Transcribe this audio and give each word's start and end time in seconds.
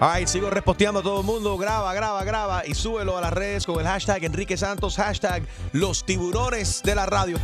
Ay, 0.00 0.26
sigo 0.26 0.50
reposteando 0.50 1.00
a 1.00 1.02
todo 1.02 1.20
el 1.20 1.26
mundo. 1.26 1.56
Graba, 1.56 1.94
graba, 1.94 2.24
graba 2.24 2.66
y 2.66 2.74
súbelo 2.74 3.16
a 3.16 3.20
las 3.20 3.32
redes 3.32 3.64
con 3.64 3.80
el 3.80 3.86
hashtag 3.86 4.24
Enrique 4.24 4.56
Santos, 4.56 4.96
hashtag 4.96 5.42
los 5.72 6.04
tiburones 6.04 6.82
de 6.82 6.94
la 6.94 7.06
radio. 7.06 7.38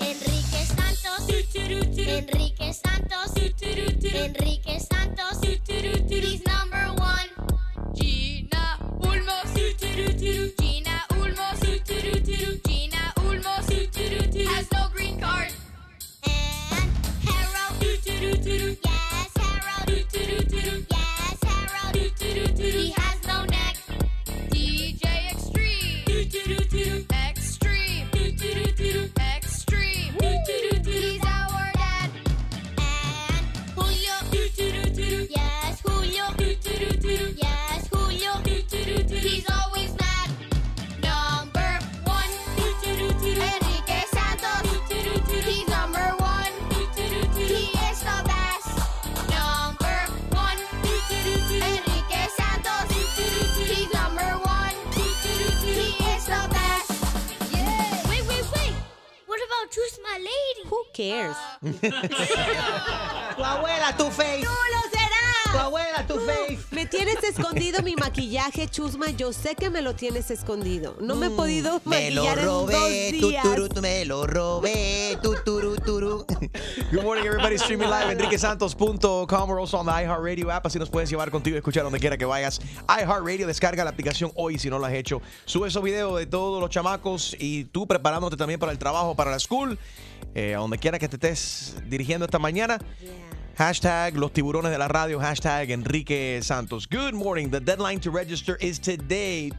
Enrique 0.00 0.66
Santos, 0.66 1.28
Enrique 1.54 2.72
Santos, 2.74 3.32
Enrique 4.02 4.80
Santos, 4.80 5.38
cares? 61.08 61.36
Tu 63.36 63.44
abuela, 63.44 63.96
tu 63.96 64.10
face. 64.10 64.40
¡Tú 64.42 64.48
lo 64.48 64.90
serás! 64.90 65.52
Tu 65.52 65.58
abuela, 65.58 66.06
tu 66.06 66.14
face. 66.20 66.58
Me 66.70 66.86
tienes 66.86 67.22
escondido 67.24 67.82
mi 67.82 67.96
maquillaje, 67.96 68.68
Chusma. 68.68 69.10
Yo 69.10 69.32
sé 69.32 69.54
que 69.54 69.70
me 69.70 69.82
lo 69.82 69.94
tienes 69.94 70.30
escondido. 70.30 70.96
No 71.00 71.14
me 71.16 71.26
he 71.26 71.30
podido 71.30 71.80
Mm, 71.84 71.88
Me 71.90 72.10
lo 72.10 72.22
maquillar 72.24 72.38
en 72.38 72.44
robé, 72.44 72.72
dos 73.12 73.20
tu, 73.20 73.28
días. 73.30 73.42
turu, 73.42 73.68
tu, 73.68 73.80
me 73.80 74.04
lo 74.04 74.26
robé, 74.26 75.18
tu, 75.22 75.34
turu, 75.44 75.76
turu. 75.76 76.26
Good 76.92 77.02
morning, 77.02 77.24
everybody. 77.26 77.56
Streaming 77.56 77.88
live, 77.88 78.10
enriquesantos.com. 78.12 79.48
We're 79.48 79.60
also 79.60 79.78
on 79.78 79.86
the 79.86 79.92
iHeartRadio 79.92 80.50
app. 80.50 80.66
Así 80.66 80.78
nos 80.78 80.90
puedes 80.90 81.08
llevar 81.10 81.30
contigo 81.30 81.56
y 81.56 81.58
escuchar 81.58 81.82
donde 81.84 81.98
quiera 81.98 82.16
que 82.16 82.24
vayas. 82.26 82.60
iHeartRadio, 82.88 83.46
descarga 83.46 83.84
la 83.84 83.90
aplicación 83.90 84.32
hoy 84.36 84.58
si 84.58 84.68
no 84.70 84.78
lo 84.78 84.86
has 84.86 84.92
hecho. 84.92 85.20
Sube 85.46 85.68
esos 85.68 85.82
videos 85.82 86.18
de 86.18 86.26
todos 86.26 86.60
los 86.60 86.70
chamacos 86.70 87.34
y 87.38 87.64
tú 87.64 87.86
preparándote 87.86 88.36
también 88.36 88.60
para 88.60 88.72
el 88.72 88.78
trabajo, 88.78 89.14
para 89.16 89.30
la 89.30 89.38
school, 89.38 89.78
eh, 90.34 90.54
a 90.54 90.58
donde 90.58 90.78
quiera 90.78 90.98
que 90.98 91.08
te 91.08 91.16
estés 91.16 91.76
dirigiendo 91.88 92.24
esta 92.24 92.38
mañana. 92.38 92.78
Hashtag 93.60 94.16
los 94.16 94.32
tiburones 94.32 94.72
de 94.72 94.78
la 94.78 94.88
radio, 94.88 95.20
hashtag 95.20 95.70
Enrique 95.70 96.40
Santos. 96.42 96.88
Good 96.88 97.12
morning. 97.12 97.50
The 97.50 97.60
deadline 97.60 98.00
to 98.00 98.10
register 98.10 98.56
is 98.58 98.80
today. 98.80 99.52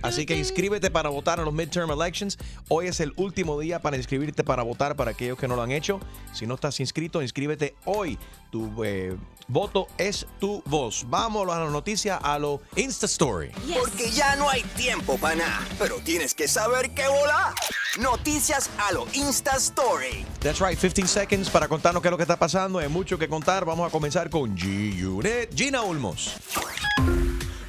Así 0.00 0.24
que 0.24 0.34
inscríbete 0.34 0.90
para 0.90 1.10
votar 1.10 1.38
en 1.38 1.44
los 1.44 1.52
midterm 1.52 1.90
elections. 1.90 2.38
Hoy 2.68 2.86
es 2.86 3.00
el 3.00 3.12
último 3.16 3.60
día 3.60 3.78
para 3.78 3.98
inscribirte 3.98 4.42
para 4.42 4.62
votar 4.62 4.96
para 4.96 5.10
aquellos 5.10 5.36
que 5.38 5.46
no 5.46 5.54
lo 5.54 5.60
han 5.60 5.70
hecho. 5.70 6.00
Si 6.32 6.46
no 6.46 6.54
estás 6.54 6.80
inscrito, 6.80 7.20
inscríbete 7.20 7.74
hoy. 7.84 8.18
Tu 8.50 8.82
eh, 8.84 9.14
voto 9.48 9.88
es 9.98 10.26
tu 10.40 10.62
voz. 10.64 11.04
Vamos 11.08 11.46
a 11.50 11.64
la 11.64 11.70
noticia, 11.70 12.16
a 12.16 12.38
lo 12.38 12.62
Insta 12.74 13.04
Story. 13.04 13.50
Porque 13.78 14.10
ya 14.10 14.34
no 14.36 14.48
hay 14.48 14.62
tiempo 14.62 15.18
para 15.18 15.34
nada, 15.34 15.60
pero 15.78 15.96
tienes 15.96 16.32
que 16.32 16.48
saber 16.48 16.88
qué 16.94 17.06
volar. 17.06 17.52
Noticias 17.98 18.70
a 18.78 18.92
lo 18.92 19.06
Insta 19.12 19.56
Story. 19.56 20.24
That's 20.40 20.60
right, 20.60 20.78
15 20.78 21.08
seconds 21.08 21.50
para 21.50 21.66
contarnos 21.66 22.00
qué 22.00 22.08
es 22.08 22.12
lo 22.12 22.16
que 22.16 22.22
está 22.22 22.38
pasando. 22.38 22.78
Hay 22.78 22.88
mucho 22.88 23.18
que 23.18 23.28
contar. 23.28 23.64
Vamos 23.64 23.88
a 23.88 23.90
comenzar 23.90 24.30
con 24.30 24.56
G-Unit. 24.56 25.52
Gina 25.52 25.82
Ulmos. 25.82 26.36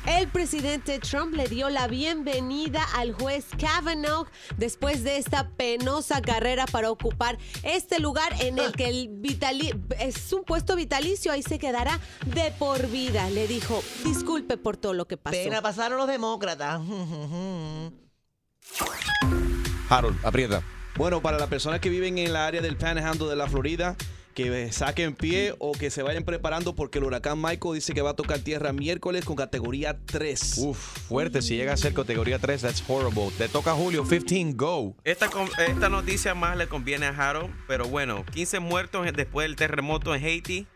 El 0.05 0.27
presidente 0.27 0.99
Trump 0.99 1.33
le 1.33 1.47
dio 1.47 1.69
la 1.69 1.87
bienvenida 1.87 2.83
al 2.95 3.13
juez 3.13 3.45
Kavanaugh 3.59 4.27
después 4.57 5.03
de 5.03 5.17
esta 5.17 5.49
penosa 5.49 6.21
carrera 6.21 6.67
para 6.67 6.91
ocupar 6.91 7.39
este 7.63 7.99
lugar 7.99 8.31
en 8.41 8.59
el 8.59 8.71
que 8.71 8.87
el 8.87 9.07
vitali 9.09 9.73
es 9.99 10.31
un 10.31 10.43
puesto 10.43 10.75
vitalicio, 10.75 11.31
ahí 11.31 11.41
se 11.41 11.57
quedará 11.57 11.99
de 12.25 12.51
por 12.51 12.87
vida. 12.87 13.29
Le 13.31 13.47
dijo, 13.47 13.83
disculpe 14.03 14.57
por 14.57 14.77
todo 14.77 14.93
lo 14.93 15.07
que 15.07 15.17
pasó. 15.17 15.35
Pena 15.35 15.61
pasaron 15.61 15.97
los 15.97 16.07
demócratas. 16.07 16.81
Harold, 19.89 20.17
aprieta. 20.23 20.61
Bueno, 20.95 21.21
para 21.21 21.37
las 21.37 21.47
personas 21.47 21.79
que 21.79 21.89
viven 21.89 22.17
en 22.17 22.27
el 22.27 22.35
área 22.35 22.61
del 22.61 22.77
Panhandle 22.77 23.27
de 23.27 23.35
la 23.35 23.47
Florida, 23.47 23.95
que 24.33 24.71
saquen 24.71 25.15
pie 25.15 25.53
o 25.59 25.73
que 25.73 25.89
se 25.89 26.01
vayan 26.01 26.23
preparando 26.23 26.75
porque 26.75 26.99
el 26.99 27.03
huracán 27.03 27.41
Michael 27.41 27.75
dice 27.75 27.93
que 27.93 28.01
va 28.01 28.11
a 28.11 28.15
tocar 28.15 28.39
tierra 28.39 28.71
miércoles 28.71 29.25
con 29.25 29.35
categoría 29.35 29.97
3. 30.05 30.59
Uf, 30.59 30.77
fuerte. 30.77 31.41
Si 31.41 31.57
llega 31.57 31.73
a 31.73 31.77
ser 31.77 31.93
categoría 31.93 32.39
3, 32.39 32.61
that's 32.61 32.83
horrible. 32.87 33.31
Te 33.37 33.49
toca 33.49 33.73
Julio, 33.73 34.07
15, 34.07 34.53
go. 34.53 34.95
Esta, 35.03 35.29
esta 35.67 35.89
noticia 35.89 36.35
más 36.35 36.55
le 36.55 36.67
conviene 36.67 37.07
a 37.07 37.09
Harold, 37.09 37.53
pero 37.67 37.85
bueno, 37.87 38.25
15 38.33 38.59
muertos 38.59 39.07
después 39.13 39.45
del 39.45 39.55
terremoto 39.55 40.15
en 40.15 40.23
Haití, 40.23 40.67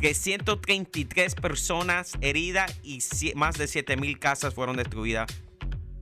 que 0.00 0.14
133 0.14 1.34
personas 1.36 2.14
heridas 2.20 2.72
y 2.82 3.00
más 3.36 3.56
de 3.56 3.68
7 3.68 3.96
mil 3.96 4.18
casas 4.18 4.54
fueron 4.54 4.76
destruidas. 4.76 5.26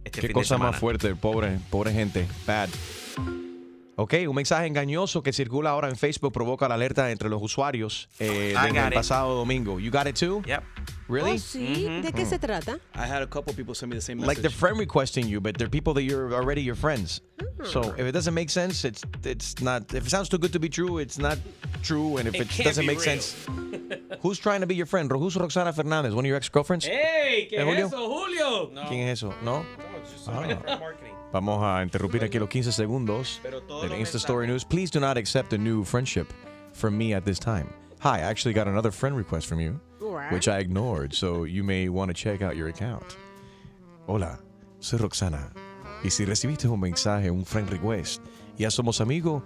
Este 0.05 0.11
Qué 0.21 0.21
fin 0.23 0.29
de 0.29 0.35
cosa 0.35 0.59
más 0.59 0.77
fuerte, 0.77 1.15
pobre, 1.15 1.59
pobre 1.71 1.93
gente. 1.93 2.27
Bad. 2.47 2.69
Ok, 3.95 4.15
un 4.27 4.35
mensaje 4.35 4.67
engañoso 4.67 5.23
que 5.23 5.35
circula 5.35 5.71
ahora 5.71 5.89
en 5.91 5.97
Facebook 5.97 6.33
provoca 6.33 6.67
la 6.67 6.75
alerta 6.77 7.11
entre 7.11 7.29
los 7.29 7.43
usuarios 7.43 8.09
eh, 8.19 8.55
I 8.57 8.63
desde 8.63 8.69
got 8.71 8.77
el 8.79 8.89
it. 8.89 8.95
pasado 8.95 9.35
domingo. 9.37 9.79
You 9.79 9.91
got 9.93 10.07
it 10.07 10.17
too? 10.19 10.43
Yep. 10.47 10.63
Really? 11.09 11.33
Oh, 11.33 11.39
sí, 11.39 12.01
¿de 12.03 12.11
qué 12.11 12.25
se 12.25 12.39
trata? 12.39 12.79
I 12.95 13.01
had 13.07 13.21
a 13.23 13.27
couple 13.27 13.53
people 13.53 13.75
send 13.75 13.91
me 13.93 13.97
the 13.97 14.01
same 14.01 14.17
Like 14.19 14.39
message. 14.39 14.43
they're 14.43 14.51
friend 14.51 14.79
requesting 14.79 15.29
you, 15.29 15.41
but 15.43 15.59
they're 15.59 15.69
people 15.69 15.93
that 15.95 16.05
you're 16.05 16.33
already 16.35 16.63
your 16.63 16.75
friends. 16.75 17.21
So 17.65 17.83
Hmm. 17.83 18.01
if 18.01 18.07
it 18.07 18.13
doesn't 18.13 18.33
make 18.35 18.49
sense, 18.51 18.83
it's 18.89 19.03
it's 19.25 19.61
not. 19.63 19.93
If 19.93 20.07
it 20.07 20.11
sounds 20.11 20.31
too 20.31 20.39
good 20.39 20.53
to 20.53 20.59
be 20.59 20.71
true, 20.71 20.99
it's 20.99 21.19
not 21.19 21.37
true. 21.83 22.17
And 22.19 22.27
if 22.27 22.35
It 22.35 22.65
doesn't 22.65 22.87
make 22.87 22.99
real. 22.99 23.21
sense, 23.21 23.37
who's 24.23 24.41
trying 24.41 24.63
to 24.63 24.67
be 24.67 24.75
your 24.75 24.87
friend? 24.87 25.13
Who's 25.13 25.37
Roxana 25.37 25.73
Fernandez? 25.75 26.15
One 26.15 26.25
of 26.25 26.29
your 26.29 26.39
ex 26.39 26.49
girlfriends? 26.51 26.87
¡Ey! 26.87 27.47
¿Qué 27.51 27.57
¿Eh, 27.57 27.61
es 27.61 27.65
Julio? 27.67 27.87
eso, 27.89 28.09
Julio? 28.09 28.71
¿Quién 28.89 29.01
es 29.09 29.19
eso? 29.23 29.35
¿No? 29.45 29.65
Ah. 30.29 30.79
Vamos 31.33 31.63
a 31.63 31.83
interrumpir 31.83 32.23
aquí 32.23 32.39
los 32.39 32.49
15 32.49 32.73
segundos 32.73 33.41
del 33.43 33.99
Insta 33.99 34.19
Story 34.19 34.47
News. 34.47 34.65
Please 34.65 34.91
do 34.91 35.01
not 35.01 35.17
accept 35.17 35.53
a 35.53 35.59
new 35.59 35.85
friendship 35.85 36.33
from 36.73 36.97
me 36.97 37.15
at 37.15 37.25
this 37.25 37.39
time. 37.39 37.69
Hi, 38.01 38.19
I 38.19 38.23
actually 38.23 38.53
got 38.53 38.67
another 38.67 38.91
friend 38.91 39.17
request 39.17 39.47
from 39.47 39.61
you, 39.61 39.81
which 40.31 40.49
I 40.49 40.59
ignored, 40.59 41.15
so 41.15 41.45
you 41.45 41.65
may 41.65 41.89
want 41.89 42.09
to 42.09 42.15
check 42.15 42.43
out 42.43 42.57
your 42.57 42.69
account. 42.69 43.17
Hola, 44.07 44.39
soy 44.81 44.99
Roxana. 44.99 45.53
Y 46.03 46.11
si 46.11 46.25
recibiste 46.25 46.69
un 46.69 46.81
mensaje, 46.81 47.31
un 47.31 47.45
friend 47.45 47.71
request, 47.71 48.21
ya 48.59 48.71
somos 48.71 49.01
amigos, 49.01 49.43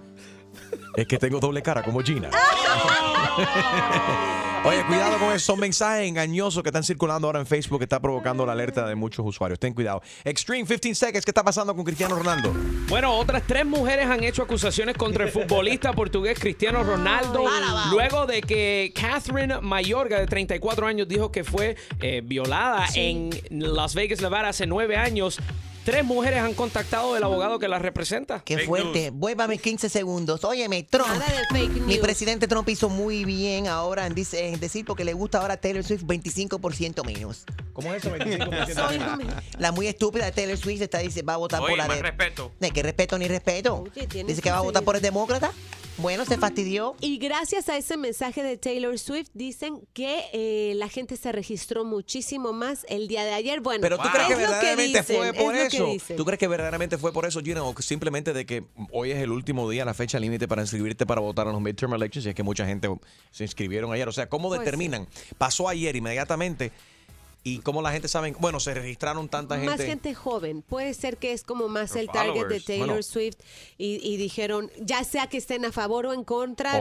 es 0.96 1.06
que 1.06 1.18
tengo 1.18 1.38
doble 1.38 1.62
cara 1.62 1.82
como 1.82 2.02
Gina. 2.02 2.30
Oye, 4.66 4.84
cuidado 4.84 5.16
con 5.20 5.32
esos 5.32 5.56
mensajes 5.56 6.08
engañosos 6.08 6.60
que 6.60 6.70
están 6.70 6.82
circulando 6.82 7.28
ahora 7.28 7.38
en 7.38 7.46
Facebook 7.46 7.78
que 7.78 7.84
está 7.84 8.00
provocando 8.00 8.44
la 8.44 8.50
alerta 8.50 8.84
de 8.84 8.96
muchos 8.96 9.24
usuarios. 9.24 9.60
Ten 9.60 9.72
cuidado. 9.72 10.02
Extreme 10.24 10.64
15 10.66 10.92
Seconds, 10.92 11.24
¿qué 11.24 11.30
está 11.30 11.44
pasando 11.44 11.72
con 11.76 11.84
Cristiano 11.84 12.16
Ronaldo? 12.16 12.52
Bueno, 12.88 13.16
otras 13.16 13.44
tres 13.46 13.64
mujeres 13.64 14.06
han 14.06 14.24
hecho 14.24 14.42
acusaciones 14.42 14.96
contra 14.96 15.24
el 15.24 15.30
futbolista 15.30 15.92
portugués 15.92 16.36
Cristiano 16.40 16.82
Ronaldo 16.82 17.44
luego 17.92 18.26
de 18.26 18.40
que 18.40 18.92
Catherine 18.92 19.60
Mayorga, 19.60 20.18
de 20.18 20.26
34 20.26 20.84
años, 20.84 21.06
dijo 21.06 21.30
que 21.30 21.44
fue 21.44 21.76
eh, 22.00 22.22
violada 22.24 22.86
en 22.96 23.30
Las 23.50 23.94
Vegas, 23.94 24.20
Nevada, 24.20 24.48
hace 24.48 24.66
nueve 24.66 24.96
años. 24.96 25.38
Tres 25.86 26.04
mujeres 26.04 26.40
han 26.40 26.52
contactado 26.54 27.14
al 27.14 27.22
abogado 27.22 27.60
que 27.60 27.68
las 27.68 27.80
representa. 27.80 28.40
Qué 28.44 28.58
fuerte. 28.58 29.10
Vuélvame 29.10 29.56
15 29.56 29.88
segundos. 29.88 30.42
Óyeme, 30.42 30.82
Trump. 30.82 31.06
Nada 31.08 31.26
de 31.26 31.56
fake 31.56 31.72
Mi 31.82 31.94
news. 31.94 31.98
presidente 31.98 32.48
Trump 32.48 32.68
hizo 32.68 32.88
muy 32.88 33.24
bien 33.24 33.68
ahora 33.68 34.04
en, 34.06 34.12
dice- 34.14 34.48
en 34.48 34.58
decir 34.58 34.84
porque 34.84 35.04
le 35.04 35.12
gusta 35.12 35.38
ahora 35.40 35.56
Taylor 35.56 35.84
Swift 35.84 36.02
25% 36.02 37.04
menos. 37.04 37.44
¿Cómo 37.72 37.94
es 37.94 38.04
eso? 38.04 38.10
Soy 38.74 38.96
un- 38.96 39.32
La 39.60 39.70
muy 39.70 39.86
estúpida 39.86 40.24
de 40.24 40.32
Taylor 40.32 40.58
Swift 40.58 40.82
está 40.82 40.98
dice 40.98 41.22
va 41.22 41.34
a 41.34 41.36
votar 41.36 41.60
Oye, 41.60 41.70
por 41.70 41.78
la 41.78 41.86
más 41.86 41.96
de. 41.98 42.02
respeto. 42.02 42.50
¿De 42.58 42.70
qué 42.72 42.82
respeto 42.82 43.16
ni 43.16 43.28
respeto? 43.28 43.84
Oye, 43.88 44.08
tiene 44.08 44.28
Dice 44.28 44.42
que 44.42 44.50
va 44.50 44.58
a 44.58 44.62
votar 44.62 44.82
por 44.82 44.96
el 44.96 45.02
demócrata. 45.02 45.52
Bueno, 45.98 46.24
se 46.24 46.36
fastidió. 46.36 46.94
Y 47.00 47.18
gracias 47.18 47.68
a 47.68 47.76
ese 47.76 47.96
mensaje 47.96 48.42
de 48.42 48.56
Taylor 48.56 48.98
Swift, 48.98 49.28
dicen 49.34 49.80
que 49.94 50.24
eh, 50.32 50.74
la 50.76 50.88
gente 50.88 51.16
se 51.16 51.32
registró 51.32 51.84
muchísimo 51.84 52.52
más 52.52 52.84
el 52.88 53.08
día 53.08 53.24
de 53.24 53.32
ayer. 53.32 53.60
Bueno, 53.60 53.80
Pero 53.80 53.96
tú 53.96 54.04
es 54.04 54.10
crees 54.10 54.28
que 54.28 54.34
verdaderamente 54.34 54.98
dicen, 54.98 55.16
fue 55.16 55.32
por 55.32 55.54
eso. 55.54 55.88
¿Tú 56.16 56.24
crees 56.24 56.38
que 56.38 56.48
verdaderamente 56.48 56.98
fue 56.98 57.12
por 57.12 57.24
eso, 57.24 57.40
Gina? 57.40 57.62
O 57.62 57.74
simplemente 57.80 58.32
de 58.32 58.44
que 58.44 58.64
hoy 58.92 59.12
es 59.12 59.18
el 59.18 59.30
último 59.30 59.68
día, 59.70 59.84
la 59.84 59.94
fecha 59.94 60.18
límite 60.18 60.46
para 60.46 60.62
inscribirte 60.62 61.06
para 61.06 61.20
votar 61.20 61.46
en 61.46 61.52
los 61.52 61.62
midterm 61.62 61.94
elections 61.94 62.26
y 62.26 62.28
es 62.30 62.34
que 62.34 62.42
mucha 62.42 62.66
gente 62.66 62.88
se 63.30 63.44
inscribieron 63.44 63.92
ayer. 63.92 64.08
O 64.08 64.12
sea, 64.12 64.28
¿cómo 64.28 64.48
Puede 64.48 64.60
determinan? 64.60 65.08
Pasó 65.38 65.68
ayer 65.68 65.96
inmediatamente 65.96 66.72
y 67.48 67.58
cómo 67.60 67.80
la 67.80 67.92
gente 67.92 68.08
sabe, 68.08 68.32
bueno, 68.40 68.58
se 68.58 68.74
registraron 68.74 69.28
tanta 69.28 69.54
gente. 69.56 69.70
Más 69.70 69.80
gente 69.80 70.14
joven. 70.14 70.62
Puede 70.62 70.94
ser 70.94 71.16
que 71.16 71.30
es 71.32 71.44
como 71.44 71.68
más 71.68 71.92
Her 71.94 72.00
el 72.02 72.08
target 72.08 72.48
de. 72.48 72.60
Taylor 72.60 72.86
Bueno. 72.88 73.02
Swift 73.04 73.36
y, 73.78 74.00
y 74.02 74.16
dijeron, 74.16 74.68
ya 74.80 75.04
sea 75.04 75.28
que 75.28 75.36
estén 75.36 75.64
a 75.64 75.70
favor 75.70 76.06
o 76.06 76.12
en 76.12 76.24
contra, 76.24 76.72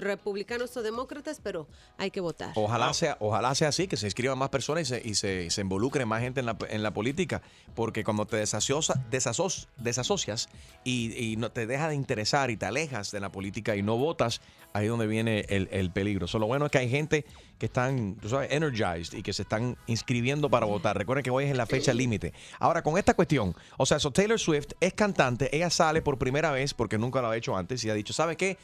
republicanos 0.00 0.76
o 0.76 0.82
demócratas, 0.82 1.40
pero 1.42 1.66
hay 1.98 2.10
que 2.10 2.20
votar. 2.20 2.52
Ojalá 2.54 2.94
sea, 2.94 3.16
ojalá 3.20 3.54
sea 3.54 3.68
así, 3.68 3.86
que 3.86 3.96
se 3.96 4.06
inscriban 4.06 4.38
más 4.38 4.48
personas 4.48 4.82
y 4.82 4.86
se, 4.86 5.02
y 5.08 5.14
se, 5.14 5.44
y 5.44 5.50
se 5.50 5.60
involucre 5.60 6.06
más 6.06 6.22
gente 6.22 6.40
en 6.40 6.46
la, 6.46 6.56
en 6.70 6.82
la 6.82 6.92
política, 6.92 7.42
porque 7.74 8.04
cuando 8.04 8.26
te 8.26 8.36
desasocia- 8.38 8.96
desasos- 9.10 9.68
desasocias 9.76 10.48
y, 10.84 11.12
y 11.22 11.36
no 11.36 11.50
te 11.52 11.66
deja 11.66 11.88
de 11.88 11.94
interesar 11.94 12.50
y 12.50 12.56
te 12.56 12.66
alejas 12.66 13.10
de 13.10 13.20
la 13.20 13.30
política 13.30 13.76
y 13.76 13.82
no 13.82 13.96
votas, 13.98 14.40
ahí 14.72 14.84
es 14.86 14.90
donde 14.90 15.06
viene 15.06 15.44
el, 15.48 15.68
el 15.70 15.90
peligro. 15.90 16.26
So, 16.26 16.38
lo 16.38 16.46
bueno 16.46 16.66
es 16.66 16.72
que 16.72 16.78
hay 16.78 16.88
gente 16.88 17.24
que 17.58 17.66
están, 17.66 18.16
tú 18.16 18.28
sabes, 18.28 18.52
energized 18.52 19.16
y 19.16 19.22
que 19.22 19.32
se 19.32 19.42
están 19.42 19.76
inscribiendo 19.86 20.50
para 20.50 20.66
votar. 20.66 20.96
Recuerden 20.98 21.22
que 21.22 21.30
hoy 21.30 21.44
es 21.44 21.56
la 21.56 21.64
fecha 21.66 21.92
límite. 21.94 22.32
Ahora, 22.58 22.82
con 22.82 22.98
esta 22.98 23.14
cuestión, 23.14 23.54
o 23.78 23.86
sea, 23.86 23.98
so 23.98 24.10
Taylor 24.10 24.38
Swift 24.38 24.72
es 24.80 24.92
cantante, 24.92 25.54
ella 25.56 25.70
sale 25.70 26.02
por 26.02 26.18
primera 26.18 26.50
vez, 26.50 26.74
porque 26.74 26.98
nunca 26.98 27.22
lo 27.22 27.28
ha 27.30 27.36
hecho 27.36 27.56
antes, 27.56 27.82
y 27.84 27.90
ha 27.90 27.94
dicho, 27.94 28.12
¿sabe 28.12 28.36
qué? 28.36 28.58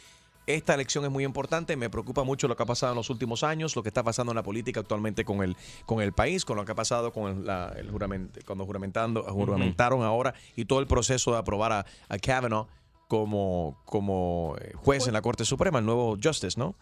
Esta 0.44 0.74
elección 0.74 1.04
es 1.04 1.10
muy 1.10 1.22
importante, 1.24 1.76
me 1.76 1.88
preocupa 1.88 2.24
mucho 2.24 2.48
lo 2.48 2.56
que 2.56 2.64
ha 2.64 2.66
pasado 2.66 2.92
en 2.92 2.96
los 2.96 3.08
últimos 3.10 3.44
años, 3.44 3.76
lo 3.76 3.82
que 3.84 3.90
está 3.90 4.02
pasando 4.02 4.32
en 4.32 4.36
la 4.36 4.42
política 4.42 4.80
actualmente 4.80 5.24
con 5.24 5.40
el, 5.42 5.56
con 5.86 6.02
el 6.02 6.12
país, 6.12 6.44
con 6.44 6.56
lo 6.56 6.64
que 6.64 6.72
ha 6.72 6.74
pasado 6.74 7.12
con 7.12 7.46
la- 7.46 7.72
el 7.78 7.88
juramento, 7.92 8.40
cuando 8.44 8.66
juramentando, 8.66 9.22
juramentaron 9.22 10.02
ahora 10.02 10.34
y 10.56 10.64
todo 10.64 10.80
el 10.80 10.88
proceso 10.88 11.30
de 11.32 11.38
aprobar 11.38 11.72
a, 11.72 11.86
a 12.08 12.18
Kavanaugh 12.18 12.66
como, 13.08 13.80
como 13.84 14.56
eh, 14.60 14.72
juez 14.74 15.06
en 15.06 15.12
la 15.12 15.22
Corte 15.22 15.44
Suprema, 15.44 15.78
el 15.78 15.86
nuevo 15.86 16.16
Justice, 16.22 16.58
¿no? 16.58 16.74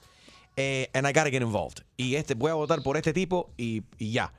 Eh, 0.56 0.90
and 0.94 1.06
I 1.06 1.12
gotta 1.12 1.30
get 1.30 1.42
involved. 1.42 1.84
Y 1.96 2.16
este, 2.16 2.34
voy 2.34 2.50
a 2.50 2.54
votar 2.54 2.82
por 2.82 2.96
este 2.96 3.12
tipo 3.12 3.50
y, 3.56 3.82
y 3.98 4.12
ya. 4.12 4.32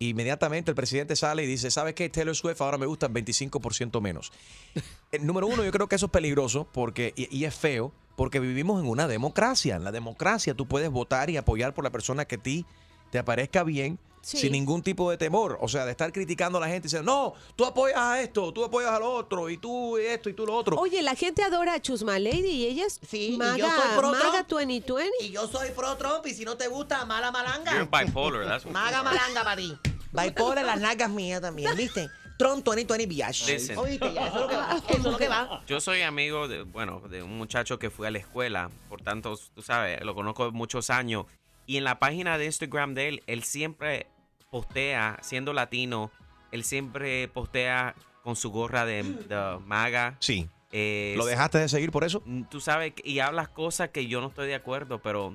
Inmediatamente 0.00 0.70
el 0.70 0.74
presidente 0.76 1.16
sale 1.16 1.42
y 1.42 1.46
dice, 1.46 1.70
¿sabes 1.70 1.94
qué? 1.94 2.08
Taylor 2.08 2.34
Swift 2.34 2.60
ahora 2.60 2.78
me 2.78 2.86
gusta 2.86 3.08
25% 3.08 4.00
menos. 4.00 4.32
Eh, 5.10 5.18
número 5.20 5.46
uno, 5.46 5.64
yo 5.64 5.70
creo 5.70 5.88
que 5.88 5.96
eso 5.96 6.04
es 6.06 6.12
peligroso 6.12 6.68
porque, 6.70 7.14
y, 7.16 7.34
y 7.34 7.46
es 7.46 7.54
feo 7.54 7.94
porque 8.14 8.40
vivimos 8.40 8.78
en 8.78 8.86
una 8.86 9.08
democracia. 9.08 9.76
En 9.76 9.84
la 9.84 9.90
democracia 9.90 10.52
tú 10.52 10.68
puedes 10.68 10.90
votar 10.90 11.30
y 11.30 11.38
apoyar 11.38 11.72
por 11.72 11.82
la 11.82 11.90
persona 11.90 12.26
que 12.26 12.34
a 12.34 12.42
ti 12.42 12.66
te 13.10 13.18
aparezca 13.18 13.64
bien 13.64 13.98
Sí. 14.20 14.38
sin 14.38 14.52
ningún 14.52 14.82
tipo 14.82 15.10
de 15.10 15.16
temor. 15.16 15.58
O 15.60 15.68
sea, 15.68 15.84
de 15.84 15.92
estar 15.92 16.12
criticando 16.12 16.58
a 16.58 16.60
la 16.60 16.66
gente 16.68 16.86
y 16.86 16.90
diciendo, 16.90 17.10
no, 17.10 17.34
tú 17.56 17.64
apoyas 17.64 17.98
a 17.98 18.20
esto, 18.20 18.52
tú 18.52 18.64
apoyas 18.64 18.90
al 18.90 19.02
otro, 19.02 19.48
y 19.48 19.56
tú 19.58 19.96
esto, 19.96 20.28
y 20.28 20.34
tú 20.34 20.46
lo 20.46 20.54
otro. 20.54 20.76
Oye, 20.76 21.02
la 21.02 21.14
gente 21.14 21.42
adora 21.42 21.74
a 21.74 21.80
Chusma 21.82 22.18
Lady 22.18 22.50
y 22.50 22.66
ella 22.66 22.86
es 22.86 23.00
Sí, 23.08 23.34
y 23.34 23.36
maga, 23.36 23.56
yo 23.56 23.66
soy 23.66 23.96
pro 23.96 24.10
maga 24.10 24.30
Trump. 24.44 24.48
2020. 24.48 25.12
Y 25.20 25.30
yo 25.30 25.46
soy 25.48 25.70
pro 25.70 25.96
Trump 25.96 26.26
y 26.26 26.34
si 26.34 26.44
no 26.44 26.56
te 26.56 26.68
gusta, 26.68 27.04
mala 27.04 27.30
malanga. 27.30 27.72
You're 27.72 27.86
bipolar. 27.86 28.46
That's 28.46 28.64
what 28.64 28.72
Maga 28.72 29.02
malanga 29.02 29.44
para 29.44 29.56
ti. 29.56 29.76
Bipolar 30.12 30.64
las 30.64 30.80
nalgas 30.80 31.10
mías 31.10 31.40
también, 31.40 31.76
¿viste? 31.76 32.08
Trump 32.38 32.64
2020 32.64 33.06
biatch. 33.06 33.42
Oíste, 33.76 34.12
ya, 34.14 34.28
eso 34.28 34.36
es 34.36 34.40
lo 34.42 34.48
que 34.48 34.56
va. 34.56 34.76
Eso 34.76 34.92
es 34.96 35.02
lo 35.04 35.16
que 35.16 35.28
va. 35.28 35.62
Yo 35.66 35.80
soy 35.80 36.02
amigo 36.02 36.46
de, 36.46 36.62
bueno, 36.62 37.00
de 37.10 37.22
un 37.22 37.36
muchacho 37.36 37.78
que 37.80 37.90
fue 37.90 38.06
a 38.06 38.10
la 38.12 38.18
escuela, 38.18 38.70
por 38.88 39.02
tanto, 39.02 39.36
tú 39.54 39.60
sabes, 39.60 40.00
lo 40.04 40.14
conozco 40.14 40.52
muchos 40.52 40.88
años. 40.90 41.26
Y 41.68 41.76
en 41.76 41.84
la 41.84 41.98
página 41.98 42.38
de 42.38 42.46
Instagram 42.46 42.94
de 42.94 43.08
él, 43.08 43.22
él 43.26 43.42
siempre 43.44 44.06
postea, 44.50 45.18
siendo 45.20 45.52
latino, 45.52 46.10
él 46.50 46.64
siempre 46.64 47.28
postea 47.28 47.94
con 48.22 48.36
su 48.36 48.50
gorra 48.50 48.86
de, 48.86 49.02
de 49.02 49.58
maga. 49.66 50.16
Sí. 50.18 50.48
Eh, 50.72 51.12
¿Lo 51.18 51.26
dejaste 51.26 51.58
de 51.58 51.68
seguir 51.68 51.90
por 51.92 52.04
eso? 52.04 52.22
Mm, 52.24 52.44
Tú 52.44 52.60
sabes, 52.60 52.94
y 53.04 53.18
hablas 53.18 53.48
cosas 53.50 53.90
que 53.90 54.06
yo 54.06 54.22
no 54.22 54.28
estoy 54.28 54.48
de 54.48 54.54
acuerdo, 54.54 55.02
pero 55.02 55.34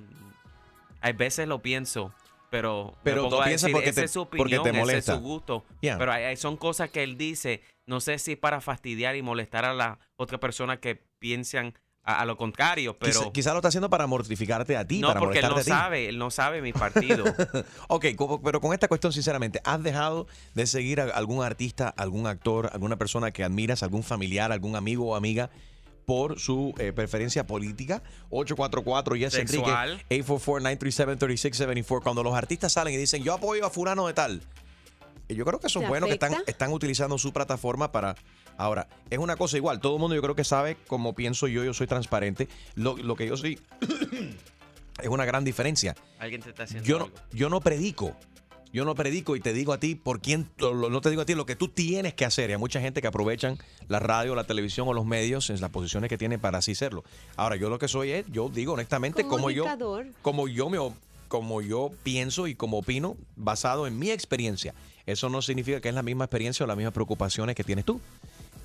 a 1.02 1.12
veces 1.12 1.48
lo 1.48 1.62
pienso. 1.62 2.12
Pero, 2.50 2.96
Pero 3.04 3.42
a 3.42 3.46
piensas 3.46 3.72
porque 3.72 3.94
te- 3.94 4.04
es 4.06 4.12
su 4.12 4.28
porque 4.28 4.54
te 4.54 4.60
opinión, 4.60 4.68
ese 4.76 4.80
molesta. 4.80 5.14
es 5.14 5.18
su 5.20 5.24
gusto. 5.24 5.66
Yeah. 5.82 5.98
Pero 6.00 6.12
hay, 6.12 6.24
hay- 6.24 6.38
son 6.38 6.58
cosas 6.58 6.90
que 6.92 7.04
él 7.04 7.16
dice, 7.18 7.62
no 7.88 8.00
sé 8.00 8.18
si 8.20 8.36
para 8.36 8.60
fastidiar 8.62 9.16
y 9.16 9.22
molestar 9.24 9.66
a 9.66 9.74
la 9.74 10.00
otra 10.16 10.40
persona 10.40 10.78
que 10.78 10.96
piensan 11.20 11.74
a, 12.06 12.22
a 12.22 12.26
lo 12.26 12.36
contrario, 12.38 12.98
pero 12.98 13.12
Quizá, 13.20 13.32
quizá 13.32 13.52
lo 13.52 13.60
está 13.60 13.70
haciendo 13.70 13.90
para 13.90 14.08
mortificarte 14.08 14.76
a 14.76 14.86
ti, 14.86 15.00
no, 15.00 15.08
para 15.08 15.20
porque 15.22 15.40
él 15.40 15.46
no 15.46 15.52
molestarte 15.52 15.72
a 15.72 15.76
ti. 15.76 15.84
sabe, 15.86 16.10
él 16.10 16.18
no 16.18 16.32
sabe 16.32 16.62
mi 16.62 16.74
partido. 16.74 17.24
Ok, 17.88 18.06
pero 18.44 18.60
con 18.60 18.74
esta 18.74 18.88
cuestión, 18.88 19.14
sinceramente, 19.14 19.62
¿has 19.64 19.82
dejado 19.84 20.28
de 20.54 20.68
seguir 20.68 21.00
a 21.00 21.06
algún 21.06 21.44
artista, 21.44 21.88
algún 21.90 22.28
actor, 22.28 22.70
alguna 22.74 22.98
persona 22.98 23.32
que 23.32 23.44
admiras, 23.44 23.84
algún 23.84 24.04
familiar, 24.04 24.52
algún 24.52 24.76
amigo 24.76 25.08
o 25.08 25.16
amiga 25.16 25.50
por 26.06 26.40
su 26.40 26.74
eh, 26.78 26.92
preferencia 26.92 27.48
política? 27.48 28.04
844 28.32 29.16
Yes 29.16 29.34
Enrique 29.36 29.54
Sexual. 29.54 30.04
844-937-3674. 30.10 32.04
Cuando 32.04 32.24
los 32.24 32.34
artistas 32.36 32.74
salen 32.74 32.94
y 32.94 32.98
dicen, 32.98 33.24
yo 33.24 33.34
apoyo 33.34 33.66
a 33.66 33.70
fulano 33.70 34.08
de 34.08 34.14
tal. 34.14 34.42
Y 35.30 35.36
Yo 35.36 35.46
creo 35.46 35.60
que 35.60 35.68
eso 35.68 35.80
es 35.80 35.86
¿Te 35.86 35.90
bueno 35.90 36.08
que 36.08 36.14
están, 36.14 36.36
están 36.48 36.74
utilizando 36.74 37.18
su 37.18 37.32
plataforma 37.32 37.92
para... 37.92 38.16
Ahora, 38.58 38.88
es 39.10 39.20
una 39.20 39.36
cosa 39.36 39.58
igual. 39.58 39.80
Todo 39.80 39.96
el 39.96 40.00
mundo 40.00 40.16
yo 40.16 40.22
creo 40.22 40.36
que 40.36 40.44
sabe 40.44 40.78
cómo 40.88 41.14
pienso 41.14 41.48
yo. 41.48 41.64
Yo 41.64 41.74
soy 41.74 41.88
transparente. 41.88 42.48
Lo, 42.76 42.96
lo 42.98 43.16
que 43.16 43.28
yo 43.28 43.38
soy 43.38 43.60
es 45.02 45.08
una 45.08 45.26
gran 45.26 45.44
diferencia. 45.44 45.96
Alguien 46.20 46.42
te 46.42 46.50
está 46.50 46.64
haciendo 46.64 46.88
Yo 46.88 47.00
no, 47.00 47.06
algo. 47.06 47.18
yo 47.32 47.50
no 47.50 47.62
predico. 47.62 48.16
Yo 48.72 48.86
no 48.86 48.96
predico 48.96 49.36
y 49.36 49.40
te 49.40 49.54
digo 49.54 49.72
a 49.72 49.80
ti 49.80 49.94
por 49.94 50.20
quién, 50.20 50.50
no 50.60 51.00
te 51.00 51.12
digo 51.12 51.22
a 51.22 51.26
ti 51.26 51.36
lo 51.36 51.46
que 51.46 51.56
tú 51.56 51.68
tienes 51.68 52.16
que 52.16 52.26
hacer. 52.26 52.50
Y 52.50 52.54
hay 52.54 52.60
mucha 52.60 52.82
gente 52.82 53.04
que 53.04 53.08
aprovechan 53.08 53.60
la 53.88 54.00
radio, 54.00 54.34
la 54.34 54.46
televisión 54.46 54.88
o 54.88 54.94
los 54.94 55.06
medios 55.06 55.52
en 55.52 55.62
las 55.62 55.70
posiciones 55.70 56.10
que 56.10 56.18
tienen 56.18 56.40
para 56.40 56.58
así 56.58 56.74
serlo. 56.74 57.04
Ahora, 57.36 57.56
yo 57.56 57.70
lo 57.70 57.78
que 57.78 57.88
soy 57.88 58.10
es, 58.10 58.26
yo 58.32 58.50
digo 58.50 58.74
honestamente, 58.74 59.28
como 59.28 59.52
yo, 59.52 59.66
como 60.24 60.48
yo 60.48 60.72
me, 60.72 60.80
como 61.28 61.62
yo 61.62 61.92
pienso 62.02 62.48
y 62.48 62.56
como 62.56 62.80
opino, 62.80 63.16
basado 63.36 63.86
en 63.86 64.00
mi 64.00 64.10
experiencia. 64.10 64.74
Eso 65.06 65.30
no 65.30 65.44
significa 65.44 65.80
que 65.80 65.90
es 65.90 65.96
la 65.96 66.02
misma 66.02 66.26
experiencia 66.26 66.64
o 66.64 66.68
las 66.68 66.78
mismas 66.78 66.96
preocupaciones 66.96 67.56
que 67.56 67.64
tienes 67.64 67.86
tú. 67.86 68.02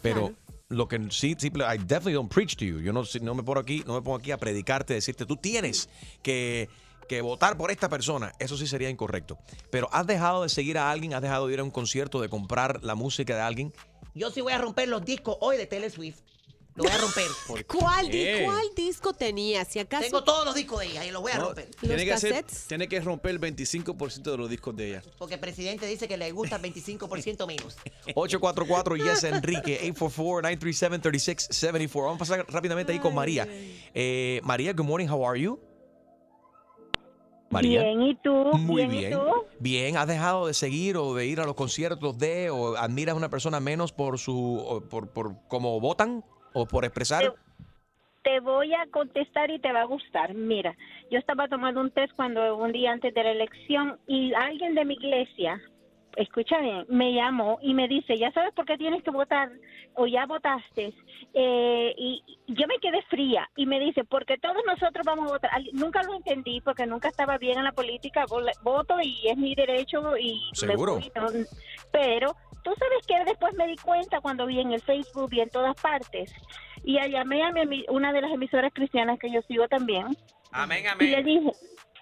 Pero 0.02 0.28
Claro. 0.28 0.36
lo 0.68 0.88
que 0.88 1.00
sí, 1.10 1.34
simple, 1.38 1.64
I 1.64 1.78
definitely 1.78 2.14
don't 2.14 2.32
preach 2.32 2.56
to 2.56 2.64
you. 2.64 2.80
Yo 2.80 2.92
no, 2.92 3.02
no 3.22 3.34
me 3.34 3.42
pongo 3.42 3.60
aquí, 3.60 3.82
no 3.86 3.94
me 3.94 4.02
pongo 4.02 4.16
aquí 4.16 4.30
a 4.30 4.36
predicarte, 4.38 4.94
decirte, 4.94 5.26
tú 5.26 5.36
tienes 5.36 5.88
que, 6.22 6.68
que 7.08 7.20
votar 7.22 7.56
por 7.56 7.70
esta 7.70 7.88
persona. 7.88 8.32
Eso 8.38 8.56
sí 8.56 8.66
sería 8.66 8.90
incorrecto. 8.90 9.38
Pero 9.70 9.88
has 9.92 10.06
dejado 10.06 10.42
de 10.42 10.48
seguir 10.48 10.78
a 10.78 10.90
alguien, 10.90 11.14
has 11.14 11.22
dejado 11.22 11.46
de 11.46 11.54
ir 11.54 11.60
a 11.60 11.64
un 11.64 11.70
concierto, 11.70 12.20
de 12.20 12.28
comprar 12.28 12.82
la 12.82 12.94
música 12.94 13.34
de 13.34 13.40
alguien. 13.42 13.72
Yo 14.14 14.30
sí 14.30 14.40
voy 14.40 14.52
a 14.52 14.58
romper 14.58 14.88
los 14.88 15.04
discos 15.04 15.36
hoy 15.40 15.56
de 15.56 15.66
Taylor 15.66 15.90
Swift. 15.90 16.20
Lo 16.78 16.84
voy 16.84 16.92
a 16.92 16.98
romper. 16.98 17.26
¿Cuál, 17.66 18.06
di- 18.06 18.12
qué? 18.12 18.42
¿Cuál 18.44 18.66
disco 18.74 19.12
tenía? 19.12 19.64
Si 19.64 19.78
acaso 19.78 20.04
Tengo 20.04 20.24
todos 20.24 20.44
los 20.46 20.54
discos 20.54 20.80
de 20.80 20.86
ella 20.86 21.04
y 21.04 21.10
los 21.10 21.20
voy 21.20 21.32
a 21.32 21.38
No, 21.38 21.46
romper. 21.46 21.68
tiene, 21.80 22.04
que 22.04 22.12
hacer- 22.12 22.30
cassettes? 22.32 22.66
tiene 22.68 22.88
que 22.88 23.00
romper 23.00 23.32
el 23.32 23.40
25% 23.40 24.22
de 24.30 24.36
los 24.38 24.48
discos 24.48 24.74
de 24.76 24.88
ella. 24.88 25.02
Porque 25.18 25.34
el 25.34 25.40
presidente 25.40 25.86
dice 25.86 26.08
que 26.08 26.16
le 26.16 26.30
gusta 26.32 26.56
el 26.56 26.62
25% 26.62 27.46
menos. 27.46 27.76
844 28.14 28.96
Yes 28.96 29.24
Enrique 29.24 29.92
844-937-3674. 29.92 32.02
Vamos 32.02 32.16
a 32.16 32.18
pasar 32.18 32.46
rápidamente 32.48 32.92
ahí 32.92 32.98
con 33.00 33.14
María. 33.14 33.46
Eh, 33.94 34.40
María, 34.44 34.72
good 34.72 34.84
morning, 34.84 35.08
how 35.08 35.26
are 35.28 35.40
you? 35.40 35.58
María. 37.50 37.82
Bien, 37.82 38.02
¿y 38.02 38.14
tú? 38.16 38.30
Muy 38.58 38.82
¿y 38.82 38.86
bien. 38.86 39.12
tú? 39.12 39.20
Bien, 39.58 39.96
¿has 39.96 40.06
dejado 40.06 40.46
de 40.46 40.52
seguir 40.54 40.98
o 40.98 41.14
de 41.14 41.24
ir 41.26 41.40
a 41.40 41.46
los 41.46 41.54
conciertos 41.54 42.18
de 42.18 42.50
o 42.50 42.76
admiras 42.76 43.14
a 43.14 43.16
una 43.16 43.30
persona 43.30 43.58
menos 43.58 43.90
por 43.90 44.18
su 44.18 44.58
o 44.58 44.82
por, 44.82 45.08
por 45.08 45.34
cómo 45.48 45.80
votan 45.80 46.22
o 46.60 46.66
por 46.66 46.84
expresar? 46.84 47.34
Te 48.22 48.40
voy 48.40 48.74
a 48.74 48.86
contestar 48.90 49.50
y 49.50 49.58
te 49.58 49.72
va 49.72 49.82
a 49.82 49.84
gustar. 49.84 50.34
Mira, 50.34 50.76
yo 51.10 51.18
estaba 51.18 51.48
tomando 51.48 51.80
un 51.80 51.90
test 51.90 52.12
cuando 52.14 52.56
un 52.56 52.72
día 52.72 52.92
antes 52.92 53.14
de 53.14 53.22
la 53.22 53.30
elección 53.30 53.98
y 54.06 54.34
alguien 54.34 54.74
de 54.74 54.84
mi 54.84 54.94
iglesia, 54.94 55.60
escucha 56.16 56.58
bien, 56.58 56.84
me 56.88 57.14
llamó 57.14 57.58
y 57.62 57.74
me 57.74 57.86
dice, 57.86 58.18
ya 58.18 58.32
sabes 58.32 58.52
por 58.54 58.66
qué 58.66 58.76
tienes 58.76 59.02
que 59.02 59.10
votar 59.10 59.50
o 59.94 60.06
ya 60.06 60.26
votaste. 60.26 60.92
Eh, 61.32 61.94
y 61.96 62.22
yo 62.48 62.66
me 62.66 62.78
quedé 62.80 63.02
fría 63.02 63.48
y 63.56 63.66
me 63.66 63.78
dice, 63.78 64.04
porque 64.04 64.36
todos 64.38 64.62
nosotros 64.66 65.04
vamos 65.06 65.28
a 65.30 65.34
votar. 65.34 65.50
Nunca 65.72 66.02
lo 66.02 66.14
entendí 66.14 66.60
porque 66.60 66.86
nunca 66.86 67.08
estaba 67.08 67.38
bien 67.38 67.58
en 67.58 67.64
la 67.64 67.72
política, 67.72 68.24
voto 68.62 68.96
y 69.00 69.28
es 69.28 69.36
mi 69.36 69.54
derecho 69.54 70.16
y 70.16 70.40
me 70.62 70.72
Seguro. 70.72 70.94
fui, 70.96 71.10
¿no? 71.14 71.26
pero 71.92 72.34
tú 72.62 72.72
sabes 72.78 73.06
que 73.06 73.24
después 73.24 73.54
me 73.54 73.66
di 73.66 73.76
cuenta 73.76 74.20
cuando 74.20 74.46
vi 74.46 74.60
en 74.60 74.72
el 74.72 74.80
Facebook 74.82 75.30
y 75.32 75.40
en 75.40 75.50
todas 75.50 75.74
partes 75.80 76.32
y 76.84 76.98
llamé 77.10 77.42
a 77.42 77.52
mi 77.52 77.84
una 77.88 78.12
de 78.12 78.20
las 78.20 78.32
emisoras 78.32 78.72
cristianas 78.72 79.18
que 79.18 79.30
yo 79.30 79.40
sigo 79.42 79.68
también 79.68 80.06
Amén, 80.52 80.84
y 81.00 81.04
le 81.04 81.16
amén. 81.16 81.24
dije 81.24 81.52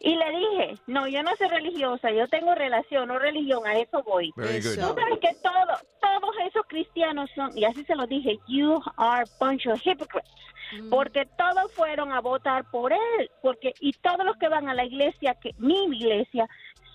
Y 0.01 0.15
le 0.15 0.31
dije, 0.31 0.75
no, 0.87 1.09
yo 1.09 1.23
no 1.23 1.35
soy 1.37 1.49
religiosa, 1.49 2.11
yo 2.11 2.29
tengo 2.29 2.55
relación, 2.55 3.09
no 3.09 3.19
religión, 3.19 3.67
a 3.67 3.75
eso 3.79 4.03
voy. 4.03 4.33
Very 4.37 4.61
good. 4.61 4.75
Tú 4.75 4.95
sabes 4.95 5.19
que 5.21 5.35
todo, 5.43 5.79
todos 6.01 6.35
esos 6.47 6.67
cristianos 6.69 7.31
son, 7.35 7.57
y 7.57 7.65
así 7.65 7.85
se 7.85 7.97
lo 7.97 8.07
dije, 8.07 8.39
you 8.47 8.81
are 8.97 9.25
a 9.25 9.45
bunch 9.45 9.67
of 9.67 9.81
hypocrites. 9.85 10.31
Porque 10.91 11.27
todos 11.39 11.73
fueron 11.73 12.13
a 12.13 12.21
votar 12.21 12.69
por 12.71 12.93
él, 12.93 13.31
porque 13.41 13.73
y 13.81 13.93
todos 13.93 14.25
los 14.25 14.37
que 14.37 14.49
van 14.49 14.69
a 14.69 14.75
la 14.75 14.85
iglesia, 14.85 15.35
que 15.41 15.53
mi 15.59 15.85
iglesia, 15.85 16.47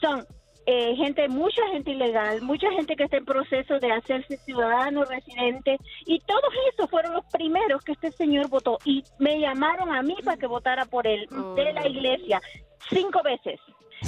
son 0.02 0.26
eh, 0.66 0.96
gente, 0.96 1.28
mucha 1.28 1.68
gente 1.72 1.92
ilegal, 1.92 2.42
mucha 2.42 2.72
gente 2.72 2.96
que 2.96 3.04
está 3.04 3.18
en 3.18 3.26
proceso 3.26 3.80
de 3.80 3.92
hacerse 3.92 4.38
ciudadano 4.38 5.04
residente, 5.06 5.78
y 6.06 6.20
todos 6.22 6.54
esos 6.74 6.90
fueron 6.90 7.14
los 7.14 7.26
primeros 7.26 7.84
que 7.84 7.94
este 7.94 8.12
señor 8.12 8.50
votó, 8.50 8.78
y 8.86 9.04
me 9.20 9.40
llamaron 9.40 9.94
a 9.94 10.02
mí 10.02 10.16
para 10.24 10.38
que 10.38 10.48
votara 10.48 10.86
por 10.86 11.08
él, 11.08 11.28
de 11.56 11.74
la 11.74 11.88
iglesia, 11.88 12.42
cinco 12.90 13.22
veces. 13.24 13.60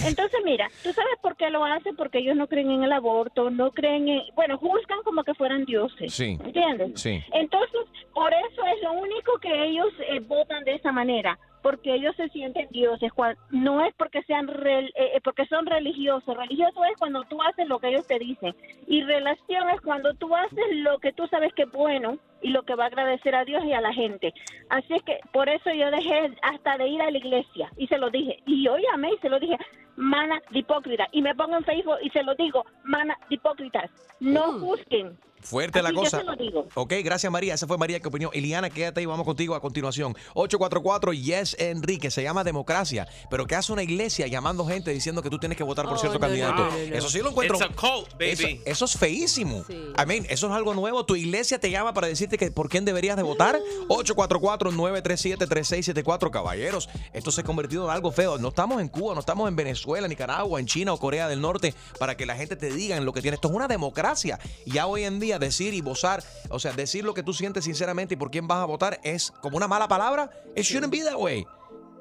Entonces, 0.05 0.39
mira, 0.43 0.67
¿tú 0.81 0.91
sabes 0.91 1.13
por 1.21 1.35
qué 1.37 1.51
lo 1.51 1.63
hacen? 1.63 1.95
Porque 1.95 2.17
ellos 2.17 2.35
no 2.35 2.47
creen 2.47 2.71
en 2.71 2.83
el 2.83 2.91
aborto, 2.91 3.51
no 3.51 3.71
creen 3.71 4.07
en... 4.07 4.21
Bueno, 4.33 4.57
juzgan 4.57 5.03
como 5.03 5.23
que 5.23 5.35
fueran 5.35 5.65
dioses. 5.65 6.11
Sí. 6.11 6.37
¿Entiendes? 6.43 6.99
Sí. 6.99 7.21
Entonces, 7.31 7.81
por 8.11 8.33
eso 8.33 8.65
es 8.75 8.81
lo 8.81 8.93
único 8.93 9.37
que 9.39 9.65
ellos 9.65 9.93
eh, 10.09 10.19
votan 10.19 10.63
de 10.63 10.75
esa 10.75 10.91
manera, 10.91 11.37
porque 11.63 11.95
ellos 11.95 12.15
se 12.15 12.29
sienten 12.29 12.67
dioses. 12.69 13.11
No 13.49 13.83
es 13.83 13.93
porque 13.95 14.21
sean 14.23 14.47
rel- 14.47 14.91
eh, 14.95 15.13
eh, 15.15 15.21
porque 15.23 15.45
son 15.47 15.65
religiosos. 15.65 16.37
Religioso 16.37 16.83
es 16.85 16.95
cuando 16.99 17.23
tú 17.23 17.41
haces 17.41 17.67
lo 17.67 17.79
que 17.79 17.87
ellos 17.87 18.05
te 18.05 18.19
dicen. 18.19 18.53
Y 18.85 19.01
relación 19.01 19.69
es 19.71 19.81
cuando 19.81 20.13
tú 20.13 20.35
haces 20.35 20.65
lo 20.73 20.99
que 20.99 21.13
tú 21.13 21.25
sabes 21.27 21.51
que 21.53 21.63
es 21.63 21.71
bueno 21.71 22.19
y 22.41 22.49
lo 22.49 22.63
que 22.63 22.75
va 22.75 22.83
a 22.83 22.87
agradecer 22.87 23.33
a 23.33 23.45
Dios 23.45 23.63
y 23.63 23.71
a 23.73 23.81
la 23.81 23.93
gente. 23.93 24.33
Así 24.69 24.93
es 24.93 25.01
que 25.03 25.19
por 25.31 25.47
eso 25.49 25.71
yo 25.73 25.89
dejé 25.89 26.35
hasta 26.41 26.77
de 26.77 26.87
ir 26.89 27.01
a 27.01 27.09
la 27.09 27.17
iglesia 27.17 27.71
y 27.77 27.87
se 27.87 27.97
lo 27.97 28.09
dije. 28.11 28.43
Y 28.45 28.63
yo 28.63 28.75
llamé 28.77 29.13
y 29.13 29.17
se 29.19 29.29
lo 29.29 29.39
dije, 29.39 29.57
mana 29.95 30.41
de 30.51 30.59
hipócrita. 30.59 31.07
Y 31.13 31.21
me 31.21 31.33
pongo 31.33 31.55
en 31.55 31.63
Facebook 31.63 31.97
y 32.01 32.09
se 32.09 32.23
lo 32.23 32.35
digo, 32.35 32.65
mana 32.83 33.17
de 33.29 33.35
hipócritas. 33.35 33.89
No 34.19 34.59
juzguen. 34.59 35.17
Fuerte 35.43 35.81
la 35.81 35.89
yo 35.91 35.95
cosa. 35.95 36.19
se 36.19 36.23
lo 36.23 36.35
digo. 36.35 36.67
Ok, 36.73 36.93
gracias 37.03 37.31
María. 37.31 37.53
Esa 37.53 37.67
fue 37.67 37.77
María 37.77 37.99
que 37.99 38.07
opinión. 38.07 38.31
Eliana, 38.33 38.69
quédate 38.69 38.99
ahí, 39.01 39.05
vamos 39.05 39.25
contigo 39.25 39.55
a 39.55 39.61
continuación. 39.61 40.15
844 40.33 41.13
Yes 41.13 41.55
Enrique, 41.59 42.09
se 42.11 42.23
llama 42.23 42.43
democracia. 42.43 43.07
Pero 43.29 43.45
¿qué 43.45 43.55
hace 43.55 43.71
una 43.73 43.83
iglesia 43.83 44.27
llamando 44.27 44.65
gente 44.65 44.91
diciendo 44.91 45.21
que 45.21 45.29
tú 45.29 45.39
tienes 45.39 45.57
que 45.57 45.63
votar 45.63 45.85
por 45.85 45.95
Oh, 45.95 45.99
cierto 45.99 46.17
no, 46.19 46.25
candidato? 46.25 46.65
no, 46.65 46.71
no, 46.71 46.77
no. 46.77 46.95
Eso 46.95 47.09
sí 47.09 47.19
lo 47.19 47.29
encuentro. 47.29 47.57
It's 47.57 47.65
a 47.65 47.69
cult, 47.75 48.11
baby. 48.13 48.31
Eso, 48.31 48.47
eso 48.65 48.85
es 48.85 48.97
feísimo. 48.97 49.63
Sí. 49.67 49.73
I 49.73 50.05
mean, 50.07 50.25
eso 50.29 50.47
es 50.47 50.53
algo 50.53 50.73
nuevo. 50.73 51.05
Tu 51.05 51.15
iglesia 51.15 51.59
te 51.59 51.69
llama 51.69 51.93
para 51.93 52.07
decirte 52.07 52.37
que 52.37 52.49
por 52.51 52.69
quién 52.69 52.85
deberías 52.85 53.17
de 53.17 53.23
votar. 53.23 53.59
844-937-3674. 53.89 56.31
Caballeros, 56.31 56.89
esto 57.13 57.31
se 57.31 57.41
ha 57.41 57.43
convertido 57.43 57.85
en 57.85 57.91
algo 57.91 58.11
feo. 58.11 58.37
No 58.37 58.49
estamos 58.49 58.81
en 58.81 58.87
Cuba, 58.89 59.13
no 59.13 59.19
estamos 59.19 59.47
en 59.47 59.55
Venezuela, 59.55 60.07
Nicaragua, 60.07 60.59
en 60.59 60.65
China 60.65 60.93
o 60.93 60.97
Corea 60.97 61.27
del 61.27 61.41
Norte 61.41 61.73
para 61.99 62.17
que 62.17 62.25
la 62.25 62.35
gente 62.35 62.55
te 62.55 62.71
diga 62.71 62.97
en 62.97 63.05
lo 63.05 63.13
que 63.13 63.21
tiene. 63.21 63.35
Esto 63.35 63.49
es 63.49 63.53
una 63.53 63.67
democracia. 63.67 64.39
Y 64.65 64.71
ya 64.73 64.87
hoy 64.87 65.03
en 65.03 65.19
día 65.19 65.32
decir 65.39 65.73
y 65.73 65.81
votar, 65.81 66.23
o 66.49 66.59
sea, 66.59 66.73
decir 66.73 67.03
lo 67.03 67.13
que 67.13 67.23
tú 67.23 67.33
sientes 67.33 67.63
sinceramente 67.65 68.13
y 68.15 68.17
por 68.17 68.31
quién 68.31 68.47
vas 68.47 68.59
a 68.59 68.65
votar 68.65 68.99
es 69.03 69.31
como 69.41 69.57
una 69.57 69.67
mala 69.67 69.87
palabra. 69.87 70.29
It 70.55 70.63
shouldn't 70.63 70.91
be 70.91 71.03
that 71.03 71.15
way. 71.17 71.45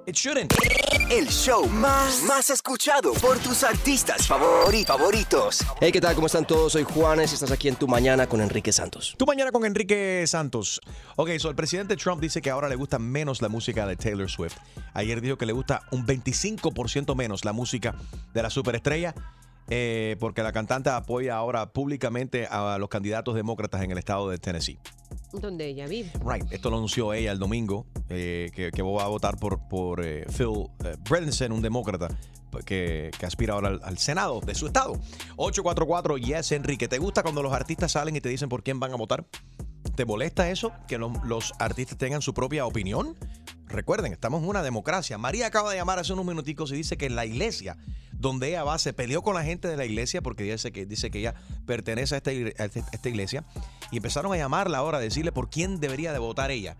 It 0.04 0.16
shouldn't. 0.16 0.52
El 1.10 1.28
show 1.28 1.64
más, 1.68 2.22
más 2.24 2.50
escuchado 2.50 3.12
por 3.14 3.38
tus 3.38 3.62
artistas 3.62 4.28
favori- 4.28 4.84
favoritos. 4.84 5.60
Hey, 5.80 5.92
¿qué 5.92 6.00
tal? 6.00 6.16
¿Cómo 6.16 6.26
están 6.26 6.44
todos? 6.44 6.72
Soy 6.72 6.82
Juanes 6.82 7.30
y 7.30 7.34
estás 7.34 7.52
aquí 7.52 7.68
en 7.68 7.76
Tu 7.76 7.86
Mañana 7.86 8.26
con 8.26 8.40
Enrique 8.40 8.72
Santos. 8.72 9.14
Tú 9.16 9.26
mañana 9.26 9.52
con 9.52 9.64
Enrique 9.64 10.24
Santos. 10.26 10.80
Ok, 11.14 11.30
so 11.38 11.50
el 11.50 11.54
presidente 11.54 11.96
Trump 11.96 12.20
dice 12.20 12.42
que 12.42 12.50
ahora 12.50 12.68
le 12.68 12.74
gusta 12.74 12.98
menos 12.98 13.42
la 13.42 13.48
música 13.48 13.86
de 13.86 13.94
Taylor 13.94 14.28
Swift. 14.28 14.56
Ayer 14.92 15.20
dijo 15.20 15.38
que 15.38 15.46
le 15.46 15.52
gusta 15.52 15.82
un 15.92 16.04
25% 16.04 17.14
menos 17.14 17.44
la 17.44 17.52
música 17.52 17.94
de 18.34 18.42
la 18.42 18.50
superestrella. 18.50 19.14
Eh, 19.68 20.16
porque 20.18 20.42
la 20.42 20.52
cantante 20.52 20.90
apoya 20.90 21.36
ahora 21.36 21.72
públicamente 21.72 22.46
a 22.46 22.78
los 22.78 22.88
candidatos 22.88 23.34
demócratas 23.34 23.82
en 23.82 23.90
el 23.90 23.98
estado 23.98 24.28
de 24.28 24.38
Tennessee. 24.38 24.78
Donde 25.32 25.66
ella 25.66 25.86
vive. 25.86 26.10
Right, 26.24 26.50
esto 26.52 26.70
lo 26.70 26.76
anunció 26.76 27.12
ella 27.14 27.32
el 27.32 27.38
domingo, 27.38 27.86
eh, 28.10 28.50
que, 28.54 28.70
que 28.70 28.82
va 28.82 29.04
a 29.04 29.08
votar 29.08 29.38
por, 29.38 29.66
por 29.68 30.04
eh, 30.04 30.26
Phil 30.36 30.68
Bredesen, 31.08 31.52
un 31.52 31.62
demócrata 31.62 32.08
que, 32.66 33.10
que 33.18 33.26
aspira 33.26 33.54
ahora 33.54 33.68
al, 33.68 33.80
al 33.82 33.98
Senado 33.98 34.40
de 34.40 34.54
su 34.54 34.66
estado. 34.66 34.92
844 35.36 36.18
Yes 36.18 36.52
Enrique, 36.52 36.88
¿te 36.88 36.98
gusta 36.98 37.22
cuando 37.22 37.42
los 37.42 37.52
artistas 37.52 37.92
salen 37.92 38.14
y 38.16 38.20
te 38.20 38.28
dicen 38.28 38.48
por 38.48 38.62
quién 38.62 38.78
van 38.78 38.92
a 38.92 38.96
votar? 38.96 39.26
¿Te 39.94 40.04
molesta 40.04 40.50
eso? 40.50 40.72
Que 40.86 40.98
los, 40.98 41.12
los 41.24 41.52
artistas 41.58 41.98
tengan 41.98 42.22
su 42.22 42.34
propia 42.34 42.66
opinión. 42.66 43.16
Recuerden, 43.72 44.12
estamos 44.12 44.42
en 44.42 44.48
una 44.50 44.62
democracia. 44.62 45.16
María 45.16 45.46
acaba 45.46 45.70
de 45.70 45.76
llamar 45.76 45.98
hace 45.98 46.12
unos 46.12 46.26
minuticos 46.26 46.70
y 46.72 46.76
dice 46.76 46.98
que 46.98 47.06
en 47.06 47.16
la 47.16 47.24
iglesia 47.24 47.78
donde 48.12 48.48
ella 48.48 48.64
va 48.64 48.78
se 48.78 48.92
peleó 48.92 49.22
con 49.22 49.34
la 49.34 49.42
gente 49.42 49.66
de 49.66 49.76
la 49.78 49.84
iglesia 49.86 50.20
porque 50.20 50.44
dice 50.44 50.70
que, 50.72 50.84
dice 50.84 51.10
que 51.10 51.20
ella 51.20 51.34
pertenece 51.66 52.14
a 52.14 52.18
esta, 52.18 52.30
este- 52.32 52.62
a 52.62 52.66
esta 52.92 53.08
iglesia 53.08 53.44
y 53.90 53.96
empezaron 53.96 54.32
a 54.32 54.36
llamarla 54.36 54.78
ahora, 54.78 54.98
a 54.98 55.00
decirle 55.00 55.32
por 55.32 55.48
quién 55.48 55.80
debería 55.80 56.12
de 56.12 56.18
votar 56.18 56.50
ella. 56.50 56.76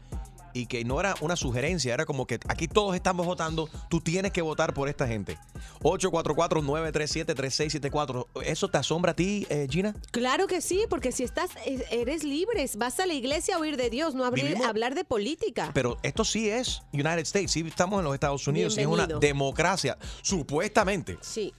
Y 0.55 0.67
que 0.67 0.85
no 0.85 1.01
era 1.01 1.15
una 1.21 1.37
sugerencia, 1.37 1.95
era 1.95 2.05
como 2.07 2.27
que 2.27 2.39
aquí 2.49 2.69
todos 2.69 2.95
estamos 2.95 3.27
votando, 3.27 3.69
tú 3.89 4.01
tienes 4.01 4.33
que 4.33 4.43
votar 4.43 4.75
por 4.75 4.89
esta 4.89 5.07
gente. 5.07 5.39
844-937-3674. 5.83 8.27
¿Eso 8.45 8.69
te 8.69 8.79
asombra 8.79 9.13
a 9.13 9.17
ti, 9.17 9.47
eh, 9.51 9.67
Gina? 9.71 9.95
Claro 10.11 10.47
que 10.47 10.61
sí, 10.61 10.85
porque 10.91 11.13
si 11.13 11.25
estás, 11.25 11.51
eh, 11.67 11.85
eres 11.91 12.25
libre, 12.25 12.69
vas 12.77 12.99
a 13.01 13.07
la 13.07 13.15
iglesia 13.15 13.57
a 13.57 13.59
oír 13.59 13.77
de 13.77 13.91
Dios, 13.91 14.15
no 14.15 14.25
abrir- 14.25 14.45
Vivimos- 14.47 14.67
hablar 14.67 14.95
de 14.95 15.05
política. 15.05 15.71
Pero 15.75 15.99
esto 16.03 16.25
sí 16.25 16.49
es 16.49 16.83
United 16.93 17.19
States, 17.21 17.53
sí 17.53 17.65
estamos 17.67 17.99
en 18.01 18.05
los 18.05 18.15
Estados 18.15 18.47
Unidos, 18.47 18.75
sí 18.75 18.81
es 18.81 18.87
una 18.87 19.07
democracia, 19.07 19.97
supuestamente. 20.23 21.19
Sí. 21.21 21.53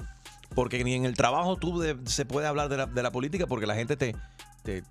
Porque 0.56 0.84
ni 0.84 0.94
en 0.94 1.06
el 1.06 1.16
trabajo 1.16 1.56
tú 1.56 1.80
de- 1.80 1.98
se 2.06 2.26
puede 2.26 2.48
hablar 2.48 2.70
de 2.70 2.78
la, 2.78 2.86
de 2.86 3.04
la 3.04 3.12
política 3.12 3.48
porque 3.48 3.66
la 3.66 3.76
gente 3.76 3.98
te, 3.98 4.16
te- 4.64 4.84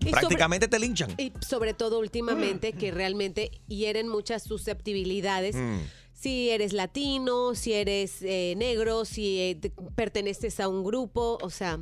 Y 0.00 0.10
prácticamente 0.10 0.68
te 0.68 0.78
linchan. 0.78 1.10
Y 1.18 1.32
sobre 1.40 1.74
todo 1.74 1.98
últimamente 1.98 2.72
que 2.72 2.90
realmente 2.90 3.50
hieren 3.68 4.08
muchas 4.08 4.42
susceptibilidades. 4.44 5.56
Mm. 5.56 5.78
Si 6.12 6.50
eres 6.50 6.72
latino, 6.72 7.54
si 7.54 7.72
eres 7.74 8.22
eh, 8.22 8.54
negro, 8.56 9.04
si 9.04 9.38
eh, 9.40 9.54
te- 9.60 9.72
perteneces 9.94 10.58
a 10.60 10.68
un 10.68 10.82
grupo, 10.82 11.38
o 11.42 11.50
sea, 11.50 11.78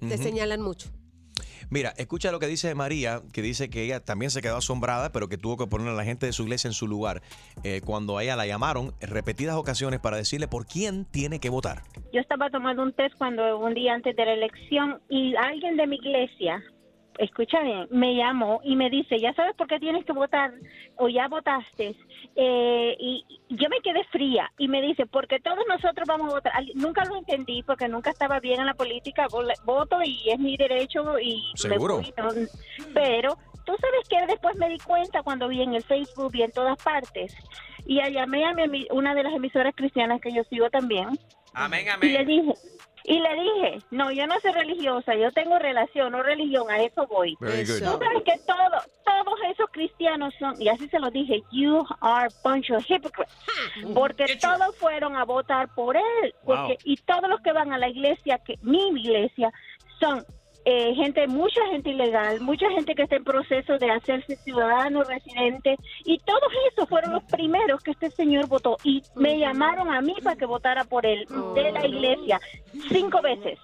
te 0.00 0.16
señalan 0.18 0.60
mucho. 0.62 0.88
Mira, 1.68 1.92
escucha 1.96 2.30
lo 2.30 2.38
que 2.38 2.46
dice 2.46 2.72
María, 2.76 3.22
que 3.32 3.42
dice 3.42 3.68
que 3.68 3.82
ella 3.82 3.98
también 4.00 4.30
se 4.30 4.40
quedó 4.40 4.56
asombrada, 4.56 5.10
pero 5.10 5.28
que 5.28 5.36
tuvo 5.36 5.56
que 5.56 5.66
poner 5.66 5.88
a 5.88 5.94
la 5.94 6.04
gente 6.04 6.24
de 6.26 6.32
su 6.32 6.44
iglesia 6.44 6.68
en 6.68 6.74
su 6.74 6.86
lugar 6.86 7.22
eh, 7.64 7.80
cuando 7.84 8.16
a 8.18 8.22
ella 8.22 8.36
la 8.36 8.46
llamaron 8.46 8.94
en 9.00 9.08
repetidas 9.10 9.56
ocasiones 9.56 9.98
para 9.98 10.16
decirle 10.16 10.46
por 10.46 10.66
quién 10.66 11.04
tiene 11.06 11.40
que 11.40 11.50
votar. 11.50 11.82
Yo 12.12 12.20
estaba 12.20 12.50
tomando 12.50 12.82
un 12.84 12.92
test 12.92 13.16
cuando 13.18 13.58
un 13.58 13.74
día 13.74 13.94
antes 13.94 14.14
de 14.14 14.24
la 14.24 14.34
elección 14.34 15.00
y 15.10 15.34
alguien 15.34 15.76
de 15.76 15.86
mi 15.88 15.96
iglesia, 15.96 16.62
escucha 17.18 17.60
bien, 17.60 17.86
me 17.90 18.14
llamó 18.14 18.60
y 18.64 18.76
me 18.76 18.90
dice, 18.90 19.18
ya 19.18 19.32
sabes 19.34 19.54
por 19.56 19.66
qué 19.66 19.78
tienes 19.78 20.04
que 20.04 20.12
votar 20.12 20.52
o 20.96 21.08
ya 21.08 21.28
votaste. 21.28 21.96
Eh, 22.34 22.96
y 22.98 23.24
yo 23.50 23.68
me 23.68 23.80
quedé 23.80 24.04
fría 24.04 24.50
y 24.58 24.68
me 24.68 24.82
dice, 24.82 25.06
porque 25.06 25.40
todos 25.40 25.64
nosotros 25.68 26.06
vamos 26.06 26.30
a 26.30 26.36
votar. 26.36 26.52
Nunca 26.74 27.04
lo 27.04 27.16
entendí 27.16 27.62
porque 27.62 27.88
nunca 27.88 28.10
estaba 28.10 28.40
bien 28.40 28.60
en 28.60 28.66
la 28.66 28.74
política. 28.74 29.26
Voto 29.64 30.02
y 30.02 30.30
es 30.30 30.38
mi 30.38 30.56
derecho 30.56 31.18
y 31.18 31.36
me 31.36 31.58
Seguro. 31.58 32.00
Pero 32.94 33.36
tú 33.64 33.72
sabes 33.80 34.08
que 34.08 34.26
después 34.26 34.56
me 34.56 34.68
di 34.68 34.78
cuenta 34.78 35.22
cuando 35.22 35.48
vi 35.48 35.62
en 35.62 35.74
el 35.74 35.82
Facebook 35.82 36.34
y 36.34 36.42
en 36.42 36.52
todas 36.52 36.82
partes. 36.82 37.34
Y 37.86 38.00
llamé 38.10 38.44
a 38.44 38.52
mi 38.52 38.86
una 38.90 39.14
de 39.14 39.22
las 39.22 39.34
emisoras 39.34 39.74
cristianas 39.74 40.20
que 40.20 40.32
yo 40.32 40.42
sigo 40.44 40.68
también 40.70 41.08
Amén, 41.54 41.86
y 42.02 42.08
le 42.08 42.18
amén. 42.18 42.26
dije, 42.26 42.52
y 43.08 43.20
le 43.20 43.34
dije, 43.36 43.78
no, 43.92 44.10
yo 44.10 44.26
no 44.26 44.34
soy 44.40 44.50
religiosa, 44.50 45.14
yo 45.14 45.30
tengo 45.30 45.60
relación, 45.60 46.10
no 46.10 46.24
religión, 46.24 46.68
a 46.68 46.82
eso 46.82 47.06
voy. 47.06 47.36
Very 47.38 47.64
good. 47.64 47.78
Tú 47.78 47.98
sabes 48.04 48.22
que 48.24 48.36
todo, 48.44 48.82
todos 49.04 49.38
esos 49.52 49.70
cristianos 49.70 50.34
son, 50.40 50.60
y 50.60 50.68
así 50.68 50.88
se 50.88 50.98
lo 50.98 51.08
dije, 51.10 51.40
you 51.52 51.86
are 52.00 52.26
a 52.26 52.48
bunch 52.48 52.70
of 52.72 52.84
hypocrites. 52.84 53.32
Porque 53.94 54.36
todos 54.40 54.76
fueron 54.76 55.14
a 55.14 55.24
votar 55.24 55.72
por 55.74 55.96
él. 55.96 56.34
Porque, 56.44 56.78
Y 56.82 56.96
todos 56.96 57.28
los 57.28 57.40
que 57.42 57.52
van 57.52 57.72
a 57.72 57.78
la 57.78 57.88
iglesia, 57.88 58.38
que 58.38 58.58
mi 58.62 58.88
iglesia, 58.88 59.52
son 60.00 60.24
eh, 60.68 60.94
gente, 60.96 61.28
mucha 61.28 61.64
gente 61.70 61.90
ilegal, 61.90 62.40
mucha 62.40 62.68
gente 62.70 62.96
que 62.96 63.04
está 63.04 63.14
en 63.14 63.22
proceso 63.22 63.78
de 63.78 63.88
hacerse 63.88 64.34
ciudadano 64.34 65.04
residente. 65.04 65.76
Y 66.04 66.18
todos 66.18 66.52
esos 66.72 66.88
fueron 66.88 67.12
los 67.12 67.22
primeros 67.22 67.80
que 67.84 67.92
este 67.92 68.10
señor 68.10 68.48
votó. 68.48 68.76
Y 68.82 69.00
me 69.14 69.38
llamaron 69.38 69.88
a 69.94 70.00
mí 70.00 70.16
para 70.24 70.34
que 70.34 70.44
votara 70.44 70.82
por 70.82 71.06
él, 71.06 71.24
de 71.54 71.70
la 71.70 71.86
iglesia, 71.86 72.40
cinco 72.88 73.22
veces. 73.22 73.60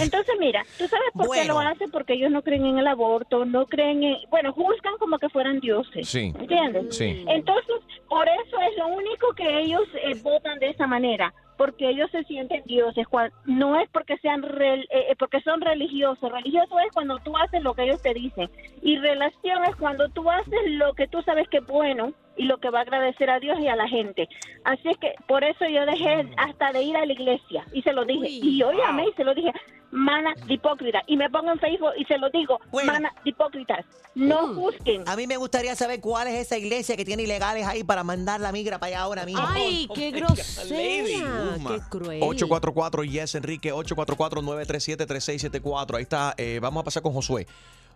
Entonces, 0.00 0.34
mira, 0.40 0.62
¿tú 0.78 0.86
sabes 0.88 1.08
por 1.12 1.26
qué 1.30 1.44
lo 1.48 1.58
hacen? 1.58 1.90
Porque 1.90 2.14
ellos 2.14 2.30
no 2.30 2.42
creen 2.42 2.64
en 2.66 2.78
el 2.78 2.86
aborto, 2.86 3.44
no 3.44 3.66
creen 3.66 4.02
en... 4.02 4.16
Bueno, 4.30 4.52
juzgan 4.52 4.96
como 4.98 5.18
que 5.18 5.28
fueran 5.28 5.60
dioses. 5.60 6.08
Sí. 6.08 6.32
¿Entiendes? 6.38 6.96
Sí. 6.96 7.24
Entonces, 7.28 7.76
por 8.08 8.26
eso 8.28 8.56
es 8.70 8.76
lo 8.78 8.88
único 8.88 9.32
que 9.34 9.60
ellos 9.60 9.82
eh, 10.02 10.14
votan 10.22 10.58
de 10.58 10.70
esa 10.70 10.86
manera, 10.86 11.32
porque 11.56 11.88
ellos 11.90 12.10
se 12.10 12.24
sienten 12.24 12.62
dioses. 12.64 13.06
No 13.44 13.78
es 13.78 13.88
porque 13.90 14.16
sean 14.18 14.42
rel- 14.42 14.86
eh, 14.90 15.06
eh, 15.10 15.16
porque 15.18 15.40
son 15.42 15.60
religiosos. 15.60 16.32
Religioso 16.32 16.78
es 16.80 16.92
cuando 16.92 17.18
tú 17.18 17.36
haces 17.36 17.62
lo 17.62 17.74
que 17.74 17.84
ellos 17.84 18.00
te 18.02 18.14
dicen. 18.14 18.50
Y 18.82 18.96
relación 18.98 19.64
es 19.64 19.76
cuando 19.76 20.08
tú 20.10 20.30
haces 20.30 20.60
lo 20.66 20.94
que 20.94 21.06
tú 21.08 21.22
sabes 21.22 21.48
que 21.48 21.58
es 21.58 21.66
bueno 21.66 22.12
y 22.36 22.44
lo 22.44 22.58
que 22.58 22.68
va 22.70 22.80
a 22.80 22.82
agradecer 22.82 23.30
a 23.30 23.38
Dios 23.40 23.58
y 23.60 23.68
a 23.68 23.76
la 23.76 23.88
gente. 23.88 24.28
Así 24.64 24.88
es 24.88 24.96
que 24.98 25.14
por 25.28 25.44
eso 25.44 25.64
yo 25.68 25.86
dejé 25.86 26.28
hasta 26.36 26.72
de 26.72 26.82
ir 26.82 26.96
a 26.96 27.06
la 27.06 27.12
iglesia 27.12 27.64
y 27.72 27.82
se 27.82 27.92
lo 27.92 28.04
dije. 28.04 28.28
y 28.28 28.58
yo 28.58 28.72
llamé 28.72 29.06
y 29.08 29.12
se 29.14 29.22
lo 29.24 29.32
dije, 29.34 29.52
mana 29.90 30.34
de 30.46 30.54
hipócrita. 30.54 31.02
Y 31.06 31.16
me 31.16 31.30
pongo 31.30 31.52
en 31.52 31.58
Facebook 31.60 31.92
y 31.96 32.04
se 32.06 32.18
lo 32.18 32.28
digo, 32.30 32.58
mana 32.84 33.12
de 33.24 33.30
hipócritas. 33.30 33.84
No 34.16 34.54
juzguen. 34.54 35.02
A 35.08 35.16
mí 35.16 35.26
me 35.26 35.36
gustaría 35.36 35.74
saber 35.76 36.00
cuál 36.00 36.28
es 36.28 36.34
esa 36.34 36.56
iglesia 36.56 36.96
que 36.96 37.04
tiene 37.04 37.24
ilegales 37.24 37.66
ahí 37.66 37.82
para 37.84 38.02
mandar 38.04 38.40
la 38.40 38.52
migra 38.52 38.78
para 38.78 38.88
allá 38.88 39.00
ahora 39.02 39.24
mismo. 39.26 39.42
Ay, 39.46 39.88
qué 39.94 40.10
grosera, 40.12 40.68
qué 40.68 41.80
cruel. 41.90 42.22
844 42.22 43.04
Yes 43.04 43.34
Enrique 43.34 43.72
844-937-3674. 43.72 45.96
Ahí 45.96 46.02
está. 46.02 46.34
eh, 46.36 46.58
vamos 46.60 46.80
a 46.80 46.84
pasar 46.84 47.02
con 47.02 47.12
Josué. 47.12 47.46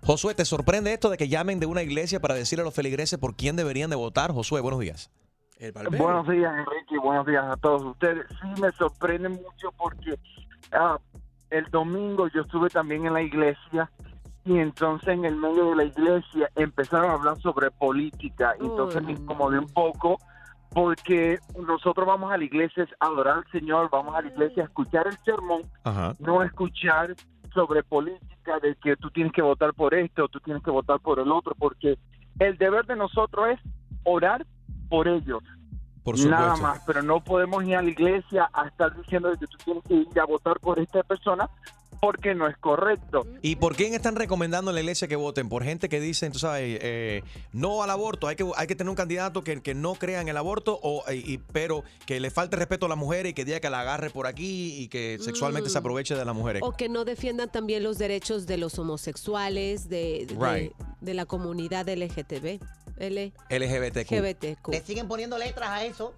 Josué, 0.05 0.35
¿te 0.35 0.45
sorprende 0.45 0.93
esto 0.93 1.11
de 1.11 1.17
que 1.17 1.29
llamen 1.29 1.61
de 1.61 1.67
una 1.67 1.83
iglesia 1.83 2.21
para 2.21 2.35
decirle 2.35 2.63
a 2.63 2.65
los 2.65 2.75
feligreses 2.75 3.19
por 3.19 3.37
quién 3.37 3.57
deberían 3.57 3.91
de 3.91 3.97
votar? 3.97 4.33
Josué, 4.33 4.61
buenos 4.61 4.81
días. 4.81 5.11
Buenos 5.99 6.29
días, 6.29 6.53
Enrique, 6.57 6.95
y 6.95 6.99
buenos 6.99 7.27
días 7.27 7.45
a 7.45 7.57
todos 7.57 7.83
ustedes. 7.83 8.27
Sí, 8.41 8.61
me 8.61 8.71
sorprende 8.73 9.29
mucho 9.29 9.73
porque 9.77 10.17
ah, 10.73 10.99
el 11.51 11.65
domingo 11.65 12.29
yo 12.29 12.43
estuve 12.43 12.71
también 12.71 13.07
en 13.07 13.15
la 13.15 13.23
iglesia 13.23 13.91
y 14.45 14.59
entonces 14.59 15.09
en 15.09 15.25
el 15.25 15.35
medio 15.35 15.71
de 15.71 15.77
la 15.77 15.85
iglesia 15.85 16.49
empezaron 16.55 17.11
a 17.11 17.15
hablar 17.15 17.39
sobre 17.41 17.73
política. 17.73 18.55
Y 18.61 18.67
entonces 18.67 19.03
me 19.03 19.13
incomodé 19.13 19.59
un 19.59 19.69
poco 19.69 20.19
porque 20.71 21.41
nosotros 21.59 22.07
vamos 22.07 22.31
a 22.31 22.37
la 22.37 22.45
iglesia 22.45 22.87
a 23.01 23.07
adorar 23.07 23.39
al 23.39 23.51
Señor, 23.51 23.91
vamos 23.91 24.15
a 24.15 24.23
la 24.23 24.29
iglesia 24.29 24.63
a 24.63 24.67
escuchar 24.67 25.09
el 25.09 25.19
sermón, 25.25 25.63
Ajá. 25.83 26.15
no 26.21 26.43
escuchar 26.45 27.17
sobre 27.53 27.83
política 27.83 28.38
de 28.57 28.75
que 28.77 28.97
tú 28.97 29.11
tienes 29.11 29.33
que 29.33 29.43
votar 29.43 29.75
por 29.75 29.95
esto 29.95 30.25
o 30.25 30.29
tú 30.29 30.41
tienes 30.41 30.63
que 30.63 30.71
votar 30.71 30.99
por 31.01 31.19
el 31.19 31.31
otro, 31.31 31.55
porque 31.59 31.99
el 32.39 32.57
deber 32.57 32.87
de 32.87 32.97
nosotros 32.97 33.49
es 33.51 33.61
orar 34.05 34.47
por 34.89 35.09
ellos. 35.09 35.43
Por 36.03 36.19
Nada 36.27 36.57
más, 36.57 36.83
pero 36.87 37.03
no 37.03 37.23
podemos 37.23 37.65
ir 37.65 37.77
a 37.77 37.83
la 37.83 37.91
iglesia 37.91 38.49
a 38.53 38.67
estar 38.67 38.97
diciendo 38.97 39.31
que 39.39 39.47
tú 39.47 39.59
tienes 39.65 39.85
que 39.85 39.95
ir 39.95 40.21
a 40.21 40.25
votar 40.25 40.59
por 40.59 40.79
esta 40.79 41.03
persona 41.03 41.51
porque 42.01 42.35
no 42.35 42.49
es 42.49 42.57
correcto. 42.59 43.27
¿Y 43.43 43.57
por 43.57 43.75
quién 43.77 43.95
están 43.95 44.17
recomendando 44.17 44.71
en 44.71 44.75
la 44.77 44.81
iglesia 44.81 45.09
que 45.09 45.17
voten? 45.17 45.49
Por 45.49 45.65
gente 45.65 45.89
que 45.89 46.01
dicen, 46.01 46.33
tú 46.33 46.39
sabes, 46.39 46.79
eh, 46.83 47.23
no 47.53 47.83
al 47.83 47.91
aborto. 47.91 48.29
Hay 48.29 48.37
que, 48.37 48.45
hay 48.57 48.67
que 48.67 48.75
tener 48.77 48.89
un 48.91 48.97
candidato 48.97 49.43
que, 49.43 49.61
que 49.63 49.75
no 49.75 49.95
crea 49.95 50.21
en 50.21 50.29
el 50.29 50.37
aborto, 50.37 50.79
o, 50.83 51.03
y- 51.13 51.39
pero 51.53 51.85
que 52.07 52.21
le 52.21 52.31
falte 52.31 52.57
respeto 52.57 52.87
a 52.87 52.89
la 52.89 52.97
mujer 52.97 53.27
y 53.27 53.33
que 53.35 53.45
diga 53.45 53.61
que 53.61 53.71
la 53.71 53.81
agarre 53.81 54.11
por 54.11 54.27
aquí 54.27 54.77
y 54.79 54.89
que 54.89 55.19
sexualmente 55.21 55.69
Mm. 55.69 55.73
se 55.73 55.79
aproveche 55.79 56.15
de 56.15 56.25
las 56.25 56.35
mujeres. 56.35 56.63
O 56.65 56.73
que 56.73 56.89
no 56.89 57.05
defiendan 57.05 57.51
también 57.51 57.83
los 57.83 57.99
derechos 57.99 58.47
de 58.47 58.57
los 58.59 58.79
homosexuales, 58.79 59.89
de, 59.89 60.27
de, 60.27 60.35
Right. 60.39 60.73
de 61.01 61.15
la 61.15 61.27
comunidad 61.27 61.89
LGTB. 61.89 62.61
L 63.01 63.33
LGBTQ. 63.51 64.11
LGBTQ. 64.13 64.69
Le 64.71 64.81
siguen 64.81 65.07
poniendo 65.09 65.39
letras 65.39 65.69
a 65.71 65.85
eso. 65.85 66.15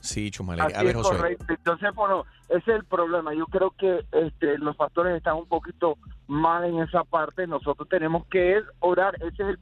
Sí, 0.00 0.30
Chumale. 0.30 0.62
Así 0.62 0.74
A 0.74 0.78
ver, 0.82 0.90
es 0.90 0.96
Josué. 0.96 1.16
correcto. 1.16 1.44
Entonces, 1.48 1.94
bueno, 1.94 2.24
ese 2.48 2.58
es 2.58 2.68
el 2.68 2.84
problema. 2.84 3.34
Yo 3.34 3.46
creo 3.46 3.70
que 3.72 4.04
este, 4.12 4.58
los 4.58 4.76
pastores 4.76 5.16
están 5.16 5.36
un 5.36 5.46
poquito 5.46 5.98
mal 6.26 6.64
en 6.64 6.78
esa 6.80 7.04
parte. 7.04 7.46
Nosotros 7.46 7.88
tenemos 7.88 8.26
que 8.26 8.60
orar. 8.80 9.14
Ese 9.16 9.42
es 9.42 9.48
el, 9.48 9.58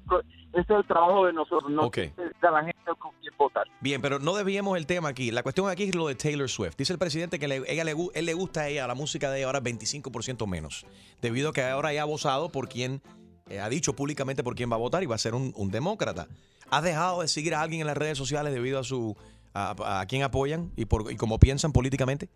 ese 0.53 0.61
es 0.61 0.71
el 0.71 0.85
trabajo 0.87 1.27
de 1.27 1.33
nosotros. 1.33 1.71
No 1.71 1.85
Ok. 1.87 1.97
decirle 1.97 2.33
a 2.43 2.51
la 2.51 2.61
gente 2.65 2.81
con 2.99 3.13
quién 3.21 3.35
votar. 3.39 3.67
Bien, 3.81 4.01
pero 4.03 4.19
no 4.19 4.35
desviemos 4.35 4.77
el 4.77 4.87
tema 4.87 5.09
aquí. 5.09 5.31
La 5.31 5.43
cuestión 5.43 5.69
aquí 5.69 5.85
es 5.85 5.95
lo 5.95 6.07
de 6.09 6.15
Taylor 6.15 6.49
Swift. 6.49 6.77
Dice 6.77 6.93
el 6.93 6.99
presidente 6.99 7.39
que 7.39 7.49
le, 7.49 7.63
ella 7.71 7.85
le, 7.85 7.95
él 8.15 8.27
le 8.27 8.35
gusta 8.35 8.63
a 8.63 8.69
ella, 8.69 8.87
la 8.87 8.95
música 8.95 9.31
de 9.31 9.39
ella 9.39 9.47
ahora 9.47 9.61
25% 9.63 10.47
menos. 10.47 10.87
Debido 11.23 11.51
a 11.51 11.53
que 11.53 11.63
ahora 11.65 11.93
ya 11.93 12.03
ha 12.03 12.07
votado 12.07 12.51
por 12.51 12.69
quien, 12.69 13.01
eh, 13.49 13.61
ha 13.61 13.69
dicho 13.69 13.95
públicamente 13.95 14.43
por 14.45 14.55
quién 14.55 14.71
va 14.71 14.75
a 14.77 14.79
votar 14.81 15.03
y 15.03 15.07
va 15.07 15.15
a 15.15 15.19
ser 15.19 15.35
un, 15.35 15.53
un 15.57 15.71
demócrata. 15.71 16.27
¿Has 16.69 16.83
dejado 16.83 17.21
de 17.23 17.29
seguir 17.29 17.55
a 17.55 17.61
alguien 17.63 17.81
en 17.83 17.87
las 17.87 17.97
redes 17.97 18.19
sociales 18.19 18.53
debido 18.53 18.81
a 18.81 18.85
su 18.85 19.17
a, 19.57 20.01
a 20.01 20.07
quién 20.07 20.23
apoyan 20.23 20.71
y, 20.77 20.85
por, 20.85 21.11
y 21.11 21.17
cómo 21.17 21.39
piensan 21.39 21.73
políticamente? 21.73 22.29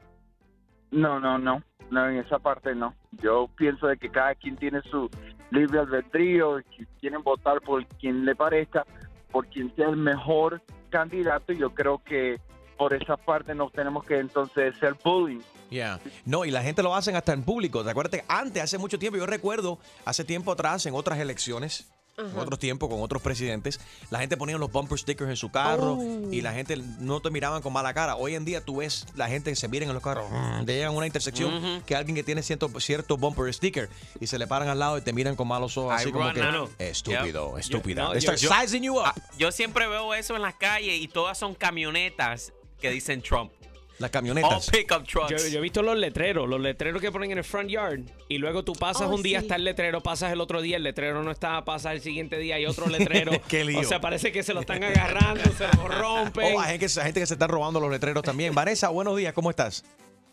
No, 0.91 1.21
no, 1.21 1.39
no. 1.39 1.63
No, 1.91 2.09
en 2.09 2.19
esa 2.19 2.39
parte 2.39 2.75
no. 2.75 2.95
Yo 3.23 3.49
pienso 3.57 3.89
de 3.89 3.97
que 3.97 4.11
cada 4.11 4.35
quien 4.37 4.57
tiene 4.57 4.81
su 4.83 5.11
libre 5.51 5.81
albedrío, 5.81 6.61
y 6.61 6.65
quieren 7.01 7.23
votar 7.23 7.61
por 7.61 7.85
quien 7.87 8.25
le 8.25 8.37
parezca, 8.37 8.87
por 9.33 9.47
quien 9.49 9.75
sea 9.75 9.89
el 9.89 9.97
mejor 9.97 10.63
candidato. 10.91 11.53
y 11.53 11.59
Yo 11.59 11.75
creo 11.75 12.01
que 12.05 12.41
por 12.79 12.95
esa 12.95 13.17
parte 13.17 13.55
no 13.55 13.69
tenemos 13.71 14.05
que 14.05 14.19
entonces 14.19 14.77
ser 14.79 14.97
bullying. 15.05 15.41
Ya. 15.71 16.01
No, 16.25 16.45
y 16.45 16.51
la 16.51 16.63
gente 16.63 16.83
lo 16.83 16.95
hacen 16.95 17.17
hasta 17.17 17.33
en 17.33 17.43
público. 17.43 17.85
¿Te 17.85 17.91
acuerdas? 17.91 18.23
Antes, 18.29 18.63
hace 18.63 18.79
mucho 18.79 18.99
tiempo, 18.99 19.19
yo 19.19 19.27
recuerdo, 19.27 19.79
hace 20.05 20.25
tiempo 20.25 20.53
atrás, 20.53 20.87
en 20.87 20.95
otras 20.95 21.19
elecciones, 21.19 21.93
en 22.19 22.37
otros 22.39 22.59
tiempos, 22.59 22.89
con 22.89 23.01
otros 23.03 23.23
presidentes, 23.23 23.81
la 24.11 24.19
gente 24.21 24.37
ponía 24.37 24.59
los 24.59 24.71
bumper 24.71 24.99
stickers 24.99 25.31
en 25.31 25.37
su 25.37 25.51
carro 25.51 25.95
Oh. 25.99 26.29
y 26.33 26.41
la 26.43 26.53
gente 26.53 26.77
no 26.99 27.21
te 27.21 27.31
miraban 27.31 27.63
con 27.63 27.73
mala 27.73 27.95
cara. 27.95 28.17
Hoy 28.17 28.35
en 28.35 28.45
día 28.45 28.63
tú 28.65 28.77
ves 28.77 29.07
la 29.17 29.29
gente 29.29 29.51
que 29.51 29.57
se 29.57 29.69
miren 29.69 29.89
en 29.89 29.95
los 29.95 30.03
carros, 30.03 30.31
mm, 30.31 30.65
llegan 30.67 30.89
a 30.89 30.91
una 30.91 31.07
intersección 31.07 31.55
Ujú. 31.55 31.85
que 31.87 31.97
alguien 31.97 32.15
que 32.15 32.23
tiene 32.23 32.43
cierto, 32.43 32.69
cierto 32.81 33.17
bumper 33.17 33.53
sticker 33.55 33.89
y 34.21 34.27
se 34.27 34.39
le 34.39 34.47
paran 34.47 34.69
al 34.69 34.79
lado 34.79 34.99
y 34.99 35.01
te 35.01 35.13
miran 35.13 35.37
con 35.37 35.49
malos 35.49 35.77
ojos, 35.79 35.95
así 35.95 36.13
como 36.13 36.33
que 36.33 36.43
estúpido, 36.79 37.51
Yep. 37.53 37.59
estúpida. 37.59 38.03
Yo- 38.19 38.31
no, 38.33 38.37
yo- 38.37 38.51
sizing 38.55 38.83
you 38.83 38.97
up. 38.99 39.05
Ah, 39.07 39.15
Yo 39.39 39.51
siempre 39.53 39.87
veo 39.89 40.13
eso 40.15 40.37
en 40.37 40.43
las 40.43 40.55
calles 40.55 41.01
y 41.01 41.09
todas 41.09 41.39
son 41.39 41.55
camionetas 41.55 42.53
que 42.81 42.91
dicen 42.91 43.23
Trump. 43.23 43.53
Las 44.01 44.11
camionetas. 44.11 44.71
pickup 44.71 45.07
trucks. 45.07 45.31
Yo, 45.31 45.37
yo 45.49 45.59
he 45.59 45.61
visto 45.63 45.83
los 45.83 45.97
letreros, 45.97 46.49
los 46.49 46.59
letreros 46.59 47.03
que 47.03 47.13
ponen 47.13 47.33
en 47.33 47.39
el 47.39 47.45
front 47.45 47.69
yard. 47.69 48.01
Y 48.29 48.39
luego 48.39 48.65
tú 48.65 48.73
pasas 48.73 49.03
Oh, 49.09 49.15
un 49.15 49.23
día, 49.23 49.41
sí. 49.41 49.45
está 49.45 49.57
el 49.57 49.65
letrero, 49.65 50.01
pasas 50.03 50.33
el 50.33 50.41
otro 50.41 50.63
día, 50.63 50.79
el 50.79 50.83
letrero 50.83 51.23
no 51.23 51.31
está, 51.31 51.63
pasas 51.67 51.93
el 51.93 52.01
siguiente 52.01 52.39
día 52.39 52.59
y 52.59 52.65
otro 52.67 52.89
letrero. 52.89 53.33
Qué 53.49 53.63
lío. 53.65 53.79
O 53.81 53.85
sea, 53.85 54.01
parece 54.01 54.33
que 54.33 54.43
se 54.43 54.55
lo 54.55 54.61
están 54.61 54.83
agarrando, 54.83 55.43
se 55.53 55.67
lo 55.77 55.87
rompen. 55.87 56.57
Oh, 56.57 56.61
hay 56.61 56.79
gente, 56.79 56.87
hay 56.99 57.05
gente 57.07 57.21
que 57.21 57.27
se 57.27 57.35
está 57.35 57.47
robando 57.47 57.79
los 57.79 57.91
letreros 57.91 58.23
también. 58.25 58.55
Vanessa, 58.55 58.89
buenos 58.89 59.17
días, 59.19 59.35
¿cómo 59.35 59.51
estás? 59.51 59.85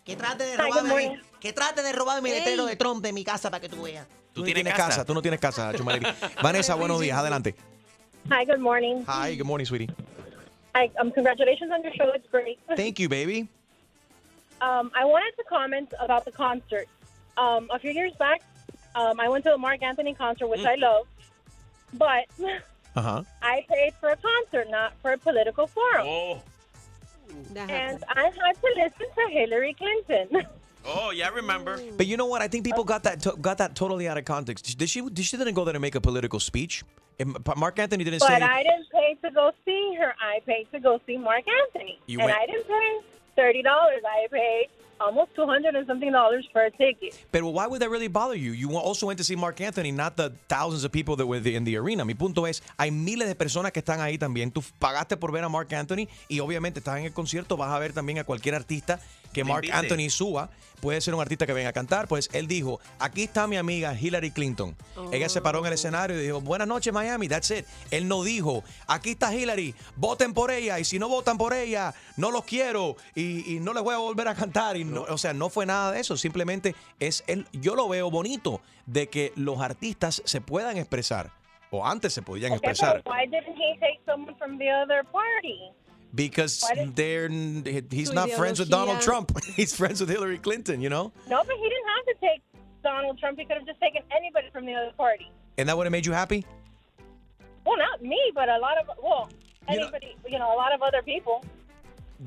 Que 0.06 0.16
trate 0.16 0.46
de 0.46 0.56
robarme, 0.56 1.20
que 1.42 1.52
trate 1.52 1.84
de 1.84 1.92
robarme 1.92 2.30
mi 2.30 2.36
letrero 2.36 2.66
de 2.66 2.78
Trump 2.78 3.04
de 3.04 3.12
mi 3.12 3.26
casa 3.26 3.52
para 3.52 3.60
que 3.60 3.68
tú 3.68 3.82
veas. 3.84 4.08
Tú, 4.32 4.40
no 4.42 4.46
tienes 4.46 4.64
tienes 4.64 4.74
casa? 4.74 4.88
casa? 4.90 5.06
tú 5.06 5.14
no 5.14 5.22
tienes 5.22 5.40
casa, 5.42 5.74
Chumaleri. 5.78 6.06
Vanessa, 6.42 6.76
buenos 6.76 7.02
días, 7.02 7.18
adelante. 7.18 7.54
Hi, 8.32 8.46
good 8.46 8.60
morning. 8.60 9.04
Hi, 9.08 9.36
good 9.36 9.46
morning, 9.46 9.66
sweetie. 9.66 9.90
Hi, 10.74 10.90
um, 11.02 11.12
congratulations 11.12 11.70
on 11.72 11.84
your 11.84 11.92
show. 11.94 12.14
It's 12.16 12.28
great. 12.32 12.60
Thank 12.78 13.00
you, 13.00 13.10
baby. 13.10 13.50
Um, 14.62 14.92
I 14.96 15.06
wanted 15.06 15.34
to 15.38 15.44
comment 15.48 15.94
about 16.00 16.26
the 16.26 16.32
concert. 16.32 16.88
Um, 17.38 17.70
a 17.72 17.78
few 17.80 17.92
years 17.92 18.14
back, 18.14 18.42
um, 18.96 19.20
I 19.20 19.30
went 19.30 19.44
to 19.46 19.54
a 19.54 19.58
Mark 19.58 19.84
Anthony 19.84 20.14
concert, 20.14 20.48
which 20.48 20.66
I 20.66 20.76
love, 20.76 21.06
but 21.94 22.26
Ajá. 22.96 23.26
I 23.42 23.64
paid 23.70 23.94
for 24.00 24.10
a 24.10 24.18
concert, 24.18 24.70
not 24.70 24.94
for 25.02 25.12
a 25.14 25.18
political 25.18 25.68
forum. 25.68 26.08
Oh, 26.08 26.42
And. 27.56 28.04
I 28.10 28.24
had 28.24 28.34
to 28.34 28.70
listen 28.76 29.08
to 29.16 29.30
Hillary 29.32 29.74
Clinton. 29.74 30.48
oh, 30.86 31.12
yeah, 31.12 31.28
I 31.28 31.30
remember. 31.30 31.80
But 31.96 32.08
you 32.08 32.18
know 32.18 32.26
what? 32.26 32.42
I 32.42 32.48
think 32.48 32.66
people 32.66 32.84
got 32.84 33.04
that 33.04 33.22
to- 33.22 33.38
got 33.40 33.60
that 33.60 33.76
totally 33.76 34.08
out 34.08 34.18
of 34.18 34.26
context. 34.26 34.78
Did 34.78 34.90
she? 34.90 35.02
Did 35.02 35.26
she 35.26 35.38
didn't 35.38 35.54
go 35.54 35.64
there 35.64 35.74
to 35.74 35.80
make 35.80 35.94
a 35.96 36.02
political 36.02 36.40
speech? 36.40 36.84
And 37.20 37.38
Mark 37.58 37.78
Anthony 37.80 38.04
didn't 38.04 38.20
say. 38.22 38.28
but 38.28 38.44
I 38.44 38.62
didn't 38.64 38.90
pay 38.92 39.18
to 39.24 39.32
go 39.32 39.52
see 39.66 39.96
her. 40.00 40.14
I 40.22 40.40
paid 40.46 40.68
to 40.72 40.80
go 40.80 41.00
see 41.06 41.18
Mark 41.18 41.46
Anthony. 41.48 42.00
You 42.08 42.20
and 42.20 42.26
went- 42.26 42.38
I 42.40 42.46
didn't 42.46 42.68
pay 42.68 43.02
$30. 43.38 43.64
I 43.66 44.28
paid 44.32 44.70
almost 45.00 45.36
200 45.36 45.76
and 45.76 45.86
something 45.88 46.12
dollars 46.12 46.48
for 46.52 46.64
a 46.64 46.72
ticket. 46.72 47.14
But 47.32 47.44
why 47.44 47.68
would 47.68 47.82
that 47.82 47.90
really 47.90 48.08
bother 48.08 48.36
you? 48.36 48.52
You 48.52 48.76
also 48.78 49.08
went 49.08 49.18
to 49.20 49.24
see 49.24 49.36
Mark 49.36 49.62
Anthony, 49.62 49.92
not 49.92 50.16
the 50.18 50.34
thousands 50.48 50.84
of 50.84 50.92
people 50.92 51.16
that 51.18 51.28
were 51.28 51.38
in 51.38 51.64
the 51.64 51.78
arena. 51.78 52.04
Mi 52.06 52.14
punto 52.14 52.46
es, 52.46 52.62
hay 52.78 52.92
miles 52.92 53.28
de 53.28 53.36
personas 53.36 53.72
que 53.72 53.80
están 53.80 54.02
ahí 54.02 54.18
también. 54.18 54.52
Tú 54.52 54.64
pagaste 54.80 55.18
por 55.18 55.32
ver 55.32 55.44
a 55.44 55.50
Mark 55.50 55.74
Anthony 55.74 56.08
y 56.28 56.40
obviamente 56.40 56.80
estás 56.80 56.98
en 56.98 57.06
el 57.06 57.14
concierto, 57.14 57.58
vas 57.58 57.72
a 57.72 57.80
ver 57.80 57.94
también 57.94 58.20
a 58.20 58.24
cualquier 58.24 58.56
artista 58.56 59.00
que 59.44 59.44
Mark 59.44 59.66
invite. 59.66 59.78
Anthony 59.78 60.10
suba. 60.10 60.50
Puede 60.82 61.02
ser 61.02 61.16
un 61.16 61.22
artista 61.22 61.48
que 61.48 61.54
venga 61.54 61.70
a 61.70 61.74
cantar. 61.74 62.08
Pues 62.08 62.30
él 62.34 62.48
dijo, 62.48 62.80
aquí 63.00 63.24
está 63.24 63.48
mi 63.48 63.58
amiga 63.58 64.00
Hillary 64.00 64.30
Clinton. 64.30 64.76
Ella 65.12 65.28
se 65.28 65.42
paró 65.42 65.60
en 65.60 65.66
el 65.66 65.74
escenario 65.74 66.20
y 66.22 66.24
dijo, 66.24 66.40
buenas 66.40 66.68
noches 66.68 66.94
Miami, 66.94 67.28
that's 67.28 67.50
it. 67.50 67.66
Él 67.90 68.08
no 68.08 68.24
dijo, 68.24 68.64
aquí 68.86 69.12
está 69.12 69.34
Hillary, 69.34 69.74
voten 69.96 70.36
por 70.36 70.52
ella 70.52 70.78
y 70.78 70.84
si 70.86 71.00
no 71.00 71.10
votan 71.10 71.40
por 71.40 71.54
ella, 71.54 71.96
no 72.16 72.30
los 72.30 72.44
quiero 72.46 72.96
y, 73.16 73.56
y 73.56 73.60
no 73.60 73.74
les 73.74 73.82
voy 73.82 73.96
a 73.96 73.98
volver 73.98 74.28
a 74.28 74.36
cantar. 74.36 74.78
Y 74.78 74.84
no, 74.86 75.02
o 75.10 75.18
sea, 75.18 75.34
no 75.34 75.50
fue 75.50 75.66
nada 75.66 75.92
de 75.92 76.00
eso, 76.00 76.16
simplemente 76.16 76.76
es 77.00 77.24
él, 77.26 77.48
yo 77.54 77.76
lo 77.76 77.90
veo 77.90 78.12
bonito 78.12 78.62
de 78.86 79.08
que 79.10 79.34
los 79.36 79.60
artistas 79.60 80.22
se 80.26 80.42
puedan 80.42 80.78
expresar. 80.78 81.32
O 81.72 81.86
antes 81.86 82.14
se 82.14 82.22
podían 82.22 82.52
Okay, 82.54 82.70
expresar. 82.70 82.98
but 83.04 83.12
why 83.12 83.26
didn't 83.26 83.58
he 83.58 83.78
take 83.80 84.00
someone 84.06 84.36
from 84.38 84.58
the 84.60 84.70
other 84.72 85.04
party? 85.12 85.60
Because 86.16 86.62
did- 86.74 86.96
they're 86.96 87.30
he's 87.92 88.12
not 88.12 88.30
friends 88.32 88.60
with 88.60 88.70
Donald. 88.70 89.02
Trump. 89.02 89.38
He's 89.56 89.76
friends 89.76 90.00
with 90.00 90.10
Hillary 90.10 90.38
Clinton, 90.38 90.82
you 90.82 90.90
know? 90.90 91.12
No, 91.30 91.44
but 91.44 91.56
he 91.58 91.64
didn't 91.70 91.88
have 91.96 92.06
to 92.06 92.16
take 92.22 92.42
Donald 92.84 93.20
Trump. 93.20 93.38
He 93.38 93.46
could 93.46 93.58
have 93.58 93.66
just 93.66 93.80
taken 93.80 94.02
anybody 94.16 94.48
from 94.52 94.66
the 94.66 94.74
other 94.74 94.92
party. 94.98 95.30
And 95.58 95.68
that 95.68 95.76
would 95.78 95.86
have 95.86 95.92
made 95.92 96.06
you 96.06 96.14
happy? 96.14 96.46
Well, 97.66 97.78
not 97.78 98.02
me, 98.02 98.20
but 98.34 98.48
a 98.50 98.58
lot 98.58 98.78
of 98.78 98.88
well, 99.04 99.30
You 99.70 99.78
know- 99.78 99.84
anybody, 99.84 100.16
you 100.28 100.40
know, 100.40 100.54
a 100.54 100.58
lot 100.58 100.74
of 100.74 100.82
other 100.82 101.02
people. 101.02 101.44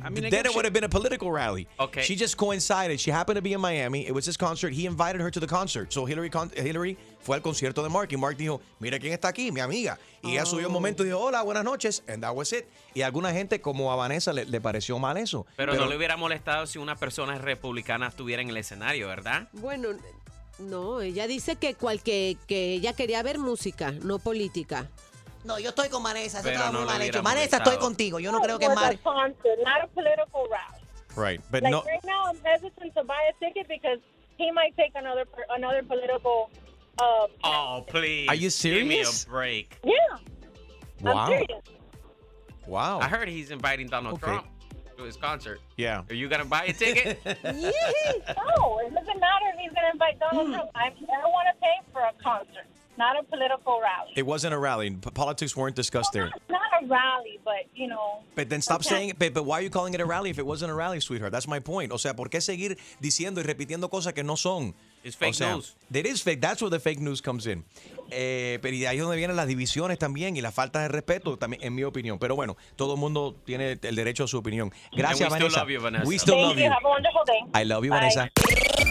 I 0.03 0.09
mean, 0.09 0.25
I 0.25 0.31
then 0.31 0.47
it 0.47 0.55
would 0.55 0.65
have 0.65 0.73
been 0.73 0.85
a 0.85 0.89
political 0.89 1.31
rally. 1.33 1.67
Okay. 1.79 2.03
She 2.03 2.15
just 2.15 2.37
coincided. 2.37 3.01
She 3.01 3.11
happened 3.11 3.37
to 3.37 3.43
be 3.43 3.53
in 3.53 3.61
Miami. 3.61 4.07
It 4.07 4.13
was 4.13 4.25
his 4.25 4.37
concert. 4.37 4.73
He 4.73 4.87
invited 4.87 5.21
her 5.21 5.31
to 5.31 5.41
the 5.41 5.47
concert. 5.47 5.93
So 5.93 6.05
Hillary, 6.05 6.31
con- 6.31 6.51
Hillary 6.55 6.97
fue 7.21 7.37
al 7.37 7.43
concierto 7.43 7.83
de 7.83 7.89
Mark 7.89 8.13
y 8.13 8.17
Mark 8.17 8.37
dijo, 8.37 8.61
mira 8.79 8.99
quién 8.99 9.13
está 9.13 9.29
aquí, 9.29 9.51
mi 9.51 9.61
amiga. 9.61 9.99
Y 10.23 10.33
ella 10.33 10.47
subió 10.47 10.69
un 10.69 10.73
momento 10.73 11.03
y 11.03 11.07
dijo, 11.07 11.19
hola, 11.19 11.43
buenas 11.43 11.65
noches. 11.65 12.03
And 12.07 12.23
that 12.23 12.35
was 12.35 12.53
it. 12.53 12.67
Y 12.95 13.03
a 13.03 13.07
alguna 13.07 13.33
gente 13.33 13.61
como 13.61 13.93
a 13.93 13.97
Vanessa 13.97 14.33
le, 14.33 14.45
le 14.45 14.61
pareció 14.61 14.99
mal 14.99 15.17
eso. 15.17 15.45
Pero, 15.57 15.75
no 15.75 15.87
le 15.87 15.97
hubiera 15.97 16.17
molestado 16.17 16.67
si 16.67 16.79
una 16.79 16.95
persona 16.97 17.37
republicana 17.39 18.09
estuviera 18.09 18.43
en 18.43 18.51
el 18.51 18.57
escenario, 18.57 19.09
¿verdad? 19.09 19.49
Bueno, 19.53 19.89
no, 20.61 21.01
ella 21.01 21.27
dice 21.27 21.57
que, 21.57 21.75
cual, 21.75 22.03
que, 22.03 22.37
que 22.47 22.75
ella 22.75 22.93
quería 22.93 23.23
ver 23.23 23.39
música, 23.39 23.91
no 23.91 24.19
política. 24.19 24.89
No, 25.45 25.59
yo 25.59 25.71
estoy 25.71 25.89
con 25.89 26.03
Vanessa. 26.03 26.39
Eso 26.39 26.45
Pero 26.45 26.57
estaba 26.57 26.73
no 26.73 26.79
muy 26.81 26.87
le 26.87 26.87
mal 26.93 26.97
hubiera 27.01 27.19
hecho. 27.19 27.23
Vanessa, 27.23 27.41
molestado. 27.59 27.71
estoy 27.71 27.83
contigo. 27.87 28.21
Yo 28.21 28.31
no 28.33 28.41
creo 28.41 28.59
que 28.59 28.67
es 28.67 28.71
was 28.71 28.79
a 28.79 28.87
mal. 28.87 28.99
concert, 29.01 29.59
not 29.65 29.83
a 29.83 29.87
political 29.89 30.47
rally. 30.51 30.85
Right. 31.17 31.41
But 31.51 31.63
like 31.63 31.71
no, 31.73 31.83
right 31.83 32.05
now, 32.05 32.25
I'm 32.29 32.39
hesitant 32.45 32.95
to 32.95 33.05
buy 33.05 33.21
a 33.31 33.45
ticket 33.45 33.67
because 33.69 33.99
he 34.39 34.51
might 34.53 34.77
take 34.77 34.93
another 34.95 35.27
another 35.51 35.83
political. 35.83 36.51
Uh, 37.01 37.27
Oh, 37.45 37.85
please. 37.89 38.29
Are 38.29 38.35
you 38.35 38.51
serious? 38.51 38.81
Give 38.81 38.89
me 38.89 39.01
a 39.01 39.31
break. 39.31 39.79
yeah, 39.85 39.93
wow. 41.01 41.33
I'm. 41.33 41.47
Wow. 42.67 43.01
I 43.01 43.09
heard 43.09 43.29
he's 43.29 43.51
inviting 43.51 43.89
Donald 43.89 44.15
Okay. 44.23 44.27
Trump 44.33 44.47
to 44.99 45.05
his 45.05 45.17
concert. 45.17 45.61
Yeah. 45.77 46.03
Are 46.11 46.15
you 46.15 46.29
gonna 46.29 46.45
buy 46.45 46.65
a 46.67 46.73
ticket? 46.73 47.19
no, 47.25 47.35
it 47.35 48.95
doesn't 48.95 49.21
matter 49.21 49.47
if 49.53 49.59
he's 49.59 49.73
going 49.73 49.87
to 49.87 49.91
invite 49.93 50.19
Donald 50.21 50.47
Hmm. 50.49 50.53
Trump. 50.55 50.71
I, 50.75 50.87
I 50.89 51.21
don't 51.23 51.33
want 51.33 51.49
to 51.53 51.61
pay 51.61 51.75
for 51.93 52.03
a 52.03 52.13
concert, 52.23 52.67
not 53.01 53.17
a 53.19 53.23
political 53.25 53.81
rally. 53.81 54.13
It 54.15 54.27
wasn't 54.27 54.53
a 54.53 54.59
rally. 54.59 54.91
P- 54.91 55.11
Politics 55.11 55.57
weren't 55.57 55.75
discussed 55.75 56.13
there. 56.13 56.27
It's 56.29 56.51
not 56.51 56.61
a 56.83 56.87
rally, 56.87 57.41
but 57.45 57.65
you 57.75 57.89
know. 57.89 58.21
But 58.37 58.49
then 58.51 58.61
stop 58.63 58.81
Okay. 58.81 58.91
saying, 58.95 59.13
but, 59.19 59.33
but 59.35 59.45
why 59.45 59.59
are 59.59 59.63
you 59.65 59.71
calling 59.71 59.95
it 59.95 60.01
a 60.01 60.05
rally 60.07 60.31
if 60.31 60.39
it 60.39 60.47
wasn't 60.47 60.71
a 60.71 60.75
rally, 60.75 61.01
sweetheart? 61.01 61.33
That's 61.33 61.49
my 61.49 61.61
point. 61.61 61.93
O 61.93 61.99
sea, 61.99 62.15
¿por 62.15 62.29
qué 62.29 62.41
seguir 62.41 62.77
diciendo 63.01 63.41
y 63.41 63.45
repitiendo 63.45 63.89
cosas 63.91 64.13
que 64.13 64.23
no 64.23 64.37
son? 64.37 64.75
It's 65.03 65.17
fake 65.17 65.31
o 65.31 65.35
sea, 65.35 65.53
news. 65.55 65.75
That 65.91 66.05
is 66.07 66.23
fake. 66.23 66.41
That's 66.43 66.61
where 66.61 66.71
the 66.71 66.79
fake 66.79 67.01
news 67.01 67.23
comes 67.23 67.47
in. 67.47 67.65
Eh, 68.11 68.59
pero 68.61 68.75
y 68.77 68.85
ahí 68.85 68.97
es 68.99 69.03
donde 69.03 69.17
vienen 69.17 69.35
las 69.37 69.47
divisiones 69.47 69.99
también 69.99 70.37
y 70.37 70.43
la 70.43 70.53
falta 70.53 70.83
de 70.83 70.89
respeto, 70.89 71.39
también, 71.39 71.63
en 71.65 71.75
mi 71.75 71.85
opinión. 71.85 72.19
Pero 72.19 72.37
bueno, 72.37 72.57
todo 72.77 72.95
el 72.95 73.01
mundo 73.01 73.35
tiene 73.47 73.79
el 73.81 73.97
derecho 73.97 74.25
a 74.25 74.29
su 74.29 74.37
opinión. 74.37 74.71
Gracias, 74.93 75.31
we 75.31 75.37
still 75.39 75.49
Vanessa. 75.49 75.61
love 75.61 75.71
you, 75.71 75.81
Vanessa. 75.81 76.07
We 76.09 76.19
still 76.19 76.35
Thank 76.35 76.47
love 76.49 76.59
you. 76.59 76.65
you. 76.65 76.71
Have 76.71 76.85
a 76.85 76.89
wonderful 76.89 77.23
day. 77.27 77.41
I 77.55 77.65
love 77.65 77.83
you, 77.85 77.91
Bye. 77.91 78.01
Vanessa. 78.01 78.31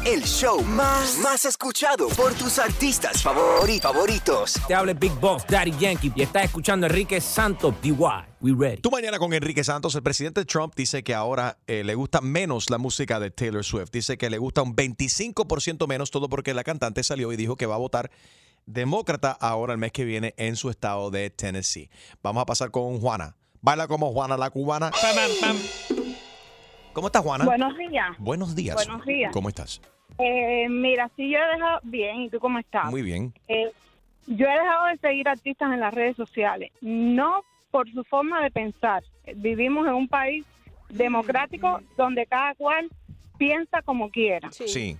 El 0.05 0.23
show 0.23 0.61
más, 0.63 1.17
más 1.19 1.45
escuchado 1.45 2.07
por 2.09 2.33
tus 2.33 2.57
artistas 2.57 3.23
favori- 3.23 3.79
favoritos. 3.81 4.53
Te 4.67 4.73
habla 4.73 4.93
Big 4.93 5.11
Boss, 5.19 5.45
Daddy 5.47 5.73
Yankee, 5.77 6.11
y 6.15 6.21
estás 6.21 6.45
escuchando 6.45 6.85
a 6.85 6.89
Enrique 6.89 7.19
Santos, 7.21 7.75
DY. 7.81 7.93
We 8.41 8.53
ready. 8.57 8.81
Tú 8.81 8.89
mañana 8.89 9.19
con 9.19 9.33
Enrique 9.33 9.63
Santos, 9.63 9.93
el 9.95 10.01
presidente 10.03 10.45
Trump 10.45 10.73
dice 10.75 11.03
que 11.03 11.13
ahora 11.13 11.57
eh, 11.67 11.83
le 11.83 11.95
gusta 11.95 12.21
menos 12.21 12.69
la 12.69 12.77
música 12.77 13.19
de 13.19 13.29
Taylor 13.29 13.63
Swift. 13.63 13.91
Dice 13.91 14.17
que 14.17 14.29
le 14.29 14.37
gusta 14.37 14.61
un 14.61 14.75
25% 14.75 15.85
menos, 15.87 16.11
todo 16.11 16.29
porque 16.29 16.53
la 16.53 16.63
cantante 16.63 17.03
salió 17.03 17.31
y 17.31 17.35
dijo 17.35 17.55
que 17.55 17.65
va 17.65 17.75
a 17.75 17.79
votar 17.79 18.09
demócrata 18.65 19.31
ahora 19.31 19.73
el 19.73 19.79
mes 19.79 19.91
que 19.91 20.05
viene 20.05 20.33
en 20.37 20.55
su 20.55 20.69
estado 20.69 21.11
de 21.11 21.29
Tennessee. 21.29 21.89
Vamos 22.23 22.41
a 22.41 22.45
pasar 22.45 22.71
con 22.71 22.99
Juana. 22.99 23.35
Baila 23.61 23.87
como 23.87 24.11
Juana 24.13 24.37
la 24.37 24.49
cubana. 24.49 24.91
¿Cómo 26.99 27.07
estás, 27.07 27.23
Juana? 27.23 27.45
Buenos 27.45 27.77
días. 27.77 28.17
Buenos 28.19 28.55
días. 28.57 28.75
Buenos 28.75 29.05
días. 29.05 29.31
¿Cómo 29.31 29.47
estás? 29.47 29.81
Eh, 30.17 30.67
mira, 30.67 31.09
sí, 31.15 31.29
yo 31.29 31.37
he 31.39 31.55
dejado. 31.55 31.79
Bien, 31.83 32.23
¿y 32.23 32.29
tú 32.29 32.41
cómo 32.41 32.59
estás? 32.59 32.91
Muy 32.91 33.01
bien. 33.01 33.33
Eh, 33.47 33.71
yo 34.27 34.45
he 34.45 34.51
dejado 34.51 34.87
de 34.87 34.97
seguir 34.97 35.29
artistas 35.29 35.71
en 35.71 35.79
las 35.79 35.93
redes 35.93 36.17
sociales, 36.17 36.73
no 36.81 37.45
por 37.71 37.89
su 37.89 38.03
forma 38.03 38.43
de 38.43 38.51
pensar. 38.51 39.01
Vivimos 39.33 39.87
en 39.87 39.93
un 39.93 40.09
país 40.09 40.45
democrático 40.89 41.79
donde 41.95 42.25
cada 42.25 42.53
cual 42.55 42.89
piensa 43.37 43.81
como 43.81 44.09
quiera. 44.09 44.51
Sí. 44.51 44.97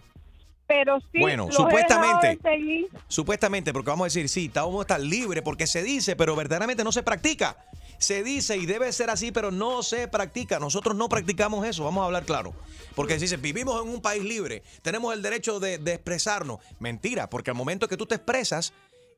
Pero 0.70 1.00
sí, 1.12 1.20
Bueno, 1.20 1.48
los 1.48 1.56
he 1.56 1.64
dejado 1.64 1.70
supuestamente. 1.70 2.50
de. 2.50 2.88
Supuestamente, 3.08 3.74
porque 3.74 3.90
vamos 3.90 4.06
a 4.06 4.08
decir, 4.08 4.30
sí, 4.30 4.52
vamos 4.54 4.78
a 4.78 4.82
estar 4.82 5.00
libre 5.02 5.42
porque 5.42 5.66
se 5.66 5.82
dice, 5.82 6.16
pero 6.16 6.36
verdaderamente 6.36 6.84
no 6.84 6.92
se 6.92 7.02
practica. 7.02 7.58
Se 7.98 8.24
dice 8.24 8.56
y 8.56 8.66
debe 8.68 8.94
ser 8.94 9.10
así, 9.10 9.32
pero 9.32 9.50
no 9.52 9.82
se 9.84 10.08
practica. 10.08 10.60
Nosotros 10.60 10.96
no 10.96 11.10
practicamos 11.10 11.66
eso, 11.68 11.84
vamos 11.84 12.04
a 12.04 12.06
hablar 12.06 12.24
claro. 12.24 12.54
Porque 12.96 13.16
se 13.16 13.22
dice, 13.22 13.38
vivimos 13.38 13.82
en 13.84 13.90
un 13.90 14.02
país 14.02 14.24
libre, 14.24 14.62
tenemos 14.84 15.14
el 15.14 15.22
derecho 15.24 15.60
de, 15.60 15.80
de 15.80 15.96
expresarnos. 15.96 16.60
Mentira, 16.80 17.30
porque 17.30 17.50
al 17.50 17.58
momento 17.58 17.88
que 17.88 17.98
tú 17.98 18.06
te 18.06 18.16
expresas 18.16 18.72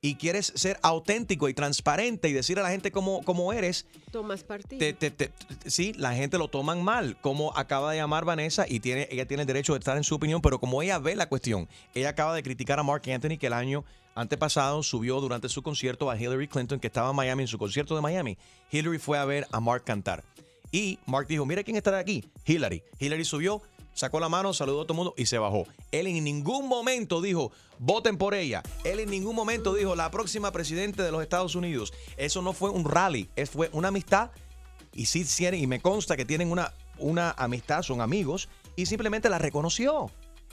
y 0.04 0.16
quieres 0.16 0.52
ser 0.56 0.80
auténtico 0.82 1.48
y 1.48 1.54
transparente 1.54 2.28
y 2.28 2.34
decir 2.34 2.58
a 2.60 2.64
la 2.64 2.72
gente 2.72 2.92
cómo, 2.92 3.22
cómo 3.24 3.54
eres, 3.54 3.86
Tomas 4.12 4.44
partido. 4.44 4.80
te- 4.80 4.94
te- 4.94 5.12
te- 5.12 5.32
sí, 5.70 5.94
la 5.96 6.16
gente 6.16 6.40
lo 6.40 6.48
toman 6.48 6.84
mal, 6.84 7.18
como 7.22 7.56
acaba 7.56 7.92
de 7.92 7.98
llamar 8.00 8.26
Vanessa 8.26 8.66
y 8.68 8.80
tiene, 8.80 9.08
ella 9.12 9.28
tiene 9.28 9.42
el 9.42 9.48
derecho 9.48 9.74
de 9.74 9.80
estar 9.80 9.96
en 9.98 10.04
su 10.04 10.16
opinión, 10.16 10.42
pero 10.42 10.60
como 10.60 10.82
ella 10.82 10.98
ve 10.98 11.16
la 11.16 11.30
cuestión, 11.30 11.70
ella 11.94 12.10
acaba 12.10 12.34
de 12.34 12.42
criticar 12.42 12.80
a 12.80 12.84
Mark 12.84 13.04
Anthony 13.12 13.38
que 13.40 13.46
el 13.48 13.54
año 13.54 13.86
antepasado 14.16 14.82
subió 14.82 15.22
durante 15.22 15.48
su 15.50 15.62
concierto 15.62 16.10
a 16.10 16.20
Hillary 16.20 16.48
Clinton 16.48 16.80
que 16.80 16.88
estaba 16.88 17.12
en 17.12 17.16
Miami, 17.16 17.44
en 17.44 17.48
su 17.48 17.60
concierto 17.60 17.96
de 17.96 18.02
Miami. 18.02 18.38
Hillary 18.72 18.98
fue 18.98 19.20
a 19.20 19.26
ver 19.26 19.48
a 19.52 19.60
Mark 19.60 19.84
cantar. 19.84 20.24
Y 20.74 20.98
Mark 21.06 21.28
dijo, 21.28 21.46
mira 21.46 21.64
quién 21.64 21.78
está 21.78 21.96
aquí, 21.98 22.24
Hillary. 22.46 22.82
Hillary 22.98 23.26
subió, 23.26 23.62
sacó 23.94 24.20
la 24.20 24.30
mano, 24.30 24.54
saludó 24.54 24.82
a 24.82 24.84
todo 24.86 24.94
el 24.94 24.98
mundo 24.98 25.14
y 25.18 25.26
se 25.26 25.38
bajó. 25.38 25.66
Él 25.92 26.08
en 26.08 26.24
ningún 26.24 26.68
momento 26.68 27.22
dijo, 27.22 27.52
voten 27.80 28.18
por 28.18 28.34
ella. 28.34 28.64
Él 28.84 29.00
en 29.00 29.10
ningún 29.10 29.36
momento 29.36 29.74
dijo, 29.74 29.96
la 29.96 30.12
próxima 30.12 30.52
presidente 30.52 31.04
de 31.04 31.12
los 31.12 31.22
Estados 31.22 31.56
Unidos. 31.56 31.94
Eso 32.18 32.42
no 32.42 32.54
fue 32.54 32.70
un 32.70 32.86
rally, 32.86 33.30
es- 33.36 33.50
fue 33.50 33.70
una 33.74 33.90
amistad. 33.90 34.32
Y 34.94 35.06
sí 35.06 35.26
y 35.54 35.68
me 35.68 35.80
consta 35.82 36.18
que 36.18 36.26
tienen 36.26 36.52
una, 36.52 36.74
una 36.98 37.32
amistad, 37.38 37.82
son 37.82 38.02
amigos, 38.02 38.50
y 38.76 38.86
simplemente 38.86 39.30
la 39.30 39.38
reconoció. 39.38 40.12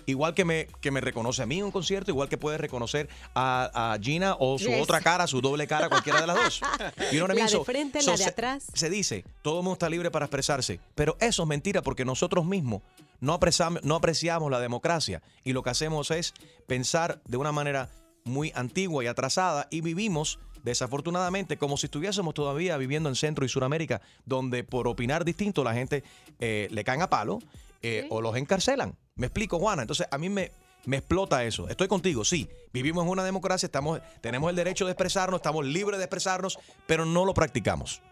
Igual 0.09 0.33
que 0.35 0.45
me, 0.47 0.67
que 0.81 0.91
me 0.91 1.03
reconoce 1.03 1.43
a 1.43 1.47
mí 1.47 1.59
en 1.59 1.67
un 1.67 1.71
concierto, 1.71 2.11
igual 2.11 2.31
que 2.31 2.39
puede 2.39 2.57
reconocer 2.57 3.09
a, 3.35 3.93
a 3.93 3.99
Gina 4.01 4.37
o 4.39 4.59
su 4.59 4.69
Yes. 4.69 4.81
otra 4.83 5.01
cara, 5.03 5.27
su 5.27 5.41
doble 5.43 5.67
cara, 5.67 5.89
cualquiera 5.91 6.21
de 6.23 6.27
las 6.27 6.37
dos. 6.37 6.61
You 7.13 7.19
know 7.19 7.29
what 7.29 7.35
I 7.37 7.41
La 7.41 7.47
de 7.59 7.65
frente, 7.65 8.01
so 8.01 8.11
la 8.13 8.17
de 8.17 8.23
se- 8.25 8.31
atrás. 8.31 8.67
se 8.73 8.89
dice, 8.89 9.25
todo 9.43 9.59
el 9.59 9.65
mundo 9.65 9.75
está 9.75 9.91
libre 9.91 10.11
para 10.11 10.25
expresarse, 10.25 10.81
pero 10.95 11.17
eso 11.21 11.43
es 11.43 11.49
mentira 11.49 11.83
porque 11.83 12.07
nosotros 12.07 12.47
mismos 12.47 12.81
no 13.21 13.35
apreciamos, 13.35 13.85
no 13.85 13.97
apreciamos 13.97 14.51
la 14.51 14.61
democracia 14.61 15.21
y 15.45 15.53
lo 15.53 15.63
que 15.63 15.71
hacemos 15.71 16.11
es 16.11 16.33
pensar 16.67 17.21
de 17.27 17.37
una 17.37 17.53
manera 17.53 17.91
muy 18.25 18.51
antigua 18.55 19.05
y 19.05 19.09
atrasada 19.09 19.67
y 19.71 19.83
vivimos 19.83 20.39
desafortunadamente 20.63 21.57
como 21.59 21.77
si 21.77 21.87
estuviésemos 21.87 22.35
todavía 22.35 22.77
viviendo 22.77 23.09
en 23.09 23.15
Centro 23.15 23.45
y 23.45 23.49
Suramérica, 23.49 24.01
donde 24.27 24.65
por 24.65 24.89
opinar 24.89 25.25
distinto 25.25 25.65
la 25.65 25.75
gente 25.75 26.03
eh, 26.41 26.69
le 26.71 26.85
caen 26.85 27.03
a 27.03 27.11
palo 27.11 27.41
eh, 27.83 28.07
o 28.11 28.21
los 28.21 28.37
encarcelan. 28.37 28.97
Me 29.17 29.27
explico, 29.27 29.59
Juana. 29.59 29.83
Entonces 29.83 30.07
a 30.11 30.19
mí 30.19 30.29
me, 30.29 30.51
me 30.87 30.99
explota 30.99 31.45
eso. 31.45 31.69
Estoy 31.69 31.89
contigo, 31.89 32.25
sí. 32.25 32.49
Vivimos 32.73 33.05
en 33.05 33.11
una 33.11 33.25
democracia, 33.25 33.67
estamos, 33.67 34.01
tenemos 34.21 34.51
el 34.51 34.57
derecho 34.57 34.85
de 34.87 34.93
expresarnos, 34.93 35.39
estamos 35.39 35.65
libres 35.67 35.99
de 35.99 36.05
expresarnos, 36.05 36.59
pero 36.87 37.05
no 37.05 37.25
lo 37.25 37.35
practicamos. 37.35 38.03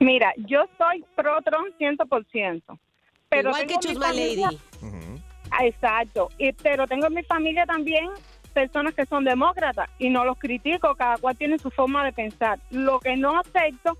Mira, 0.00 0.32
yo 0.46 0.64
soy 0.78 1.04
pro 1.16 1.38
Trump 1.42 1.74
100%. 1.78 2.78
Pero 3.30 3.50
Igual 3.50 3.62
que 3.62 3.66
tengo 3.66 3.80
mi 3.80 3.86
Chusma 3.88 4.12
Lady. 4.12 4.42
familia- 4.42 4.60
Ah, 5.50 5.66
Exacto. 5.66 6.28
Y, 6.38 6.52
pero 6.52 6.86
tengo 6.86 7.06
en 7.06 7.14
mi 7.14 7.22
familia 7.24 7.64
también 7.66 8.06
personas 8.52 8.94
que 8.94 9.06
son 9.06 9.24
demócratas 9.24 9.88
y 9.98 10.08
no 10.10 10.24
los 10.24 10.38
critico, 10.38 10.94
cada 10.94 11.16
cual 11.18 11.36
tiene 11.36 11.58
su 11.58 11.70
forma 11.70 12.04
de 12.04 12.12
pensar. 12.12 12.58
Lo 12.70 13.00
que 13.00 13.16
no 13.16 13.38
acepto 13.38 13.96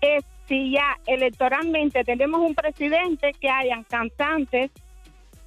es 0.00 0.24
si 0.46 0.72
ya 0.72 0.98
electoralmente 1.06 2.04
tenemos 2.04 2.40
un 2.40 2.54
presidente 2.54 3.32
que 3.40 3.48
hayan 3.48 3.84
cantantes 3.84 4.70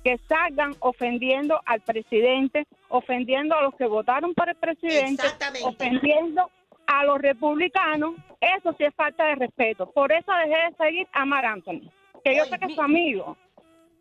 que 0.04 0.18
salgan 0.30 0.74
ofendiendo 0.80 1.60
al 1.66 1.82
presidente, 1.82 2.66
ofendiendo 2.88 3.56
a 3.58 3.62
los 3.64 3.76
que 3.76 3.86
votaron 3.86 4.34
por 4.34 4.48
el 4.48 4.56
presidente, 4.56 5.24
ofendiendo 5.64 6.50
a 6.86 7.04
los 7.04 7.20
republicanos, 7.20 8.16
eso 8.40 8.74
sí 8.78 8.86
es 8.86 8.96
falta 8.96 9.26
de 9.26 9.36
respeto. 9.36 9.92
Por 9.92 10.12
eso 10.14 10.32
dejé 10.32 10.70
de 10.70 10.76
seguir 10.78 11.08
a 11.12 11.26
Mar 11.26 11.46
Anthony, 11.46 11.92
que 12.24 12.38
yo 12.38 12.46
sé 12.46 12.58
que 12.58 12.68
es 12.68 12.76
su 12.76 12.82
amigo, 12.82 13.36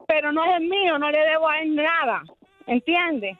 pero 0.06 0.30
no 0.30 0.44
es 0.44 0.60
el 0.60 0.68
mío, 0.68 0.96
no 0.98 1.10
le 1.10 1.18
debo 1.18 1.48
a 1.48 1.58
él 1.58 1.74
nada, 1.74 2.22
¿entiende? 2.66 3.36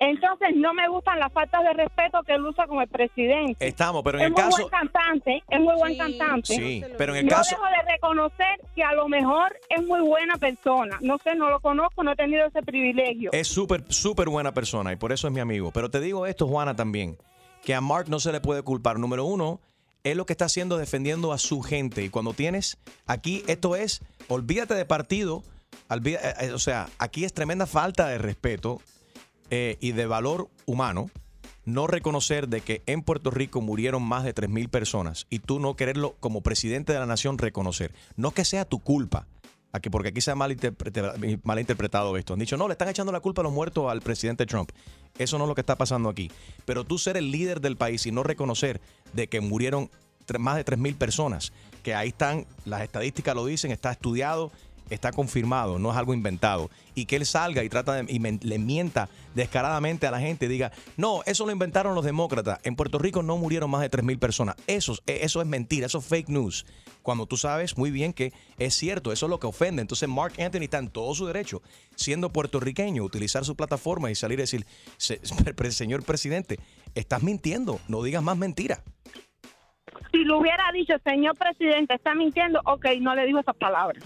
Entonces 0.00 0.50
no 0.54 0.72
me 0.74 0.88
gustan 0.88 1.18
las 1.18 1.32
faltas 1.32 1.62
de 1.64 1.72
respeto 1.72 2.22
que 2.22 2.34
él 2.34 2.44
usa 2.44 2.66
con 2.66 2.80
el 2.80 2.88
presidente. 2.88 3.66
Estamos, 3.66 4.02
pero 4.04 4.18
en 4.18 4.22
es 4.22 4.26
el 4.28 4.32
muy 4.32 4.42
caso... 4.42 4.56
buen 4.62 4.70
cantante, 4.70 5.42
es 5.48 5.60
muy 5.60 5.74
buen 5.74 5.98
cantante. 5.98 6.54
Sí, 6.54 6.84
pero 6.96 7.12
en 7.14 7.18
el 7.20 7.26
no 7.26 7.30
caso... 7.36 7.56
dejo 7.56 7.64
de 7.64 7.92
reconocer 7.92 8.60
que 8.74 8.82
a 8.84 8.92
lo 8.92 9.08
mejor 9.08 9.56
es 9.68 9.84
muy 9.84 10.00
buena 10.00 10.36
persona. 10.36 10.98
No 11.00 11.18
sé, 11.18 11.34
no 11.34 11.50
lo 11.50 11.60
conozco, 11.60 12.04
no 12.04 12.12
he 12.12 12.16
tenido 12.16 12.46
ese 12.46 12.62
privilegio. 12.62 13.30
Es 13.32 13.48
súper, 13.48 13.84
súper 13.88 14.28
buena 14.28 14.52
persona 14.54 14.92
y 14.92 14.96
por 14.96 15.12
eso 15.12 15.26
es 15.26 15.34
mi 15.34 15.40
amigo. 15.40 15.70
Pero 15.72 15.90
te 15.90 16.00
digo 16.00 16.26
esto, 16.26 16.46
Juana, 16.46 16.76
también, 16.76 17.18
que 17.64 17.74
a 17.74 17.80
Mark 17.80 18.06
no 18.08 18.20
se 18.20 18.30
le 18.30 18.40
puede 18.40 18.62
culpar. 18.62 18.98
Número 19.00 19.24
uno, 19.24 19.60
es 20.04 20.16
lo 20.16 20.26
que 20.26 20.32
está 20.32 20.44
haciendo 20.44 20.78
defendiendo 20.78 21.32
a 21.32 21.38
su 21.38 21.60
gente. 21.60 22.04
Y 22.04 22.08
cuando 22.08 22.34
tienes 22.34 22.78
aquí, 23.06 23.42
esto 23.48 23.74
es, 23.74 24.00
olvídate 24.28 24.74
de 24.74 24.84
partido, 24.84 25.42
olvida- 25.88 26.20
eh, 26.22 26.46
eh, 26.46 26.52
o 26.52 26.58
sea, 26.60 26.86
aquí 26.98 27.24
es 27.24 27.34
tremenda 27.34 27.66
falta 27.66 28.06
de 28.06 28.18
respeto 28.18 28.80
eh, 29.50 29.76
y 29.80 29.92
de 29.92 30.06
valor 30.06 30.48
humano. 30.66 31.10
no 31.64 31.86
reconocer 31.86 32.48
de 32.48 32.62
que 32.62 32.82
en 32.86 33.02
Puerto 33.02 33.30
Rico 33.30 33.60
murieron 33.60 34.02
más 34.02 34.24
de 34.24 34.34
3.000 34.34 34.70
personas 34.70 35.26
y 35.28 35.40
tú 35.40 35.60
no 35.60 35.76
quererlo 35.76 36.16
como 36.18 36.40
presidente 36.40 36.94
de 36.94 36.98
la 36.98 37.04
nación 37.04 37.36
reconocer. 37.36 37.92
No 38.16 38.30
que 38.30 38.46
sea 38.46 38.64
tu 38.64 38.78
culpa, 38.78 39.26
porque 39.90 40.08
aquí 40.08 40.22
se 40.22 40.30
ha 40.30 40.34
malinterpre- 40.34 41.40
malinterpretado 41.44 42.16
esto. 42.16 42.32
Han 42.32 42.38
dicho, 42.38 42.56
no, 42.56 42.68
le 42.68 42.72
están 42.72 42.88
echando 42.88 43.12
la 43.12 43.20
culpa 43.20 43.42
a 43.42 43.44
los 43.44 43.52
muertos 43.52 43.90
al 43.90 44.00
presidente 44.00 44.46
Trump. 44.46 44.70
Eso 45.18 45.36
no 45.36 45.44
es 45.44 45.48
lo 45.48 45.54
que 45.54 45.60
está 45.60 45.76
pasando 45.76 46.08
aquí. 46.08 46.30
Pero 46.64 46.84
tú 46.84 46.96
ser 46.98 47.18
el 47.18 47.30
líder 47.30 47.60
del 47.60 47.76
país 47.76 48.06
y 48.06 48.12
no 48.12 48.22
reconocer 48.22 48.80
de 49.12 49.28
que 49.28 49.42
murieron 49.42 49.90
más 50.38 50.56
de 50.56 50.64
3.000 50.64 50.96
personas, 50.96 51.52
que 51.82 51.94
ahí 51.94 52.08
están, 52.08 52.46
las 52.64 52.80
estadísticas 52.82 53.34
lo 53.34 53.44
dicen, 53.46 53.70
está 53.72 53.90
estudiado, 53.92 54.50
está 54.90 55.12
confirmado, 55.12 55.78
no 55.78 55.90
es 55.90 55.96
algo 55.96 56.14
inventado. 56.14 56.70
Y 56.94 57.06
que 57.06 57.16
él 57.16 57.26
salga 57.26 57.62
y 57.64 57.68
trata 57.68 57.94
de, 57.94 58.12
y 58.12 58.18
le 58.18 58.58
mienta 58.58 59.08
descaradamente 59.34 60.06
a 60.06 60.10
la 60.10 60.20
gente 60.20 60.46
y 60.46 60.48
diga, 60.48 60.72
no, 60.96 61.22
eso 61.26 61.46
lo 61.46 61.52
inventaron 61.52 61.94
los 61.94 62.04
demócratas. 62.04 62.58
En 62.64 62.76
Puerto 62.76 62.98
Rico 62.98 63.22
no 63.22 63.36
murieron 63.36 63.70
más 63.70 63.80
de 63.82 63.90
3.000 63.90 64.18
personas. 64.18 64.56
Eso, 64.66 64.92
es- 64.92 65.02
eso 65.06 65.40
es 65.40 65.46
mentira, 65.46 65.86
eso 65.86 65.98
es 65.98 66.06
fake 66.06 66.28
news. 66.28 66.66
Cuando 67.02 67.26
tú 67.26 67.36
sabes 67.36 67.78
muy 67.78 67.90
bien 67.90 68.12
que 68.12 68.32
es 68.58 68.74
cierto, 68.74 69.12
eso 69.12 69.26
es 69.26 69.30
lo 69.30 69.38
que 69.40 69.46
ofende. 69.46 69.80
Entonces 69.80 70.08
Mark 70.08 70.34
Anthony 70.38 70.62
está 70.64 70.78
en 70.78 70.90
todo 70.90 71.14
su 71.14 71.26
derecho, 71.26 71.62
siendo 71.94 72.30
puertorriqueño, 72.30 73.02
utilizar 73.02 73.44
su 73.44 73.56
plataforma 73.56 74.10
y 74.10 74.14
salir 74.14 74.38
a 74.40 74.42
decir, 74.42 74.66
"Se- 74.98 75.20
pre- 75.56 75.70
señor 75.72 76.02
presidente, 76.02 76.58
estás 76.94 77.22
mintiendo, 77.22 77.80
no 77.88 78.02
digas 78.02 78.22
más 78.22 78.36
mentiras. 78.36 78.82
Si 80.12 80.18
lo 80.24 80.38
hubiera 80.38 80.64
dicho, 80.72 80.94
señor 81.04 81.36
presidente, 81.36 81.94
está 81.94 82.14
mintiendo, 82.14 82.60
ok, 82.64 82.86
no 83.00 83.14
le 83.14 83.26
dijo 83.26 83.40
esas 83.40 83.56
palabras. 83.56 84.02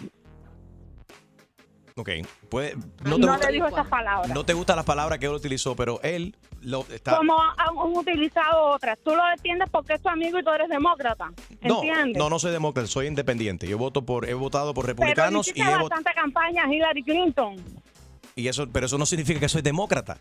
Ok, 1.96 2.08
puede, 2.48 2.74
No, 3.04 3.18
no, 3.18 3.38
te 3.38 3.46
le 3.48 3.52
dijo 3.52 3.66
gusta, 3.66 3.80
esas 3.82 3.90
palabras. 3.90 4.28
no 4.34 4.44
te 4.44 4.54
gustan 4.54 4.76
las 4.76 4.84
palabras 4.86 5.18
que 5.18 5.26
él 5.26 5.32
utilizó, 5.32 5.76
pero 5.76 6.00
él 6.02 6.34
lo 6.62 6.86
está... 6.90 7.16
Como 7.18 7.38
han 7.38 7.76
utilizado 7.76 8.62
otras. 8.70 8.98
Tú 9.04 9.14
lo 9.14 9.22
entiendes 9.30 9.68
porque 9.70 9.94
es 9.94 10.02
tu 10.02 10.08
amigo 10.08 10.38
y 10.38 10.42
tú 10.42 10.50
eres 10.50 10.68
demócrata. 10.70 11.30
No, 11.60 11.82
¿Entiendes? 11.82 12.16
no, 12.16 12.30
no 12.30 12.38
soy 12.38 12.50
demócrata, 12.52 12.88
soy 12.88 13.08
independiente. 13.08 13.68
Yo 13.68 13.76
voto 13.76 14.06
por, 14.06 14.26
he 14.28 14.32
votado 14.34 14.72
por 14.72 14.86
Pero 14.86 14.96
republicanos 14.96 15.48
y 15.54 15.60
he 15.60 15.64
vot- 15.64 15.80
bastante 15.90 16.12
campaña 16.14 16.64
Hillary 16.72 17.02
Clinton. 17.02 17.56
y 18.36 18.48
eso, 18.48 18.66
pero 18.72 18.86
eso 18.86 18.96
no 18.96 19.04
significa 19.04 19.38
que 19.40 19.48
soy 19.50 19.60
demócrata. 19.60 20.18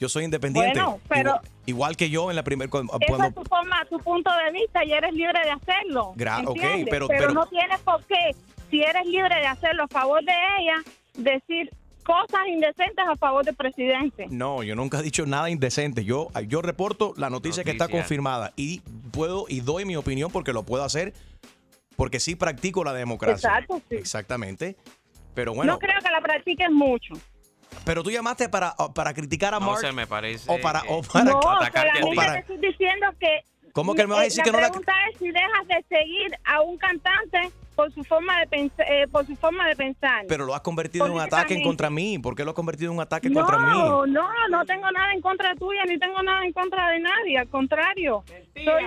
Yo 0.00 0.08
soy 0.08 0.24
independiente. 0.24 0.80
Bueno, 0.80 0.98
pero- 1.08 1.20
igual, 1.30 1.40
igual 1.66 1.96
que 1.96 2.08
yo 2.10 2.30
en 2.30 2.36
la 2.36 2.42
primera 2.42 2.70
cuando, 2.70 2.96
Esa 3.00 3.26
es 3.26 3.34
tu 3.34 3.44
forma, 3.44 3.84
tu 3.90 3.98
punto 3.98 4.30
de 4.46 4.50
vista 4.50 4.82
y 4.84 4.92
eres 4.92 5.12
libre 5.12 5.38
de 5.44 5.50
hacerlo. 5.50 6.14
Gra- 6.16 6.42
ok, 6.46 6.56
¿entiendes? 6.56 6.86
pero- 6.90 7.06
pero- 7.06 7.32
no 7.34 7.46
tienes 7.46 7.78
por 7.80 8.02
qué, 8.06 8.34
si 8.70 8.82
eres 8.82 9.04
libre 9.06 9.34
de 9.36 9.46
hacerlo 9.46 9.84
a 9.84 9.88
favor 9.88 10.24
de 10.24 10.32
ella, 10.58 10.82
decir 11.14 11.70
cosas 12.04 12.40
indecentes 12.48 13.04
a 13.06 13.14
favor 13.16 13.44
del 13.44 13.54
presidente. 13.54 14.26
No, 14.30 14.62
yo 14.62 14.74
nunca 14.74 14.98
he 14.98 15.02
dicho 15.02 15.24
nada 15.26 15.50
indecente. 15.50 16.04
Yo, 16.04 16.28
yo 16.48 16.60
reporto 16.62 17.14
la 17.16 17.30
noticia, 17.30 17.62
que 17.64 17.70
está 17.70 17.88
confirmada 17.88 18.52
y 18.56 18.80
puedo 19.12 19.44
y 19.48 19.60
doy 19.60 19.84
mi 19.84 19.94
opinión 19.96 20.30
porque 20.32 20.52
lo 20.52 20.64
puedo 20.64 20.82
hacer 20.84 21.12
porque 21.96 22.18
sí 22.18 22.34
practico 22.34 22.82
la 22.84 22.92
democracia. 22.92 23.48
Exacto, 23.50 23.80
sí. 23.88 23.96
Exactamente. 23.96 24.76
Pero 25.34 25.54
bueno, 25.54 25.74
no 25.74 25.78
creo 25.78 25.98
que 26.04 26.10
la 26.10 26.20
practiques 26.20 26.70
mucho. 26.70 27.14
pero 27.84 28.02
tú 28.02 28.10
llamaste 28.10 28.48
para, 28.48 28.74
para 28.94 29.14
criticar 29.14 29.54
a 29.54 29.60
No 29.60 29.66
Mark 29.66 29.94
me 29.94 30.06
parece. 30.06 30.50
o 30.52 30.60
para 30.60 30.82
o 30.88 31.02
para 31.02 31.24
no, 31.24 31.38
atacarte 31.38 31.98
a 31.98 32.02
solamente 32.02 32.42
ti. 32.42 32.46
te 32.46 32.54
estoy 32.54 32.70
diciendo 32.70 33.06
que... 33.20 33.44
¿Cómo 33.72 33.94
que 33.94 34.06
me 34.06 34.12
vas 34.12 34.20
a 34.20 34.22
eh, 34.22 34.26
decir 34.26 34.44
que 34.44 34.52
no 34.52 34.60
la- 34.60 34.68
pregunta 34.68 34.92
es 35.10 35.18
si 35.18 35.30
dejas 35.30 35.66
de 35.66 35.84
seguir 35.88 36.38
a 36.44 36.60
un 36.60 36.76
cantante 36.76 37.50
por 37.74 37.90
su 37.92 38.04
forma 38.04 38.38
de 38.40 38.46
pensar, 38.46 38.86
por 39.10 39.26
su 39.26 39.34
forma 39.36 39.66
de 39.66 39.74
pensar. 39.76 40.26
pero 40.28 40.44
lo 40.44 40.54
has 40.54 40.60
convertido 40.60 41.06
en 41.06 41.12
un 41.12 41.20
ataque 41.20 41.54
en 41.54 41.62
contra 41.62 41.88
mí. 41.88 42.18
¿Por 42.18 42.34
qué 42.34 42.44
lo 42.44 42.50
has 42.50 42.54
convertido 42.54 42.90
en 42.90 42.98
un 42.98 43.02
ataque 43.02 43.30
no, 43.30 43.40
contra 43.40 43.58
mí? 43.58 43.78
No, 44.12 44.48
no 44.50 44.64
tengo 44.66 44.90
nada 44.90 45.12
en 45.14 45.20
contra 45.22 45.54
tuya, 45.54 45.84
ni 45.86 45.98
tengo 45.98 46.22
nada 46.22 46.44
en 46.44 46.52
contra 46.52 46.90
de 46.90 47.00
nadie, 47.00 47.38
al 47.38 47.48
contrario. 47.48 48.24
Soy, 48.54 48.84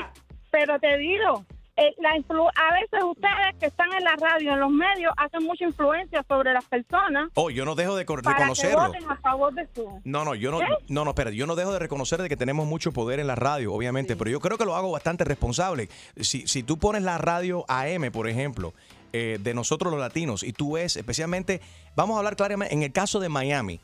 pero 0.51 0.79
te 0.79 0.97
digo, 0.97 1.43
eh, 1.77 1.93
la 1.99 2.15
influ- 2.15 2.49
a 2.55 2.73
veces 2.73 3.03
ustedes 3.03 3.55
que 3.59 3.65
están 3.65 3.91
en 3.93 4.03
la 4.03 4.15
radio, 4.15 4.53
en 4.53 4.59
los 4.61 4.71
medios, 4.71 5.13
hacen 5.17 5.43
mucha 5.43 5.65
influencia 5.65 6.23
sobre 6.27 6.53
las 6.53 6.63
personas 6.65 7.29
Oh, 7.35 7.49
yo 7.49 7.65
no 7.65 7.75
dejo 7.75 7.95
de 7.95 8.05
cor- 8.05 8.21
para 8.23 8.35
que 8.37 8.41
reconocerlo. 8.43 8.87
voten 8.87 9.03
a 9.09 9.17
favor 9.17 9.53
de 9.53 9.67
su... 9.75 10.01
No, 10.05 10.23
no, 10.23 10.35
yo 10.35 10.51
no, 10.51 10.59
¿Qué? 10.59 10.65
no, 10.87 11.03
no, 11.03 11.11
espera, 11.11 11.31
yo 11.31 11.45
no 11.47 11.55
dejo 11.55 11.73
de 11.73 11.79
reconocer 11.79 12.21
de 12.21 12.29
que 12.29 12.37
tenemos 12.37 12.65
mucho 12.65 12.91
poder 12.91 13.19
en 13.19 13.27
la 13.27 13.35
radio, 13.35 13.73
obviamente, 13.73 14.15
pero 14.15 14.29
yo 14.29 14.39
creo 14.39 14.57
que 14.57 14.65
lo 14.65 14.75
hago 14.75 14.91
bastante 14.91 15.23
responsable. 15.25 15.89
Si, 16.19 16.47
si 16.47 16.63
tú 16.63 16.77
pones 16.77 17.03
la 17.03 17.17
radio 17.17 17.65
AM, 17.67 18.11
por 18.11 18.29
ejemplo, 18.29 18.73
eh, 19.13 19.37
de 19.41 19.53
nosotros 19.53 19.91
los 19.91 19.99
latinos, 19.99 20.43
y 20.43 20.53
tú 20.53 20.73
ves, 20.73 20.95
especialmente, 20.97 21.61
vamos 21.95 22.15
a 22.15 22.19
hablar 22.19 22.35
claramente, 22.35 22.73
en 22.73 22.83
el 22.83 22.91
caso 22.91 23.19
de 23.19 23.29
Miami, 23.29 23.79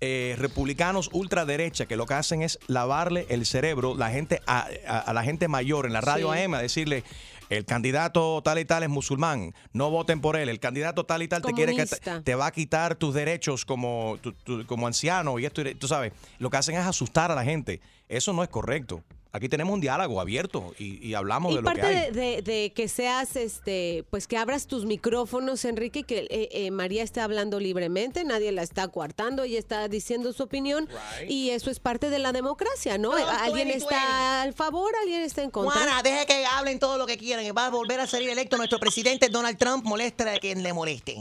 eh, 0.00 0.34
republicanos 0.38 1.08
ultraderecha 1.12 1.86
que 1.86 1.96
lo 1.96 2.06
que 2.06 2.14
hacen 2.14 2.42
es 2.42 2.58
lavarle 2.66 3.26
el 3.30 3.46
cerebro 3.46 3.94
la 3.96 4.10
gente 4.10 4.42
a, 4.46 4.68
a- 4.86 4.98
a 4.98 5.12
la 5.12 5.22
gente 5.22 5.48
mayor 5.48 5.86
en 5.86 5.92
la 5.92 6.00
radio 6.00 6.32
Sí. 6.32 6.38
AM 6.40 6.54
a 6.54 6.60
decirle 6.62 7.02
el 7.48 7.64
candidato 7.64 8.42
tal 8.42 8.58
y 8.58 8.64
tal 8.64 8.82
es 8.82 8.88
musulmán, 8.88 9.54
no 9.72 9.88
voten 9.90 10.20
por 10.20 10.36
él, 10.36 10.48
el 10.48 10.58
candidato 10.58 11.04
tal 11.04 11.22
y 11.22 11.28
tal 11.28 11.42
te 11.42 11.52
quiere 11.52 11.76
que 11.76 11.86
te, 12.24 12.34
va 12.34 12.46
a 12.46 12.50
quitar 12.52 12.96
tus 12.96 13.14
derechos 13.14 13.64
como, 13.64 14.18
tu- 14.20 14.32
tu- 14.32 14.66
como 14.66 14.86
anciano 14.88 15.38
y 15.38 15.46
esto, 15.46 15.62
tú 15.78 15.86
sabes, 15.86 16.12
lo 16.40 16.50
que 16.50 16.56
hacen 16.56 16.74
es 16.74 16.84
asustar 16.84 17.30
a 17.30 17.36
la 17.36 17.44
gente. 17.44 17.80
Eso 18.08 18.32
no 18.32 18.42
es 18.42 18.48
correcto. 18.48 19.02
Aquí 19.36 19.48
tenemos 19.48 19.72
un 19.74 19.80
diálogo 19.80 20.20
abierto 20.20 20.74
y, 20.78 21.06
y 21.06 21.14
hablamos 21.14 21.52
Y 21.52 21.56
de 21.56 21.62
lo 21.62 21.68
que 21.70 21.80
parte 21.80 21.86
hay. 21.96 22.10
de, 22.12 22.20
de- 22.20 22.42
de 22.42 22.72
que 22.74 22.88
seas, 22.88 23.36
este, 23.36 24.04
pues 24.10 24.26
que 24.26 24.36
abras 24.36 24.66
tus 24.66 24.84
micrófonos, 24.86 25.64
Enrique, 25.64 26.02
que 26.04 26.26
eh, 26.30 26.48
eh, 26.52 26.70
María 26.70 27.02
está 27.02 27.24
hablando 27.24 27.60
libremente, 27.60 28.24
nadie 28.24 28.50
la 28.52 28.62
está 28.62 28.88
coartando, 28.88 29.44
ella 29.44 29.58
está 29.58 29.88
diciendo 29.88 30.32
su 30.32 30.42
opinión 30.44 30.88
y 31.28 31.50
eso 31.50 31.70
es 31.70 31.80
parte 31.80 32.10
de 32.10 32.18
la 32.18 32.32
democracia, 32.32 32.98
¿no? 32.98 33.12
Alguien 33.12 33.68
2020. 33.68 33.76
está 33.76 34.42
al 34.42 34.52
favor, 34.54 34.92
alguien 35.02 35.22
está 35.22 35.42
en 35.42 35.50
contra. 35.50 35.74
Juana, 35.80 36.02
deje 36.02 36.26
que 36.26 36.44
hablen 36.46 36.78
todo 36.78 36.98
lo 36.98 37.06
que 37.06 37.16
quieran. 37.18 37.44
Va 37.56 37.66
a 37.66 37.70
volver 37.70 38.00
a 38.00 38.06
salir 38.06 38.30
electo 38.30 38.56
nuestro 38.56 38.78
presidente 38.78 39.28
Donald 39.28 39.58
Trump. 39.58 39.84
Molesta 39.84 40.32
a 40.32 40.38
quien 40.38 40.62
le 40.62 40.72
moleste. 40.72 41.16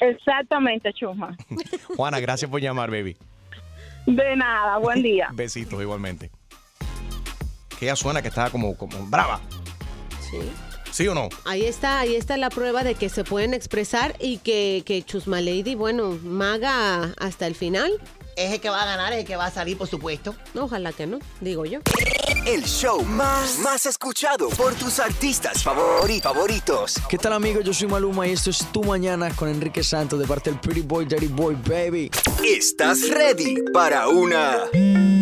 Exactamente, 0.00 0.92
Chuma. 0.92 1.36
Juana, 1.96 2.20
gracias 2.20 2.50
por 2.50 2.60
llamar, 2.60 2.90
baby. 2.90 3.16
De 4.06 4.36
nada, 4.36 4.78
buen 4.78 5.02
día. 5.02 5.28
Besitos 5.34 5.80
igualmente. 5.80 6.30
Que 7.78 7.86
ella 7.86 7.96
suena 7.96 8.22
que 8.22 8.28
está 8.28 8.50
como, 8.50 8.76
como 8.76 9.06
brava. 9.06 9.40
Sí. 10.30 10.38
¿Sí 10.90 11.06
o 11.08 11.14
no? 11.14 11.28
Ahí 11.44 11.64
está, 11.64 12.00
ahí 12.00 12.14
está 12.14 12.38
la 12.38 12.48
prueba 12.48 12.82
de 12.82 12.94
que 12.94 13.10
se 13.10 13.22
pueden 13.22 13.52
expresar 13.52 14.16
y 14.18 14.38
que, 14.38 14.82
que 14.86 15.02
Chusma 15.02 15.42
Lady, 15.42 15.74
bueno, 15.74 16.18
maga 16.24 17.12
hasta 17.18 17.46
el 17.46 17.54
final. 17.54 17.92
Es 18.36 18.52
el 18.52 18.60
que 18.60 18.68
va 18.68 18.82
a 18.82 18.84
ganar, 18.84 19.14
es 19.14 19.20
el 19.20 19.24
que 19.24 19.34
va 19.36 19.46
a 19.46 19.50
salir, 19.50 19.78
por 19.78 19.88
supuesto. 19.88 20.34
Ojalá 20.54 20.92
que 20.92 21.06
no, 21.06 21.18
digo 21.40 21.64
yo. 21.64 21.78
El 22.44 22.64
show 22.64 23.02
más, 23.02 23.58
más 23.60 23.86
escuchado 23.86 24.50
por 24.50 24.74
tus 24.74 24.98
artistas 25.00 25.64
favori- 25.64 26.20
favoritos. 26.20 26.96
¿Qué 27.08 27.16
tal 27.16 27.32
amigos? 27.32 27.64
Yo 27.64 27.72
soy 27.72 27.88
Maluma 27.88 28.26
y 28.26 28.32
esto 28.32 28.50
es 28.50 28.58
Tu 28.72 28.84
Mañana 28.84 29.30
con 29.34 29.48
Enrique 29.48 29.82
Santos 29.82 30.18
de 30.18 30.26
parte 30.26 30.50
del 30.50 30.60
Pretty 30.60 30.82
Boy, 30.82 31.06
Daddy 31.06 31.28
Boy, 31.28 31.56
baby. 31.66 32.10
¿Estás 32.44 33.08
ready 33.08 33.56
para 33.72 34.06
una 34.08 34.58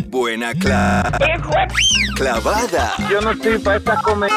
buena 0.07 0.51
cla- 0.53 1.09
clavada? 2.17 2.95
Yo 3.09 3.21
no 3.21 3.31
estoy 3.31 3.59
para 3.59 3.77
esta 3.77 4.01
comedia. 4.01 4.35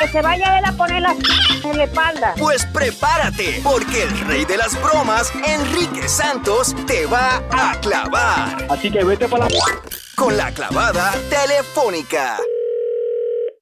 Que 0.00 0.08
se 0.08 0.22
vaya 0.22 0.58
él 0.58 0.64
a 0.64 0.72
poner 0.72 1.02
la 1.02 1.14
en 1.62 1.76
la 1.78 1.84
espalda. 1.84 2.34
Pues 2.38 2.64
prepárate, 2.66 3.60
porque 3.62 4.02
el 4.02 4.18
rey 4.26 4.44
de 4.44 4.56
las 4.56 4.80
bromas, 4.82 5.30
Enrique 5.46 6.08
Santos, 6.08 6.74
te 6.86 7.06
va 7.06 7.42
a 7.52 7.78
clavar. 7.80 8.13
Así 8.14 8.90
que 8.90 9.04
vete 9.04 9.28
para 9.28 9.48
la... 9.48 9.58
Con 10.16 10.36
la 10.36 10.52
clavada 10.52 11.12
telefónica. 11.28 12.36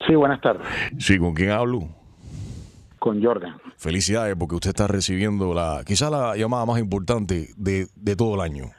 Sí, 0.06 0.14
buenas 0.14 0.40
tardes. 0.40 0.66
Sí, 0.98 1.18
¿con 1.18 1.32
quién 1.34 1.50
hablo? 1.50 1.88
Con 2.98 3.22
Jordan. 3.22 3.56
Felicidades 3.78 4.36
porque 4.38 4.56
usted 4.56 4.70
está 4.70 4.86
recibiendo 4.86 5.54
la 5.54 5.82
quizá 5.86 6.10
la 6.10 6.36
llamada 6.36 6.66
más 6.66 6.78
importante 6.78 7.50
de, 7.56 7.88
de 7.94 8.16
todo 8.16 8.34
el 8.34 8.40
año. 8.42 8.70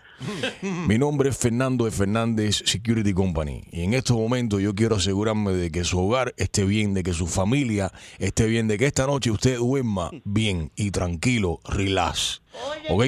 Mi 0.88 0.98
nombre 0.98 1.30
es 1.30 1.38
Fernando 1.38 1.86
de 1.86 1.92
Fernández 1.92 2.62
Security 2.66 3.14
Company 3.14 3.64
y 3.72 3.82
en 3.82 3.94
estos 3.94 4.16
momentos 4.16 4.62
yo 4.62 4.76
quiero 4.76 4.98
asegurarme 4.98 5.52
de 5.54 5.72
que 5.72 5.84
su 5.84 6.00
hogar 6.00 6.34
esté 6.38 6.66
bien, 6.66 6.94
de 6.94 7.04
que 7.04 7.14
su 7.14 7.28
familia 7.28 7.92
esté 8.20 8.46
bien, 8.46 8.68
de 8.68 8.78
que 8.78 8.86
esta 8.86 9.08
noche 9.08 9.32
usted 9.32 9.58
duerma 9.58 10.12
bien 10.24 10.72
y 10.76 10.92
tranquilo, 10.92 11.60
relax. 11.66 12.42
¿Ok? 12.90 13.06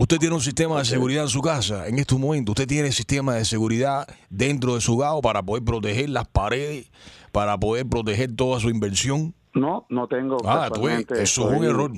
Usted 0.00 0.18
tiene 0.18 0.36
un 0.36 0.40
sistema 0.40 0.78
de 0.78 0.84
seguridad 0.84 1.24
en 1.24 1.28
su 1.28 1.42
casa. 1.42 1.88
En 1.88 1.98
estos 1.98 2.20
momentos 2.20 2.52
usted 2.52 2.68
tiene 2.68 2.92
sistema 2.92 3.34
de 3.34 3.44
seguridad 3.44 4.06
dentro 4.30 4.76
de 4.76 4.80
su 4.80 4.94
hogar 4.94 5.20
para 5.20 5.42
poder 5.42 5.64
proteger 5.64 6.08
las 6.08 6.28
paredes, 6.28 6.88
para 7.32 7.58
poder 7.58 7.84
proteger 7.84 8.32
toda 8.36 8.60
su 8.60 8.70
inversión. 8.70 9.34
No, 9.54 9.86
no 9.88 10.06
tengo. 10.06 10.36
Ah, 10.44 10.70
tú 10.72 10.82
ves, 10.82 11.04
eso 11.10 11.50
es 11.50 11.58
un 11.58 11.64
error. 11.64 11.90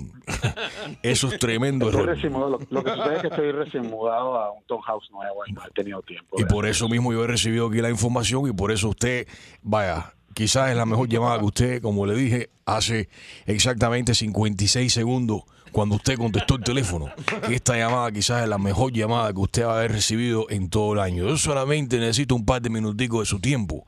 Eso 1.03 1.29
es 1.29 1.39
tremendo 1.39 1.87
estoy 1.91 2.01
error. 2.01 2.15
recién 2.15 2.33
mudado. 2.33 2.51
Lo, 2.53 2.59
lo 2.71 2.85
que 2.85 2.91
sucede 2.91 3.17
es 3.17 3.21
que 3.21 3.29
estoy 3.29 3.53
recién 3.53 3.87
mudado 3.91 4.39
a 4.39 4.51
un 4.51 4.65
townhouse 4.65 5.11
nuevo 5.11 5.43
y 5.47 5.53
no 5.53 5.61
he 5.67 5.71
tenido 5.73 6.01
tiempo. 6.01 6.41
Y 6.41 6.45
por 6.47 6.65
eso 6.65 6.89
mismo 6.89 7.13
yo 7.13 7.23
he 7.25 7.27
recibido 7.27 7.67
aquí 7.67 7.83
la 7.83 7.91
información 7.91 8.49
y 8.49 8.53
por 8.53 8.73
eso 8.73 8.89
usted, 8.89 9.27
vaya, 9.61 10.15
quizás 10.35 10.71
es 10.71 10.77
la 10.77 10.87
mejor 10.87 11.09
llamada 11.09 11.39
que 11.39 11.45
usted, 11.45 11.83
como 11.83 12.07
le 12.07 12.15
dije, 12.15 12.51
hace 12.65 13.09
exactamente 13.47 14.15
56 14.15 14.93
segundos 14.93 15.43
cuando 15.73 15.97
usted 15.97 16.17
contestó 16.17 16.57
el 16.57 16.65
teléfono. 16.65 17.07
Esta 17.49 17.77
llamada 17.77 18.11
quizás 18.11 18.43
es 18.43 18.49
la 18.49 18.59
mejor 18.59 18.93
llamada 18.93 19.33
que 19.33 19.41
usted 19.41 19.65
va 19.65 19.75
a 19.75 19.79
haber 19.79 19.93
recibido 19.93 20.47
en 20.51 20.69
todo 20.69 20.95
el 20.95 21.01
año. 21.01 21.29
Yo 21.29 21.37
solamente 21.37 21.99
necesito 21.99 22.35
un 22.35 22.45
par 22.45 22.63
de 22.63 22.71
minuticos 22.71 23.21
de 23.21 23.27
su 23.27 23.41
tiempo 23.41 23.85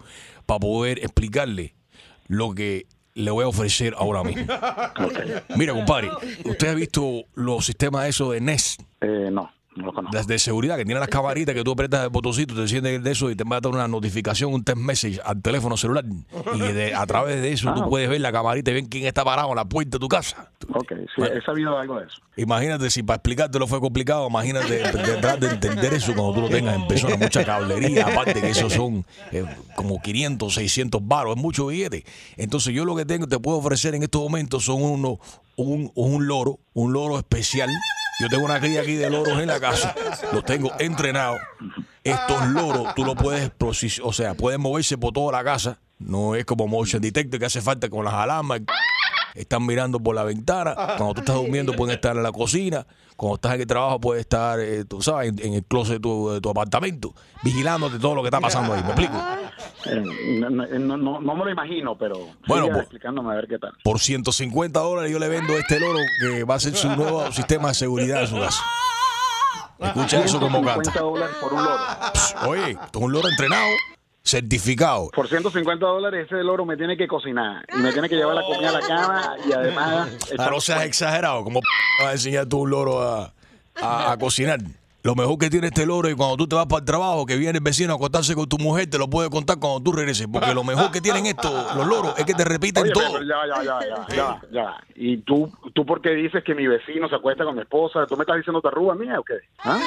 para 0.46 0.60
poder 0.60 0.98
explicarle 0.98 1.74
lo 2.26 2.54
que 2.54 2.86
le 3.14 3.30
voy 3.30 3.44
a 3.44 3.48
ofrecer 3.48 3.94
ahora 3.98 4.24
mismo. 4.24 4.46
Mira, 5.56 5.74
compadre, 5.74 6.10
¿usted 6.44 6.68
ha 6.68 6.74
visto 6.74 7.24
los 7.34 7.66
sistemas 7.66 8.08
esos 8.08 8.32
de 8.32 8.40
NES? 8.40 8.78
Eh, 9.00 9.28
no, 9.30 9.50
no 9.76 9.86
lo 9.86 9.92
conozco. 9.92 10.16
Las 10.16 10.26
de 10.26 10.38
seguridad 10.38 10.76
que 10.76 10.84
tienen 10.84 11.00
las 11.00 11.08
camaritas 11.08 11.54
que 11.54 11.64
tú 11.64 11.72
apretas 11.72 12.04
el 12.04 12.10
botoncito, 12.10 12.54
te 12.54 12.60
enciendes 12.62 13.02
de 13.02 13.10
eso 13.10 13.30
y 13.30 13.36
te 13.36 13.44
va 13.44 13.56
a 13.56 13.60
dar 13.60 13.72
una 13.72 13.88
notificación, 13.88 14.52
un 14.52 14.62
text 14.64 14.80
message 14.82 15.20
al 15.24 15.40
teléfono 15.40 15.76
celular. 15.76 16.04
Y 16.54 16.58
de- 16.60 16.94
a 16.94 17.06
través 17.06 17.40
de 17.40 17.52
eso 17.52 17.70
Ah, 17.70 17.74
tú 17.74 17.88
puedes 17.88 18.08
ver 18.08 18.20
la 18.20 18.30
camarita 18.32 18.70
y 18.70 18.74
ver 18.74 18.84
quién 18.90 19.06
está 19.06 19.24
parado 19.24 19.48
en 19.50 19.56
la 19.56 19.64
puerta 19.64 19.96
de 19.96 19.98
tu 20.00 20.08
casa. 20.08 20.50
Ok, 20.74 20.92
sí, 21.16 21.22
he 21.22 21.40
sabido 21.42 21.78
algo 21.78 21.98
de 22.00 22.06
eso. 22.06 22.16
Imagínate 22.36 22.90
si 22.90 23.02
para 23.02 23.16
explicártelo 23.16 23.66
fue 23.66 23.80
complicado, 23.80 24.26
imagínate 24.28 24.78
tratar 24.90 25.38
de 25.40 25.48
entender 25.48 25.94
eso 25.94 26.14
cuando 26.14 26.34
tú 26.34 26.40
lo 26.42 26.48
tengas 26.48 26.76
en 26.76 26.86
persona, 26.86 27.16
mucha 27.16 27.44
cablería, 27.44 28.06
aparte 28.06 28.40
que 28.40 28.50
esos 28.50 28.72
son 28.72 29.04
eh, 29.32 29.44
como 29.74 30.00
500, 30.02 30.52
600 30.54 31.00
baros, 31.06 31.36
es 31.36 31.42
mucho 31.42 31.66
billete. 31.66 32.04
Entonces 32.36 32.74
yo 32.74 32.84
lo 32.84 32.94
que 32.96 33.04
tengo, 33.06 33.26
te 33.26 33.38
puedo 33.38 33.58
ofrecer 33.58 33.94
en 33.94 34.02
estos 34.02 34.20
momentos 34.22 34.64
son 34.64 34.82
uno, 34.82 35.18
un, 35.56 35.90
un 35.94 36.26
loro, 36.26 36.58
un 36.74 36.92
loro 36.92 37.18
especial. 37.18 37.68
Yo 38.20 38.28
tengo 38.28 38.44
una 38.44 38.60
cría 38.60 38.82
aquí 38.82 38.94
de 38.94 39.10
loros 39.10 39.40
en 39.40 39.48
la 39.48 39.58
casa, 39.58 39.94
los 40.32 40.44
tengo 40.44 40.70
entrenados. 40.78 41.40
Estos 42.04 42.46
loros 42.48 42.94
tú 42.94 43.04
lo 43.04 43.14
puedes, 43.14 43.50
o 44.02 44.12
sea, 44.12 44.34
pueden 44.34 44.60
moverse 44.60 44.98
por 44.98 45.12
toda 45.12 45.32
la 45.32 45.44
casa. 45.44 45.78
No 45.98 46.34
es 46.34 46.44
como 46.44 46.66
motion 46.66 47.00
detector 47.00 47.38
que 47.38 47.46
hace 47.46 47.60
falta 47.60 47.88
con 47.88 48.04
las 48.04 48.14
alarmas. 48.14 48.60
Están 49.34 49.64
mirando 49.64 49.98
por 49.98 50.14
la 50.14 50.24
ventana. 50.24 50.74
Cuando 50.74 51.14
tú 51.14 51.20
estás 51.20 51.36
durmiendo 51.36 51.72
pueden 51.72 51.94
estar 51.94 52.16
en 52.16 52.22
la 52.22 52.32
cocina. 52.32 52.86
Cuando 53.16 53.34
estás 53.36 53.54
en 53.54 53.60
el 53.60 53.66
trabajo 53.66 54.00
puedes 54.00 54.20
estar, 54.22 54.58
eh, 54.60 54.84
tú 54.84 55.00
sabes, 55.02 55.28
en, 55.30 55.38
en 55.46 55.54
el 55.54 55.64
closet 55.64 55.94
de 55.94 56.00
tu, 56.00 56.30
de 56.30 56.40
tu 56.40 56.50
apartamento, 56.50 57.14
vigilándote 57.42 57.98
todo 57.98 58.14
lo 58.14 58.22
que 58.22 58.28
está 58.28 58.40
pasando 58.40 58.72
ahí. 58.74 58.82
¿Me 58.82 58.88
explico? 58.88 59.14
Eh, 59.86 60.02
no, 60.40 60.96
no, 60.96 61.20
no- 61.20 61.34
me 61.34 61.44
lo 61.44 61.50
imagino, 61.50 61.96
pero 61.96 62.16
Bueno, 62.46 62.66
pues- 62.66 62.78
explicándome 62.80 63.32
a 63.32 63.36
ver 63.36 63.46
qué 63.48 63.58
tal. 63.58 63.72
Por 63.84 63.98
150 64.00 64.80
dólares 64.80 65.10
yo 65.12 65.18
le 65.18 65.28
vendo 65.28 65.56
este 65.58 65.78
loro 65.80 65.98
que 66.20 66.44
va 66.44 66.54
a 66.56 66.60
ser 66.60 66.74
su 66.74 66.88
nuevo 66.96 67.30
sistema 67.32 67.68
de 67.68 67.74
seguridad 67.74 68.22
en 68.22 68.28
su 68.28 68.38
casa. 68.40 68.62
Escucha 69.78 70.24
eso 70.24 70.38
como 70.38 70.58
150 70.60 70.82
canta. 70.92 71.00
dólares 71.00 71.36
por 71.40 71.52
un 71.54 71.64
loro. 71.64 71.82
Oye, 72.48 72.70
esto 72.72 72.98
es 72.98 73.04
un 73.04 73.12
loro 73.12 73.28
entrenado, 73.28 73.66
certificado. 74.22 75.10
Por 75.10 75.28
150 75.28 75.84
dólares 75.84 76.26
ese 76.26 76.42
loro 76.42 76.64
me 76.64 76.76
tiene 76.76 76.96
que 76.96 77.06
cocinar 77.08 77.64
y 77.76 77.78
me 77.80 77.92
tiene 77.92 78.08
que 78.08 78.16
llevar 78.16 78.36
la 78.36 78.42
comida 78.42 78.68
a 78.68 78.72
la 78.72 78.80
cama 78.80 79.36
y 79.48 79.52
además... 79.52 80.08
Ah, 80.38 80.48
no 80.50 80.60
seas 80.60 80.84
exagerado. 80.84 81.44
¿Cómo 81.44 81.60
p- 81.60 81.66
vas 82.00 82.08
a 82.08 82.12
enseñar 82.12 82.46
tú 82.46 82.60
un 82.60 82.70
loro 82.70 83.02
a, 83.02 83.32
a- 83.80 84.12
a 84.12 84.16
cocinar? 84.16 84.60
Lo 85.04 85.16
mejor 85.16 85.36
que 85.36 85.50
tiene 85.50 85.66
este 85.66 85.84
loro 85.84 86.08
es 86.08 86.14
cuando 86.14 86.36
tú 86.36 86.46
te 86.46 86.54
vas 86.54 86.66
para 86.66 86.78
el 86.78 86.84
trabajo, 86.84 87.26
que 87.26 87.36
viene 87.36 87.58
el 87.58 87.64
vecino 87.64 87.92
a 87.92 87.96
acostarse 87.96 88.36
con 88.36 88.48
tu 88.48 88.56
mujer, 88.58 88.88
te 88.88 88.98
lo 88.98 89.10
puede 89.10 89.28
contar 89.30 89.58
cuando 89.58 89.80
tú 89.82 89.90
regreses. 89.92 90.28
Porque 90.32 90.54
lo 90.54 90.62
mejor 90.62 90.92
que 90.92 91.00
tienen 91.00 91.26
estos, 91.26 91.52
los 91.74 91.86
loros, 91.86 92.14
es 92.18 92.24
que 92.24 92.34
te 92.34 92.44
repiten 92.44 92.84
Oye, 92.84 92.92
todo. 92.92 93.12
pero 93.14 93.24
ya, 93.24 93.36
ya, 93.48 93.64
ya, 93.64 93.78
ya, 94.08 94.16
ya, 94.16 94.40
ya. 94.52 94.76
¿Y 94.94 95.16
tú, 95.18 95.52
tú 95.74 95.84
por 95.84 96.00
qué 96.00 96.10
dices 96.10 96.44
que 96.44 96.54
mi 96.54 96.68
vecino 96.68 97.08
se 97.08 97.16
acuesta 97.16 97.44
con 97.44 97.56
mi 97.56 97.62
esposa? 97.62 98.06
¿Tú 98.06 98.16
me 98.16 98.22
estás 98.22 98.36
diciendo 98.36 98.60
tarruga 98.60 98.94
mía 98.94 99.18
o 99.18 99.24
qué? 99.24 99.34
¿Ah? 99.64 99.80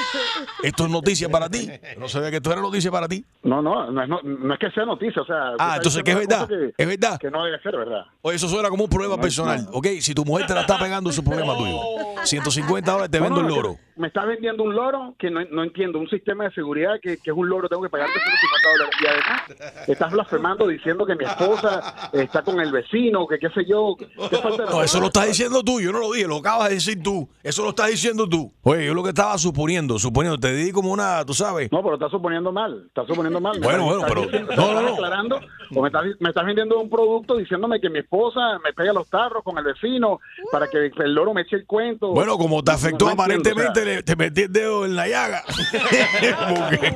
Esto 0.62 0.84
es 0.86 0.92
noticia 0.92 1.30
para 1.30 1.50
ti. 1.50 1.70
No 1.98 2.10
sabía 2.10 2.30
que 2.30 2.38
esto 2.38 2.52
era 2.52 2.60
noticia 2.62 2.92
para 2.92 3.08
ti. 3.08 3.24
No, 3.44 3.62
no, 3.62 3.90
no 3.92 4.04
es, 4.04 4.10
no, 4.10 4.20
no 4.22 4.54
es 4.54 4.60
que 4.60 4.70
sea 4.72 4.84
noticia, 4.86 5.22
o 5.22 5.26
sea... 5.26 5.54
Ah, 5.58 5.76
entonces, 5.78 6.04
¿qué 6.04 6.12
es 6.12 6.18
verdad? 6.18 6.46
Que, 6.48 6.74
Es 6.78 6.88
verdad. 6.88 7.20
que 7.20 7.32
no 7.32 7.46
debe 7.46 7.58
ser 7.62 7.78
verdad. 7.78 8.04
Oye, 8.22 8.36
eso 8.36 8.50
suena 8.50 8.68
como 8.70 8.84
un 8.84 8.90
problema 8.90 9.18
personal. 9.18 9.66
Ok, 9.72 9.88
si 10.02 10.14
tu 10.14 10.26
mujer 10.26 10.46
te 10.46 10.54
la 10.54 10.62
está 10.62 10.78
pegando, 10.78 11.10
es 11.10 11.18
un 11.18 11.24
problema 11.24 11.56
tuyo. 11.58 11.80
150 12.26 12.92
dólares 12.92 13.12
te 13.12 13.20
No, 13.20 13.24
vendo 13.24 13.42
no, 13.42 13.48
el 13.48 13.54
que 13.54 13.62
loro. 13.62 13.78
Me 13.98 14.08
está 14.08 14.26
vendiendo 14.26 14.64
un 14.64 14.76
loro 14.76 15.16
que 15.18 15.30
no, 15.32 15.40
no 15.52 15.64
entiendo, 15.64 16.00
un 16.00 16.10
sistema 16.10 16.44
de 16.46 16.52
seguridad 16.52 16.96
que, 17.02 17.18
que 17.18 17.32
es 17.32 17.36
un 17.38 17.48
loro, 17.48 17.70
tengo 17.70 17.82
que 17.82 17.90
pagarte 17.90 18.14
150 18.14 18.70
dólares. 18.78 18.96
Y 19.02 19.08
además, 19.08 19.88
estás 19.90 20.12
blasfemando 20.12 20.68
diciendo 20.68 21.06
que 21.06 21.16
mi 21.16 21.24
esposa 21.24 22.10
está 22.14 22.42
con 22.42 22.60
el 22.60 22.72
vecino, 22.72 23.26
que 23.28 23.40
qué 23.40 23.50
sé 23.52 23.64
yo. 23.66 23.96
¿Qué 23.98 24.38
falta 24.38 24.66
de 24.66 24.70
No, 24.70 24.84
eso 24.84 25.00
lo 25.00 25.08
estás 25.08 25.28
diciendo 25.28 25.64
tú, 25.64 25.80
yo 25.80 25.92
no 25.94 26.00
lo 26.00 26.12
dije, 26.12 26.28
lo 26.28 26.38
acabas 26.38 26.70
de 26.70 26.76
decir 26.76 27.02
tú. 27.02 27.30
Eso 27.42 27.64
lo 27.64 27.70
estás 27.70 27.88
diciendo 27.88 28.28
tú. 28.28 28.52
Oye, 28.64 28.86
yo 28.86 28.94
lo 28.94 29.02
que 29.04 29.10
estaba 29.10 29.38
suponiendo, 29.38 29.98
suponiendo, 29.98 30.38
te 30.38 30.54
di 30.54 30.72
como 30.74 30.92
una, 30.92 31.24
tú 31.26 31.34
sabes. 31.34 31.72
No, 31.72 31.82
pero 31.82 31.96
estás 31.96 32.12
suponiendo 32.12 32.52
mal, 32.52 32.84
estás 32.88 33.08
suponiendo 33.08 33.40
mal. 33.40 33.60
Bueno, 33.62 33.86
bueno, 33.86 34.02
pero- 34.08 34.22
diciendo- 34.24 34.54
no, 34.58 34.74
no, 34.74 34.82
no. 34.82 34.94
aclarando, 34.96 35.40
o 35.74 35.82
me 35.82 35.88
estás, 35.88 36.04
me 36.20 36.30
estás 36.30 36.46
vendiendo 36.46 36.80
un 36.80 36.90
producto 36.90 37.38
diciéndome 37.38 37.80
que 37.80 37.90
mi 37.90 38.00
esposa 38.00 38.60
me 38.64 38.74
pega 38.74 38.92
los 38.92 39.10
tarros 39.10 39.44
con 39.44 39.58
el 39.58 39.64
vecino 39.64 40.20
para 40.52 40.68
que 40.68 40.92
el 40.98 41.14
loro 41.14 41.34
me 41.34 41.42
eche 41.42 41.56
el 41.56 41.66
cuento. 41.66 42.10
Bueno, 42.10 42.38
como 42.38 42.62
te 42.64 42.72
afectó 42.72 43.06
no 43.06 43.12
aparentemente, 43.12 43.80
o 43.80 43.84
sea, 43.84 43.85
le- 43.86 44.04
te 44.04 44.16
metí 44.16 44.42
el 44.44 44.52
dedo 44.52 44.86
en 44.86 44.96
la 44.96 45.08
llaga. 45.08 45.44
Porque 46.56 46.94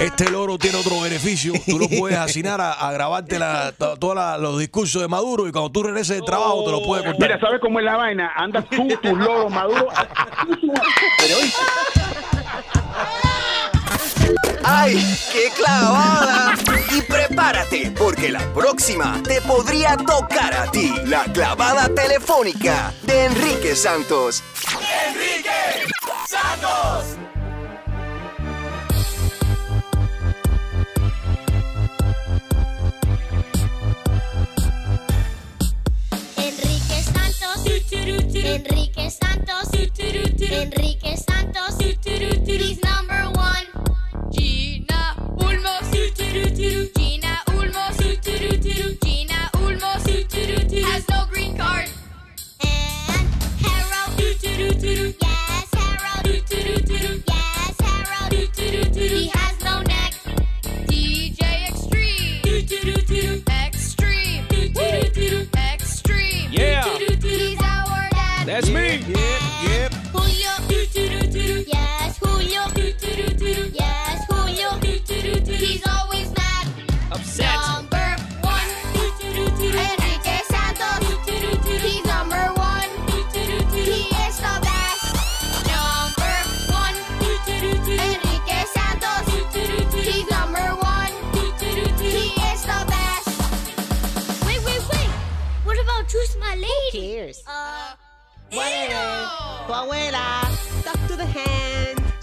este 0.00 0.30
loro 0.30 0.58
tiene 0.58 0.78
otro 0.78 1.00
beneficio. 1.00 1.52
Tú 1.66 1.78
lo 1.78 1.88
puedes 1.88 2.18
asignar 2.18 2.60
a, 2.60 2.72
a 2.72 2.92
grabarte 2.92 3.38
todos 3.98 4.40
los 4.40 4.58
discursos 4.58 5.00
de 5.02 5.08
Maduro 5.08 5.46
y 5.46 5.52
cuando 5.52 5.70
tú 5.70 5.82
regreses 5.82 6.16
del 6.16 6.24
trabajo 6.24 6.64
te 6.64 6.70
lo 6.72 6.82
puedes 6.82 7.04
contar. 7.06 7.28
Mira, 7.28 7.40
¿sabes 7.40 7.60
cómo 7.60 7.78
es 7.78 7.84
la 7.84 7.96
vaina? 7.96 8.32
Andas 8.36 8.64
tú, 8.70 8.88
tus 9.02 9.18
loros 9.18 9.50
maduros. 9.52 9.84
Pero 11.18 11.36
oíste, 11.36 11.60
¡Ay, 14.64 15.18
qué 15.32 15.50
clavada! 15.56 16.54
Y 16.94 17.02
prepárate, 17.02 17.92
porque 17.96 18.30
la 18.30 18.40
próxima 18.52 19.20
te 19.22 19.40
podría 19.42 19.96
tocar 19.96 20.54
a 20.54 20.70
ti. 20.70 20.92
La 21.06 21.24
clavada 21.24 21.88
telefónica 21.94 22.92
de 23.02 23.26
Enrique 23.26 23.74
Santos. 23.74 24.42
¡Enrique 25.08 25.86
Santos! 26.28 27.16
Enrique 36.36 37.02
Santos, 37.02 37.66
Enrique 37.92 39.10
Santos, 39.10 39.68
Enrique 39.74 41.16
Santos, 41.16 41.74
he's 42.60 42.82
number 42.82 42.99
me. 68.72 68.98
Yep, 68.98 69.29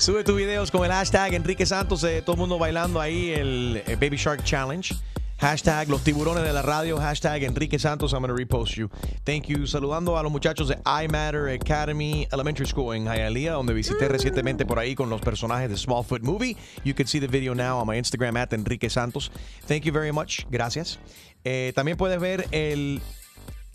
Sube 0.07 0.23
tus 0.23 0.37
videos 0.37 0.71
con 0.71 0.85
el 0.85 0.91
hashtag 0.93 1.33
Enrique 1.33 1.65
Santos, 1.65 2.01
eh, 2.05 2.21
todo 2.21 2.35
el 2.35 2.39
mundo 2.39 2.57
bailando 2.57 3.01
ahí 3.01 3.31
el 3.31 3.83
eh, 3.85 3.97
Baby 3.99 4.15
Shark 4.15 4.41
Challenge. 4.41 4.95
Hashtag 5.37 5.89
los 5.89 6.01
tiburones 6.01 6.45
de 6.45 6.53
la 6.53 6.61
radio, 6.61 6.97
hashtag 6.97 7.43
Enrique 7.43 7.77
Santos, 7.77 8.13
I'm 8.13 8.21
going 8.21 8.29
to 8.29 8.33
repost 8.33 8.77
you. 8.77 8.89
Thank 9.25 9.47
you. 9.47 9.67
Saludando 9.67 10.17
a 10.17 10.23
los 10.23 10.31
muchachos 10.31 10.69
de 10.69 10.77
iMatter 10.85 11.49
Academy 11.49 12.25
Elementary 12.31 12.65
School 12.65 12.95
en 12.95 13.03
Hialeah, 13.03 13.51
donde 13.51 13.73
visité 13.73 14.07
recientemente 14.07 14.65
por 14.65 14.79
ahí 14.79 14.95
con 14.95 15.09
los 15.09 15.19
personajes 15.19 15.69
de 15.69 15.75
Smallfoot 15.75 16.21
Movie. 16.23 16.55
You 16.85 16.95
can 16.95 17.05
see 17.05 17.19
the 17.19 17.27
video 17.27 17.53
now 17.53 17.77
on 17.77 17.85
my 17.85 17.97
Instagram 17.97 18.37
at 18.37 18.53
Enrique 18.53 18.87
Santos. 18.87 19.29
Thank 19.67 19.83
you 19.83 19.91
very 19.91 20.13
much. 20.13 20.45
Gracias. 20.49 20.99
Eh, 21.43 21.73
también 21.75 21.97
puedes 21.97 22.17
ver 22.21 22.47
el 22.51 23.01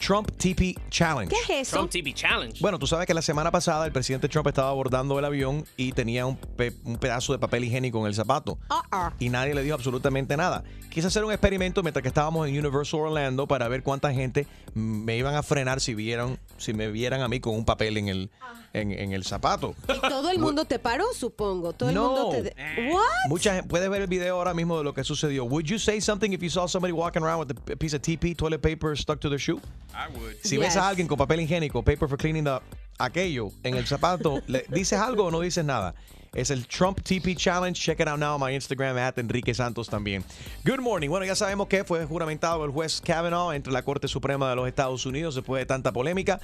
Trump 0.05 0.31
TP 0.37 0.75
Challenge. 0.91 1.29
¿Qué 1.33 1.37
es 1.61 1.69
eso? 1.69 1.77
Trump 1.77 1.91
TV 1.91 2.13
Challenge. 2.13 2.59
Bueno, 2.61 2.79
tú 2.79 2.87
sabes 2.87 3.07
que 3.07 3.15
la 3.15 3.23
semana 3.23 3.51
pasada 3.53 3.87
el 3.87 3.93
presidente 3.93 4.29
Trump 4.29 4.49
estaba 4.49 4.69
abordando 4.71 5.19
el 5.19 5.25
avión 5.25 5.65
y 5.77 5.93
tenía 5.93 6.27
un, 6.27 6.37
pe- 6.37 6.75
un 6.85 6.97
pedazo 6.97 7.33
de 7.33 7.39
papel 7.39 7.65
higiénico 7.65 8.01
en 8.01 8.07
el 8.07 8.15
zapato. 8.15 8.59
Uh-uh. 8.69 9.11
Y 9.21 9.29
nadie 9.29 9.55
le 9.55 9.63
dijo 9.63 9.75
absolutamente 9.77 10.37
nada. 10.37 10.65
Quise 10.91 11.07
hacer 11.07 11.25
un 11.25 11.31
experimento 11.33 11.83
mientras 11.83 12.03
que 12.03 12.09
estábamos 12.09 12.49
en 12.49 12.59
Universal 12.59 13.01
Orlando 13.01 13.47
para 13.47 13.69
ver 13.69 13.83
cuánta 13.83 14.13
gente 14.13 14.47
me 14.75 15.17
iban 15.17 15.35
a 15.37 15.43
frenar 15.43 15.81
si 15.81 15.95
vieran, 15.95 16.39
si 16.63 16.73
me 16.73 16.91
vieran 16.91 17.21
a 17.21 17.29
mí 17.29 17.41
con 17.41 17.55
un 17.55 17.65
papel 17.65 17.97
en 17.99 18.09
el, 18.09 18.31
en, 18.73 18.93
en 18.93 19.13
el 19.13 19.25
zapato. 19.25 19.75
Y 19.89 20.01
todo 20.09 20.31
el 20.31 20.39
mundo 20.39 20.65
te 20.65 20.79
paró, 20.79 21.05
supongo. 21.15 21.73
Todo 21.73 21.89
el 21.91 21.95
No. 21.95 22.09
mundo 22.11 22.31
te. 22.31 22.43
de- 22.43 22.55
What? 22.93 23.03
Mucha 23.29 23.55
gente 23.55 23.69
puedes 23.69 23.91
ver 23.91 24.03
el 24.03 24.09
video 24.09 24.37
ahora 24.37 24.55
mismo 24.55 24.79
de 24.79 24.85
lo 24.85 24.95
que 24.95 25.05
sucedió. 25.05 25.45
Would 25.45 25.65
you 25.65 25.79
say 25.79 26.01
something 26.01 26.33
if 26.33 26.41
you 26.41 26.51
saw 26.51 26.67
somebody 26.67 26.93
walking 26.93 27.23
around 27.23 27.41
with 27.47 27.57
a 27.73 27.77
piece 27.77 27.95
of 27.95 28.03
TP 28.03 28.35
toilet 28.37 28.61
paper 28.63 28.97
stuck 28.97 29.21
to 29.21 29.29
their 29.29 29.39
shoe? 29.41 29.61
I 29.95 30.09
would. 30.17 30.37
Si 30.43 30.57
ves 30.57 30.77
a 30.77 30.89
alguien 30.89 31.07
con 31.09 31.19
papel 31.19 31.41
higiénico, 31.41 31.83
paper 31.85 32.09
for 32.09 32.17
cleaning 32.17 32.45
the 32.45 32.61
aquello 32.99 33.51
en 33.65 33.75
el 33.77 33.87
zapato, 33.87 34.41
¿le 34.47 34.65
dices 34.69 34.99
algo 34.99 35.25
o 35.27 35.31
no 35.31 35.41
dices 35.41 35.65
nada? 35.65 35.95
Es 36.35 36.51
el 36.51 36.67
Trump 36.67 36.99
TP 37.03 37.37
Challenge. 37.37 37.79
Check 37.79 38.01
it 38.01 38.09
out 38.09 38.19
now 38.19 38.35
on 38.35 38.41
my 38.41 38.55
Instagram, 38.55 38.97
at 38.97 39.19
Enrique 39.19 39.53
Santos 39.53 39.91
también. 39.91 40.25
Good 40.65 40.81
morning. 40.81 41.11
Bueno, 41.11 41.27
ya 41.27 41.35
sabemos 41.35 41.69
que 41.69 41.85
fue 41.85 42.07
juramentado 42.07 42.65
el 42.65 42.71
juez 42.71 43.03
Kavanaugh 43.03 43.53
entre 43.53 43.71
la 43.71 43.83
Corte 43.83 44.09
Suprema 44.09 44.49
de 44.49 44.57
los 44.57 44.67
Estados 44.67 45.05
Unidos 45.05 45.35
después 45.35 45.61
de 45.61 45.67
tanta 45.67 45.93
polémica. 45.93 46.41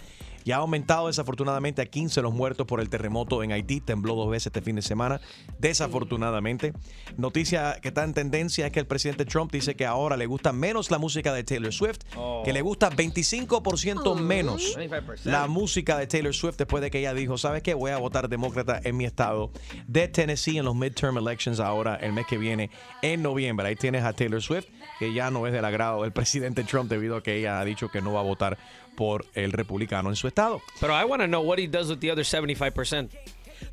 Ya 0.49 0.57
ha 0.57 0.61
aumentado 0.61 1.09
desafortunadamente 1.09 1.82
a 1.82 1.84
15 1.84 2.22
los 2.22 2.32
muertos 2.32 2.66
por 2.66 2.80
el 2.80 2.88
terremoto 2.88 3.42
en 3.42 3.53
Haití. 3.53 3.82
Tembló 3.82 4.14
dos 4.14 4.30
veces 4.30 4.46
este 4.46 4.62
fin 4.62 4.76
de 4.76 4.80
semana, 4.80 5.20
desafortunadamente. 5.59 6.72
Noticia 7.18 7.78
que 7.82 7.88
está 7.88 8.03
en 8.03 8.14
tendencia 8.14 8.64
es 8.64 8.72
que 8.72 8.80
el 8.80 8.86
presidente 8.86 9.26
Trump 9.26 9.53
dice 9.53 9.76
que 9.76 9.84
ahora 9.84 10.16
le 10.16 10.24
gusta 10.24 10.55
menos 10.55 10.90
la 10.90 10.96
música 10.96 11.34
de 11.34 11.44
Taylor 11.44 11.70
Swift, 11.70 11.99
Oh. 12.16 12.40
que 12.46 12.55
le 12.55 12.62
gusta 12.62 12.88
25% 12.88 14.14
menos 14.14 14.74
25%. 14.74 15.30
la 15.30 15.49
música 15.49 15.99
de 15.99 16.07
Taylor 16.07 16.32
Swift 16.34 16.57
después 16.57 16.82
de 16.82 16.90
que 16.90 17.01
ella 17.01 17.12
dijo, 17.12 17.36
¿sabes 17.36 17.62
qué? 17.62 17.74
Voy 17.74 17.90
a 17.90 17.99
votar 17.99 18.30
demócrata 18.30 18.80
en 18.82 18.96
mi 18.96 19.05
estado 19.05 19.51
de 19.86 20.09
Tennessee 20.09 20.57
en 20.57 20.64
los 20.64 20.74
midterm 20.74 21.18
elections 21.18 21.61
ahora 21.61 21.96
el 21.96 22.14
mes 22.14 22.24
que 22.26 22.38
viene 22.38 22.70
en 23.03 23.20
noviembre. 23.20 23.68
Ahí 23.68 23.76
tienes 23.76 24.03
a 24.03 24.14
Taylor 24.14 24.40
Swift, 24.40 24.64
que 24.99 25.12
ya 25.12 25.30
no 25.30 25.46
es 25.46 25.53
del 25.53 25.66
agrado 25.66 26.05
del 26.05 26.12
presidente 26.12 26.64
Trump 26.64 26.88
debido 26.88 27.16
a 27.16 27.22
que 27.22 27.36
ella 27.36 27.61
ha 27.61 27.64
dicho 27.66 27.90
que 27.90 28.01
no 28.01 28.14
va 28.14 28.20
a 28.20 28.24
votar 28.24 28.57
por 28.99 29.24
el 29.34 29.53
republicano 29.53 30.09
en 30.11 30.16
su 30.16 30.26
estado. 30.26 30.61
Pero 30.80 30.92
I 30.92 31.05
want 31.05 31.22
to 31.22 31.28
know 31.28 31.40
what 31.40 31.61
he 31.61 31.68
does 31.68 31.88
with 31.88 32.01
the 32.01 32.11
other 32.11 32.24
75%. 32.24 33.11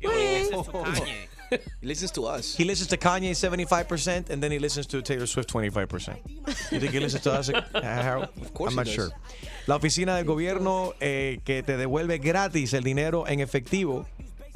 He 1.80 1.86
listens 1.86 2.12
to 2.12 2.26
us. 2.26 2.56
He 2.56 2.64
listens 2.64 2.88
to 2.88 2.96
Kanye 2.96 3.30
75% 3.30 4.30
and 4.30 4.42
then 4.42 4.50
he 4.50 4.58
listens 4.58 4.86
to 4.88 5.00
Taylor 5.02 5.26
Swift 5.26 5.48
25%. 5.52 6.18
You 6.72 6.80
think 6.80 6.92
he 6.92 7.00
listens 7.00 7.22
to 7.22 7.32
us, 7.32 7.50
uh, 7.50 7.62
Harold? 7.82 8.28
course 8.52 8.72
I'm 8.72 8.76
not 8.76 8.88
sure. 8.88 9.10
La 9.66 9.76
oficina 9.76 10.16
del 10.16 10.24
gobierno 10.24 10.94
eh, 11.00 11.38
que 11.44 11.62
te 11.62 11.76
devuelve 11.76 12.18
gratis 12.18 12.72
el 12.72 12.82
dinero 12.82 13.26
en 13.28 13.40
efectivo 13.40 14.06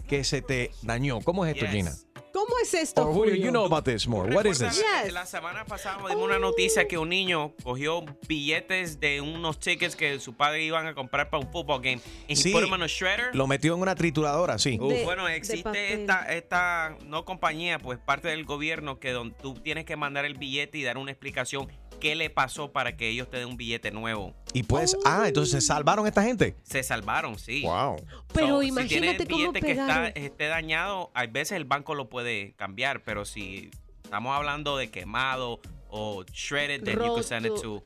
que 0.08 0.24
se 0.24 0.42
te 0.42 0.72
dañó. 0.82 1.20
¿Cómo 1.22 1.44
es 1.46 1.54
esto, 1.54 1.66
Yes. 1.66 1.74
Gina? 1.74 1.92
¿Cómo 2.40 2.58
es 2.62 2.72
esto? 2.72 3.02
Or 3.02 3.12
Julio, 3.12 3.32
Julio? 3.34 3.44
you 3.46 3.50
know 3.50 3.66
about 3.66 3.84
this 3.84 4.06
more. 4.08 4.34
What 4.34 4.46
is 4.46 4.58
this? 4.60 4.78
Yes. 5.04 5.12
La 5.12 5.26
semana 5.26 5.64
pasada 5.66 5.98
dimos 6.08 6.24
una 6.24 6.38
noticia 6.38 6.88
que 6.88 6.96
un 6.96 7.10
niño 7.10 7.52
cogió 7.62 8.02
billetes 8.26 8.98
de 8.98 9.20
unos 9.20 9.58
tickets 9.58 9.94
que 9.94 10.18
su 10.20 10.32
padre 10.34 10.62
iban 10.64 10.86
a 10.86 10.94
comprar 10.94 11.28
para 11.28 11.44
un 11.44 11.52
football 11.52 11.82
game 11.82 12.00
y 12.28 12.36
Sí. 12.36 12.48
he 12.48 12.52
put 12.52 12.62
them 12.64 12.74
in 12.74 12.82
a 12.82 12.86
shredder. 12.86 13.34
Lo 13.36 13.46
metió 13.46 13.74
en 13.74 13.82
una 13.82 13.94
trituradora, 13.94 14.58
sí. 14.58 14.78
De- 14.78 15.04
bueno, 15.04 15.28
existe 15.28 15.92
esta, 15.92 16.32
esta 16.32 16.96
no 17.04 17.24
compañía, 17.26 17.78
pues 17.78 17.98
parte 17.98 18.28
del 18.28 18.44
gobierno 18.46 18.98
que 18.98 19.10
don, 19.10 19.32
tú 19.34 19.54
tienes 19.54 19.84
que 19.84 19.96
mandar 19.96 20.24
el 20.24 20.34
billete 20.38 20.78
y 20.78 20.82
dar 20.82 20.96
una 20.96 21.10
explicación 21.10 21.68
qué 22.00 22.14
le 22.16 22.30
pasó 22.30 22.72
para 22.72 22.96
que 22.96 23.08
ellos 23.08 23.30
te 23.30 23.36
den 23.38 23.48
un 23.48 23.56
billete 23.56 23.90
nuevo. 23.92 24.34
Y 24.52 24.62
pues, 24.64 24.96
ah, 25.04 25.24
entonces 25.28 25.52
se 25.52 25.60
salvaron 25.60 26.06
esta 26.06 26.22
gente. 26.22 26.56
Se 26.64 26.82
salvaron, 26.82 27.38
sí. 27.38 27.62
Wow. 27.62 27.96
Pero 28.32 28.46
So, 28.56 28.62
imagínate 28.62 28.88
si 28.88 29.00
tiene 29.00 29.10
el 29.16 29.28
cómo 29.28 29.38
billete 29.52 29.60
que 29.60 29.72
está, 29.72 30.08
esté 30.08 30.46
dañado, 30.46 31.10
a 31.14 31.26
veces 31.26 31.52
el 31.52 31.64
banco 31.64 31.94
lo 31.94 32.08
puede 32.08 32.54
cambiar, 32.56 33.04
pero 33.04 33.24
si 33.24 33.70
estamos 34.02 34.34
hablando 34.36 34.76
de 34.76 34.90
quemado 34.90 35.60
o 35.88 36.24
shredded, 36.32 36.82
then 36.84 36.98
you 36.98 37.14
can 37.14 37.22
send 37.24 37.46
it 37.46 37.54
to, 37.60 37.82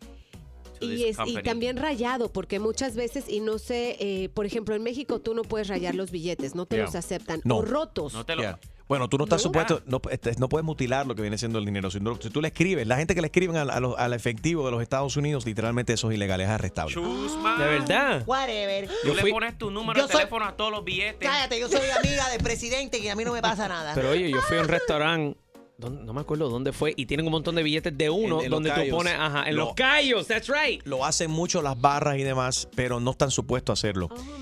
Y, 0.80 1.04
es, 1.04 1.16
y 1.24 1.36
también 1.42 1.76
rayado, 1.76 2.30
porque 2.32 2.58
muchas 2.58 2.96
veces, 2.96 3.26
y 3.28 3.40
no 3.40 3.58
sé, 3.58 3.96
eh, 4.00 4.28
por 4.28 4.44
ejemplo, 4.44 4.74
en 4.74 4.82
México 4.82 5.20
tú 5.20 5.34
no 5.34 5.42
puedes 5.42 5.68
rayar 5.68 5.94
los 5.94 6.10
billetes, 6.10 6.54
no 6.54 6.66
te 6.66 6.76
Yeah. 6.76 6.84
los 6.86 6.94
aceptan. 6.94 7.40
No. 7.44 7.58
O 7.58 7.62
rotos. 7.62 8.12
No 8.12 8.26
te 8.26 8.34
lo- 8.36 8.42
Yeah. 8.42 8.58
Bueno, 8.86 9.08
tú 9.08 9.16
no 9.16 9.24
estás 9.24 9.40
supuesto, 9.40 9.80
no, 9.86 10.00
este, 10.10 10.32
no 10.38 10.48
puedes 10.48 10.64
mutilar 10.64 11.06
lo 11.06 11.14
que 11.14 11.22
viene 11.22 11.38
siendo 11.38 11.58
el 11.58 11.64
dinero. 11.64 11.90
Si, 11.90 12.00
no- 12.00 12.18
si 12.20 12.28
tú 12.28 12.42
le 12.42 12.48
escribes, 12.48 12.86
la 12.86 12.96
gente 12.96 13.14
que 13.14 13.22
le 13.22 13.28
escriben 13.28 13.56
al, 13.56 13.70
a 13.70 13.80
los- 13.80 13.98
al 13.98 14.12
efectivo 14.12 14.64
de 14.66 14.72
los 14.72 14.82
Estados 14.82 15.16
Unidos, 15.16 15.46
literalmente 15.46 15.94
eso 15.94 16.10
es 16.10 16.16
ilegal, 16.16 16.40
es 16.42 16.48
arrestable. 16.48 16.92
Chusma. 16.92 17.56
¿De 17.58 17.64
verdad? 17.64 18.22
Whatever. 18.26 18.86
Tú 18.88 18.94
Yo 19.08 19.14
le 19.14 19.20
fui- 19.22 19.32
pones 19.32 19.56
tu 19.56 19.70
número 19.70 19.98
Yo 19.98 20.06
de 20.06 20.12
soy- 20.12 20.20
teléfono 20.20 20.44
a 20.44 20.52
todos 20.56 20.70
los 20.70 20.84
billetes. 20.84 21.16
Cállate, 21.28 21.58
yo 21.58 21.68
soy 21.68 21.80
amiga 21.98 22.28
del 22.28 22.42
presidente 22.42 22.98
y 22.98 23.08
a 23.08 23.16
mí 23.16 23.24
no 23.24 23.32
me 23.32 23.40
pasa 23.40 23.68
nada. 23.68 23.94
Pero 23.94 24.10
oye, 24.10 24.30
yo 24.30 24.42
fui 24.42 24.58
a 24.58 24.60
un 24.60 24.68
restaurante, 24.68 25.38
¿dónde- 25.78 26.04
no 26.04 26.12
me 26.12 26.20
acuerdo 26.20 26.50
dónde 26.50 26.72
fue, 26.74 26.92
y 26.94 27.06
tienen 27.06 27.24
un 27.24 27.32
montón 27.32 27.54
de 27.54 27.62
billetes 27.62 27.96
de 27.96 28.10
uno 28.10 28.40
En- 28.40 28.44
en 28.46 28.50
los 28.50 28.62
donde 28.62 28.70
tú 28.84 28.90
pones, 28.96 29.14
ajá, 29.18 29.48
en 29.48 29.56
Lo- 29.56 29.64
los 29.64 29.74
callos, 29.74 30.26
that's 30.26 30.48
right. 30.48 30.82
Lo 30.86 31.06
hacen 31.06 31.30
mucho 31.30 31.62
las 31.62 31.80
barras 31.80 32.18
y 32.18 32.22
demás, 32.22 32.68
pero 32.76 33.00
no 33.00 33.12
están 33.12 33.30
supuestos 33.30 33.70
a 33.70 33.80
hacerlo. 33.80 34.08
Oh, 34.12 34.38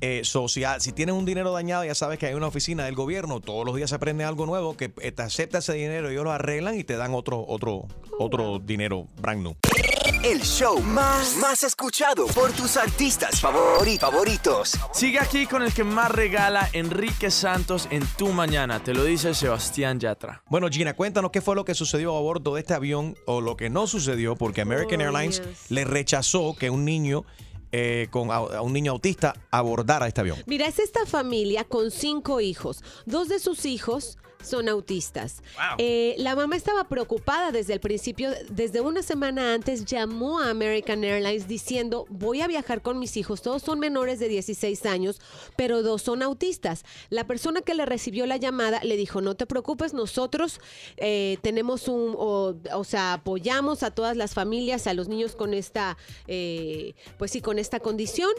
Eh, 0.00 0.20
so, 0.24 0.48
si, 0.48 0.64
ha- 0.64 0.80
si 0.80 0.92
tienes 0.92 1.14
un 1.14 1.24
dinero 1.24 1.52
dañado, 1.52 1.84
ya 1.84 1.94
sabes 1.94 2.18
que 2.18 2.26
hay 2.26 2.34
una 2.34 2.46
oficina 2.48 2.84
del 2.84 2.94
gobierno, 2.94 3.40
todos 3.40 3.64
los 3.64 3.74
días 3.76 3.90
se 3.90 3.96
aprende 3.96 4.24
algo 4.24 4.46
nuevo, 4.46 4.76
que 4.76 4.92
eh, 5.00 5.12
te 5.12 5.22
acepta 5.22 5.58
ese 5.58 5.74
dinero, 5.74 6.08
ellos 6.10 6.24
lo 6.24 6.32
arreglan 6.32 6.78
y 6.78 6.84
te 6.84 6.96
dan 6.96 7.14
otro, 7.14 7.44
otro, 7.46 7.86
otro 8.18 8.58
dinero 8.58 9.06
brand 9.20 9.42
new. 9.42 9.56
El 10.22 10.40
show 10.42 10.80
más, 10.80 11.36
más 11.36 11.62
escuchado 11.62 12.26
por 12.28 12.50
tus 12.52 12.76
artistas 12.76 13.40
favori- 13.42 13.98
favoritos. 13.98 14.72
Sigue 14.92 15.20
aquí 15.20 15.46
con 15.46 15.62
el 15.62 15.72
que 15.72 15.84
más 15.84 16.10
regala 16.10 16.68
Enrique 16.72 17.30
Santos 17.30 17.86
en 17.90 18.04
tu 18.16 18.28
mañana. 18.28 18.82
Te 18.82 18.92
lo 18.94 19.04
dice 19.04 19.34
Sebastián 19.34 20.00
Yatra. 20.00 20.42
Bueno, 20.48 20.68
Gina, 20.68 20.94
cuéntanos 20.94 21.30
qué 21.30 21.40
fue 21.40 21.54
lo 21.54 21.64
que 21.64 21.74
sucedió 21.74 22.16
a 22.16 22.20
bordo 22.20 22.54
de 22.54 22.60
este 22.60 22.74
avión 22.74 23.14
o 23.26 23.40
lo 23.40 23.56
que 23.56 23.70
no 23.70 23.86
sucedió, 23.86 24.34
porque 24.36 24.62
American 24.62 25.00
Oh, 25.00 25.04
Airlines 25.04 25.42
yes. 25.42 25.70
le 25.70 25.84
rechazó 25.84 26.56
que 26.58 26.70
un 26.70 26.84
niño 26.84 27.24
eh, 27.78 28.08
con 28.10 28.30
a, 28.30 28.36
a 28.36 28.62
un 28.62 28.72
niño 28.72 28.92
autista 28.92 29.34
abordara 29.50 30.06
este 30.06 30.22
avión. 30.22 30.38
Mira, 30.46 30.66
es 30.66 30.78
esta 30.78 31.04
familia 31.04 31.64
con 31.64 31.90
cinco 31.90 32.40
hijos. 32.40 32.82
Dos 33.04 33.28
de 33.28 33.38
sus 33.38 33.66
hijos 33.66 34.16
son 34.42 34.68
autistas. 34.68 35.42
Eh, 35.78 36.14
la 36.18 36.36
mamá 36.36 36.56
estaba 36.56 36.84
preocupada 36.88 37.52
desde 37.52 37.74
el 37.74 37.80
principio, 37.80 38.30
desde 38.50 38.80
una 38.80 39.02
semana 39.02 39.54
antes 39.54 39.84
llamó 39.84 40.40
a 40.40 40.50
American 40.50 41.04
Airlines 41.04 41.48
diciendo, 41.48 42.06
voy 42.08 42.40
a 42.40 42.46
viajar 42.46 42.82
con 42.82 42.98
mis 42.98 43.16
hijos, 43.16 43.42
todos 43.42 43.62
son 43.62 43.78
menores 43.78 44.18
de 44.18 44.28
16 44.28 44.86
años, 44.86 45.20
pero 45.56 45.82
dos 45.82 46.02
son 46.02 46.22
autistas. 46.22 46.84
La 47.10 47.26
persona 47.26 47.62
que 47.62 47.74
le 47.74 47.86
recibió 47.86 48.26
la 48.26 48.36
llamada 48.36 48.80
le 48.82 48.96
dijo, 48.96 49.20
no 49.20 49.34
te 49.34 49.46
preocupes, 49.46 49.94
nosotros 49.94 50.60
eh, 50.96 51.38
tenemos 51.42 51.88
un, 51.88 52.14
o, 52.16 52.54
o 52.72 52.84
sea, 52.84 53.14
apoyamos 53.14 53.82
a 53.82 53.90
todas 53.90 54.16
las 54.16 54.34
familias, 54.34 54.86
a 54.86 54.94
los 54.94 55.08
niños 55.08 55.36
con 55.36 55.54
esta, 55.54 55.96
eh, 56.26 56.94
pues 57.18 57.30
sí, 57.30 57.40
con 57.40 57.58
esta 57.58 57.80
condición. 57.80 58.30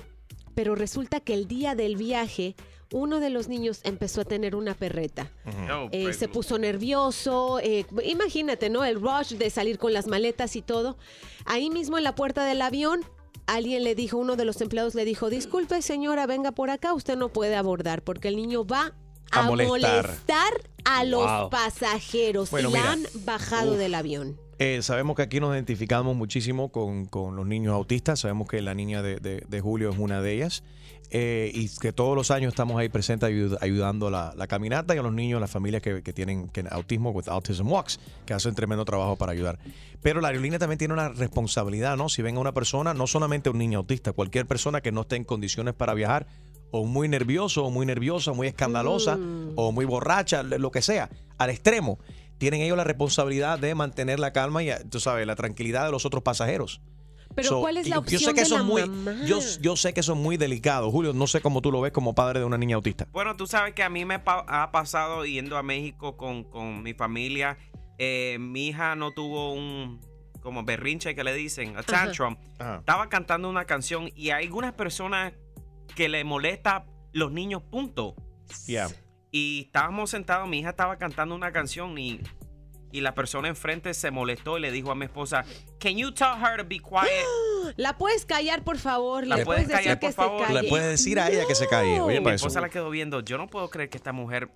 Pero 0.56 0.74
resulta 0.74 1.20
que 1.20 1.36
el 1.36 1.48
día 1.48 1.76
del 1.76 1.98
viaje, 1.98 2.56
uno 2.92 3.20
de 3.20 3.30
los 3.30 3.48
niños 3.50 3.82
empezó 3.84 4.22
a 4.22 4.26
tener 4.26 4.56
una 4.56 4.74
perreta. 4.74 5.30
Oh, 5.72 5.90
Eh, 5.92 6.04
pues, 6.04 6.18
se 6.18 6.28
puso 6.28 6.58
nervioso, 6.58 7.60
eh, 7.60 7.86
imagínate, 8.06 8.70
¿no? 8.70 8.86
El 8.86 9.00
rush 9.02 9.34
de 9.34 9.50
salir 9.50 9.78
con 9.78 9.94
las 9.94 10.08
maletas 10.08 10.56
y 10.56 10.62
todo. 10.62 10.98
Ahí 11.46 11.70
mismo 11.70 11.98
en 11.98 12.04
la 12.04 12.16
puerta 12.16 12.46
del 12.46 12.62
avión, 12.62 13.02
alguien 13.46 13.84
le 13.84 13.94
dijo, 13.96 14.18
uno 14.18 14.36
de 14.36 14.46
los 14.46 14.62
empleados 14.62 14.96
le 14.96 15.06
dijo, 15.06 15.30
disculpe 15.30 15.82
señora, 15.82 16.26
venga 16.28 16.52
por 16.52 16.70
acá, 16.70 16.94
usted 16.94 17.18
no 17.18 17.30
puede 17.30 17.56
abordar 17.56 18.02
porque 18.04 18.28
el 18.30 18.36
niño 18.38 18.66
va 18.66 18.94
A 19.32 19.40
a, 19.40 19.44
molestar. 19.44 20.06
molestar. 20.06 20.54
a 20.90 21.04
los 21.04 21.26
Wow. 21.30 21.50
pasajeros 21.50 22.50
Bueno, 22.50 22.70
y 22.70 22.74
la 22.74 22.80
mira. 22.80 22.92
han 22.94 23.04
bajado 23.26 23.74
Uf. 23.74 23.78
del 23.78 23.94
avión. 23.96 24.40
Eh, 24.60 24.82
sabemos 24.82 25.16
que 25.18 25.22
aquí 25.22 25.40
nos 25.42 25.54
identificamos 25.54 26.16
muchísimo 26.16 26.72
con, 26.72 27.06
con 27.06 27.36
los 27.36 27.46
niños 27.46 27.74
autistas. 27.74 28.22
Sabemos 28.22 28.48
que 28.48 28.62
la 28.62 28.74
niña 28.74 29.02
de, 29.04 29.18
de- 29.18 29.44
de 29.48 29.62
Julio 29.62 29.90
es 29.92 29.98
una 30.00 30.22
de 30.22 30.34
ellas. 30.34 30.64
Eh, 31.10 31.52
y 31.54 31.70
que 31.80 31.94
todos 31.94 32.18
los 32.18 32.32
años 32.32 32.50
estamos 32.50 32.78
ahí 32.78 32.90
presentes 32.90 33.30
ayud- 33.30 33.58
ayudando 33.62 34.10
la, 34.10 34.34
la 34.36 34.46
caminata 34.48 34.94
y 34.94 34.98
a 34.98 35.02
los 35.02 35.14
niños, 35.14 35.40
las 35.40 35.50
familias 35.50 35.82
que, 35.82 36.04
que 36.04 36.12
tienen 36.12 36.50
que, 36.50 36.66
autismo, 36.70 37.12
with 37.12 37.30
Autism 37.30 37.72
Walks, 37.72 38.00
que 38.26 38.34
hacen 38.34 38.56
tremendo 38.56 38.84
trabajo 38.84 39.16
para 39.16 39.32
ayudar. 39.32 39.58
Pero 40.02 40.20
la 40.20 40.28
aerolínea 40.28 40.60
también 40.60 40.78
tiene 40.78 40.94
una 40.94 41.08
responsabilidad, 41.08 41.96
¿no? 41.96 42.10
Si 42.10 42.22
venga 42.22 42.42
una 42.42 42.52
persona, 42.52 42.94
no 42.94 43.08
solamente 43.08 43.50
un 43.50 43.58
niño 43.58 43.80
autista, 43.80 44.12
cualquier 44.12 44.46
persona 44.48 44.82
que 44.82 44.92
no 44.92 45.02
esté 45.02 45.16
en 45.16 45.24
condiciones 45.24 45.74
para 45.74 45.94
viajar, 45.94 46.28
o 46.72 46.84
muy 46.84 47.08
nervioso, 47.08 47.64
o 47.64 47.72
muy 47.72 47.86
nerviosa, 47.86 48.34
muy 48.34 48.48
escandalosa, 48.48 49.18
o 49.56 49.72
muy 49.72 49.86
borracha, 49.86 50.44
lo 50.44 50.72
que 50.72 50.82
sea, 50.82 51.10
al 51.38 51.50
extremo, 51.50 52.00
tienen 52.38 52.60
ellos 52.62 52.76
la 52.76 52.84
responsabilidad 52.84 53.58
de 53.58 53.74
mantener 53.76 54.20
la 54.20 54.34
calma 54.34 54.62
y, 54.62 54.70
tú 54.90 55.00
sabes, 55.00 55.26
la 55.26 55.38
tranquilidad 55.38 55.86
de 55.86 55.92
los 55.92 56.06
otros 56.06 56.22
pasajeros. 56.22 56.82
Pero 57.38 57.50
So, 57.50 57.60
¿cuál 57.62 57.78
es 57.78 57.88
la 57.88 58.00
opción 58.00 58.20
yo 58.20 58.28
sé 58.30 58.34
que 58.34 58.42
de 58.42 58.46
eso 58.48 58.58
la 58.58 58.64
muy, 58.64 58.90
mamá? 58.90 59.24
Yo, 59.28 59.40
yo 59.62 59.76
sé 59.78 59.94
que 59.94 60.00
eso 60.00 60.14
es 60.14 60.20
muy 60.20 60.38
delicado. 60.38 60.90
Julio, 60.90 61.14
no 61.14 61.28
sé 61.28 61.40
cómo 61.40 61.62
tú 61.62 61.72
lo 61.72 61.80
ves 61.82 61.92
como 61.92 62.16
padre 62.16 62.40
de 62.40 62.46
una 62.46 62.58
niña 62.58 62.76
autista. 62.78 63.08
Bueno, 63.12 63.36
tú 63.36 63.46
sabes 63.46 63.76
que 63.76 63.84
a 63.84 63.90
mí 63.90 64.06
me 64.06 64.18
pa- 64.18 64.44
ha 64.48 64.72
pasado 64.72 65.24
yendo 65.24 65.56
a 65.56 65.62
México 65.62 66.18
con, 66.18 66.44
con 66.44 66.82
mi 66.82 66.96
familia. 66.96 67.60
Eh, 68.00 68.38
mi 68.40 68.70
hija 68.70 68.96
no 68.96 69.12
tuvo 69.12 69.54
un, 69.54 70.02
como 70.42 70.64
berrinche 70.64 71.14
que 71.14 71.24
le 71.24 71.36
dicen, 71.36 71.78
a 71.78 71.84
tantrum, 71.84 72.38
Ajá. 72.58 72.78
estaba 72.80 73.08
cantando 73.08 73.48
una 73.50 73.66
canción 73.66 74.10
y 74.16 74.32
hay 74.32 74.46
algunas 74.48 74.74
personas 74.74 75.34
que 75.96 76.10
le 76.10 76.24
molesta 76.24 76.86
los 77.14 77.32
niños, 77.32 77.62
punto. 77.70 78.16
Yeah. 78.66 78.88
Y 79.30 79.66
estábamos 79.68 80.10
sentados, 80.10 80.48
mi 80.50 80.60
hija 80.60 80.70
estaba 80.72 80.98
cantando 80.98 81.36
una 81.36 81.52
canción 81.52 81.98
y, 82.00 82.20
y 82.92 83.02
la 83.02 83.14
persona 83.14 83.48
enfrente 83.50 83.94
se 83.94 84.12
molestó 84.12 84.58
y 84.58 84.62
le 84.62 84.72
dijo 84.72 84.92
a 84.92 84.96
mi 84.96 85.06
esposa, 85.06 85.44
Can 85.80 85.98
you 85.98 86.12
tell 86.12 86.36
her 86.42 86.58
to 86.58 86.64
be 86.64 86.80
quiet? 86.80 87.26
La 87.76 87.98
puedes 87.98 88.26
callar, 88.26 88.64
por 88.64 88.78
favor. 88.78 89.28
¿La 89.28 89.44
puedes 89.44 89.68
callar, 89.68 90.00
que 90.00 90.08
por 90.08 90.12
se 90.12 90.16
favor? 90.16 90.48
calle. 90.48 90.62
Le 90.64 90.70
puedes 90.70 90.88
decir 90.88 91.20
a 91.20 91.28
ella 91.30 91.46
que 91.46 91.54
se 91.56 91.68
calle. 91.68 92.00
Oye, 92.00 92.20
mi 92.22 92.26
eso. 92.28 92.36
esposa 92.36 92.62
la 92.62 92.70
quedó 92.70 92.90
viendo. 92.90 93.20
Yo 93.20 93.38
no 93.38 93.48
puedo 93.48 93.70
creer 93.70 93.90
que 93.90 93.98
esta 93.98 94.14
mujer, 94.14 94.50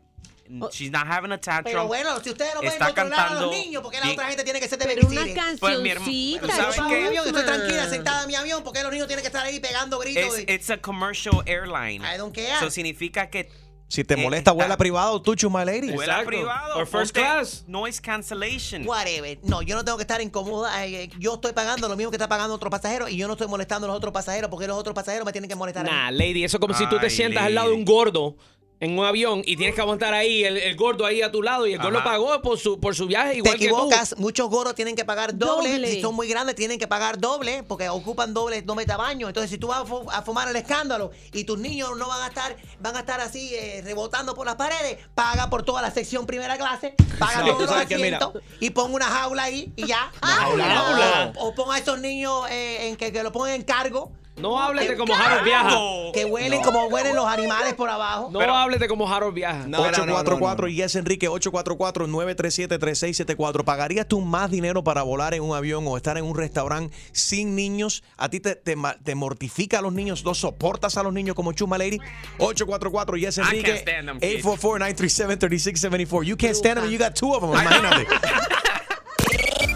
she's 0.72 0.92
not 0.92 1.06
having 1.08 1.32
a 1.34 1.38
tantrum. 1.38 1.64
Pero 1.74 1.88
bueno, 1.88 2.20
si 2.22 2.30
ustedes 2.30 2.54
no 2.54 2.62
pueden 2.62 2.74
está 2.74 2.86
controlar 2.88 3.14
a 3.14 3.24
cantando 3.28 3.48
los 3.48 3.56
niños, 3.56 3.84
porque 3.84 4.00
la 4.00 4.08
y- 4.08 4.14
otra 4.14 4.28
gente 4.30 4.44
tiene 4.46 4.60
que 4.62 4.68
ser 4.70 4.80
de 4.80 4.86
Pero 4.86 5.08
una? 5.08 5.22
Pues, 5.60 5.80
mi 5.82 5.90
herma- 5.90 6.06
cancioncita. 6.06 6.42
¿tú 6.42 6.48
sabes 6.54 6.76
qué? 6.76 7.06
avión, 7.08 7.28
estoy 7.28 7.44
tranquila 7.44 7.90
sentada 7.90 8.22
en 8.22 8.28
mi 8.28 8.36
avión, 8.36 8.64
porque 8.64 8.82
los 8.82 8.92
niños 8.94 9.08
tienen 9.08 9.24
que 9.24 9.28
estar 9.28 9.46
ahí 9.46 9.60
pegando 9.60 10.00
gritos. 10.00 10.40
It's, 10.40 10.50
y- 10.50 10.54
it's 10.54 10.70
a 10.70 10.78
commercial 10.78 11.44
airline. 11.46 12.02
I 12.06 12.18
don't 12.18 12.34
care. 12.34 12.48
Eso 12.56 12.70
significa 12.72 13.30
que 13.30 13.50
Si 13.92 14.06
te 14.06 14.14
Eh, 14.14 14.18
molesta, 14.18 14.54
vuela 14.54 14.78
privado, 14.78 15.22
tú, 15.22 15.36
Chuma 15.36 15.66
Lady. 15.66 15.92
vuela 15.92 16.24
privado. 16.24 16.78
Or 16.80 16.88
first 16.88 17.14
ponte 17.14 17.28
class. 17.28 17.66
Noise 17.68 18.00
cancellation. 18.02 18.88
Whatever. 18.88 19.38
No, 19.44 19.62
yo 19.62 19.76
no 19.76 19.84
tengo 19.84 19.98
que 19.98 20.04
estar 20.04 20.22
incómoda. 20.22 20.86
eh, 20.88 21.10
Yo 21.20 21.34
estoy 21.34 21.52
pagando 21.52 21.90
lo 21.90 21.98
mismo 21.98 22.10
que 22.10 22.16
está 22.16 22.30
pagando 22.30 22.56
otro 22.56 22.70
pasajero 22.70 23.10
y 23.10 23.18
yo 23.18 23.28
no 23.28 23.34
estoy 23.34 23.48
molestando 23.50 23.88
a 23.88 23.90
los 23.90 23.98
otros 23.98 24.14
pasajeros 24.14 24.50
porque 24.50 24.66
los 24.66 24.78
otros 24.78 24.96
pasajeros 24.96 25.26
me 25.26 25.34
tienen 25.34 25.50
que 25.50 25.56
molestar. 25.56 25.86
a 25.86 25.90
mí. 25.90 25.96
Nah, 25.96 26.10
lady, 26.12 26.44
eso 26.46 26.56
es 26.56 26.62
como 26.62 26.74
si 26.74 26.88
tú 26.88 27.00
te 27.00 27.10
sientas 27.10 27.44
al 27.44 27.54
lado 27.56 27.68
de 27.70 27.76
un 27.76 27.84
gordo 27.84 28.38
en 28.82 28.98
un 28.98 29.06
avión 29.06 29.44
y 29.46 29.56
tienes 29.56 29.76
que 29.76 29.82
aguantar 29.82 30.14
ahí 30.14 30.44
el, 30.44 30.58
el 30.58 30.76
gordo 30.76 31.06
ahí 31.06 31.22
a 31.22 31.32
tu 31.32 31.44
lado 31.44 31.68
y 31.68 31.74
el 31.74 31.80
gordo 31.80 32.04
pagó 32.04 32.42
por 32.42 32.58
su, 32.60 32.80
por 32.80 32.96
su 32.96 33.06
viaje 33.06 33.32
Te 33.34 33.38
igual 33.38 33.54
que 33.60 33.70
tú. 33.70 33.76
equivocas, 33.76 34.16
muchos 34.18 34.50
gordos 34.50 34.74
tienen 34.74 34.96
que 34.96 35.06
pagar 35.06 35.38
doble. 35.38 35.72
Doble. 35.74 35.92
Si 35.92 36.02
son 36.02 36.16
muy 36.16 36.28
grandes, 36.28 36.56
tienen 36.56 36.80
que 36.80 36.88
pagar 36.88 37.20
doble 37.20 37.62
porque 37.64 37.88
ocupan 37.90 38.34
doble, 38.34 38.64
doble 38.64 38.86
tamaño. 38.88 39.28
Entonces, 39.28 39.52
si 39.52 39.60
tú 39.60 39.68
vas 39.68 39.82
a, 39.82 39.86
fu- 39.86 40.10
a 40.12 40.24
fumar 40.24 40.50
el 40.50 40.56
escándalo 40.56 41.12
y 41.32 41.44
tus 41.44 41.60
niños 41.60 41.96
no 41.96 42.08
van 42.08 42.24
a 42.24 42.28
estar, 42.28 42.58
van 42.80 42.96
a 42.98 43.02
estar 43.02 43.22
así 43.22 43.54
eh, 43.54 43.82
rebotando 43.86 44.34
por 44.34 44.48
las 44.48 44.56
paredes, 44.56 44.98
paga 45.14 45.48
por 45.52 45.62
toda 45.64 45.84
la 45.84 45.92
sección 45.92 46.26
primera 46.26 46.58
clase, 46.58 46.96
paga 47.20 47.42
No, 47.44 47.54
todos 47.54 47.62
los 47.70 47.72
asientos 47.76 48.34
y 48.60 48.72
pon 48.72 48.92
una 48.96 49.06
jaula 49.06 49.44
ahí 49.44 49.72
y 49.76 49.86
ya. 49.86 50.12
jaula, 50.24 50.66
O- 50.66 50.86
jaula. 50.86 51.34
O, 51.38 51.54
pon 51.54 51.72
a 51.72 51.78
esos 51.78 52.00
niños 52.00 52.50
eh, 52.50 52.88
en 52.88 52.96
que, 52.96 53.12
que 53.14 53.22
lo 53.22 53.32
pongan 53.32 53.52
en 53.54 53.62
cargo. 53.62 54.12
No 54.38 54.62
hables 54.62 54.88
de 54.88 54.96
como 54.96 55.14
Harold 55.14 55.44
viaja. 55.44 55.78
Que 56.14 56.24
huelen 56.26 56.62
como 56.62 56.86
huelen 56.88 57.16
los 57.16 57.26
animales 57.26 57.74
por 57.74 57.90
abajo. 57.90 58.30
No 58.32 58.40
hables 58.42 58.80
de 58.80 58.88
como 58.88 59.12
Harold 59.12 59.34
viaja. 59.34 59.68
No, 59.68 59.80
no, 59.80 59.92
no, 59.92 60.06
no, 60.06 60.16
844 60.16 60.68
no. 60.68 60.74
Yes 60.74 60.96
Enrique 60.96 61.30
844-937-3674. 61.30 63.64
¿Pagarías 63.64 64.08
tú 64.08 64.22
más 64.22 64.50
dinero 64.50 64.84
para 64.84 65.04
volar 65.04 65.34
en 65.34 65.44
un 65.44 65.56
avión 65.56 65.86
o 65.88 65.98
estar 65.98 66.18
en 66.18 66.24
un 66.24 66.36
restaurante 66.36 66.96
sin 67.12 67.56
niños? 67.56 68.04
¿A 68.18 68.30
ti 68.30 68.40
te, 68.40 68.56
te, 68.56 69.16
mortifica 69.16 69.80
a 69.80 69.82
los 69.82 69.94
niños? 69.94 70.24
¿No 70.24 70.34
soportas 70.34 70.98
a 70.98 71.04
los 71.04 71.14
niños 71.14 71.36
como 71.36 71.52
Chuma 71.54 71.78
Lady? 71.78 72.00
844 72.38 73.18
Yes 73.18 73.38
I 73.38 73.42
can't 73.42 73.54
Enrique 73.54 73.78
stand 73.78 74.08
them 74.08 74.20
kids. 74.20 74.46
844-937-3674. 74.46 76.26
You 76.26 76.38
can't 76.38 76.56
stand 76.56 76.80
them 76.80 76.90
you 76.90 76.98
got 76.98 77.16
two 77.16 77.34
of 77.34 77.42
them. 77.42 77.52
Imagínate. 77.52 78.08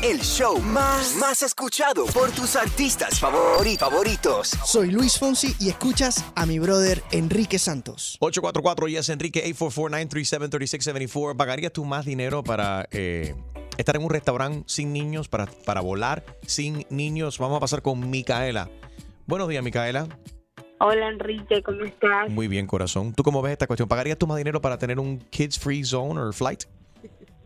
El 0.05 0.19
show 0.21 0.59
más, 0.59 1.15
más 1.15 1.41
escuchado 1.41 2.05
por 2.07 2.29
tus 2.31 2.55
artistas 2.55 3.19
favori- 3.21 3.77
favoritos. 3.77 4.49
Soy 4.63 4.91
Luis 4.91 5.17
Fonsi 5.17 5.55
y 5.59 5.69
escuchas 5.69 6.23
a 6.35 6.45
mi 6.45 6.59
brother 6.59 7.01
Enrique 7.11 7.57
Santos. 7.57 8.17
844 8.19 8.87
Yes 8.87 9.09
Enrique 9.09 9.43
844-937-3674. 9.55 11.35
¿Pagarías 11.35 11.71
tú 11.73 11.85
más 11.85 12.05
dinero 12.05 12.43
para 12.43 12.87
eh, 12.91 13.33
estar 13.77 13.95
en 13.95 14.03
un 14.03 14.11
restaurante 14.11 14.63
sin 14.67 14.93
niños, 14.93 15.27
para, 15.27 15.47
para 15.47 15.81
volar 15.81 16.23
sin 16.45 16.85
niños? 16.91 17.39
Vamos 17.39 17.57
a 17.57 17.59
pasar 17.61 17.81
con 17.81 18.07
Micaela. 18.11 18.69
Buenos 19.25 19.49
días, 19.49 19.63
Micaela. 19.63 20.07
Hola 20.81 21.07
Enrique, 21.07 21.63
¿cómo 21.63 21.83
estás? 21.85 22.29
Muy 22.29 22.47
bien, 22.47 22.67
corazón. 22.67 23.13
¿Tú 23.13 23.23
cómo 23.23 23.41
ves 23.41 23.53
esta 23.53 23.65
cuestión? 23.65 23.87
¿Pagarías 23.89 24.17
tú 24.19 24.27
más 24.27 24.37
dinero 24.37 24.61
para 24.61 24.77
tener 24.77 24.99
un 24.99 25.17
kids 25.31 25.57
free 25.57 25.83
zone 25.83 26.19
o 26.21 26.31
flight? 26.33 26.65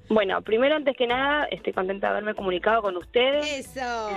Bueno, 0.10 0.42
primero, 0.42 0.76
antes 0.76 0.98
que 0.98 1.06
nada, 1.06 1.46
estoy 1.46 1.72
contenta 1.72 2.08
de 2.08 2.12
haberme 2.12 2.34
comunicado 2.34 2.82
con 2.82 2.98
ustedes. 2.98 3.46
Eso. 3.68 4.10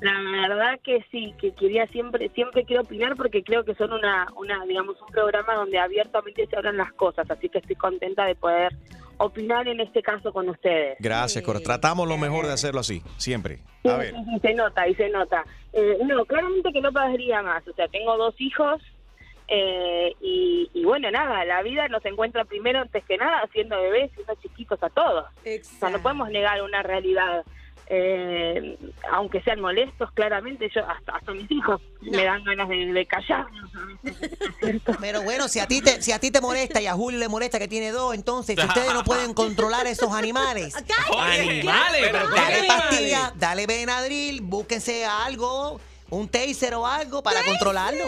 La 0.00 0.48
verdad 0.48 0.80
que 0.82 1.04
sí, 1.10 1.34
que 1.40 1.52
quería 1.52 1.86
siempre, 1.86 2.28
siempre 2.34 2.64
quiero 2.64 2.82
opinar 2.82 3.14
porque 3.16 3.44
creo 3.44 3.64
que 3.64 3.76
son 3.76 3.92
una, 3.92 4.26
una, 4.36 4.64
digamos, 4.66 5.00
un 5.00 5.06
programa 5.06 5.54
donde 5.54 5.78
abiertamente 5.78 6.46
se 6.46 6.56
hablan 6.56 6.76
las 6.76 6.92
cosas, 6.94 7.30
así 7.30 7.48
que 7.48 7.58
estoy 7.58 7.76
contenta 7.76 8.24
de 8.24 8.34
poder 8.34 8.74
opinar 9.18 9.68
en 9.68 9.78
este 9.80 10.02
caso 10.02 10.32
con 10.32 10.48
ustedes. 10.48 10.96
Gracias, 10.98 11.44
corazón. 11.44 11.64
Tratamos 11.64 12.08
lo 12.08 12.18
mejor 12.18 12.46
de 12.46 12.52
hacerlo 12.52 12.80
así, 12.80 13.02
siempre. 13.16 13.60
A 13.84 13.96
ver. 13.96 14.14
Sí, 14.14 14.24
sí, 14.24 14.40
se 14.40 14.54
nota 14.54 14.88
y 14.88 14.94
se 14.96 15.08
nota. 15.10 15.44
Eh, 15.72 15.98
no, 16.04 16.24
claramente 16.24 16.72
que 16.72 16.80
no 16.80 16.92
pagaría 16.92 17.40
más. 17.42 17.66
O 17.68 17.72
sea, 17.74 17.86
tengo 17.86 18.16
dos 18.16 18.34
hijos 18.38 18.82
eh, 19.48 20.14
y, 20.20 20.70
y 20.72 20.84
bueno, 20.84 21.10
nada, 21.10 21.44
la 21.44 21.62
vida 21.62 21.86
nos 21.88 22.04
encuentra 22.04 22.44
primero, 22.44 22.80
antes 22.80 23.04
que 23.04 23.16
nada, 23.18 23.46
siendo 23.52 23.80
bebés, 23.80 24.10
siendo 24.14 24.34
chiquitos 24.36 24.82
a 24.82 24.88
todos. 24.90 25.26
O 25.26 25.78
sea, 25.78 25.90
no 25.90 26.00
podemos 26.00 26.30
negar 26.30 26.62
una 26.62 26.82
realidad. 26.82 27.44
Eh, 27.86 28.78
aunque 29.12 29.42
sean 29.42 29.60
molestos, 29.60 30.10
claramente, 30.12 30.70
yo 30.74 30.80
hasta, 30.88 31.16
hasta 31.16 31.32
mis 31.32 31.50
hijos 31.50 31.82
me 32.00 32.24
dan 32.24 32.42
ganas 32.42 32.66
de, 32.70 32.76
de 32.76 33.04
callar. 33.06 33.46
Pero 35.00 35.22
bueno, 35.22 35.48
si 35.48 35.60
a 35.60 35.66
ti 35.66 35.82
te, 35.82 36.00
si 36.00 36.10
a 36.12 36.18
ti 36.18 36.30
te 36.30 36.40
molesta 36.40 36.80
y 36.80 36.86
a 36.86 36.94
Julio 36.94 37.18
le 37.18 37.28
molesta 37.28 37.58
que 37.58 37.68
tiene 37.68 37.90
dos, 37.90 38.14
entonces 38.14 38.56
si 38.58 38.66
ustedes 38.66 38.94
no 38.94 39.04
pueden 39.04 39.34
controlar 39.34 39.86
esos 39.86 40.12
animales, 40.12 40.74
Animales, 41.18 42.08
pero 42.10 42.30
¿qué 42.30 42.40
dale 42.40 42.58
animales? 42.60 42.82
pastilla, 42.82 43.32
dale 43.36 43.66
Benadryl, 43.66 44.40
búsquense 44.40 45.04
algo, 45.04 45.78
un 46.08 46.28
taser 46.28 46.74
o 46.76 46.86
algo 46.86 47.22
para 47.22 47.44
controlarlo. 47.44 48.04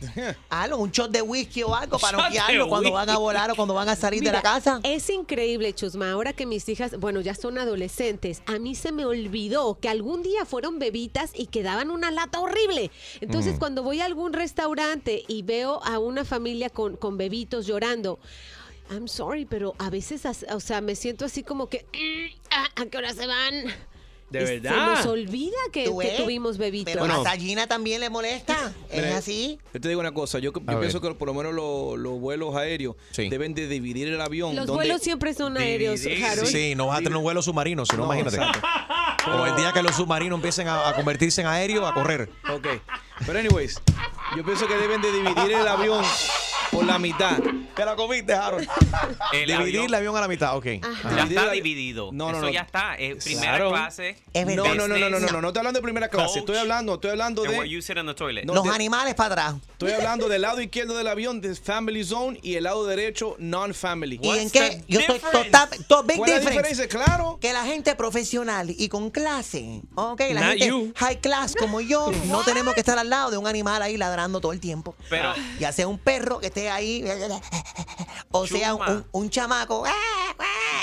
Algo, 0.50 0.76
un 0.78 0.90
shot 0.90 1.10
de 1.10 1.22
whisky 1.22 1.62
o 1.62 1.74
algo 1.74 1.98
para 1.98 2.18
noquearlo 2.18 2.68
cuando 2.68 2.92
van 2.92 3.10
a 3.10 3.18
volar 3.18 3.50
o 3.50 3.56
cuando 3.56 3.74
van 3.74 3.88
a 3.88 3.96
salir 3.96 4.22
de 4.22 4.32
la 4.32 4.42
casa. 4.42 4.80
Es 4.82 5.10
increíble, 5.10 5.72
Chusma. 5.74 6.10
Ahora 6.12 6.32
que 6.32 6.46
mis 6.46 6.68
hijas, 6.68 6.98
bueno, 6.98 7.20
ya 7.20 7.34
son 7.34 7.58
adolescentes, 7.58 8.42
a 8.46 8.58
mí 8.58 8.74
se 8.74 8.92
me 8.92 9.04
olvidó 9.04 9.78
que 9.80 9.88
algún 9.88 10.22
día 10.22 10.44
fueron 10.44 10.78
bebitas 10.78 11.30
y 11.34 11.46
quedaban 11.46 11.90
una 11.90 12.10
lata 12.10 12.40
horrible. 12.40 12.90
Entonces, 13.20 13.56
Mm. 13.56 13.58
cuando 13.58 13.82
voy 13.82 14.00
a 14.00 14.04
algún 14.04 14.32
restaurante 14.32 15.24
y 15.26 15.42
veo 15.42 15.82
a 15.84 15.98
una 15.98 16.24
familia 16.24 16.70
con, 16.70 16.96
con 16.96 17.16
bebitos 17.18 17.66
llorando, 17.66 18.18
I'm 18.90 19.06
sorry, 19.08 19.44
pero 19.44 19.74
a 19.78 19.90
veces, 19.90 20.22
o 20.50 20.60
sea, 20.60 20.80
me 20.80 20.94
siento 20.94 21.26
así 21.26 21.42
como 21.42 21.68
que, 21.68 21.84
"Mm, 21.92 22.38
ah, 22.52 22.66
¿a 22.76 22.86
qué 22.86 22.96
hora 22.96 23.12
se 23.12 23.26
van? 23.26 23.64
De 24.30 24.42
Y 24.42 24.46
Se 24.46 24.60
verdad. 24.60 24.94
nos 24.96 25.06
olvida 25.06 25.56
que, 25.72 25.84
tuvimos 26.18 26.58
bebitos. 26.58 26.92
Pero 26.92 27.04
a 27.04 27.22
Tallina 27.22 27.66
también 27.66 28.00
le 28.00 28.10
molesta. 28.10 28.74
Es 28.90 29.02
Mira, 29.02 29.16
así. 29.16 29.58
Yo 29.72 29.80
te 29.80 29.88
digo 29.88 30.00
una 30.00 30.12
cosa, 30.12 30.38
yo, 30.38 30.52
pienso 30.52 31.00
que 31.00 31.14
por 31.14 31.28
lo 31.28 31.34
menos 31.34 31.54
lo- 31.54 31.96
los 31.96 32.20
vuelos 32.20 32.54
aéreos 32.54 32.96
deben 33.16 33.54
de 33.54 33.66
dividir 33.68 34.08
el 34.08 34.20
avión. 34.20 34.54
Los 34.54 34.66
donde- 34.66 34.84
vuelos 34.84 35.00
siempre 35.00 35.32
son 35.32 35.56
aéreos, 35.56 36.00
Harold. 36.04 36.46
Sí, 36.46 36.74
no 36.74 36.88
vas 36.88 36.98
a 36.98 37.02
tener 37.02 37.16
un 37.16 37.22
vuelo 37.22 37.40
submarino, 37.40 37.86
si 37.86 37.96
no, 37.96 38.04
No, 38.06 38.14
imagínate. 38.14 38.36
exacto. 38.36 38.60
O 39.32 39.46
el 39.46 39.56
día 39.56 39.72
que 39.72 39.82
los 39.82 39.96
submarinos 39.96 40.36
empiecen 40.36 40.68
a, 40.68 40.88
a 40.90 40.94
convertirse 40.94 41.40
en 41.40 41.46
aéreo, 41.46 41.86
a 41.86 41.94
correr. 41.94 42.28
Ok. 42.52 42.66
Pero 43.26 43.38
anyways, 43.38 43.80
yo 44.36 44.44
pienso 44.44 44.66
que 44.66 44.74
deben 44.74 45.00
de 45.02 45.10
dividir 45.10 45.52
el 45.52 45.66
avión 45.66 46.04
por 46.70 46.84
la 46.84 46.98
mitad. 46.98 47.38
Te 47.74 47.84
la 47.84 47.94
comiste, 47.96 48.32
Harold. 48.34 48.68
El 49.32 49.46
Dividir 49.46 49.54
avión 49.56 49.84
el 49.86 49.94
avión 49.94 50.16
a 50.16 50.20
la 50.20 50.28
mitad, 50.28 50.56
ok. 50.56 50.64
ya 50.64 51.24
está 51.28 51.50
dividido. 51.50 52.10
No, 52.12 52.30
no, 52.30 52.38
Eso 52.38 52.46
no. 52.46 52.52
ya 52.52 52.62
está. 52.62 52.96
Eh, 52.98 53.16
primera 53.22 53.56
Claro. 53.56 53.70
clase. 53.70 54.16
No, 54.34 54.74
no, 54.74 54.74
no, 54.74 54.88
no, 54.88 54.98
no, 54.98 55.20
no, 55.20 55.20
no, 55.20 55.40
no 55.40 55.48
estoy 55.48 55.60
hablando 55.60 55.78
de 55.78 55.82
primera 55.82 56.08
clase, 56.08 56.26
Coach. 56.28 56.36
estoy 56.38 56.56
hablando, 56.56 56.94
estoy 56.94 57.10
hablando 57.10 57.42
and 57.42 57.52
de 57.52 57.58
where 57.58 57.70
you 57.70 57.80
sit 57.82 57.96
in 57.96 58.06
the 58.06 58.14
toilet. 58.14 58.44
No, 58.44 58.54
Los 58.54 58.64
de- 58.64 58.70
animales 58.70 59.14
para 59.14 59.32
atrás. 59.46 59.54
Estoy 59.72 59.92
hablando 59.98 60.28
del 60.28 60.42
lado 60.42 60.60
izquierdo 60.60 60.96
del 60.96 61.06
avión 61.06 61.40
de 61.40 61.54
Family 61.54 62.04
Zone 62.04 62.38
y 62.42 62.54
el 62.56 62.64
lado 62.64 62.86
derecho 62.86 63.36
Non-Family. 63.38 64.18
¿Y 64.22 64.28
en 64.30 64.50
qué? 64.50 64.82
Yo 64.88 65.00
estoy 65.00 65.18
total, 65.20 65.68
to- 65.86 66.02
big 66.04 66.16
¿Cuál 66.18 66.30
es 66.30 66.44
la 66.44 66.50
difference. 66.50 66.68
diferencia? 66.82 66.88
Claro. 66.88 67.38
Que 67.40 67.52
la 67.52 67.64
gente 67.64 67.94
profesional 67.94 68.70
y 68.76 68.88
con 68.88 69.10
clase, 69.10 69.82
ok, 69.94 70.20
la 70.32 70.40
Not 70.40 70.50
gente 70.50 70.66
you. 70.68 70.92
high 70.96 71.20
class 71.20 71.54
como 71.54 71.80
yo, 71.80 72.10
no 72.26 72.42
tenemos 72.42 72.74
que 72.74 72.80
estar 72.80 72.98
al 72.98 73.08
lado 73.10 73.30
de 73.30 73.38
un 73.38 73.46
animal 73.46 73.82
ahí 73.82 73.96
ladrando 73.96 74.40
todo 74.40 74.52
el 74.52 74.60
tiempo. 74.60 74.94
Pero- 75.08 75.32
ya 75.60 75.72
sea 75.72 75.86
un 75.86 75.98
perro 75.98 76.38
que 76.40 76.50
esté 76.58 76.70
ahí, 76.70 77.04
o 78.30 78.46
sea 78.46 78.76
un 79.12 79.30
chamaco, 79.30 79.84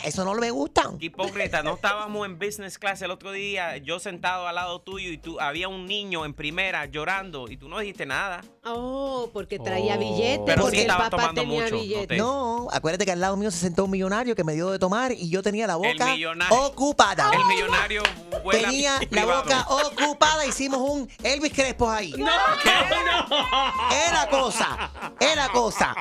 eso 0.05 0.23
no 0.25 0.33
me 0.35 0.51
gusta. 0.51 0.91
Hipócrita, 0.99 1.63
no 1.63 1.73
estábamos 1.75 2.25
en 2.25 2.37
business 2.39 2.77
class 2.77 3.01
el 3.01 3.11
otro 3.11 3.31
día, 3.31 3.77
yo 3.77 3.99
sentado 3.99 4.47
al 4.47 4.55
lado 4.55 4.79
tuyo 4.81 5.09
y 5.11 5.17
tú 5.17 5.39
había 5.39 5.67
un 5.67 5.85
niño 5.85 6.25
en 6.25 6.33
primera 6.33 6.85
llorando 6.85 7.49
y 7.49 7.57
tú 7.57 7.67
no 7.67 7.79
dijiste 7.79 8.05
nada. 8.05 8.41
Oh, 8.63 9.29
porque 9.33 9.59
traía 9.59 9.95
Oh. 9.95 9.99
billetes, 9.99 10.41
Pero 10.45 10.61
porque 10.63 10.77
sí 10.77 10.83
el 10.83 10.89
estaba 10.89 11.05
papá 11.09 11.17
tomando 11.17 11.41
tenía 11.41 11.63
mucho, 11.63 11.75
billetes. 11.79 12.17
No, 12.17 12.67
acuérdate 12.71 13.05
que 13.05 13.11
al 13.11 13.19
lado 13.21 13.37
mío 13.37 13.51
se 13.51 13.57
sentó 13.59 13.85
un 13.85 13.91
millonario 13.91 14.35
que 14.35 14.43
me 14.43 14.53
dio 14.53 14.69
de 14.71 14.79
tomar 14.79 15.11
y 15.11 15.29
yo 15.29 15.41
tenía 15.41 15.67
la 15.67 15.75
boca 15.75 16.07
ocupada. 16.49 17.31
El 17.33 17.45
millonario 17.45 18.03
vuela 18.43 18.67
Tenía 18.69 18.99
la 19.11 19.25
boca 19.25 19.65
ocupada, 19.69 20.45
hicimos 20.45 20.79
un 20.81 21.09
Elvis 21.23 21.53
Crespo 21.53 21.89
ahí. 21.89 22.13
No, 22.17 22.29
Era 24.07 24.27
cosa, 24.29 24.91
era 25.19 25.49
cosa. 25.49 25.95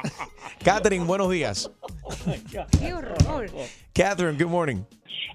Catherine, 0.63 1.05
buenos 1.05 1.31
días. 1.31 1.71
Qué 2.81 2.95
horror. 2.95 3.51
Catherine, 3.95 4.37
good 4.37 4.51
morning. 4.51 4.83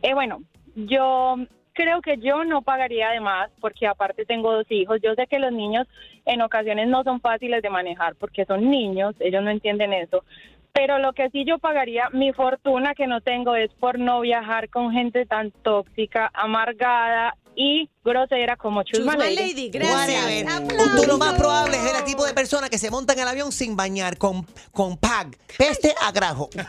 Eh, 0.01 0.13
bueno, 0.13 0.41
yo 0.75 1.35
creo 1.71 2.01
que 2.01 2.17
yo 2.17 2.43
no 2.43 2.61
pagaría 2.61 3.09
de 3.11 3.21
más 3.21 3.49
porque 3.61 3.87
aparte 3.87 4.25
tengo 4.25 4.51
dos 4.51 4.69
hijos. 4.69 4.99
Yo 5.01 5.15
sé 5.15 5.27
que 5.27 5.39
los 5.39 5.53
niños 5.53 5.87
en 6.25 6.41
ocasiones 6.41 6.89
no 6.89 7.05
son 7.05 7.21
fáciles 7.21 7.61
de 7.61 7.69
manejar 7.69 8.15
porque 8.15 8.43
son 8.43 8.69
niños, 8.69 9.15
ellos 9.21 9.41
no 9.43 9.49
entienden 9.49 9.93
eso. 9.93 10.25
Pero 10.73 10.99
lo 10.99 11.13
que 11.13 11.29
sí 11.29 11.45
yo 11.45 11.57
pagaría, 11.57 12.09
mi 12.11 12.33
fortuna 12.33 12.95
que 12.95 13.07
no 13.07 13.21
tengo 13.21 13.55
es 13.55 13.71
por 13.75 13.97
no 13.97 14.19
viajar 14.19 14.67
con 14.67 14.91
gente 14.91 15.25
tan 15.25 15.51
tóxica, 15.51 16.29
amargada 16.33 17.35
y 17.61 17.89
grosera 18.05 18.55
como 18.55 18.83
Chusma 18.83 19.15
Chusma 19.15 19.25
Lady. 19.25 19.35
Lady, 19.35 19.69
gracias. 19.69 20.65
Tú 20.95 21.05
lo 21.05 21.17
más 21.17 21.33
probable 21.33 21.75
es 21.75 21.93
el 21.93 22.05
tipo 22.05 22.25
de 22.25 22.33
persona 22.33 22.69
que 22.69 22.77
se 22.77 22.89
monta 22.89 23.11
en 23.11 23.19
el 23.19 23.27
avión 23.27 23.51
sin 23.51 23.75
bañar, 23.75 24.17
con, 24.17 24.47
con 24.71 24.95
pag, 24.95 25.35
peste 25.57 25.93
a 26.01 26.11
grajo. 26.11 26.49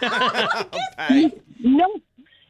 No, 1.62 1.86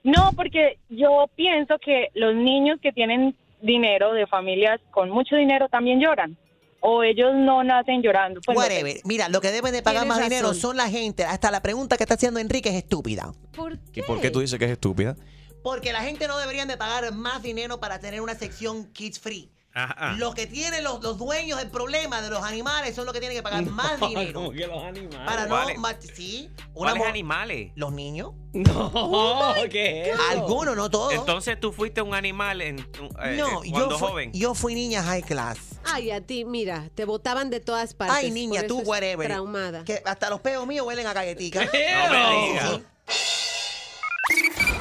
no, 0.05 0.31
porque 0.37 0.79
yo 0.89 1.29
pienso 1.35 1.75
que 1.85 2.11
los 2.15 2.33
niños 2.33 2.79
que 2.81 2.93
tienen 2.93 3.37
dinero 3.61 4.13
de 4.13 4.25
familias 4.29 4.81
con 4.93 5.11
mucho 5.11 5.35
dinero 5.35 5.69
también 5.69 6.01
lloran. 6.01 6.39
O 6.79 7.03
ellos 7.03 7.33
no 7.35 7.65
nacen 7.65 8.01
llorando. 8.01 8.41
Pues, 8.47 8.57
Whatever. 8.57 9.01
Mira, 9.05 9.29
lo 9.29 9.41
que 9.41 9.51
deben 9.51 9.73
de 9.73 9.83
pagar 9.83 10.07
más 10.07 10.23
dinero 10.23 10.55
son 10.55 10.77
la 10.77 10.89
gente. 10.89 11.25
Hasta 11.25 11.51
la 11.51 11.61
pregunta 11.61 11.97
que 11.97 12.05
está 12.05 12.15
haciendo 12.15 12.39
Enrique 12.39 12.69
es 12.69 12.77
estúpida. 12.77 13.33
¿Por 13.55 13.79
¿Y 13.93 14.03
por 14.03 14.21
qué 14.21 14.31
tú 14.31 14.41
dices 14.41 14.59
que 14.59 14.67
es 14.67 14.71
estúpida? 14.71 15.17
Porque 15.63 15.93
la 15.93 16.01
gente 16.03 16.27
no 16.29 16.39
deberían 16.39 16.69
de 16.69 16.77
pagar 16.77 17.13
más 17.13 17.43
dinero 17.43 17.81
para 17.81 17.99
tener 18.01 18.21
una 18.21 18.35
sección 18.35 18.85
kids 18.93 19.19
free. 19.21 19.51
Ajá. 19.73 20.15
Los 20.19 20.35
que 20.35 20.49
tienen 20.49 20.83
los, 20.83 21.01
los 21.01 21.17
dueños 21.17 21.57
del 21.59 21.71
problema 21.71 22.21
de 22.21 22.29
los 22.29 22.43
animales 22.43 22.93
son 22.97 23.05
los 23.05 23.15
que 23.15 23.21
tienen 23.21 23.39
que 23.39 23.43
pagar 23.43 23.65
más 23.67 24.01
dinero. 24.01 24.41
Como 24.41 24.51
que 24.53 24.67
los 24.67 24.83
animales. 24.83 25.27
Para 25.27 25.47
no 25.47 25.81
¿Cuáles? 25.81 26.11
sí, 26.13 26.51
una 26.75 26.91
¿Cuáles 26.91 27.07
animales? 27.09 27.71
los 27.77 27.93
niños. 27.93 28.33
No, 28.53 29.55
¿qué 29.71 30.03
es 30.03 30.09
eso? 30.09 30.23
Algunos, 30.31 30.77
no 30.77 30.91
todos. 30.91 31.13
Entonces 31.15 31.61
tú 31.61 31.73
fuiste 31.73 32.03
un 32.03 32.15
animal 32.15 32.61
en, 32.63 32.81
eh, 32.81 33.37
no, 33.39 33.63
eh, 33.63 33.67
yo 33.69 33.73
cuando 33.73 33.99
fui, 33.99 34.09
joven. 34.09 34.33
yo 34.33 34.55
fui 34.57 34.75
niña 34.75 35.05
high 35.05 35.23
class. 35.23 35.59
Ay, 35.85 36.11
a 36.11 36.21
ti, 36.21 36.45
mira, 36.45 36.91
te 36.97 37.05
botaban 37.05 37.49
de 37.51 37.61
todas 37.61 37.95
partes. 37.95 38.17
Ay, 38.17 38.33
niña, 38.33 38.67
tú, 38.67 38.81
whatever. 38.81 39.29
Traumada. 39.29 39.85
Que 39.85 40.03
hasta 40.05 40.31
los 40.31 40.41
peos 40.41 40.67
míos 40.67 40.85
huelen 40.85 41.07
a 41.07 41.13
galletica. 41.13 41.61
No 41.71 42.11
me 42.11 42.49
digas. 42.49 42.81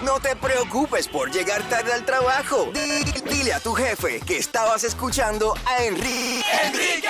No 0.03 0.19
te 0.19 0.35
preocupes 0.35 1.07
por 1.07 1.29
llegar 1.31 1.61
tarde 1.63 1.93
al 1.93 2.05
trabajo. 2.05 2.69
Di- 2.73 3.29
Dile 3.29 3.53
a 3.53 3.59
tu 3.59 3.73
jefe 3.73 4.19
que 4.21 4.37
estabas 4.37 4.83
escuchando 4.83 5.53
a 5.65 5.83
Enrique. 5.83 6.41
Enrique 6.63 7.09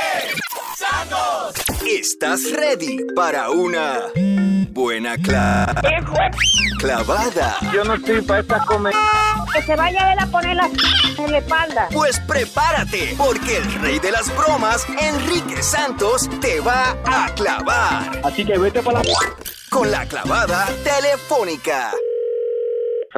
Santos. 0.75 1.53
¿Estás 1.87 2.51
ready 2.51 2.97
para 3.15 3.49
una 3.51 3.99
buena 4.71 5.17
cla- 5.17 5.73
clavada? 6.79 7.57
Yo 7.73 7.83
no 7.83 7.93
estoy 7.95 8.21
para 8.21 8.41
esta 8.41 8.65
comer. 8.65 8.93
Que 9.53 9.61
se 9.63 9.75
vaya 9.75 10.13
él 10.13 10.19
a 10.19 10.25
poner 10.27 10.55
la 10.55 10.65
en 11.17 11.31
la 11.31 11.37
espalda. 11.39 11.87
Pues 11.91 12.19
prepárate, 12.21 13.13
porque 13.17 13.57
el 13.57 13.73
rey 13.81 13.99
de 13.99 14.11
las 14.11 14.33
bromas, 14.35 14.85
Enrique 14.99 15.61
Santos, 15.61 16.29
te 16.41 16.59
va 16.59 16.95
a 17.05 17.33
clavar. 17.35 18.21
Así 18.23 18.45
que 18.45 18.57
vete 18.57 18.81
para 18.81 19.03
la... 19.03 19.11
Con 19.69 19.91
la 19.91 20.05
clavada 20.07 20.67
telefónica. 20.83 21.91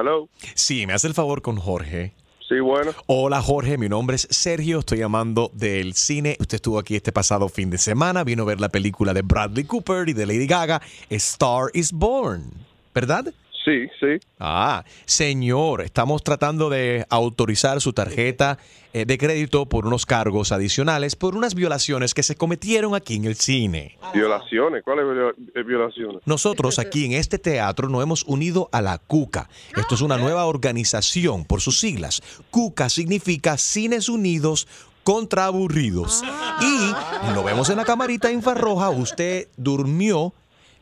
Hello. 0.01 0.29
Sí, 0.55 0.87
me 0.87 0.93
hace 0.93 1.05
el 1.05 1.13
favor 1.13 1.43
con 1.43 1.57
Jorge. 1.57 2.15
Sí, 2.49 2.59
bueno. 2.59 2.91
Hola 3.05 3.39
Jorge, 3.39 3.77
mi 3.77 3.87
nombre 3.87 4.15
es 4.15 4.27
Sergio, 4.31 4.79
estoy 4.79 4.97
llamando 4.97 5.51
del 5.53 5.93
cine. 5.93 6.37
Usted 6.39 6.55
estuvo 6.55 6.79
aquí 6.79 6.95
este 6.95 7.11
pasado 7.11 7.47
fin 7.49 7.69
de 7.69 7.77
semana, 7.77 8.23
vino 8.23 8.41
a 8.41 8.47
ver 8.47 8.59
la 8.59 8.69
película 8.69 9.13
de 9.13 9.21
Bradley 9.21 9.63
Cooper 9.63 10.09
y 10.09 10.13
de 10.13 10.25
Lady 10.25 10.47
Gaga, 10.47 10.81
Star 11.11 11.65
is 11.75 11.91
Born, 11.91 12.51
¿verdad? 12.95 13.31
Sí, 13.63 13.87
sí. 13.99 14.19
Ah, 14.39 14.83
señor, 15.05 15.81
estamos 15.81 16.23
tratando 16.23 16.69
de 16.69 17.05
autorizar 17.09 17.79
su 17.79 17.93
tarjeta 17.93 18.57
eh, 18.93 19.05
de 19.05 19.17
crédito 19.17 19.67
por 19.67 19.85
unos 19.85 20.05
cargos 20.05 20.51
adicionales 20.51 21.15
por 21.15 21.35
unas 21.35 21.53
violaciones 21.53 22.13
que 22.13 22.23
se 22.23 22.35
cometieron 22.35 22.95
aquí 22.95 23.15
en 23.15 23.25
el 23.25 23.35
cine. 23.35 23.97
Violaciones. 24.13 24.83
¿Cuáles 24.83 25.05
eh, 25.53 25.63
violaciones? 25.63 26.21
Nosotros 26.25 26.79
aquí 26.79 27.05
en 27.05 27.13
este 27.13 27.37
teatro 27.37 27.87
nos 27.87 28.01
hemos 28.01 28.23
unido 28.23 28.67
a 28.71 28.81
la 28.81 28.97
CUCA. 28.97 29.47
Esto 29.77 29.95
es 29.95 30.01
una 30.01 30.17
nueva 30.17 30.45
organización 30.45 31.45
por 31.45 31.61
sus 31.61 31.79
siglas. 31.79 32.21
CUCA 32.49 32.89
significa 32.89 33.57
Cines 33.57 34.09
Unidos 34.09 34.67
contra 35.03 35.45
Aburridos. 35.45 36.23
Y 36.61 37.33
lo 37.33 37.43
vemos 37.43 37.69
en 37.69 37.77
la 37.77 37.85
camarita 37.85 38.31
infrarroja, 38.31 38.89
usted 38.89 39.47
durmió 39.57 40.33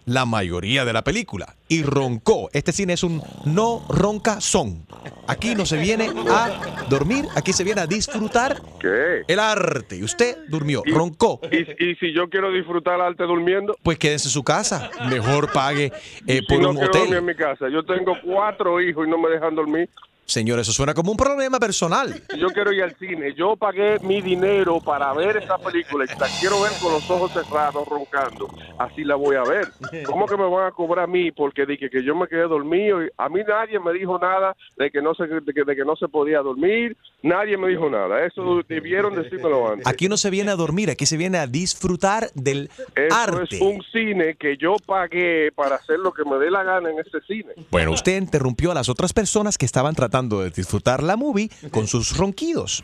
la 0.10 0.26
mayoría 0.26 0.86
de 0.86 0.93
la 0.93 1.03
película 1.03 1.55
y 1.68 1.84
roncó. 1.84 2.49
Este 2.51 2.72
cine 2.72 2.93
es 2.93 3.03
un 3.03 3.22
no 3.45 3.86
ronca 3.89 4.41
son. 4.41 4.86
Aquí 5.28 5.53
no 5.53 5.66
se 5.66 5.78
viene 5.78 6.10
a 6.30 6.86
dormir, 6.89 7.26
aquí 7.36 7.53
se 7.53 7.64
viene 7.64 7.82
a 7.82 7.88
disfrutar 7.88 8.60
¿Qué? 8.80 9.22
el 9.28 9.39
arte. 9.39 9.97
Y 9.97 10.03
usted 10.03 10.38
durmió, 10.47 10.82
roncó. 10.88 11.39
¿Y, 11.51 11.60
y 11.91 11.95
si 11.95 12.12
yo 12.14 12.28
quiero 12.30 12.51
disfrutar 12.51 12.95
el 12.95 13.01
arte 13.01 13.24
durmiendo? 13.24 13.76
Pues 13.84 13.99
quédese 13.99 14.28
en 14.28 14.32
su 14.32 14.43
casa. 14.43 14.89
Mejor 15.10 15.51
pague 15.53 15.91
eh, 16.26 16.39
si 16.39 16.41
por 16.41 16.60
no 16.62 16.70
un 16.72 16.76
quiero 16.78 16.91
dormir 16.91 17.07
en 17.10 17.24
hotel. 17.24 17.26
mi 17.26 17.36
casa. 17.36 17.70
Yo 17.70 17.84
tengo 17.86 18.14
cuatro 18.24 18.82
hijos 18.82 19.07
y 19.07 19.10
no 19.10 19.18
me 19.20 19.30
dejan 19.30 19.53
dormir. 19.55 19.88
Señor, 20.30 20.60
eso 20.60 20.72
suena 20.72 20.94
como 20.94 21.10
un 21.12 21.18
problema 21.18 21.60
personal. 21.60 22.22
Yo 22.38 22.50
quiero 22.50 22.72
ir 22.72 22.84
al 22.84 22.96
cine. 22.98 23.34
Yo 23.36 23.56
pagué 23.56 23.98
mi 24.02 24.22
dinero 24.22 24.80
para 24.80 25.12
ver 25.14 25.38
esa 25.38 25.58
película 25.58 26.06
y 26.06 26.20
la 26.20 26.28
quiero 26.40 26.62
ver 26.62 26.72
con 26.80 26.94
los 26.94 27.10
ojos 27.10 27.32
cerrados, 27.34 27.88
roncando. 27.88 28.48
Así 28.78 29.04
la 29.04 29.16
voy 29.16 29.36
a 29.38 29.42
ver. 29.44 29.68
¿Cómo 30.06 30.28
que 30.28 30.38
me 30.38 30.48
van 30.48 30.68
a 30.68 30.72
cobrar 30.72 31.06
a 31.06 31.08
mí 31.08 31.32
porque 31.32 31.66
dije 31.66 31.90
que 31.90 32.04
yo 32.04 32.16
me 32.16 32.28
quedé 32.28 32.44
dormido? 32.44 33.04
Y 33.04 33.10
A 33.18 33.28
mí 33.28 33.42
nadie 33.48 33.80
me 33.80 33.92
dijo 33.92 34.20
nada 34.20 34.56
de 34.78 34.92
que 34.92 35.02
no 35.02 35.16
se 35.16 35.26
de 35.26 35.52
que, 35.52 35.64
de 35.64 35.76
que 35.76 35.84
no 35.84 35.96
se 35.96 36.08
podía 36.08 36.40
dormir. 36.42 36.96
Nadie 37.24 37.58
me 37.58 37.70
dijo 37.70 37.90
nada. 37.90 38.24
Eso 38.24 38.62
debieron 38.68 39.16
decírmelo 39.16 39.72
antes. 39.72 39.88
Aquí 39.88 40.08
no 40.08 40.16
se 40.18 40.30
viene 40.30 40.52
a 40.52 40.56
dormir, 40.56 40.92
aquí 40.92 41.08
se 41.08 41.18
viene 41.18 41.40
a 41.40 41.48
disfrutar 41.48 42.30
del 42.36 42.70
Eso 42.96 43.16
arte. 43.16 43.56
es 43.56 43.62
un 43.62 43.82
cine 43.92 44.36
que 44.36 44.58
yo 44.58 44.76
pagué 44.86 45.52
para 45.56 45.76
hacer 45.78 45.98
lo 45.98 46.14
que 46.14 46.24
me 46.24 46.38
dé 46.38 46.52
la 46.52 46.64
gana 46.64 46.92
en 46.92 47.00
ese 47.00 47.20
cine. 47.28 47.54
Bueno, 47.72 47.92
usted 47.94 48.16
interrumpió 48.22 48.72
a 48.72 48.76
las 48.76 48.90
otras 48.90 49.12
personas 49.12 49.58
que 49.58 49.66
estaban 49.66 49.96
tratando 49.96 50.18
de 50.28 50.49
disfrutar 50.49 51.01
la 51.03 51.15
movie 51.15 51.49
con 51.72 51.88
sus 51.88 52.17
ronquidos. 52.17 52.84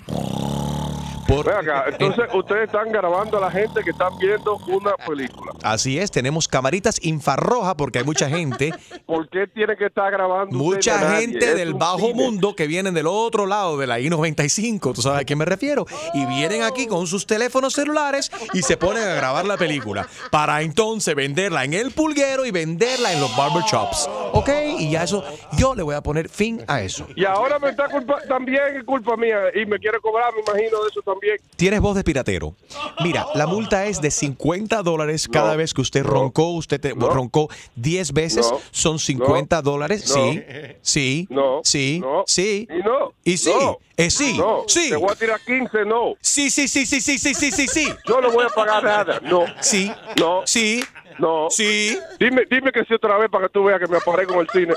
Por- 1.28 1.44
Ven 1.48 1.56
acá, 1.56 1.86
entonces 1.88 2.26
ustedes 2.36 2.66
están 2.68 2.92
grabando 2.92 3.40
a 3.40 3.42
la 3.42 3.50
gente 3.50 3.82
que 3.84 3.90
están 3.90 4.16
viendo 4.20 4.58
una 4.68 4.92
película. 5.08 5.54
Así 5.64 5.98
es, 5.98 6.12
tenemos 6.12 6.48
camaritas 6.48 7.04
infrarroja 7.04 7.76
porque 7.76 7.98
hay 7.98 8.06
mucha 8.06 8.30
gente, 8.30 8.72
¿Por 9.08 9.28
qué 9.30 9.48
tiene 9.48 9.76
que 9.76 9.88
estar 9.88 10.12
grabando 10.12 10.56
mucha 10.56 11.18
gente 11.18 11.56
del 11.56 11.74
bajo 11.74 11.98
cine. 12.10 12.14
mundo 12.14 12.56
que 12.56 12.68
vienen 12.68 12.94
del 12.94 13.08
otro 13.08 13.48
lado 13.48 13.76
de 13.80 13.88
la 13.88 14.00
I-95, 14.00 14.94
tú 14.94 15.02
sabes 15.02 15.22
a 15.22 15.26
qué 15.26 15.36
me 15.36 15.46
refiero, 15.46 15.88
y 16.14 16.28
vienen 16.28 16.62
aquí 16.62 16.86
con 16.86 17.08
sus 17.08 17.26
teléfonos 17.26 17.74
celulares 17.74 18.30
y 18.54 18.62
se 18.62 18.78
ponen 18.78 19.02
a 19.02 19.16
grabar 19.16 19.46
la 19.46 19.58
película 19.58 20.08
para 20.30 20.62
entonces 20.62 21.16
venderla 21.16 21.64
en 21.66 21.74
el 21.74 21.90
pulguero 21.90 22.46
y 22.46 22.52
venderla 22.52 23.12
en 23.14 23.20
los 23.20 23.36
barbershops, 23.36 24.08
¿ok? 24.34 24.50
Y 24.78 24.92
ya 24.92 25.02
eso, 25.04 25.24
yo 25.58 25.74
le 25.74 25.82
voy 25.82 25.96
a 25.96 26.02
poner 26.04 26.30
fin 26.30 26.62
a 26.68 26.82
eso. 26.82 27.08
Y 27.16 27.25
ahora 27.26 27.60
me 27.60 27.70
está 27.70 27.90
culpa, 27.90 28.20
también 28.28 28.84
culpa 28.86 29.16
mía 29.18 29.38
y 29.54 29.66
me 29.66 29.80
quiere 29.80 30.00
cobrar, 30.00 30.34
me 30.34 30.42
imagino, 30.42 30.84
de 30.84 30.90
eso 30.90 31.02
también. 31.02 31.38
Tienes 31.56 31.80
voz 31.82 31.96
de 31.96 32.04
piratero. 32.04 32.56
Mira, 33.04 33.26
la 33.36 33.48
multa 33.48 33.86
es 33.86 34.02
de 34.02 34.12
50 34.12 34.82
dólares 34.84 35.28
cada 35.28 35.56
vez 35.56 35.74
que 35.74 35.82
usted 35.82 36.04
roncó. 36.04 36.50
Usted 36.54 36.80
te- 36.80 36.94
roncó 36.94 37.50
10 37.76 38.14
veces. 38.14 38.50
No. 38.52 38.60
Son 38.72 39.00
50 39.00 39.62
dólares. 39.62 40.06
No. 40.10 40.14
Sí. 40.16 40.42
Sí. 40.82 41.28
No. 41.30 41.62
Sí. 41.64 42.00
No. 42.02 42.24
Sí. 42.28 42.68
Y 42.70 42.84
no. 42.84 43.14
Y 43.24 43.38
sí. 43.38 43.54
No. 43.60 43.78
Eh, 43.98 44.10
sí. 44.10 44.38
No. 44.38 44.64
Sí. 44.68 44.90
Te 44.90 44.96
voy 44.98 45.10
a 45.12 45.16
tirar 45.16 45.40
15, 45.46 45.86
no. 45.86 46.16
Sí, 46.20 46.50
sí, 46.50 46.68
sí, 46.68 46.86
sí, 46.86 47.00
sí, 47.00 47.18
sí, 47.18 47.34
sí, 47.34 47.52
sí, 47.52 47.68
sí. 47.68 47.88
Yo 48.08 48.20
no 48.22 48.30
voy 48.32 48.46
a 48.46 48.50
pagar 48.50 48.84
nada. 48.84 49.20
No. 49.24 49.46
Sí. 49.62 49.92
No. 50.20 50.42
Sí. 50.46 50.84
No. 51.20 51.48
Sí. 51.50 51.98
Dime, 52.20 52.44
dime 52.50 52.72
que 52.72 52.84
sí 52.86 52.94
otra 52.94 53.18
vez 53.18 53.30
para 53.30 53.48
que 53.48 53.54
tú 53.54 53.64
veas 53.64 53.80
que 53.80 53.88
me 53.88 53.98
aparezco 53.98 54.34
en 54.36 54.40
el 54.42 54.50
cine. 54.50 54.74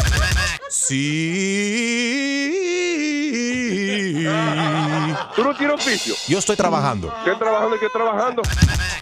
Sí. 3.38 4.24
¿Tú 5.36 5.44
no 5.44 5.54
tienes 5.56 5.74
oficio? 5.76 6.14
Yo 6.28 6.38
estoy 6.38 6.56
trabajando. 6.56 7.12
¿Qué 7.24 7.32
trabajando 7.34 7.76
y 7.76 7.78
qué 7.78 7.88
trabajando? 7.88 8.42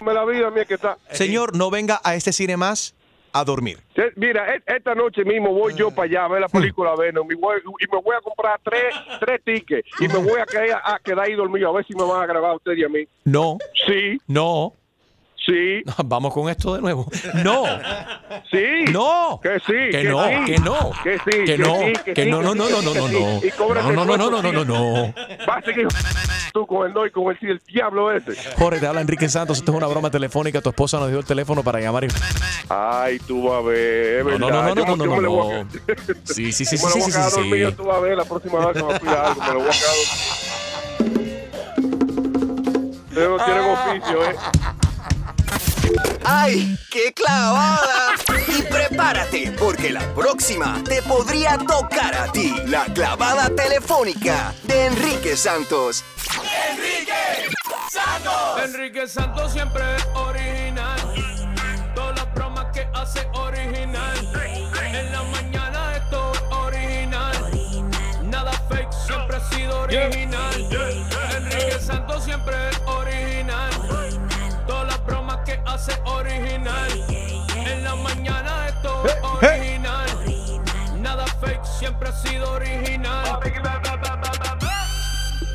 Me 0.05 0.12
la 0.12 0.24
vida 0.24 0.51
mía 0.51 0.64
que 0.64 0.74
está. 0.74 0.99
Señor, 1.11 1.57
no 1.57 1.70
venga 1.70 2.01
a 2.05 2.14
este 2.14 2.32
cine 2.32 2.57
más 2.57 2.95
a 3.32 3.45
dormir. 3.45 3.78
Mira, 4.16 4.55
e- 4.55 4.62
esta 4.66 4.95
noche 4.95 5.24
mismo 5.24 5.53
voy 5.53 5.74
yo 5.74 5.91
para 5.91 6.05
allá 6.07 6.24
a 6.24 6.28
ver 6.28 6.41
la 6.41 6.49
película 6.49 6.95
Venom 6.97 7.30
y, 7.30 7.34
voy- 7.34 7.61
y 7.80 7.87
me 7.95 8.01
voy 8.03 8.16
a 8.16 8.20
comprar 8.20 8.59
tres, 8.62 8.95
tres 9.20 9.41
tickets 9.45 9.89
y 10.01 10.09
me 10.09 10.18
voy 10.18 10.41
a 10.41 10.47
quedar, 10.47 10.80
a 10.84 10.99
quedar 11.03 11.20
ahí 11.26 11.34
dormido 11.34 11.68
a 11.68 11.72
ver 11.72 11.87
si 11.87 11.95
me 11.95 12.05
van 12.05 12.22
a 12.22 12.26
grabar 12.26 12.53
a 12.53 12.55
usted 12.57 12.72
y 12.76 12.84
a 12.84 12.89
mí. 12.89 13.07
No. 13.24 13.59
Sí. 13.87 14.18
No. 14.26 14.72
Sí. 15.47 15.82
Vamos 16.05 16.34
con 16.34 16.49
esto 16.51 16.74
de 16.74 16.80
nuevo. 16.82 17.07
No. 17.42 17.64
Sí. 18.51 18.84
No. 18.92 19.40
Que 19.42 19.59
sí. 19.61 19.72
Que 19.90 20.05
no, 20.05 20.24
sí. 20.24 20.34
que 20.47 20.59
no. 20.59 20.90
Que 21.03 21.18
sí. 21.18 21.44
Que 21.47 21.59
no. 21.59 21.78
sí, 21.78 21.92
Que 22.14 22.24
sí, 22.24 22.30
no, 22.30 22.42
no, 22.42 22.55
no, 22.55 22.68
no, 22.68 22.82
no, 22.82 22.92
que 22.92 22.99
no, 23.01 23.09
no. 23.09 23.92
No, 23.92 24.05
no, 24.05 24.16
no, 24.16 24.16
no, 24.16 24.30
no, 24.30 24.42
no, 24.42 24.53
no, 24.53 24.64
no. 24.64 25.14
A 25.53 25.62
seguir. 25.62 25.88
tú 26.53 26.66
con 26.66 26.86
el 26.86 26.92
no 26.94 27.07
y 27.07 27.11
con 27.11 27.30
el 27.32 27.38
sí, 27.40 27.47
el 27.47 27.61
diablo 27.66 28.12
ese. 28.12 28.34
Jorge, 28.57 28.78
te 28.80 28.86
habla 28.86 29.01
Enrique 29.01 29.28
Santos. 29.28 29.59
Esto 29.59 29.72
es 29.72 29.76
una 29.78 29.86
broma 29.86 30.11
telefónica. 30.11 30.61
Tu 30.61 30.68
esposa 30.68 30.99
nos 30.99 31.09
dio 31.09 31.18
el 31.18 31.24
teléfono 31.24 31.62
para 31.62 31.80
llamar. 31.80 32.05
y- 32.05 32.09
Ay, 32.68 33.18
tú 33.20 33.49
vas 33.49 33.59
a 33.59 33.66
ver, 33.66 34.24
No, 34.26 34.38
no, 34.38 34.51
no, 34.51 34.74
no, 34.74 34.97
no, 34.97 34.97
no, 34.97 35.20
no. 35.20 35.51
quedar- 35.51 35.66
Sí, 36.24 36.53
sí, 36.53 36.64
sí, 36.64 36.76
sí, 36.76 36.86
sí, 36.88 37.01
sí, 37.12 37.12
sí. 37.12 37.72
tú 37.76 37.84
vas 37.84 37.97
a 37.97 38.01
ver 38.01 38.16
la 38.16 38.24
próxima 38.24 38.66
vez 38.66 38.76
que 38.76 38.82
me 38.92 39.01
pida 39.01 39.26
algo, 39.32 39.42
me 39.42 39.53
lo 39.55 39.61
voy 39.61 39.68
a 39.68 39.72
quedar 39.72 41.07
Ustedes 43.09 43.30
no 43.30 43.44
tienen 43.44 43.64
oficio, 43.64 44.24
¿eh? 44.24 44.36
¡Ay, 46.24 46.78
qué 46.91 47.12
clavada! 47.12 48.14
Y 48.49 48.62
prepárate, 48.62 49.53
porque 49.59 49.91
la 49.91 50.14
próxima 50.14 50.82
te 50.84 51.03
podría 51.03 51.59
tocar 51.59 52.14
a 52.14 52.32
ti. 52.32 52.55
La 52.66 52.84
clavada 52.87 53.49
telefónica 53.51 54.55
de 54.64 54.87
Enrique 54.87 55.37
Santos. 55.37 56.05
Enrique 56.70 57.12
Santos. 57.91 58.62
Enrique 58.64 59.09
Santos 59.09 59.53
siempre 59.53 59.82
es 59.97 60.07
original. 60.14 61.14
Todas 61.95 62.16
las 62.16 62.34
bromas 62.34 62.66
que 62.72 62.89
hace 62.95 63.26
original. 63.34 64.32
En 64.93 65.12
la 65.12 65.22
mañana 65.22 65.97
esto 65.97 66.32
es 66.32 66.43
original. 66.51 67.51
Nada 68.24 68.53
fake, 68.68 68.93
siempre 69.07 69.37
ha 69.37 69.51
sido 69.51 69.80
original. 69.80 70.66
Siempre 81.87 82.09
ha 82.09 82.12
sido 82.12 82.53
original. 82.53 83.41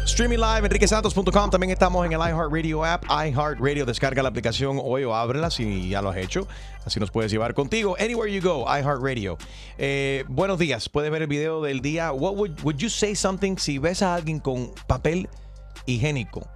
Streaming 0.05 0.37
live, 0.37 0.65
enriquesantos.com. 0.65 1.49
También 1.49 1.71
estamos 1.71 2.05
en 2.05 2.13
el 2.13 2.19
iHeartRadio 2.19 2.85
app. 2.85 3.03
iHeartRadio, 3.05 3.85
descarga 3.85 4.23
la 4.23 4.29
aplicación 4.29 4.79
hoy 4.81 5.03
o 5.03 5.15
ábrela 5.15 5.49
si 5.49 5.89
ya 5.89 6.01
lo 6.01 6.09
has 6.09 6.17
hecho. 6.17 6.47
Así 6.85 6.99
nos 6.99 7.11
puedes 7.11 7.31
llevar 7.31 7.53
contigo. 7.53 7.95
Anywhere 7.99 8.31
you 8.31 8.41
go, 8.41 8.65
iHeartRadio. 8.65 9.37
Eh, 9.77 10.23
buenos 10.27 10.59
días. 10.59 10.87
Puedes 10.89 11.11
ver 11.11 11.23
el 11.23 11.27
video 11.27 11.61
del 11.61 11.81
día. 11.81 12.11
What 12.13 12.35
would, 12.35 12.61
would 12.63 12.77
you 12.77 12.89
say 12.89 13.15
something 13.15 13.57
si 13.57 13.77
ves 13.77 14.01
a 14.01 14.15
alguien 14.15 14.39
con 14.39 14.71
papel 14.87 15.27
higiénico 15.85 16.47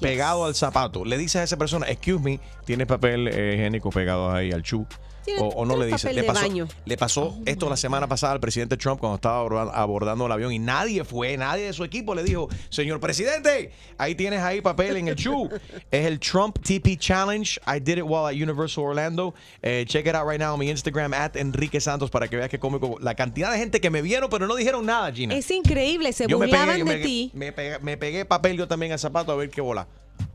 pegado 0.00 0.44
al 0.44 0.54
zapato? 0.54 1.04
Le 1.04 1.16
dices 1.16 1.36
a 1.36 1.42
esa 1.44 1.56
persona, 1.56 1.86
excuse 1.88 2.22
me, 2.22 2.38
tienes 2.64 2.86
papel 2.86 3.28
eh, 3.28 3.54
higiénico 3.54 3.90
pegado 3.90 4.30
ahí 4.30 4.52
al 4.52 4.62
chu. 4.62 4.86
Tiene- 5.30 5.42
O, 5.42 5.48
o 5.48 5.64
no 5.64 5.76
le 5.76 5.90
papel 5.90 6.16
Le 6.16 6.24
pasó, 6.24 6.48
le 6.84 6.96
pasó 6.96 7.38
esto 7.46 7.68
la 7.70 7.76
semana 7.76 8.06
pasada 8.08 8.32
al 8.32 8.40
presidente 8.40 8.76
Trump 8.76 9.00
cuando 9.00 9.16
estaba 9.16 9.38
aborda- 9.40 9.72
abordando 9.74 10.26
el 10.26 10.32
avión 10.32 10.52
y 10.52 10.58
nadie 10.58 11.04
fue, 11.04 11.36
nadie 11.36 11.66
de 11.66 11.72
su 11.72 11.84
equipo 11.84 12.14
le 12.14 12.22
dijo, 12.24 12.48
señor 12.68 13.00
presidente, 13.00 13.70
ahí 13.98 14.14
tienes 14.14 14.40
ahí 14.40 14.60
papel 14.60 14.96
en 14.96 15.08
el 15.08 15.16
chu. 15.16 15.48
es 15.90 16.06
el 16.06 16.18
Trump 16.18 16.58
TP 16.60 16.96
Challenge. 16.98 17.60
I 17.66 17.78
did 17.80 17.98
it 17.98 18.04
while 18.04 18.26
at 18.26 18.34
Universal 18.34 18.84
Orlando. 18.84 19.34
Eh, 19.62 19.84
check 19.86 20.06
it 20.06 20.14
out 20.14 20.26
right 20.28 20.40
now 20.40 20.54
on 20.54 20.58
mi 20.58 20.68
Instagram, 20.70 21.14
at 21.14 21.36
Enrique 21.36 21.80
Santos, 21.80 22.10
para 22.10 22.28
que 22.28 22.36
veas 22.36 22.48
que 22.48 22.58
cómico. 22.58 22.96
La 23.00 23.14
cantidad 23.14 23.52
de 23.52 23.58
gente 23.58 23.80
que 23.80 23.90
me 23.90 24.02
vieron, 24.02 24.28
pero 24.30 24.46
no 24.46 24.54
dijeron 24.56 24.84
nada, 24.86 25.12
Gina. 25.12 25.34
Es 25.34 25.50
increíble, 25.50 26.12
se 26.12 26.26
Yo 26.26 26.38
burlaban 26.38 26.68
pegué, 26.68 26.78
de 26.78 26.84
me, 26.98 27.04
ti, 27.04 27.30
Me 27.34 27.52
pegué, 27.52 27.78
me 27.80 27.96
pegué 27.96 28.24
papel 28.24 28.56
yo 28.56 28.66
también 28.68 28.92
al 28.92 28.98
zapato 28.98 29.32
a 29.32 29.36
ver 29.36 29.50
qué 29.50 29.60
bola. 29.60 29.86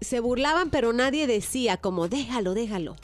se 0.01 0.19
burlaban, 0.19 0.69
pero 0.69 0.93
nadie 0.93 1.27
decía 1.27 1.77
como, 1.77 2.07
déjalo, 2.07 2.53
déjalo. 2.53 2.95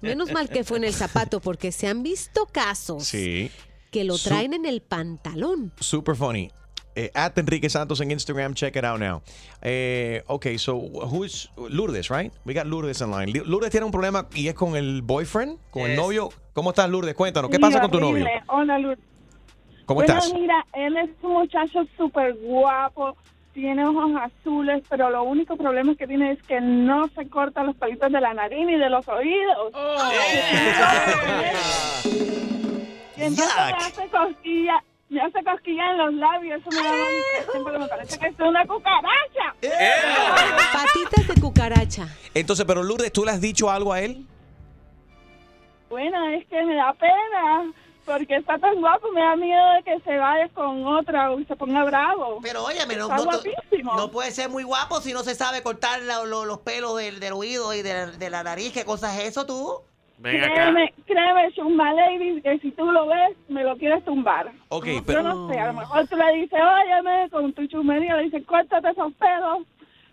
Menos 0.00 0.32
mal 0.32 0.48
que 0.48 0.64
fue 0.64 0.78
en 0.78 0.84
el 0.84 0.92
zapato, 0.94 1.40
porque 1.40 1.72
se 1.72 1.86
han 1.86 2.02
visto 2.02 2.46
casos 2.50 3.04
Sí. 3.06 3.50
que 3.90 4.04
lo 4.04 4.16
Su- 4.16 4.28
traen 4.28 4.52
en 4.54 4.66
el 4.66 4.80
pantalón. 4.82 5.72
Super 5.80 6.16
funny. 6.16 6.50
Eh, 6.96 7.10
at 7.14 7.36
Enrique 7.38 7.68
Santos 7.68 8.00
en 8.00 8.12
Instagram. 8.12 8.54
Check 8.54 8.76
it 8.76 8.84
out 8.84 9.00
now. 9.00 9.20
Eh, 9.62 10.22
okay, 10.28 10.58
so 10.58 10.76
who's 10.76 11.50
Lourdes, 11.56 12.08
right? 12.08 12.32
We 12.44 12.54
got 12.54 12.66
Lourdes 12.66 13.02
online. 13.02 13.26
Li- 13.32 13.42
Lourdes 13.44 13.70
tiene 13.72 13.84
un 13.84 13.90
problema 13.90 14.28
y 14.32 14.46
es 14.46 14.54
con 14.54 14.76
el 14.76 15.02
boyfriend, 15.02 15.58
con 15.70 15.90
el 15.90 15.96
novio. 15.96 16.28
¿Cómo 16.52 16.70
estás, 16.70 16.88
Lourdes? 16.88 17.14
Cuéntanos, 17.14 17.50
¿qué 17.50 17.56
Sí, 17.56 17.60
pasa 17.62 17.80
con 17.80 17.90
tu 17.90 17.98
novio? 17.98 18.24
Hola, 18.46 18.78
Lourdes. 18.78 19.04
¿Cómo 19.86 20.00
bueno, 20.00 20.14
estás? 20.16 20.32
mira, 20.32 20.64
él 20.72 20.96
es 20.96 21.10
un 21.22 21.32
muchacho 21.32 21.80
súper 21.96 22.34
guapo, 22.36 23.16
tiene 23.54 23.86
ojos 23.86 24.10
azules, 24.20 24.82
pero 24.90 25.08
lo 25.10 25.22
único 25.22 25.56
problema 25.56 25.94
que 25.94 26.06
tiene 26.08 26.32
es 26.32 26.42
que 26.42 26.60
no 26.60 27.08
se 27.08 27.28
corta 27.28 27.62
los 27.62 27.76
pelitos 27.76 28.10
de 28.12 28.20
la 28.20 28.34
nariz 28.34 28.66
ni 28.66 28.76
de 28.76 28.90
los 28.90 29.06
oídos. 29.08 29.72
Y 33.16 33.22
entonces 33.22 33.54
me 33.56 33.72
hace 33.72 34.08
cosquilla, 34.08 34.82
me 35.08 35.20
hace 35.20 35.44
cosquilla 35.44 35.92
en 35.92 35.98
los 35.98 36.14
labios, 36.14 36.60
eso 36.60 36.70
me 36.70 36.82
da 36.82 36.94
impresión, 36.98 37.62
porque 37.62 37.78
me 37.78 37.86
parece 37.86 38.18
que 38.18 38.26
es 38.26 38.40
una 38.40 38.66
cucaracha. 38.66 39.54
Patitas 40.72 41.28
de 41.28 41.40
cucaracha. 41.40 42.08
Entonces, 42.34 42.66
pero 42.66 42.82
Lourdes, 42.82 43.12
¿tú 43.12 43.24
le 43.24 43.30
has 43.30 43.40
dicho 43.40 43.70
algo 43.70 43.92
a 43.92 44.00
él? 44.00 44.26
Bueno, 45.88 46.28
es 46.30 46.44
que 46.48 46.60
me 46.64 46.74
da 46.74 46.92
pena, 46.94 47.72
porque 48.04 48.36
está 48.36 48.58
tan 48.58 48.74
guapo, 48.80 49.10
me 49.12 49.20
da 49.20 49.36
miedo 49.36 49.72
de 49.74 49.82
que 49.82 50.00
se 50.00 50.16
vaya 50.16 50.48
con 50.50 50.86
otra 50.86 51.30
o 51.32 51.38
se 51.44 51.56
ponga 51.56 51.84
bravo. 51.84 52.38
Pero 52.42 52.64
óyeme, 52.64 52.96
no, 52.96 53.08
no, 53.96 54.10
puede 54.10 54.30
ser 54.30 54.48
muy 54.50 54.62
guapo 54.62 55.00
si 55.00 55.12
no 55.12 55.22
se 55.22 55.34
sabe 55.34 55.62
cortar 55.62 56.02
la- 56.02 56.24
lo- 56.24 56.44
los 56.44 56.58
pelos 56.60 56.96
del, 56.96 57.20
del 57.20 57.32
oído 57.32 57.72
y 57.74 57.82
de, 57.82 57.92
la- 57.92 58.06
de 58.06 58.30
la 58.30 58.42
nariz. 58.42 58.72
¿Qué 58.72 58.84
cosa 58.84 59.14
es 59.18 59.28
eso 59.28 59.46
tú? 59.46 59.80
Créeme, 60.22 60.94
créeme, 61.06 61.52
Chumba 61.52 61.92
Lady, 61.92 62.40
que 62.40 62.58
si 62.60 62.70
tú 62.70 62.90
lo 62.90 63.06
ves, 63.08 63.36
me 63.48 63.62
lo 63.64 63.76
quieres 63.76 64.04
tumbar. 64.04 64.50
Ok, 64.68 64.86
Yo 64.86 65.02
pero... 65.04 65.22
no 65.22 65.48
sé, 65.52 65.58
a 65.58 65.66
lo 65.66 65.72
mejor 65.74 66.06
tú 66.06 66.16
le 66.16 66.32
dices, 66.34 66.58
óyeme, 66.62 67.28
con 67.30 67.52
tu 67.52 67.66
chumería, 67.66 68.16
le 68.16 68.24
dices, 68.24 68.46
córtate 68.46 68.90
esos 68.90 69.12
pelos. 69.14 69.66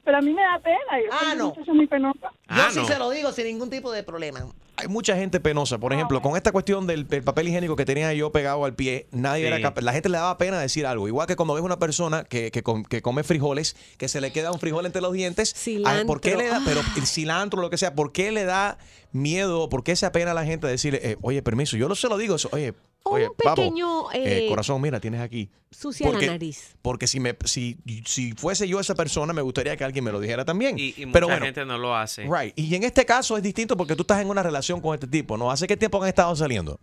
Pero 0.04 0.18
a 0.18 0.22
mí 0.22 0.34
me 0.34 0.42
da 0.42 0.60
pena, 0.60 0.78
yo 1.00 1.32
una 1.36 1.44
muchacha 1.46 1.74
muy 1.74 1.88
penosa. 1.88 2.32
Yo 2.50 2.72
sí 2.72 2.86
se 2.86 2.98
lo 2.98 3.10
digo 3.12 3.32
sin 3.32 3.46
ningún 3.46 3.70
tipo 3.70 3.92
de 3.92 4.02
problema. 4.04 4.46
Hay 4.78 4.88
mucha 4.88 5.16
gente 5.16 5.40
penosa. 5.40 5.78
Por 5.78 5.94
ejemplo, 5.94 6.22
con 6.24 6.36
esta 6.36 6.52
cuestión 6.52 6.88
del, 6.88 7.08
del 7.08 7.24
papel 7.24 7.48
higiénico 7.50 7.76
que 7.76 7.86
tenía 7.86 8.12
yo 8.14 8.32
pegado 8.32 8.66
al 8.66 8.74
pie, 8.74 9.06
nadie 9.12 9.44
Sí. 9.44 9.48
era 9.48 9.62
capaz. 9.62 9.82
La 9.84 9.94
gente 9.94 10.10
le 10.10 10.18
daba 10.18 10.38
pena 10.40 10.60
decir 10.60 10.88
algo. 10.88 11.08
Igual 11.08 11.28
que 11.28 11.36
cuando 11.36 11.54
ves 11.54 11.64
una 11.64 11.78
persona 11.78 12.24
que, 12.24 12.50
que, 12.50 12.64
com- 12.64 12.84
que 12.84 13.04
come 13.04 13.24
frijoles, 13.24 13.76
que 14.00 14.08
se 14.08 14.22
le 14.22 14.32
queda 14.32 14.52
un 14.52 14.60
frijol 14.60 14.88
entre 14.88 15.02
los 15.04 15.14
dientes. 15.14 15.54
ay, 15.86 16.06
¿Por 16.06 16.20
qué 16.20 16.36
le 16.36 16.48
da, 16.48 16.62
pero 16.66 16.82
el 16.98 17.06
cilantro, 17.06 17.62
lo 17.62 17.70
que 17.70 17.78
sea, 17.78 17.94
¿por 17.94 18.12
qué 18.12 18.32
le 18.32 18.44
da 18.44 18.80
miedo? 19.12 19.70
¿Por 19.70 19.84
qué 19.84 19.96
se 19.96 20.08
apena 20.08 20.32
a 20.32 20.34
la 20.34 20.46
gente 20.46 20.66
decirle, 20.66 21.00
eh, 21.04 21.18
oye, 21.22 21.44
permiso? 21.44 21.78
Yo 21.78 21.88
no 21.88 21.94
se 21.96 22.08
lo 22.10 22.18
digo. 22.18 22.36
eso, 22.36 22.50
Oye, 22.52 22.74
O 23.04 23.16
oye, 23.16 23.28
un 23.30 23.36
papo, 23.36 23.56
pequeño, 23.64 24.12
eh, 24.12 24.46
eh, 24.46 24.50
corazón, 24.50 24.80
mira, 24.82 25.00
tienes 25.00 25.22
aquí. 25.22 25.50
Sucia 25.72 26.06
Porque- 26.06 26.28
la 26.28 26.34
nariz. 26.34 26.76
Porque 26.82 27.08
si, 27.08 27.20
me, 27.20 27.36
si, 27.46 27.78
si 28.06 28.34
fuese 28.34 28.68
yo 28.68 28.80
esa 28.80 28.94
persona, 28.94 29.34
me 29.34 29.42
gustaría 29.42 29.76
que 29.76 29.84
alguien 29.84 30.04
me 30.06 30.12
lo 30.12 30.20
dijera 30.20 30.46
también. 30.46 30.78
Y, 30.78 30.94
y 30.98 31.06
mucha 31.08 31.14
pero 31.14 31.28
bueno, 31.28 31.46
gente 31.46 31.66
no 31.66 31.78
lo 31.78 31.96
hace. 31.96 32.24
Right. 32.24 32.54
Y 32.58 32.76
en 32.76 32.84
este 32.84 33.06
caso 33.06 33.38
es 33.38 33.44
distinto 33.44 33.76
porque 33.76 33.96
tú 33.96 34.04
estás 34.04 34.22
en 34.22 34.30
una 34.30 34.44
relación 34.44 34.82
con 34.82 34.94
este 34.94 35.08
tipo, 35.08 35.36
¿no? 35.38 35.50
¿Hace 35.50 35.66
qué 35.68 35.76
tiempo 35.78 36.02
han 36.02 36.10
estado 36.10 36.36
saliendo? 36.36 36.80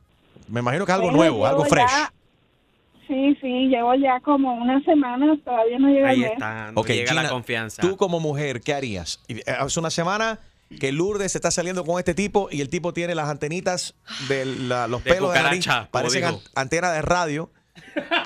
Me 0.48 0.60
imagino 0.60 0.84
que 0.86 0.92
es 0.92 0.94
algo 0.96 1.06
Bueno, 1.08 1.18
nuevo, 1.18 1.46
algo 1.46 1.64
fresh. 1.66 1.88
ya- 1.88 2.12
sí, 3.06 3.36
sí, 3.40 3.68
llevo 3.68 3.94
ya 3.94 4.18
como 4.20 4.54
una 4.54 4.82
semana, 4.84 5.38
todavía 5.44 5.78
no 5.78 5.88
llega 5.88 6.06
el 6.12 6.16
Ahí 6.16 6.20
mes. 6.20 6.32
está, 6.32 6.72
no 6.72 6.82
llega 6.82 7.14
la 7.14 7.28
confianza. 7.28 7.82
Tú 7.82 7.96
como 7.96 8.18
mujer, 8.18 8.60
¿qué 8.60 8.74
harías? 8.74 9.20
Eh, 9.28 9.42
Hace 9.46 9.78
una 9.78 9.90
semana 9.90 10.40
que 10.80 10.92
Lourdes 10.92 11.34
está 11.34 11.50
saliendo 11.50 11.84
con 11.84 11.98
este 11.98 12.14
tipo 12.14 12.48
y 12.50 12.60
el 12.60 12.68
tipo 12.68 12.92
tiene 12.92 13.14
las 13.14 13.28
antenitas 13.28 13.94
de 14.28 14.44
la- 14.44 14.86
los 14.86 15.02
De 15.04 15.12
pelos 15.14 15.32
de 15.32 15.36
la 15.38 15.42
nariz, 15.44 15.66
parecen 15.90 16.22
digo. 16.24 16.36
an- 16.36 16.40
antena 16.62 16.92
de 16.92 17.02
radio. 17.02 17.50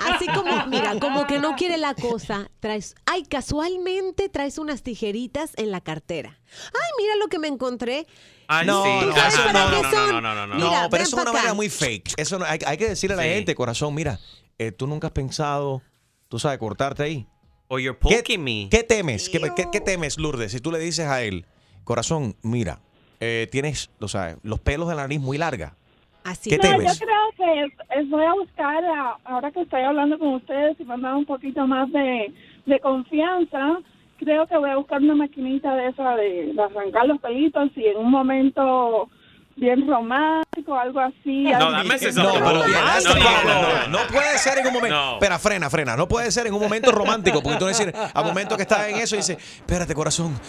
Así 0.01 0.25
como, 0.27 0.65
mira, 0.67 0.99
como 0.99 1.27
que 1.27 1.39
no 1.39 1.55
quiere 1.55 1.77
la 1.77 1.93
cosa, 1.93 2.49
traes, 2.59 2.95
ay, 3.05 3.23
casualmente 3.23 4.27
traes 4.29 4.57
unas 4.57 4.81
tijeritas 4.83 5.51
en 5.57 5.71
la 5.71 5.79
cartera. 5.81 6.39
Ay, 6.73 6.89
mira 6.97 7.15
lo 7.17 7.27
que 7.27 7.39
me 7.39 7.47
encontré. 7.47 8.07
Ay, 8.47 8.65
no, 8.67 8.83
sí. 8.83 8.89
no, 8.89 9.05
No, 9.07 9.11
no, 9.11 9.81
no, 10.11 10.21
no, 10.21 10.35
no, 10.35 10.47
no, 10.47 10.57
no, 10.81 10.89
pero 10.89 11.03
eso 11.03 11.15
es 11.17 11.21
una 11.23 11.31
manera 11.31 11.53
muy 11.53 11.69
fake. 11.69 12.13
Eso 12.17 12.39
no- 12.39 12.45
hay, 12.45 12.59
hay 12.65 12.77
que 12.77 12.89
decirle 12.89 13.13
a 13.13 13.17
la 13.17 13.23
Sí. 13.23 13.29
gente, 13.29 13.55
corazón, 13.55 13.93
mira, 13.95 14.19
eh, 14.57 14.71
tú 14.71 14.85
nunca 14.87 15.07
has 15.07 15.13
pensado, 15.13 15.81
tú 16.29 16.39
sabes, 16.39 16.57
cortarte 16.59 17.03
ahí. 17.03 17.27
O 17.69 17.79
you're 17.79 17.97
¿Qué, 17.97 18.17
poking 18.17 18.43
me. 18.43 18.67
qué 18.69 18.83
temes? 18.83 19.29
¿Qué, 19.29 19.39
qué- 19.55 19.67
qué 19.71 19.79
temes, 19.81 20.17
Lourdes? 20.17 20.51
Si 20.51 20.59
tú 20.59 20.71
le 20.71 20.79
dices 20.79 21.07
a 21.07 21.21
él, 21.23 21.45
corazón, 21.83 22.35
mira, 22.43 22.79
eh, 23.19 23.47
tienes, 23.51 23.89
o 23.99 24.07
sea, 24.07 24.35
los 24.43 24.59
pelos 24.59 24.87
de 24.89 24.95
la 24.95 25.03
nariz 25.03 25.19
muy 25.19 25.37
larga. 25.37 25.75
Así 26.23 26.49
¿Qué 26.49 26.57
no, 26.57 26.63
yo 26.63 26.77
creo 26.77 27.17
que 27.37 27.61
es- 27.65 27.73
es- 27.99 28.09
voy 28.09 28.23
a 28.23 28.33
buscar, 28.33 28.83
a- 28.85 29.17
ahora 29.25 29.51
que 29.51 29.61
estoy 29.61 29.81
hablando 29.81 30.17
con 30.17 30.35
ustedes 30.35 30.79
y 30.79 30.85
me 30.85 30.93
han 30.93 31.01
dado 31.01 31.17
un 31.17 31.25
poquito 31.25 31.67
más 31.67 31.91
de, 31.91 32.33
de 32.65 32.79
confianza, 32.79 33.79
creo 34.17 34.47
que 34.47 34.57
voy 34.57 34.69
a 34.69 34.77
buscar 34.77 35.01
una 35.01 35.15
maquinita 35.15 35.75
de 35.75 35.87
esa 35.89 36.15
de, 36.15 36.53
de 36.53 36.61
arrancar 36.61 37.07
los 37.07 37.19
pelitos 37.19 37.69
y 37.75 37.85
en 37.87 37.97
un 37.97 38.09
momento 38.09 39.09
bien 39.55 39.87
romántico, 39.87 40.75
algo 40.75 40.99
así. 40.99 41.43
No, 41.43 41.55
algo 41.57 41.71
dame 41.71 41.95
ese 41.95 42.11
No, 42.13 42.33
pero 42.33 42.45
No, 42.53 42.63
bien, 42.65 42.77
no, 43.03 43.13
no, 43.15 43.21
claro, 43.21 43.47
no, 43.47 43.61
no, 43.61 43.87
no. 43.87 43.87
no 43.99 44.07
puede 44.07 44.37
ser 44.37 44.57
en 44.59 44.67
un 44.67 44.73
momento. 44.73 44.95
No. 44.95 45.13
Espera, 45.13 45.39
frena, 45.39 45.69
frena. 45.69 45.95
No 45.95 46.07
puede 46.07 46.31
ser 46.31 46.47
en 46.47 46.53
un 46.53 46.61
momento 46.61 46.91
romántico, 46.91 47.41
porque 47.41 47.59
tú 47.59 47.65
decir, 47.65 47.93
a 47.95 48.23
momento 48.23 48.55
que 48.55 48.63
estás 48.63 48.87
en 48.89 48.97
eso 48.97 49.15
y 49.15 49.19
dices, 49.19 49.37
espérate, 49.37 49.93
corazón, 49.95 50.39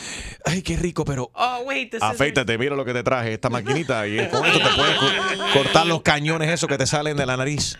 ay, 0.44 0.62
qué 0.62 0.76
rico, 0.76 1.05
pero 1.05 1.30
Oh, 1.34 1.59
wait, 1.66 1.94
afeítate, 2.00 2.57
mira 2.59 2.74
lo 2.76 2.84
que 2.84 2.92
te 2.92 3.02
traje, 3.02 3.32
esta 3.34 3.50
maquinita, 3.50 4.07
y 4.07 4.16
con 4.28 4.44
esto 4.46 4.59
te 4.59 4.74
puedes 4.76 4.96
co- 4.96 5.44
cortar 5.52 5.86
los 5.86 6.02
cañones 6.02 6.50
esos 6.50 6.68
que 6.68 6.78
te 6.78 6.86
salen 6.86 7.16
de 7.16 7.26
la 7.26 7.36
nariz. 7.36 7.78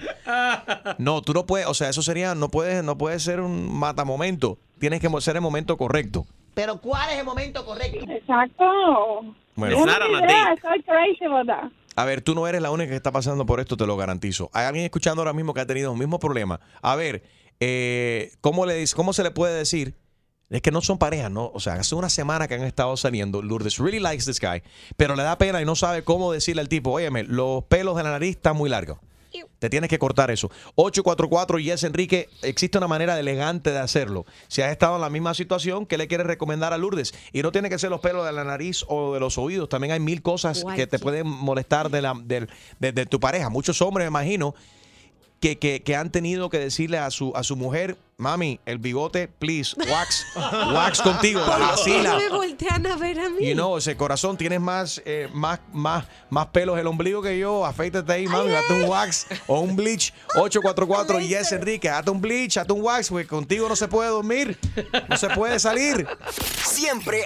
No, 0.99 1.22
tú 1.22 1.33
no 1.35 1.47
puedes, 1.47 1.66
o 1.66 1.75
sea, 1.75 1.89
eso 1.89 2.03
sería, 2.03 2.35
no 2.35 2.49
puede, 2.49 2.83
no 2.83 2.97
puede 2.99 3.18
ser 3.20 3.41
un 3.41 3.72
matamomento. 3.79 4.59
tienes 4.79 5.01
que 5.01 5.09
ser 5.20 5.37
el 5.37 5.43
momento 5.43 5.77
correcto. 5.77 6.27
Pero 6.55 6.79
¿cuál 6.79 7.11
es 7.11 7.18
el 7.18 7.25
momento 7.25 7.64
correcto? 7.64 8.05
Exacto. 8.09 9.35
Bueno. 9.57 9.77
Yo 9.77 9.85
It's 9.85 9.87
not 9.93 10.01
no 10.01 10.07
on 10.07 10.15
a 10.17 10.19
tengo 10.21 10.33
idea, 10.33 10.45
date. 10.51 10.61
Estoy 10.61 10.83
crazy 10.83 11.25
about 11.25 11.47
that. 11.47 11.71
A 11.97 12.05
ver, 12.05 12.23
tú 12.23 12.35
no 12.35 12.47
eres 12.49 12.61
la 12.61 12.71
única 12.73 12.91
que 12.91 12.97
está 12.97 13.13
pasando 13.13 13.47
por 13.47 13.61
esto, 13.61 13.77
te 13.77 13.87
lo 13.87 13.97
garantizo. 13.97 14.51
Hay 14.53 14.67
alguien 14.67 14.85
escuchando 14.85 15.23
ahora 15.23 15.33
mismo 15.33 15.55
que 15.55 15.61
ha 15.61 15.67
tenido 15.67 15.93
el 15.93 15.99
mismo 15.99 16.19
problema. 16.19 16.59
A 16.83 16.97
ver, 16.97 17.23
eh, 17.61 18.33
¿cómo, 18.41 18.67
le, 18.67 18.75
dice- 18.75 18.97
¿cómo 18.97 19.13
se 19.13 19.23
le 19.23 19.31
puede 19.31 19.57
decir? 19.57 19.95
Es 20.51 20.61
que 20.61 20.71
no 20.73 20.81
son 20.83 20.99
parejas, 20.99 21.31
¿no? 21.31 21.51
O 21.55 21.61
sea, 21.61 21.75
hace 21.75 21.95
una 21.95 22.09
semana 22.11 22.49
que 22.49 22.55
han 22.55 22.63
estado 22.65 22.97
saliendo. 22.97 23.43
Lourdes 23.43 23.79
really 23.79 24.01
likes 24.01 24.25
this 24.25 24.41
guy, 24.41 24.63
pero 24.97 25.15
le 25.17 25.23
da 25.23 25.39
pena 25.39 25.63
y 25.63 25.65
no 25.65 25.75
sabe 25.77 26.03
cómo 26.05 26.33
decirle 26.33 26.61
al 26.61 26.69
tipo, 26.69 26.91
óyeme, 26.91 27.23
los 27.25 27.65
pelos 27.65 27.97
de 27.97 28.03
la 28.03 28.11
nariz 28.11 28.37
están 28.37 28.57
muy 28.57 28.69
largos. 28.69 28.99
Te 29.59 29.70
tienes 29.70 29.91
que 29.91 29.99
cortar 29.99 30.30
eso. 30.30 30.51
844 30.76 31.59
Yes 31.59 31.85
Enrique, 31.85 32.28
existe 32.43 32.78
una 32.78 32.89
manera 32.89 33.18
elegante 33.18 33.70
de 33.70 33.78
hacerlo. 33.78 34.26
Si 34.49 34.62
has 34.62 34.70
estado 34.70 34.97
en 34.97 35.01
la 35.03 35.11
misma 35.11 35.35
situación, 35.35 35.87
¿qué 35.87 35.99
le 35.99 36.07
quieres 36.09 36.26
recomendar 36.26 36.72
a 36.72 36.78
Lourdes? 36.78 37.14
Y 37.32 37.43
no 37.43 37.51
tiene 37.53 37.68
que 37.70 37.78
ser 37.78 37.91
los 37.91 38.01
pelos 38.01 38.24
de 38.26 38.32
la 38.32 38.45
nariz 38.45 38.85
o 38.89 39.14
de 39.14 39.20
los 39.20 39.39
oídos. 39.39 39.68
También 39.68 39.93
hay 39.93 40.01
mil 40.01 40.22
cosas 40.22 40.64
que 40.76 40.87
te 40.87 40.99
pueden 40.99 41.26
molestar 41.26 41.91
de, 41.91 42.03
la, 42.03 42.14
del- 42.24 42.49
de, 42.78 42.93
de 42.93 43.07
tu 43.07 43.18
pareja. 43.20 43.49
Muchos 43.49 43.80
hombres, 43.82 44.05
me 44.07 44.09
imagino, 44.11 44.55
que, 45.41 45.59
que- 45.59 45.82
que 45.82 45.97
han 45.97 46.11
tenido 46.11 46.49
que 46.51 46.59
decirle 46.59 46.99
a 46.99 47.11
su, 47.11 47.32
a 47.35 47.43
su 47.43 47.57
mujer, 47.57 47.97
mami, 48.17 48.61
el 48.67 48.79
bigote, 48.79 49.29
please, 49.29 49.75
wax, 49.91 50.25
wax 50.73 51.01
contigo, 51.03 51.41
¿Por 51.47 51.57
qué 51.57 51.61
vacila. 51.62 52.12
no 52.15 52.19
me 52.21 52.29
voltean 52.29 52.87
a 52.87 52.97
ver 52.97 53.19
a 53.21 53.29
mí? 53.29 53.51
Y 53.51 53.55
no, 53.55 53.79
ese 53.79 53.97
corazón, 53.97 54.37
tienes 54.37 54.61
más, 54.61 55.03
eh, 55.05 55.29
más, 55.33 55.61
más, 55.73 56.05
más 56.31 56.47
pelos 56.47 56.79
el 56.79 56.87
ombligo 56.87 57.23
que 57.23 57.39
yo. 57.39 57.65
Afeítate 57.67 58.12
ahí, 58.12 58.27
mami, 58.27 58.53
hazte 58.55 58.73
un 58.75 58.89
wax 58.89 59.27
o 59.47 59.61
un 59.61 59.77
bleach. 59.77 60.12
844 60.37 61.21
Yes 61.21 61.53
Enrique, 61.53 61.89
hazte 61.89 62.11
un 62.11 62.21
bleach, 62.21 62.57
hazte 62.59 62.73
un 62.73 62.83
wax, 62.83 63.09
porque 63.11 63.27
contigo 63.27 63.69
no 63.69 63.77
se 63.77 63.89
puede 63.89 64.11
dormir, 64.11 64.59
no 65.09 65.17
se 65.17 65.29
puede 65.31 65.59
salir. 65.59 66.07
Siempre 66.62 67.25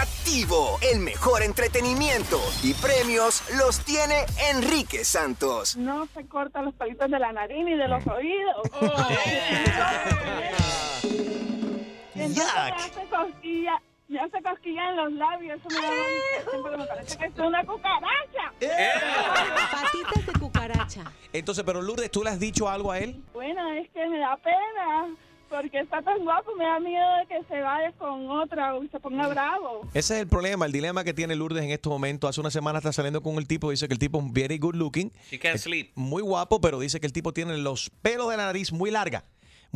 activo. 0.00 0.78
El 0.82 1.00
mejor 1.00 1.42
entretenimiento 1.42 2.40
y 2.62 2.74
premios 2.74 3.42
los 3.58 3.80
tiene 3.80 4.24
Enrique 4.50 5.04
Santos. 5.04 5.76
No 5.76 6.08
se 6.14 6.26
cortan 6.26 6.64
los 6.66 6.74
pelitos 6.74 7.10
de 7.10 7.18
la 7.18 7.32
nariz 7.32 7.64
ni 7.64 7.74
de 7.76 7.88
los 7.88 8.04
Mm. 8.06 8.10
oídos. 8.10 8.56
Entonces 12.14 12.54
me 12.54 12.70
hace 12.70 13.08
cosquilla, 13.08 13.82
me 14.08 14.20
hace 14.20 14.42
cosquilla 14.42 14.90
en 14.90 14.96
los 14.96 15.12
labios. 15.12 15.60
Eso 15.60 15.68
me 15.68 15.86
da 15.86 15.92
siempre 16.50 16.76
me 16.76 16.86
parece 16.86 17.18
que 17.18 17.24
es 17.26 17.38
una 17.38 17.64
cucaracha. 17.64 18.52
Patitas 19.72 20.26
de 20.26 20.32
cucaracha. 20.38 21.12
Entonces, 21.32 21.64
pero 21.64 21.82
Lourdes, 21.82 22.10
¿tú 22.10 22.22
le 22.22 22.30
has 22.30 22.40
dicho 22.40 22.68
algo 22.68 22.90
a 22.92 22.98
él? 22.98 23.22
Bueno, 23.32 23.72
es 23.72 23.88
que 23.90 24.06
me 24.08 24.18
da 24.18 24.36
pena. 24.36 25.16
Porque 25.48 25.78
está 25.78 26.02
tan 26.02 26.24
guapo, 26.24 26.56
me 26.56 26.64
da 26.64 26.80
miedo 26.80 27.06
de 27.18 27.26
que 27.26 27.44
se 27.44 27.60
vaya 27.60 27.92
con 27.92 28.28
otra 28.28 28.74
o 28.74 28.82
se 28.88 28.98
ponga 28.98 29.28
bravo. 29.28 29.82
Ese 29.94 30.14
es 30.14 30.20
el 30.22 30.26
problema, 30.26 30.66
el 30.66 30.72
dilema 30.72 31.04
que 31.04 31.14
tiene 31.14 31.36
Lourdes 31.36 31.62
en 31.62 31.70
estos 31.70 31.88
momentos. 31.88 32.28
Hace 32.28 32.40
una 32.40 32.50
semana 32.50 32.78
está 32.78 32.92
saliendo 32.92 33.22
con 33.22 33.36
el 33.36 33.46
tipo, 33.46 33.70
dice 33.70 33.86
que 33.86 33.94
el 33.94 34.00
tipo 34.00 34.18
es 34.18 34.32
very 34.32 34.58
good 34.58 34.74
looking. 34.74 35.12
She 35.30 35.38
can't 35.38 35.58
sleep. 35.58 35.92
Muy 35.94 36.20
guapo, 36.20 36.60
pero 36.60 36.80
dice 36.80 36.98
que 36.98 37.06
el 37.06 37.12
tipo 37.12 37.32
tiene 37.32 37.56
los 37.58 37.90
pelos 38.02 38.28
de 38.30 38.38
la 38.38 38.46
nariz 38.46 38.72
muy 38.72 38.90
larga. 38.90 39.24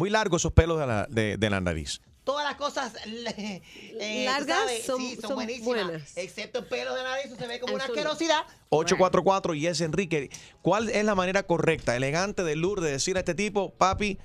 Muy 0.01 0.09
largos 0.09 0.41
esos 0.41 0.53
pelos 0.55 0.81
de 0.81 0.87
la, 0.87 1.07
de, 1.11 1.37
de 1.37 1.51
la 1.51 1.61
nariz. 1.61 2.01
Todas 2.25 2.47
las 2.47 2.55
cosas 2.57 2.95
eh, 3.07 4.23
Largas 4.25 4.59
sabes, 4.61 4.87
son- 4.87 4.99
sí, 4.99 5.15
son, 5.17 5.23
son 5.23 5.35
buenísimas. 5.35 5.67
buenas. 5.85 6.17
Excepto 6.17 6.61
el 6.61 6.65
pelo 6.65 6.95
de 6.95 7.03
la 7.03 7.11
nariz, 7.11 7.27
eso 7.27 7.37
se 7.37 7.47
ve 7.47 7.61
como 7.61 7.75
una 7.75 7.85
asquerosidad. 7.85 8.47
844 8.71 9.55
Yes 9.55 9.83
Enrique. 9.83 10.31
¿Cuál 10.63 10.89
es 10.89 11.05
la 11.05 11.15
manera 11.15 11.43
correcta, 11.43 11.95
elegante 11.97 12.45
de 12.45 12.57
Lourdes 12.57 12.87
de 12.87 12.93
decir 12.93 13.17
a 13.19 13.21
este 13.21 13.35
tipo, 13.35 13.75
papi, 13.75 14.19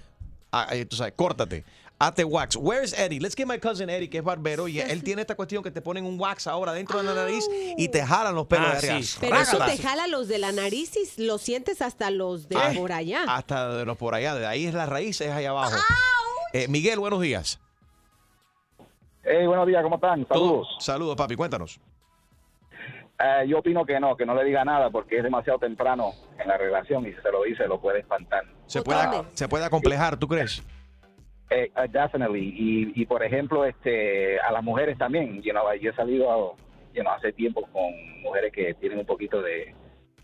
ah, 0.53 0.69
eh, 0.71 0.85
tú 0.85 0.95
sabes, 0.95 1.13
córtate, 1.17 1.65
hazte 1.99 2.23
wax? 2.23 2.55
Where's 2.57 2.93
Eddie? 2.97 3.19
Let's 3.19 3.35
get 3.35 3.47
my 3.47 3.57
cousin 3.59 3.89
Eddie, 3.89 4.09
que 4.09 4.17
es 4.19 4.23
barbero, 4.23 4.67
y 4.67 4.79
él 4.79 5.03
tiene 5.03 5.21
esta 5.21 5.35
cuestión 5.35 5.63
que 5.63 5.71
te 5.71 5.81
ponen 5.81 6.05
un 6.05 6.19
wax 6.19 6.47
ahora 6.47 6.73
dentro 6.73 6.97
de 6.99 7.05
la 7.05 7.13
nariz 7.13 7.47
y 7.77 7.87
te 7.89 8.05
jalan 8.05 8.35
los 8.35 8.47
pelos 8.47 8.67
Ah, 8.67 8.71
de 8.73 8.77
arriba. 8.77 9.01
sí. 9.01 9.17
Pero 9.21 9.35
eso 9.37 9.53
Rácala. 9.59 9.71
te 9.75 9.81
jala 9.81 10.07
los 10.07 10.27
de 10.27 10.37
la 10.37 10.51
nariz 10.51 10.91
y 11.17 11.23
lo 11.25 11.37
sientes 11.37 11.81
hasta 11.81 12.09
los 12.11 12.49
de 12.49 12.57
Ay, 12.57 12.77
por 12.77 12.91
allá. 12.91 13.23
Hasta 13.27 13.69
de 13.75 13.85
los 13.85 13.97
por 13.97 14.13
allá, 14.15 14.35
de 14.35 14.45
ahí 14.45 14.65
es 14.65 14.73
la 14.73 14.85
raíz, 14.85 15.19
es 15.21 15.31
ahí 15.31 15.45
abajo. 15.45 15.75
Eh, 16.53 16.67
Miguel, 16.67 16.99
buenos 16.99 17.21
días. 17.21 17.59
Hey, 19.23 19.47
buenos 19.47 19.65
días, 19.65 19.81
¿cómo 19.81 19.95
están? 19.95 20.27
Saludos. 20.27 20.67
Saludos, 20.79 21.15
papi, 21.15 21.35
cuéntanos. 21.35 21.79
Eh, 23.17 23.47
yo 23.47 23.59
opino 23.59 23.85
que 23.85 23.97
no, 23.99 24.15
que 24.17 24.25
no 24.25 24.35
le 24.35 24.43
diga 24.43 24.63
nada 24.65 24.89
porque 24.89 25.17
es 25.17 25.23
demasiado 25.23 25.57
temprano 25.57 26.11
en 26.37 26.47
la 26.49 26.57
relación 26.57 27.05
y 27.07 27.13
si 27.13 27.21
se 27.21 27.31
lo 27.31 27.43
dice 27.43 27.65
lo 27.67 27.79
puede 27.79 27.99
espantar. 27.99 28.43
Se 28.67 28.81
puede, 28.81 29.23
se 29.33 29.47
puede 29.47 29.63
acomplejar, 29.65 30.17
¿tú 30.17 30.27
crees? 30.27 30.61
Eh, 31.49 31.71
eh, 31.75 31.87
definitely. 31.91 32.53
Y, 32.57 32.91
y 33.01 33.05
por 33.05 33.23
ejemplo, 33.23 33.65
este, 33.65 34.39
a 34.39 34.51
las 34.51 34.63
mujeres 34.63 34.97
también. 34.97 35.41
You 35.43 35.51
know, 35.51 35.63
yo 35.79 35.91
he 35.91 35.95
salido 35.95 36.55
you 36.93 37.01
know, 37.03 37.11
hace 37.13 37.31
tiempo 37.33 37.61
con 37.71 37.93
mujeres 38.21 38.51
que 38.53 38.73
tienen 38.75 38.99
un 38.99 39.05
poquito 39.05 39.41
de, 39.41 39.73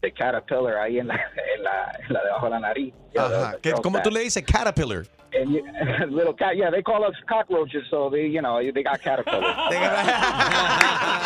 de 0.02 0.12
caterpillar 0.14 0.78
ahí 0.78 0.98
en 1.00 1.08
la, 1.08 1.16
en 1.56 1.64
la, 1.64 1.92
en 2.08 2.14
la 2.14 2.24
debajo 2.24 2.46
de 2.46 2.52
la 2.52 2.60
nariz. 2.60 2.94
You 3.14 3.20
know, 3.22 3.26
Ajá. 3.28 3.52
the- 3.52 3.58
¿Qué- 3.62 3.74
the 3.76 3.82
¿Cómo 3.82 4.02
tú 4.02 4.10
le 4.10 4.22
dices 4.22 4.44
caterpillar? 4.44 5.06
And 5.34 5.52
you- 5.54 5.64
little 6.16 6.34
cat, 6.36 6.56
yeah, 6.56 6.70
they 6.72 6.82
call 6.84 7.04
us 7.06 7.16
cockroaches, 7.30 7.84
so 7.90 8.10
they, 8.10 8.28
you 8.30 8.42
know, 8.42 8.60
they 8.60 8.84
got 8.84 9.00
caterpillars. 9.02 9.46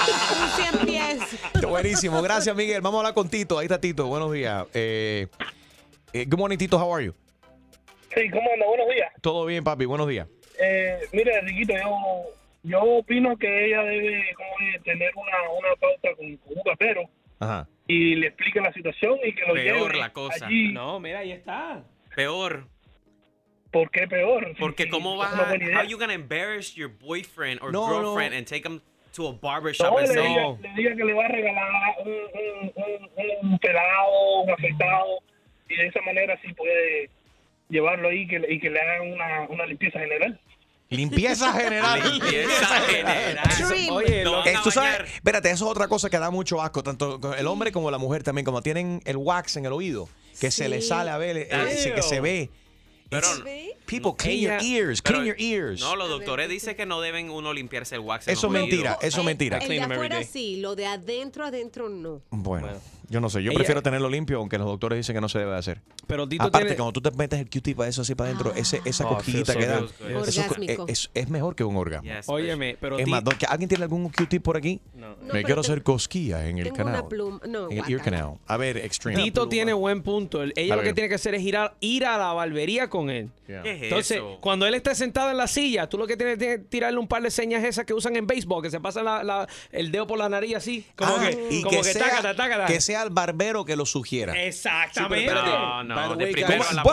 Un 0.05 0.49
cien 0.49 0.85
pies. 0.85 1.39
Buenísimo, 1.67 2.21
gracias 2.21 2.55
Miguel. 2.55 2.81
Vamos 2.81 2.97
a 2.97 2.99
hablar 3.01 3.13
con 3.13 3.29
Tito. 3.29 3.57
Ahí 3.57 3.65
está 3.65 3.79
Tito, 3.79 4.05
buenos 4.07 4.31
días. 4.31 4.65
Eh, 4.73 5.27
eh, 6.13 6.25
good 6.29 6.37
morning, 6.37 6.57
Tito, 6.57 6.77
how 6.77 6.93
are 6.93 7.05
you? 7.05 7.13
Sí, 8.15 8.29
¿cómo 8.29 8.49
anda? 8.53 8.65
Buenos 8.65 8.87
días. 8.93 9.11
Todo 9.21 9.45
bien, 9.45 9.63
papi, 9.63 9.85
buenos 9.85 10.07
días. 10.07 10.27
Eh, 10.59 10.99
mire, 11.11 11.41
Riquito, 11.41 11.73
yo, 11.73 12.25
yo 12.63 12.81
opino 12.81 13.37
que 13.37 13.65
ella 13.67 13.83
debe 13.83 14.33
como 14.35 14.83
tener 14.83 15.11
una, 15.15 15.49
una 15.51 15.75
pauta 15.75 16.15
con, 16.15 16.37
con 16.37 16.53
un 16.57 16.61
rapero 16.65 17.01
Ajá. 17.39 17.67
y 17.87 18.15
le 18.15 18.27
explique 18.27 18.61
la 18.61 18.71
situación 18.71 19.17
y 19.23 19.33
que 19.33 19.41
lo 19.45 19.53
Peor 19.53 19.87
lleve 19.91 19.99
la 19.99 20.13
cosa. 20.13 20.45
allí. 20.47 20.71
No, 20.71 20.99
mira, 20.99 21.19
ahí 21.19 21.31
está. 21.33 21.83
Peor. 22.15 22.67
¿Por 23.71 23.91
qué 23.91 24.07
peor? 24.07 24.55
Porque 24.57 24.83
Sí, 24.83 24.89
cómo 24.89 25.17
vas 25.17 25.33
a... 25.37 25.51
How 25.51 25.83
you 25.85 25.97
gonna 25.97 26.13
embarrass 26.13 26.73
your 26.75 26.89
boyfriend 26.89 27.61
or 27.61 27.73
No, 27.73 27.89
no. 27.89 27.99
girlfriend 27.99 28.33
and 28.33 28.47
take 28.47 28.65
him 28.65 28.79
to 29.13 29.27
a 29.27 29.33
barbershop 29.33 29.91
No, 29.91 29.97
and 29.97 30.07
le, 30.07 30.13
say... 30.13 30.23
diga, 30.23 30.57
le 30.61 30.69
diga 30.75 30.95
que 30.95 31.03
le 31.03 31.13
va 31.13 31.25
a 31.25 31.27
regalar 31.27 31.95
un, 31.99 32.07
un, 32.13 32.71
un, 32.77 33.51
un 33.51 33.59
pelado, 33.59 34.41
un 34.43 34.49
afeitado 34.51 35.19
y 35.67 35.75
de 35.75 35.87
esa 35.87 36.01
manera 36.03 36.39
sí 36.41 36.53
puede 36.53 37.09
llevarlo 37.69 38.09
ahí 38.09 38.21
y 38.21 38.27
que, 38.27 38.39
le- 38.39 38.53
y 38.53 38.59
que 38.59 38.69
le 38.69 38.79
hagan 38.79 39.11
una, 39.11 39.41
una 39.49 39.65
limpieza 39.65 39.99
general. 39.99 40.39
Limpieza 40.89 41.51
general. 41.59 42.01
Limpieza 42.11 42.81
general. 42.87 43.49
Oye, 43.91 44.21
eh, 44.21 44.55
tú 44.63 44.71
sabes, 44.71 45.11
espérate, 45.15 45.49
eso 45.49 45.65
es 45.65 45.71
otra 45.71 45.87
cosa 45.87 46.09
que 46.09 46.19
da 46.19 46.29
mucho 46.29 46.61
asco, 46.61 46.83
tanto 46.83 47.19
el 47.35 47.47
hombre 47.47 47.71
como 47.71 47.89
la 47.91 47.97
mujer 47.97 48.23
también, 48.23 48.45
como 48.45 48.61
tienen 48.61 49.01
el 49.05 49.17
wax 49.17 49.57
en 49.57 49.65
el 49.65 49.73
oído, 49.73 50.07
que 50.39 50.51
se 50.51 50.69
le 50.69 50.81
sale 50.81 51.09
a 51.11 51.17
ver, 51.17 51.37
eh, 51.37 51.91
que 51.95 52.01
se 52.01 52.19
ve. 52.21 52.49
Pero, 53.09 53.27
People, 53.85 54.13
clean 54.17 54.39
your 54.39 54.63
ears, 54.63 55.01
pero- 55.01 55.19
clean 55.19 55.25
your 55.27 55.39
ears. 55.41 55.79
No, 55.81 55.95
los 55.95 56.09
doctores 56.09 56.49
dicen 56.49 56.75
que 56.75 56.85
no 56.85 57.01
deben 57.01 57.29
uno 57.29 57.53
limpiarse 57.53 57.95
el 57.95 58.01
wax. 58.01 58.27
en 58.27 58.33
Eso 58.33 58.47
los 58.47 58.55
es 58.55 58.61
mentira, 58.61 58.91
oídos. 58.91 59.03
eso 59.03 59.19
es 59.19 59.25
mentira. 59.25 59.57
El 59.59 59.67
de 59.69 59.81
afuera 59.81 60.23
sí, 60.23 60.57
lo 60.57 60.75
de 60.75 60.85
adentro, 60.87 61.45
adentro 61.45 61.89
no. 61.89 62.21
Bueno, 62.31 62.67
yo 63.09 63.21
no 63.21 63.29
sé, 63.29 63.43
yo 63.43 63.51
Ella- 63.51 63.59
prefiero 63.59 63.83
tenerlo 63.83 64.09
limpio, 64.09 64.37
aunque 64.39 64.57
los 64.57 64.65
doctores 64.67 64.97
dicen 64.97 65.13
que 65.15 65.21
no 65.21 65.29
se 65.29 65.39
debe 65.39 65.55
hacer. 65.55 65.81
Pero 66.07 66.27
Tito 66.27 66.43
Aparte, 66.43 66.65
tiene- 66.67 66.75
cuando 66.77 66.93
tú 66.93 67.01
te 67.01 67.11
metes 67.15 67.39
el 67.39 67.49
Q-tip 67.49 67.79
a 67.81 67.87
eso 67.87 68.01
así 68.01 68.15
para 68.15 68.29
adentro, 68.29 68.53
ese, 68.55 68.81
esa 68.85 69.05
Oh, 69.05 69.15
cosquillita 69.15 69.53
feels 69.53 69.65
que 69.65 69.71
da, 69.71 69.79
good. 69.79 69.89
eso 69.89 70.25
es- 70.29 70.37
Orgásmico. 70.39 70.85
es, 70.87 71.09
es 71.13 71.29
mejor 71.29 71.55
que 71.55 71.63
un 71.63 71.75
orgasmo. 71.77 72.09
Óyeme, 72.27 72.77
pero 72.79 72.97
es 72.99 73.07
más, 73.07 73.23
don- 73.23 73.35
¿alguien 73.47 73.69
tiene 73.69 73.83
algún 73.83 74.09
Q-tip 74.09 74.41
por 74.43 74.57
aquí? 74.57 74.79
No. 74.95 75.05
No, 75.09 75.15
Me 75.27 75.31
pero 75.33 75.45
quiero 75.45 75.61
te- 75.61 75.67
hacer 75.67 75.83
cosquillas 75.83 76.43
en 76.45 76.57
el 76.57 76.63
Tengo 76.65 76.77
canal. 76.77 77.07
pluma. 77.07 77.39
No, 77.47 77.65
en 77.65 77.73
el 77.73 77.77
ear 77.79 77.89
guácala. 77.97 78.17
canal. 78.17 78.37
A 78.47 78.57
ver, 78.57 78.77
Extreme. 78.77 79.21
Tito 79.23 79.47
tiene 79.47 79.73
buen 79.73 80.01
punto. 80.01 80.41
Él- 80.43 80.53
Ella 80.55 80.73
A 80.73 80.77
lo 80.77 80.81
que 80.81 80.89
ver. 80.89 80.95
tiene 80.95 81.09
que 81.09 81.15
hacer 81.15 81.35
es 81.35 81.41
ir 81.43 81.57
a, 81.57 81.75
ir 81.79 82.05
a 82.05 82.17
la 82.17 82.33
barbería 82.33 82.89
con 82.89 83.09
él. 83.09 83.29
Yeah. 83.47 83.61
¿Qué 83.79 83.85
es 83.87 83.91
Entonces, 83.91 84.17
eso? 84.17 84.37
cuando 84.41 84.65
él 84.65 84.73
esté 84.73 84.95
sentado 84.95 85.31
en 85.31 85.37
la 85.37 85.47
silla, 85.47 85.87
tú 85.87 85.97
lo 85.97 86.07
que 86.07 86.17
tienes 86.17 86.37
que 86.37 86.57
tirarle 86.59 86.99
un 86.99 87.07
par 87.07 87.21
de 87.21 87.31
señas 87.31 87.63
esas 87.63 87.85
que 87.85 87.93
usan 87.93 88.15
en 88.15 88.27
béisbol, 88.27 88.61
que 88.63 88.69
se 88.69 88.79
pasa 88.79 89.01
la- 89.03 89.23
la- 89.23 89.47
el 89.71 89.91
dedo 89.91 90.07
por 90.07 90.17
la 90.17 90.29
nariz 90.29 90.55
así. 90.55 90.85
Como 90.95 91.15
Ah, 91.15 91.21
que, 91.29 91.47
y 91.51 91.61
como 91.61 91.71
que, 91.71 91.77
que, 91.77 91.93
sea, 91.93 92.03
tácata, 92.09 92.35
tácata. 92.35 92.65
que 92.65 92.81
sea 92.81 93.03
el 93.03 93.09
barbero 93.09 93.65
que 93.65 93.75
lo 93.75 93.85
sugiera. 93.85 94.33
Exactamente. 94.43 95.33
No, 95.33 95.83
no, 95.83 95.95
By 95.95 96.09
the 96.09 96.15
de 96.17 96.23
way, 96.25 96.33
primero 96.33 96.63
a 96.69 96.73
la 96.73 96.83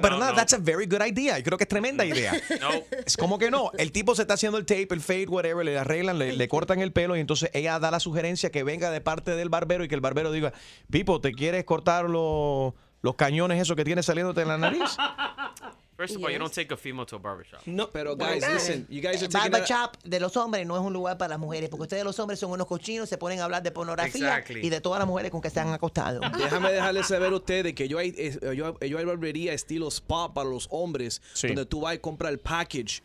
pero 0.00 0.14
no, 0.14 0.18
nada, 0.20 0.32
no. 0.32 0.36
that's 0.36 0.52
a 0.54 0.58
very 0.58 0.86
good 0.86 1.02
idea. 1.06 1.38
Yo 1.38 1.44
creo 1.44 1.58
que 1.58 1.64
es 1.64 1.68
tremenda 1.68 2.04
idea. 2.04 2.32
No. 2.60 2.70
Es 3.06 3.16
como 3.16 3.38
que 3.38 3.50
no. 3.50 3.70
El 3.76 3.92
tipo 3.92 4.14
se 4.14 4.22
está 4.22 4.34
haciendo 4.34 4.58
el 4.58 4.66
tape, 4.66 4.88
el 4.90 5.00
fade, 5.00 5.26
whatever, 5.26 5.64
le 5.64 5.78
arreglan, 5.78 6.18
le, 6.18 6.32
le 6.32 6.48
cortan 6.48 6.80
el 6.80 6.92
pelo 6.92 7.16
y 7.16 7.20
entonces 7.20 7.50
ella 7.54 7.78
da 7.78 7.90
la 7.90 7.98
sugerencia 8.00 8.50
que 8.50 8.62
venga 8.62 8.90
de 8.90 9.00
parte 9.00 9.34
del 9.34 9.48
barbero 9.48 9.82
y 9.84 9.88
que 9.88 9.94
el 9.94 10.00
barbero 10.00 10.30
diga, 10.32 10.52
Pipo, 10.90 11.20
¿te 11.20 11.32
quieres 11.32 11.64
cortar 11.64 12.08
los, 12.08 12.74
los 13.00 13.14
cañones 13.16 13.60
esos 13.60 13.74
que 13.76 13.84
tienes 13.84 14.06
saliéndote 14.06 14.42
en 14.42 14.48
la 14.48 14.58
nariz? 14.58 14.80
First 16.02 16.16
of 16.16 16.24
all, 16.24 16.30
you 16.32 16.38
don't 16.38 16.52
take 16.52 16.72
a 16.72 16.76
female 16.76 17.06
to 17.06 17.16
a 17.16 17.18
barbershop. 17.20 17.60
No, 17.66 17.88
pero 17.90 18.16
Guys, 18.16 18.42
listen, 18.52 18.86
you 18.90 19.00
guys 19.00 19.22
are 19.22 19.26
el 19.26 19.30
taking 19.30 19.52
barber 19.52 19.62
a- 19.62 19.66
shop 19.66 19.96
de 20.02 20.18
los 20.18 20.36
hombres 20.36 20.66
no 20.66 20.74
es 20.76 20.82
un 20.82 20.92
lugar 20.92 21.16
para 21.16 21.28
las 21.30 21.38
mujeres, 21.38 21.68
porque 21.70 21.82
ustedes 21.82 22.02
los 22.04 22.18
hombres 22.18 22.40
son 22.40 22.50
unos 22.50 22.66
cochinos, 22.66 23.08
se 23.08 23.18
ponen 23.18 23.38
a 23.40 23.44
hablar 23.44 23.62
de 23.62 23.70
pornografía 23.70 24.38
Exactly. 24.38 24.66
y 24.66 24.68
de 24.70 24.80
todas 24.80 24.98
las 24.98 25.06
mujeres 25.06 25.30
con 25.30 25.40
que 25.40 25.50
se 25.50 25.60
han 25.60 25.68
acostado. 25.72 26.20
Déjame 26.38 26.72
dejarles 26.72 27.06
saber 27.06 27.32
a 27.32 27.36
ustedes 27.36 27.74
que 27.74 27.86
yo 27.86 27.98
hay, 27.98 28.12
yo, 28.56 28.78
yo 28.80 28.98
hay 28.98 29.04
barbería 29.04 29.52
estilo 29.52 29.88
spa 29.90 30.34
para 30.34 30.48
los 30.48 30.66
hombres, 30.70 31.22
Sí. 31.34 31.46
donde 31.46 31.66
tú 31.66 31.82
vas 31.82 31.94
y 31.94 31.98
compras 31.98 32.32
el 32.32 32.40
package 32.40 33.02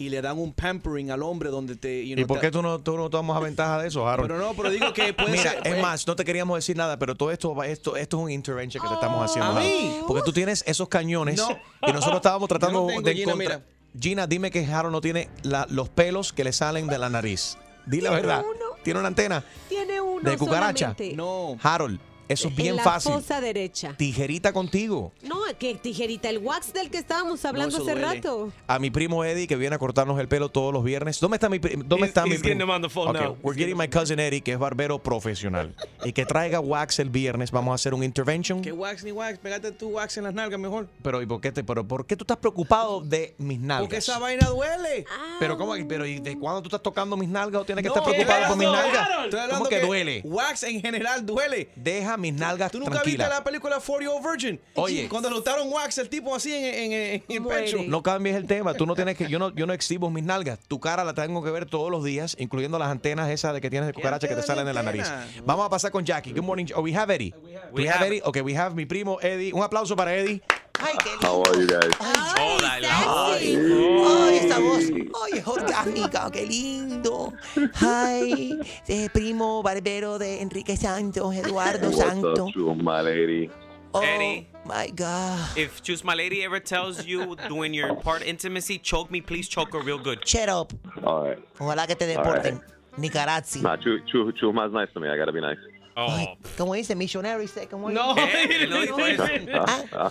y 0.00 0.08
le 0.08 0.22
dan 0.22 0.38
un 0.38 0.52
pampering 0.54 1.10
al 1.10 1.22
hombre 1.22 1.50
donde 1.50 1.76
te... 1.76 2.06
you 2.06 2.12
¿Y 2.12 2.16
know, 2.16 2.26
por 2.26 2.38
te- 2.38 2.46
qué 2.46 2.50
tú 2.50 2.62
no, 2.62 2.78
tú 2.78 2.96
no 2.96 3.10
tomas 3.10 3.40
ventaja 3.42 3.82
de 3.82 3.88
eso, 3.88 4.08
Harold? 4.08 4.30
Pero 4.30 4.40
no, 4.40 4.54
pero 4.54 4.70
digo 4.70 4.92
que 4.94 5.12
puede 5.12 5.32
Mira, 5.32 5.42
ser- 5.42 5.56
es 5.58 5.68
puede- 5.68 5.82
más, 5.82 6.06
no 6.06 6.16
te 6.16 6.24
queríamos 6.24 6.56
decir 6.56 6.74
nada, 6.74 6.98
pero 6.98 7.14
todo 7.14 7.30
esto, 7.30 7.54
va- 7.54 7.66
esto, 7.66 7.96
esto 7.96 8.16
es 8.16 8.22
un 8.24 8.30
intervention 8.30 8.82
que 8.82 8.88
te 8.88 8.94
estamos 8.94 9.22
haciendo. 9.22 9.50
¿A 9.52 9.60
mí? 9.60 10.00
Porque 10.08 10.22
tú 10.24 10.32
tienes 10.32 10.64
esos 10.66 10.88
cañones 10.88 11.36
No. 11.36 11.50
y 11.86 11.92
nosotros 11.92 12.16
estábamos 12.16 12.48
tratando 12.48 12.80
Yo 12.80 12.86
no 12.86 12.88
tengo, 12.88 13.02
de 13.02 13.14
Gina, 13.14 13.32
encontrar. 13.32 13.58
mira. 13.58 14.00
Gina, 14.00 14.26
dime 14.26 14.50
que 14.50 14.64
Harold 14.64 14.92
no 14.92 15.00
tiene 15.02 15.28
la- 15.42 15.66
los 15.68 15.90
pelos 15.90 16.32
que 16.32 16.44
le 16.44 16.52
salen 16.52 16.86
de 16.86 16.96
la 16.96 17.10
nariz. 17.10 17.58
Di 17.84 18.00
la 18.00 18.08
Tiene 18.10 18.22
verdad. 18.26 18.42
uno. 18.44 18.64
¿Tiene 18.82 19.00
una 19.00 19.08
antena 19.08 19.44
Tiene 19.68 20.00
uno 20.00 20.30
de 20.30 20.38
cucaracha? 20.38 20.94
solamente. 20.96 21.14
No. 21.14 21.58
Harold, 21.62 22.00
eso 22.32 22.48
es 22.48 22.56
bien 22.56 22.70
en 22.70 22.76
la 22.76 22.82
fácil. 22.84 23.12
fosa 23.12 23.40
derecha. 23.40 23.94
Tijerita 23.96 24.52
contigo. 24.52 25.12
No, 25.22 25.40
que 25.58 25.74
tijerita, 25.74 26.28
el 26.28 26.38
wax 26.38 26.72
del 26.72 26.90
que 26.90 26.98
estábamos 26.98 27.44
hablando 27.44 27.76
hace 27.76 27.92
duele. 27.92 28.00
rato. 28.00 28.52
A 28.66 28.78
mi 28.78 28.90
primo 28.90 29.24
Eddie, 29.24 29.46
que 29.46 29.56
viene 29.56 29.76
a 29.76 29.78
cortarnos 29.78 30.18
el 30.20 30.28
pelo 30.28 30.48
todos 30.48 30.72
los 30.72 30.84
viernes. 30.84 31.18
¿Dónde 31.20 31.36
está 31.36 31.48
mi, 31.48 31.58
dónde 31.58 31.96
He's- 31.96 32.08
está 32.08 32.24
mi 32.24 32.30
he's 32.32 32.40
primo? 32.40 32.54
getting 32.54 32.62
him 32.62 32.70
on 32.70 32.82
the 32.82 32.88
phone 32.88 33.08
Okay, 33.08 33.20
now. 33.22 33.36
We're 33.42 33.56
getting 33.58 33.76
my 33.76 33.88
cousin 33.88 34.18
Eddie, 34.20 34.40
que 34.40 34.52
es 34.52 34.58
barbero 34.58 34.98
profesional. 35.02 35.74
y 36.04 36.12
que 36.12 36.24
traiga 36.24 36.60
wax 36.60 36.98
el 36.98 37.10
viernes. 37.10 37.50
Vamos 37.50 37.72
a 37.72 37.74
hacer 37.74 37.94
un 37.94 38.02
intervention. 38.04 38.62
Que 38.62 38.72
wax 38.72 39.02
ni 39.04 39.12
wax, 39.12 39.38
pégate 39.38 39.72
tu 39.72 39.90
wax 39.90 40.16
en 40.16 40.24
las 40.24 40.34
nalgas 40.34 40.58
mejor. 40.60 40.88
Pero, 41.02 41.20
¿y 41.22 41.26
por 41.26 41.40
qué, 41.40 41.52
te, 41.52 41.64
pero, 41.64 41.86
¿por 41.86 42.06
qué 42.06 42.16
tú 42.16 42.24
estás 42.24 42.36
preocupado 42.38 43.00
de 43.00 43.34
mis 43.38 43.58
nalgas? 43.58 43.82
Porque 43.82 43.96
esa 43.96 44.18
vaina 44.18 44.46
duele. 44.48 45.04
Pero, 45.38 45.56
¿cómo? 45.58 45.74
Pero, 45.88 46.06
¿y 46.06 46.20
de 46.20 46.38
cuándo 46.38 46.62
tú 46.62 46.68
estás 46.68 46.82
tocando 46.82 47.16
mis 47.16 47.28
nalgas 47.28 47.62
o 47.62 47.64
tienes 47.64 47.82
que 47.82 47.88
No, 47.88 47.94
estar 47.96 48.04
preocupado 48.08 48.48
por 48.48 48.56
mis 48.56 48.68
nalgas? 48.68 49.08
¿Cómo 49.50 49.64
que, 49.66 49.80
duele? 49.80 50.20
Wax 50.24 50.62
en 50.64 50.80
general 50.80 51.24
duele. 51.26 51.70
Deja 51.74 52.16
mis 52.20 52.32
nalgas 52.34 52.70
¿Tú 52.70 52.78
nunca 52.78 52.92
tranquilas. 52.92 53.28
viste 53.28 53.34
la 53.38 53.44
película 53.44 53.80
40 53.84 54.10
Year 54.12 54.22
Virgin? 54.22 54.60
Oye. 54.74 55.08
Cuando 55.08 55.30
le 55.30 55.36
untaron 55.36 55.68
wax 55.72 55.98
el 55.98 56.08
tipo 56.08 56.34
así 56.34 56.54
en, 56.54 56.64
en- 56.64 56.92
en- 56.92 57.24
en 57.28 57.42
el 57.42 57.48
pecho. 57.48 57.78
No 57.86 58.02
cambies 58.02 58.36
el 58.36 58.46
tema. 58.46 58.74
Tú 58.74 58.86
no 58.86 58.94
tienes 58.94 59.16
que. 59.16 59.28
Yo 59.28 59.38
no, 59.38 59.54
yo 59.54 59.66
no 59.66 59.72
exhibo 59.72 60.10
mis 60.10 60.24
nalgas. 60.24 60.58
Tu 60.68 60.78
cara 60.80 61.02
la 61.04 61.14
tengo 61.14 61.42
que 61.42 61.50
ver 61.50 61.66
todos 61.66 61.90
los 61.90 62.04
días, 62.04 62.36
incluyendo 62.38 62.78
las 62.78 62.88
antenas 62.88 63.28
esas 63.30 63.54
de 63.54 63.60
que 63.60 63.70
tienes 63.70 63.86
de 63.86 63.92
cucaracha 63.92 64.28
que 64.28 64.36
te 64.36 64.42
salen 64.42 64.66
de 64.66 64.74
la 64.74 64.82
nariz. 64.82 65.10
Vamos 65.44 65.66
a 65.66 65.70
pasar 65.70 65.90
con 65.90 66.04
Jackie. 66.04 66.32
Good 66.32 66.42
morning. 66.44 66.66
Oh, 66.74 66.80
we 66.82 66.94
have 66.96 67.12
Eddie. 67.14 67.34
We, 67.72 67.88
have, 67.88 68.06
Eddie. 68.06 68.20
Okay, 68.24 68.42
we 68.42 68.56
have 68.56 68.74
mi 68.74 68.86
primo 68.86 69.18
Eddie. 69.20 69.52
Un 69.52 69.62
aplauso 69.62 69.94
para 69.96 70.14
Eddie. 70.14 70.42
Ay, 70.82 70.94
qué 71.04 71.10
How 71.26 71.42
are 71.42 71.60
you 71.60 71.66
guys? 71.66 71.90
Ay, 72.00 72.84
ay, 72.86 74.36
esa 74.38 74.58
voz. 74.58 74.84
Ay, 75.22 75.38
es 75.38 75.46
orgánica, 75.46 76.30
qué 76.30 76.46
lindo. 76.46 77.32
Ay, 77.80 78.58
eh, 78.88 79.08
primo 79.12 79.62
barbero 79.62 80.18
de 80.18 80.40
Enrique 80.40 80.76
Santos, 80.76 81.34
Eduardo 81.34 81.88
What's 81.90 81.98
Santos. 81.98 82.38
up, 82.40 82.52
True, 82.52 82.74
my 82.74 83.00
lady? 83.02 83.50
Oh, 83.92 84.00
Eddie. 84.02 84.46
my 84.64 84.88
God. 84.94 85.38
If 85.56 85.82
Choose 85.82 86.04
My 86.04 86.14
Lady 86.14 86.44
ever 86.44 86.60
tells 86.60 87.04
you 87.04 87.34
during 87.48 87.74
your 87.74 87.96
part 87.96 88.22
intimacy, 88.22 88.78
choke 88.78 89.10
me, 89.10 89.20
please 89.20 89.48
choke 89.48 89.72
her 89.72 89.80
real 89.80 89.98
good. 89.98 90.24
Shut 90.26 90.48
up. 90.48 90.72
All 91.04 91.24
right. 91.24 91.38
Ojalá 91.58 91.88
que 91.88 91.96
te 91.96 92.04
All 92.14 92.22
deporten. 92.22 92.60
Nicarazzi. 92.96 93.62
Nah, 93.62 93.74
True, 93.76 94.00
True, 94.08 94.30
True 94.32 94.52
Ma's 94.52 94.72
nice 94.72 94.88
to 94.94 95.00
me. 95.00 95.08
I 95.08 95.16
gotta 95.16 95.32
be 95.32 95.40
nice. 95.40 95.58
Oh. 95.96 96.36
¿Cómo 96.56 96.74
dice? 96.74 96.94
Missionary 96.94 97.46
second 97.48 97.84
one. 97.84 97.94
No, 97.94 98.14
Eh, 98.16 98.66
no 98.68 99.06
eso. 99.06 99.24
Ah, 99.92 100.10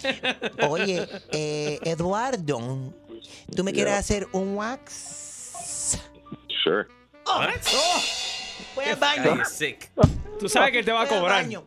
Oye, 0.69 1.07
eh, 1.31 1.79
Eduardo, 1.83 2.93
¿tú 3.55 3.63
me 3.63 3.71
quieres 3.73 3.93
Yeah. 3.93 3.99
hacer 3.99 4.27
un 4.33 4.55
wax? 4.55 5.97
Sure. 6.63 6.85
Oh, 7.25 7.41
oh, 7.75 8.01
voy 8.75 8.85
al 8.85 8.95
baño. 8.97 9.45
Sick. 9.45 9.89
Tú 10.39 10.49
sabes 10.49 10.71
que 10.71 10.79
él 10.79 10.85
te 10.85 10.91
va 10.91 11.01
a 11.01 11.05
Voy 11.05 11.13
al 11.13 11.19
cobrar. 11.19 11.43
baño. 11.43 11.63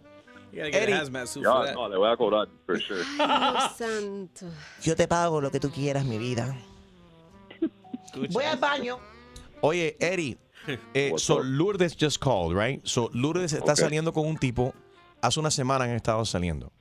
That. 0.52 1.72
no, 1.74 1.88
le 1.88 1.96
voy 1.96 2.10
a 2.12 2.16
cobrar, 2.16 2.46
for 2.66 2.78
sure. 2.80 3.02
Dios 3.02 3.72
santo. 3.78 4.46
Yo 4.82 4.94
te 4.94 5.08
pago 5.08 5.40
lo 5.40 5.50
que 5.50 5.58
tú 5.58 5.70
quieras, 5.70 6.04
mi 6.04 6.18
vida. 6.18 6.54
Voy 8.30 8.44
al 8.44 8.58
baño. 8.58 8.98
Oye, 9.62 9.96
Eddie. 9.98 10.36
Eh, 10.94 11.12
so 11.16 11.42
Lourdes 11.42 11.96
just 11.96 12.18
called, 12.20 12.54
right? 12.56 12.80
So 12.84 13.10
Lourdes 13.12 13.52
está 13.52 13.72
Okay. 13.72 13.84
saliendo 13.84 14.12
con 14.12 14.26
un 14.26 14.36
tipo. 14.38 14.74
Hace 15.20 15.38
una 15.40 15.50
semana 15.50 15.84
han 15.84 15.90
estado 15.92 16.24
saliendo. 16.24 16.72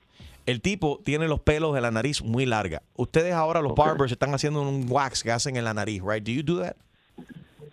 El 0.47 0.61
tipo 0.61 0.99
tiene 1.03 1.27
los 1.27 1.39
pelos 1.39 1.75
de 1.75 1.81
la 1.81 1.91
nariz 1.91 2.23
muy 2.23 2.45
larga. 2.47 2.81
Ustedes 2.95 3.33
ahora, 3.33 3.61
los 3.61 3.73
Okay. 3.73 3.85
barbers, 3.85 4.11
están 4.11 4.33
haciendo 4.33 4.61
un 4.61 4.87
wax 4.89 5.21
que 5.23 5.31
hacen 5.31 5.55
en 5.55 5.63
la 5.63 5.73
nariz, 5.73 6.01
right? 6.03 6.23
Do 6.23 6.31
you 6.31 6.41
do 6.41 6.59
that? 6.59 6.75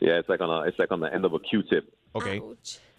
Yeah, 0.00 0.18
it's 0.18 0.28
like 0.28 0.42
on 0.42 0.50
a, 0.50 0.68
it's 0.68 0.78
like 0.78 0.92
on 0.92 1.00
the 1.00 1.08
end 1.12 1.24
of 1.24 1.32
a 1.32 1.38
Q-tip. 1.40 1.84
Okay. 2.14 2.42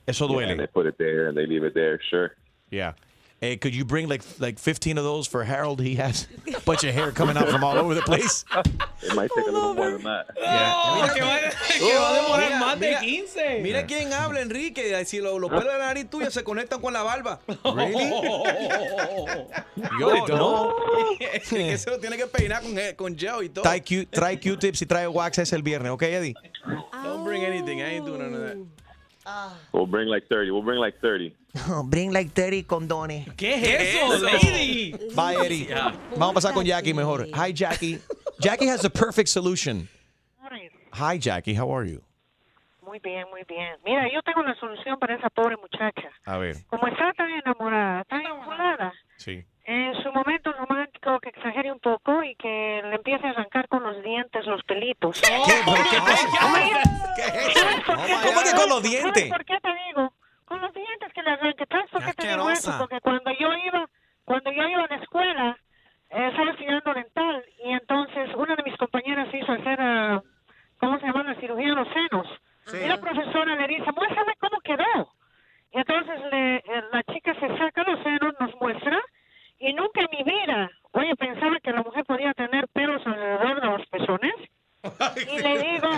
Eso 0.07 0.27
Yeah, 0.27 0.33
duele. 0.35 0.51
and 0.53 0.59
they 0.59 0.67
put 0.67 0.87
it 0.87 0.95
there 0.97 1.27
and 1.29 1.37
they 1.37 1.45
leave 1.45 1.63
it 1.63 1.73
there. 1.75 1.99
Sure. 2.09 2.31
Yeah. 2.71 2.93
Eh, 3.41 3.55
could 3.55 3.73
you 3.73 3.85
bring 3.85 4.09
like 4.09 4.21
like 4.39 4.59
15 4.59 4.97
of 4.97 5.05
those 5.05 5.25
for 5.25 5.45
Harold? 5.45 5.79
He 5.79 5.95
has 5.95 6.27
a 6.53 6.59
bunch 6.65 6.83
of 6.83 6.93
hair 6.93 7.11
coming 7.13 7.37
out 7.37 7.47
from 7.47 7.63
all 7.63 7.77
over 7.77 7.95
the 7.95 8.01
place. 8.01 8.43
It 9.01 9.15
might 9.15 9.31
take 9.33 9.47
a 9.47 9.51
little 9.51 9.73
more 9.73 9.91
than 9.91 10.03
that. 10.03 10.27
Mira 10.35 11.13
que 11.13 11.21
va, 11.21 11.39
que 11.39 11.93
a 11.93 12.13
demorar 12.21 12.49
Mira, 12.49 12.59
más 12.59 12.79
de 12.79 12.97
15. 12.99 13.59
Mira 13.63 13.85
quién 13.87 14.11
habla, 14.11 14.41
Enrique. 14.41 15.05
Si 15.05 15.21
lo- 15.21 15.39
los 15.39 15.49
pelos 15.49 15.63
de 15.63 15.69
la 15.79 15.85
nariz 15.85 16.09
tuya 16.09 16.29
se 16.29 16.43
conectan 16.43 16.81
con 16.81 16.91
la 16.91 17.01
barba. 17.01 17.39
Really? 17.63 18.09
Yo 19.99 20.27
no. 20.27 20.75
Es 21.31 21.47
que 21.49 21.77
se 21.77 21.89
lo 21.89 21.97
tiene 21.99 22.17
que 22.17 22.27
peinar 22.27 22.61
con, 22.61 22.75
con 22.97 23.17
gel 23.17 23.43
y 23.45 23.49
todo. 23.49 23.63
Trae 23.63 23.81
Q- 23.81 24.07
trae 24.11 24.37
Q-tips 24.37 24.81
y 24.81 24.85
trae 24.85 25.07
wax 25.07 25.37
ese 25.37 25.55
el 25.55 25.63
viernes, 25.63 25.91
¿ok, 25.93 26.03
Eddie? 26.03 26.33
Don't 27.03 27.23
bring 27.23 27.45
anything. 27.45 27.79
I 27.79 27.95
ain't 27.95 28.05
doing 28.05 28.19
none 28.19 28.33
of 28.35 28.41
that. 28.41 28.57
We'll 29.73 29.85
bring 29.87 30.07
like 30.07 30.27
30. 30.27 30.51
We'll 30.51 30.63
bring 30.63 30.79
like 30.79 30.99
30. 31.01 31.35
Oh, 31.69 31.83
bring 31.89 32.11
like 32.11 32.31
30 32.33 32.63
condones. 32.63 33.25
¿Qué 33.35 33.55
es 33.55 33.95
eso, 33.95 34.17
lady? 34.19 34.91
Bye, 35.15 35.35
Eddie. 35.45 35.67
Vamos 36.17 36.31
a 36.31 36.33
pasar 36.33 36.53
con 36.53 36.65
Jackie 36.65 36.93
mejor. 36.93 37.27
Hi, 37.33 37.51
Jackie. 37.51 37.99
Jackie 38.39 38.67
has 38.67 38.81
the 38.81 38.89
perfect 38.89 39.29
solution. 39.29 39.87
Hi, 40.93 41.17
Jackie. 41.17 41.53
How 41.53 41.69
are 41.71 41.85
you? 41.85 42.01
Muy 42.83 42.99
bien, 42.99 43.25
muy 43.29 43.43
bien. 43.47 43.75
Mira, 43.85 44.07
yo 44.11 44.21
tengo 44.23 44.41
la 44.41 44.55
solución 44.59 44.97
para 44.99 45.15
esa 45.15 45.29
pobre 45.29 45.55
muchacha. 45.57 46.09
A 46.25 46.37
ver. 46.37 46.55
Como 46.69 46.87
está 46.87 47.13
tan 47.13 47.29
enamorada, 47.29 48.03
tan 48.05 48.21
enamorada, 48.21 48.93
Sí. 49.17 49.45
En 49.69 49.93
su 50.01 50.11
momento 50.11 50.51
romántico 50.51 51.19
que 51.19 51.29
exagere 51.29 51.71
un 51.71 51.79
poco 51.79 52.23
y 52.23 52.33
que 52.37 52.81
le 52.83 52.95
empiece 52.95 53.27
a 53.27 53.29
arrancar 53.29 53.67
con 53.67 53.83
los 53.83 54.01
dientes 54.01 54.43
los 54.47 54.63
pelitos. 54.63 55.21
¿Qué? 55.21 55.27
¿Pero 55.63 55.83
qué. 55.91 55.97
¿Cómo 57.85 58.41
que 58.41 58.51
con 58.55 58.69
los 58.69 58.81
dientes? 58.81 59.13
¿Sabes 59.13 59.29
por 59.29 59.45
qué 59.45 59.59
te 59.61 59.69
digo? 59.85 60.11
Con 60.45 60.59
los 60.59 60.73
dientes 60.73 61.13
que 61.13 61.21
le 61.21 61.29
arranque. 61.29 61.65
¿Sabes 61.69 61.91
por 61.91 62.03
qué 62.03 62.13
te 62.13 62.27
digo 62.27 62.49
eso? 62.49 62.75
Porque 62.79 62.99
cuando 62.99 63.31
yo 63.39 63.53
iba, 63.63 63.87
cuando 64.25 64.51
yo 64.51 64.67
iba 64.67 64.85
a 64.85 64.87
la 64.87 64.95
escuela, 65.03 65.55
eh, 66.09 66.27
estaba 66.29 66.49
estudiando 66.49 66.91
dental 66.91 67.45
y 67.63 67.71
entonces 67.71 68.33
una 68.35 68.55
de 68.55 68.63
mis 68.63 68.75
compañeras 68.75 69.31
hizo 69.31 69.51
hacer, 69.51 69.79
ah, 69.79 70.23
¿cómo 70.79 70.99
se 70.99 71.05
llama? 71.05 71.21
La 71.21 71.35
cirugía 71.39 71.67
de 71.67 71.75
los 71.75 71.87
senos. 71.89 72.27
Y 72.73 72.87
la 72.87 72.97
profesora 72.99 73.55
le 73.55 73.67
dice, 73.67 73.91
muéstrame 73.95 74.33
cómo 74.39 74.59
quedó. 74.61 75.13
Y 75.71 75.77
entonces 75.77 76.19
le, 76.31 76.55
eh, 76.55 76.83
la 76.91 77.03
chica 77.03 77.35
se 77.35 77.55
saca 77.55 77.83
los 77.83 78.01
senos, 78.01 78.33
nos 78.39 78.55
muestra, 78.59 78.99
y 79.59 79.73
nunca 79.73 80.01
en 80.01 80.07
mi 80.11 80.23
vida, 80.23 80.69
oye, 80.91 81.15
pensaba 81.15 81.57
que 81.63 81.71
la 81.71 81.81
mujer 81.83 82.05
podía 82.05 82.33
tener 82.33 82.67
pelos 82.69 83.01
alrededor 83.05 83.61
de 83.61 83.67
los 83.67 83.87
pezones. 83.87 84.33
Y 85.29 85.39
le 85.41 85.57
digo, 85.57 85.89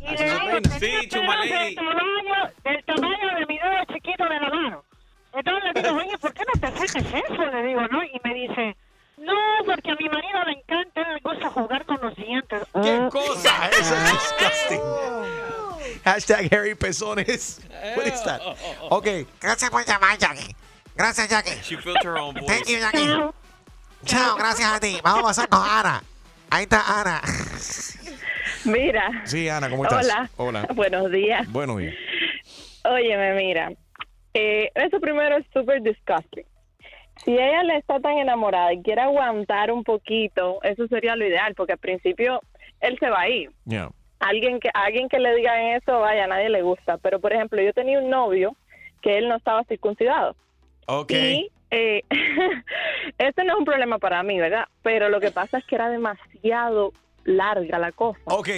y 0.00 0.16
le 0.16 0.24
digo, 0.24 0.58
Sí, 0.78 0.80
tenía 0.80 1.00
pelos 1.00 1.08
chumaley. 1.08 1.48
del 1.50 1.74
tamaño, 1.74 2.52
del 2.64 2.84
tamaño 2.84 3.34
de 3.38 3.46
mi 3.46 3.58
dedo 3.58 3.84
chiquito 3.94 4.24
de 4.24 4.40
la 4.40 4.50
mano. 4.50 4.84
Entonces 5.32 5.64
le 5.74 5.82
digo, 5.82 5.96
oye, 5.96 6.18
¿por 6.18 6.32
qué 6.34 6.42
no 6.54 6.60
te 6.60 6.66
haces 6.66 6.96
eso? 6.96 7.46
Le 7.46 7.62
digo, 7.66 7.80
¿no? 7.88 8.02
Y 8.04 8.20
me 8.24 8.34
dice, 8.34 8.76
no, 9.18 9.34
porque 9.64 9.90
a 9.90 9.94
mi 9.96 10.08
marido 10.08 10.44
le 10.44 10.52
encanta, 10.52 11.12
le 11.14 11.20
gusta 11.20 11.48
jugar 11.50 11.84
con 11.86 11.98
los 12.02 12.14
dientes. 12.16 12.62
¿Qué 12.82 12.98
Oh. 13.00 13.08
cosa? 13.10 13.68
Eso 13.70 13.94
es 13.94 14.12
disgusting. 14.12 14.80
Hashtag 16.04 16.52
Harry 16.52 16.74
Pezones. 16.74 17.60
What 17.96 18.06
is 18.06 18.22
that? 18.24 18.40
Ok. 18.90 19.06
Gracias 19.40 19.70
por 19.70 19.84
llamar, 19.84 20.18
Jackie. 20.18 20.54
Gracias, 20.96 21.28
Jackie. 21.28 21.60
She 21.62 21.76
her 21.76 22.18
own 22.18 22.34
voice. 22.34 22.46
Thank 22.46 22.68
you, 22.68 22.78
Jackie. 22.78 23.06
Chao, 24.04 24.36
gracias 24.36 24.72
a 24.72 24.80
ti. 24.80 24.98
Vamos 25.02 25.20
a 25.20 25.26
pasar 25.26 25.48
con 25.48 25.60
Ana. 25.62 26.02
Ahí 26.50 26.62
está 26.62 27.00
Ana. 27.00 27.20
Mira. 28.64 29.22
Sí, 29.24 29.48
Ana, 29.48 29.68
¿cómo 29.68 29.84
estás? 29.84 30.04
Hola. 30.04 30.30
Hola. 30.36 30.66
Buenos 30.74 31.10
días. 31.10 31.50
Buenos 31.52 31.78
días. 31.78 31.94
Óyeme, 32.84 33.34
mira. 33.34 33.72
Eh, 34.32 34.70
eso 34.74 35.00
primero 35.00 35.36
es 35.38 35.46
súper 35.52 35.82
disgusting. 35.82 36.44
Si 37.24 37.32
ella 37.32 37.62
le 37.62 37.78
está 37.78 37.98
tan 38.00 38.18
enamorada 38.18 38.72
y 38.72 38.82
quiere 38.82 39.02
aguantar 39.02 39.72
un 39.72 39.82
poquito, 39.82 40.60
eso 40.62 40.86
sería 40.88 41.16
lo 41.16 41.26
ideal, 41.26 41.54
porque 41.54 41.72
al 41.72 41.78
principio 41.78 42.40
él 42.80 42.96
se 43.00 43.10
va 43.10 43.22
a 43.22 43.28
ir. 43.28 43.50
Yeah. 43.64 43.90
Alguien 44.20 44.60
que, 44.60 44.70
alguien 44.72 45.08
que 45.08 45.18
le 45.18 45.34
diga 45.34 45.76
eso, 45.76 46.00
vaya, 46.00 46.24
a 46.24 46.28
nadie 46.28 46.48
le 46.48 46.62
gusta. 46.62 46.98
Pero, 46.98 47.20
por 47.20 47.32
ejemplo, 47.32 47.60
yo 47.60 47.72
tenía 47.72 47.98
un 47.98 48.10
novio 48.10 48.56
que 49.02 49.18
él 49.18 49.28
no 49.28 49.36
estaba 49.36 49.64
circuncidado. 49.64 50.36
Ok. 50.86 51.12
Y 51.12 51.50
eh, 51.70 52.02
este 53.18 53.44
no 53.44 53.52
es 53.54 53.58
un 53.58 53.64
problema 53.64 53.98
para 53.98 54.22
mí, 54.22 54.38
¿verdad? 54.38 54.66
Pero 54.82 55.08
lo 55.08 55.20
que 55.20 55.30
pasa 55.30 55.58
es 55.58 55.64
que 55.64 55.74
era 55.74 55.88
demasiado 55.90 56.92
larga 57.24 57.78
la 57.78 57.90
cosa. 57.92 58.20
Ok. 58.26 58.48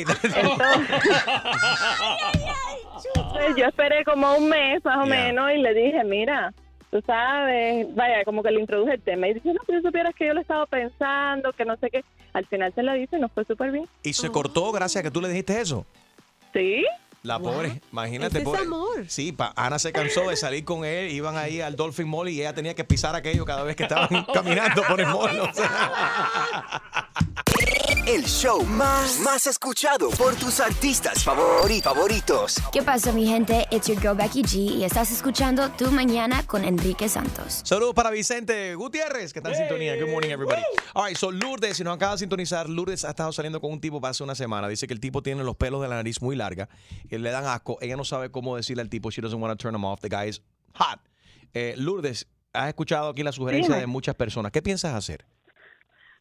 Entonces 3.15 3.57
yo 3.57 3.65
esperé 3.67 4.05
como 4.05 4.35
un 4.37 4.49
mes 4.49 4.85
más 4.85 4.99
o 4.99 5.05
Yeah. 5.07 5.27
menos 5.27 5.51
y 5.53 5.59
le 5.59 5.73
dije, 5.75 6.05
mira, 6.05 6.53
tú 6.91 7.01
sabes, 7.07 7.87
vaya, 7.95 8.25
como 8.25 8.43
que 8.43 8.51
le 8.51 8.61
introduje 8.61 8.95
el 8.95 9.01
tema 9.03 9.29
y 9.29 9.35
dice, 9.35 9.53
no, 9.53 9.61
pero 9.67 9.81
supieras 9.81 10.15
que 10.15 10.27
yo 10.27 10.33
lo 10.35 10.41
he 10.41 10.43
estado 10.43 10.67
pensando, 10.67 11.53
que 11.53 11.65
no 11.65 11.77
sé 11.77 11.91
qué. 11.91 12.05
Al 12.35 12.47
final 12.47 12.73
se 12.75 12.83
lo 12.83 12.93
dice 12.93 13.17
y 13.17 13.21
nos 13.21 13.33
fue 13.33 13.45
súper 13.45 13.71
bien. 13.73 13.87
Y 14.03 14.13
se 14.13 14.29
cortó 14.31 14.71
gracias 14.73 15.01
a 15.01 15.03
que 15.03 15.11
tú 15.11 15.21
le 15.21 15.29
dijiste 15.29 15.61
eso. 15.61 15.87
Sí. 16.53 16.85
La 17.23 17.39
pobre, 17.41 17.83
imagínate, 17.93 18.29
Ese 18.29 18.39
es 18.39 18.45
pobre. 18.45 18.63
amor. 18.63 19.05
Sí, 19.09 19.33
pa- 19.33 19.53
Ana 19.57 19.79
se 19.79 19.93
cansó 19.93 20.29
de 20.31 20.37
salir 20.37 20.65
con 20.65 20.85
él, 20.85 21.11
iban 21.11 21.37
ahí 21.37 21.61
al 21.61 21.75
Dolphin 21.77 22.09
Mall 22.09 22.29
y 22.29 22.41
ella 22.41 22.55
tenía 22.55 22.75
que 22.75 22.85
pisar 22.85 23.15
aquello 23.17 23.45
cada 23.45 23.65
vez 23.65 23.75
que 23.77 23.83
estaban 23.83 24.09
caminando 24.33 24.83
por 24.85 25.01
el 25.01 25.07
mall. 25.09 25.41
o 25.41 25.53
sea. 25.53 26.83
El 28.07 28.25
show 28.25 28.63
más, 28.65 29.19
más 29.21 29.47
escuchado 29.47 30.09
por 30.11 30.35
tus 30.37 30.61
artistas 30.61 31.27
favori- 31.27 31.83
favoritos. 31.83 32.57
¿Qué 32.73 32.83
pasa, 32.83 33.13
mi 33.13 33.27
gente? 33.27 33.67
It's 33.71 33.87
your 33.87 34.01
girl 34.01 34.15
Becky 34.17 34.43
G 34.43 34.57
y 34.79 34.85
estás 34.85 35.11
escuchando 35.11 35.69
Tu 35.73 35.91
Mañana 35.93 36.47
con 36.47 36.65
Enrique 36.65 37.07
Santos. 37.11 37.61
Saludos 37.65 37.93
para 37.95 38.09
Vicente 38.11 38.75
Gutiérrez, 38.77 39.35
que 39.35 39.41
está 39.41 39.51
en 39.51 39.57
sintonía. 39.57 39.95
Good 39.97 40.11
morning, 40.11 40.31
everybody. 40.31 40.63
All 40.95 41.07
right, 41.07 41.19
so 41.19 41.31
Lourdes, 41.31 41.77
si 41.77 41.85
nos 41.85 41.97
acaba 41.97 42.13
de 42.13 42.19
sintonizar, 42.19 42.67
Lourdes 42.71 43.05
ha 43.05 43.11
estado 43.11 43.31
saliendo 43.33 43.61
con 43.61 43.73
un 43.73 43.81
tipo 43.81 44.01
hace 44.07 44.23
una 44.25 44.35
semana. 44.35 44.69
Dice 44.69 44.87
que 44.87 44.95
el 44.95 45.01
tipo 45.01 45.23
tiene 45.23 45.45
los 45.45 45.57
pelos 45.57 45.83
de 45.83 45.89
la 45.89 45.97
nariz 45.97 46.23
muy 46.23 46.35
larga, 46.35 46.71
que 47.09 47.19
le 47.19 47.31
dan 47.31 47.45
asco. 47.47 47.79
Ella 47.81 47.97
no 47.97 48.05
sabe 48.05 48.31
cómo 48.31 48.57
decirle 48.57 48.83
al 48.83 48.89
tipo, 48.89 49.11
she 49.11 49.21
doesn't 49.23 49.41
want 49.41 49.59
to 49.59 49.63
turn 49.63 49.75
him 49.75 49.85
off. 49.85 50.01
The 50.01 50.09
guy 50.09 50.29
is 50.29 50.43
hot. 50.75 51.01
Eh, 51.55 51.75
Lourdes, 51.77 52.27
has 52.53 52.69
escuchado 52.69 53.09
aquí 53.11 53.23
la 53.23 53.33
sugerencia 53.33 53.75
Dime. 53.75 53.81
de 53.81 53.87
muchas 53.87 54.15
personas. 54.15 54.53
¿Qué 54.53 54.63
piensas 54.63 54.95
hacer? 54.95 55.25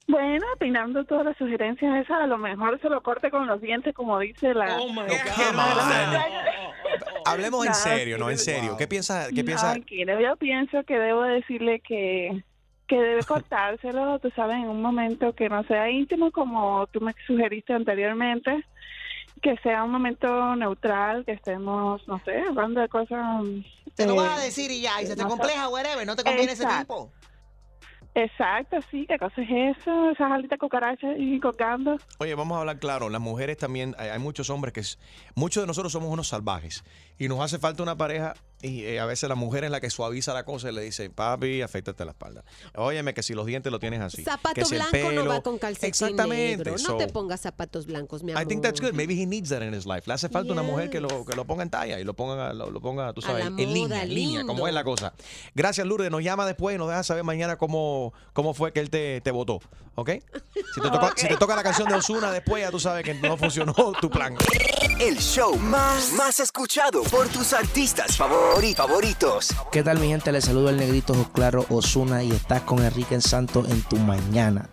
Bueno, 0.07 0.45
opinando 0.55 1.03
todas 1.03 1.25
las 1.25 1.37
sugerencias 1.37 1.93
esas, 2.01 2.21
a 2.21 2.27
lo 2.27 2.37
mejor 2.37 2.79
se 2.79 2.87
lo 2.89 3.03
corte 3.03 3.29
con 3.29 3.45
los 3.45 3.59
dientes, 3.59 3.93
como 3.93 4.17
dice 4.19 4.53
la... 4.53 4.77
Hablemos 7.25 7.65
en 7.65 7.71
No, 7.71 7.75
serio, 7.75 8.17
no, 8.17 8.29
en 8.29 8.37
serio. 8.37 8.77
¿Qué 8.77 8.87
piensas? 8.87 9.27
¿Qué 9.33 9.43
piensas? 9.43 9.73
Tranquilo, 9.73 10.19
yo 10.21 10.37
pienso 10.37 10.83
que 10.83 10.97
debo 10.97 11.23
decirle 11.23 11.81
que, 11.81 12.41
que 12.87 12.95
debe 12.95 13.21
cortárselo, 13.23 14.19
tú 14.19 14.31
sabes, 14.35 14.55
en 14.55 14.69
un 14.69 14.81
momento 14.81 15.33
que 15.35 15.49
no 15.49 15.63
sea 15.65 15.89
íntimo, 15.89 16.31
como 16.31 16.87
tú 16.87 17.01
me 17.01 17.13
sugeriste 17.25 17.73
anteriormente, 17.73 18.63
que 19.41 19.55
sea 19.63 19.83
un 19.83 19.91
momento 19.91 20.55
neutral, 20.55 21.23
que 21.25 21.33
estemos, 21.33 22.01
no 22.07 22.21
sé, 22.25 22.41
hablando 22.49 22.81
de 22.81 22.89
cosas... 22.89 23.43
Te 23.95 24.05
lo 24.05 24.13
eh, 24.13 24.17
vas 24.17 24.39
a 24.39 24.41
decir 24.41 24.71
y 24.71 24.81
ya, 24.81 25.01
y 25.01 25.07
se 25.07 25.15
te 25.15 25.23
no 25.23 25.29
compleja, 25.29 25.69
whatever, 25.69 26.05
no 26.05 26.15
te 26.15 26.23
conviene 26.23 26.51
ese 26.51 26.65
tipo. 26.65 27.11
Exacto, 28.15 28.77
sí, 28.89 29.05
¿qué 29.07 29.19
cosa 29.19 29.39
es 29.43 29.77
eso? 29.77 30.09
Esas 30.09 30.31
alitas 30.31 30.57
cucarachas 30.57 31.15
y 31.19 31.39
colgando. 31.39 31.99
Oye, 32.17 32.33
vamos 32.33 32.55
a 32.57 32.61
hablar 32.61 32.79
claro. 32.79 33.09
Las 33.09 33.21
mujeres 33.21 33.57
también, 33.57 33.95
hay, 33.99 34.09
hay 34.09 34.17
muchos 34.17 34.49
hombres 34.49 34.73
que, 34.73 34.79
es- 34.79 34.97
muchos 35.35 35.61
de 35.61 35.67
nosotros 35.67 35.91
somos 35.91 36.09
unos 36.09 36.27
salvajes 36.27 36.83
y 37.19 37.27
nos 37.27 37.39
hace 37.41 37.59
falta 37.59 37.83
una 37.83 37.95
pareja 37.95 38.33
y 38.61 38.83
eh, 38.85 38.99
a 38.99 39.05
veces 39.05 39.29
la 39.29 39.35
mujer 39.35 39.63
es 39.65 39.71
la 39.71 39.79
que 39.79 39.89
suaviza 39.89 40.33
la 40.33 40.43
cosa 40.43 40.69
y 40.69 40.73
le 40.73 40.81
dice, 40.81 41.09
papi, 41.09 41.61
afectate 41.61 42.03
la 42.05 42.11
espalda. 42.11 42.43
Óyeme 42.75 43.13
que 43.13 43.21
si 43.21 43.33
los 43.33 43.45
dientes 43.45 43.71
lo 43.71 43.79
tienes 43.79 44.01
así. 44.01 44.17
que 44.17 44.23
Zapato 44.23 44.65
si 44.65 44.75
el 44.75 44.81
blanco 44.89 45.11
no 45.11 45.25
va 45.27 45.41
con 45.41 45.57
calcetín 45.59 45.89
Exactamente. 45.89 46.57
negro. 46.57 46.71
No 46.71 46.77
So, 46.77 46.97
te 46.97 47.07
pongas 47.07 47.41
zapatos 47.41 47.85
blancos, 47.85 48.23
mi 48.23 48.31
amor. 48.31 48.43
I 48.43 48.47
think 48.47 48.63
that's 48.63 48.81
good. 48.81 48.93
Maybe 48.93 49.13
he 49.13 49.25
needs 49.25 49.49
that 49.49 49.61
in 49.61 49.73
his 49.73 49.85
life. 49.85 50.03
Le 50.07 50.13
hace 50.13 50.27
falta 50.29 50.51
una 50.53 50.63
mujer 50.63 50.89
que 50.89 50.99
lo, 50.99 51.23
que 51.25 51.35
lo 51.35 51.45
ponga 51.45 51.63
en 51.63 51.69
talla 51.69 51.99
y 51.99 52.03
lo 52.03 52.13
ponga, 52.15 52.53
lo, 52.53 52.71
lo 52.71 52.81
ponga 52.81 53.13
tú 53.13 53.21
sabes, 53.21 53.45
en 53.45 53.55
línea, 53.57 54.03
en 54.03 54.13
línea, 54.13 54.43
como 54.45 54.67
es 54.67 54.73
la 54.73 54.83
cosa. 54.83 55.13
Gracias, 55.53 55.85
Lourdes. 55.85 56.09
Nos 56.09 56.23
llama 56.23 56.45
después 56.45 56.75
y 56.75 56.77
nos 56.79 56.87
deja 56.87 57.03
saber 57.03 57.23
mañana 57.23 57.57
cómo, 57.57 58.13
cómo 58.33 58.53
fue 58.53 58.73
que 58.73 58.79
él 58.79 58.89
te, 58.89 59.21
te 59.21 59.31
votó. 59.31 59.59
¿Ok? 59.95 60.09
Si 60.73 60.81
te, 60.81 60.89
toca, 60.91 61.13
si 61.15 61.27
te 61.27 61.37
toca 61.37 61.55
la 61.55 61.63
canción 61.63 61.87
de 61.89 61.95
Osuna 61.95 62.31
después, 62.31 62.63
ya 62.63 62.71
tú 62.71 62.79
sabes 62.79 63.03
que 63.03 63.13
no 63.15 63.35
funcionó 63.37 63.73
tu 64.01 64.09
plan. 64.09 64.35
El 64.99 65.17
show 65.19 65.55
más, 65.57 66.11
más 66.13 66.39
escuchado 66.39 67.03
por 67.03 67.27
tus 67.29 67.53
artistas 67.53 68.17
favori- 68.19 68.46
favoritos. 68.75 69.49
¿Qué 69.71 69.83
tal 69.83 69.99
mi 69.99 70.07
gente? 70.07 70.31
Les 70.31 70.45
saludo 70.45 70.69
el 70.69 70.77
negrito 70.77 71.13
Claro 71.33 71.65
Osuna 71.69 72.23
y 72.23 72.31
estás 72.31 72.61
con 72.61 72.83
Enrique 72.83 73.19
Santos 73.21 73.69
en 73.69 73.81
tu 73.83 73.97
mañana. 73.97 74.69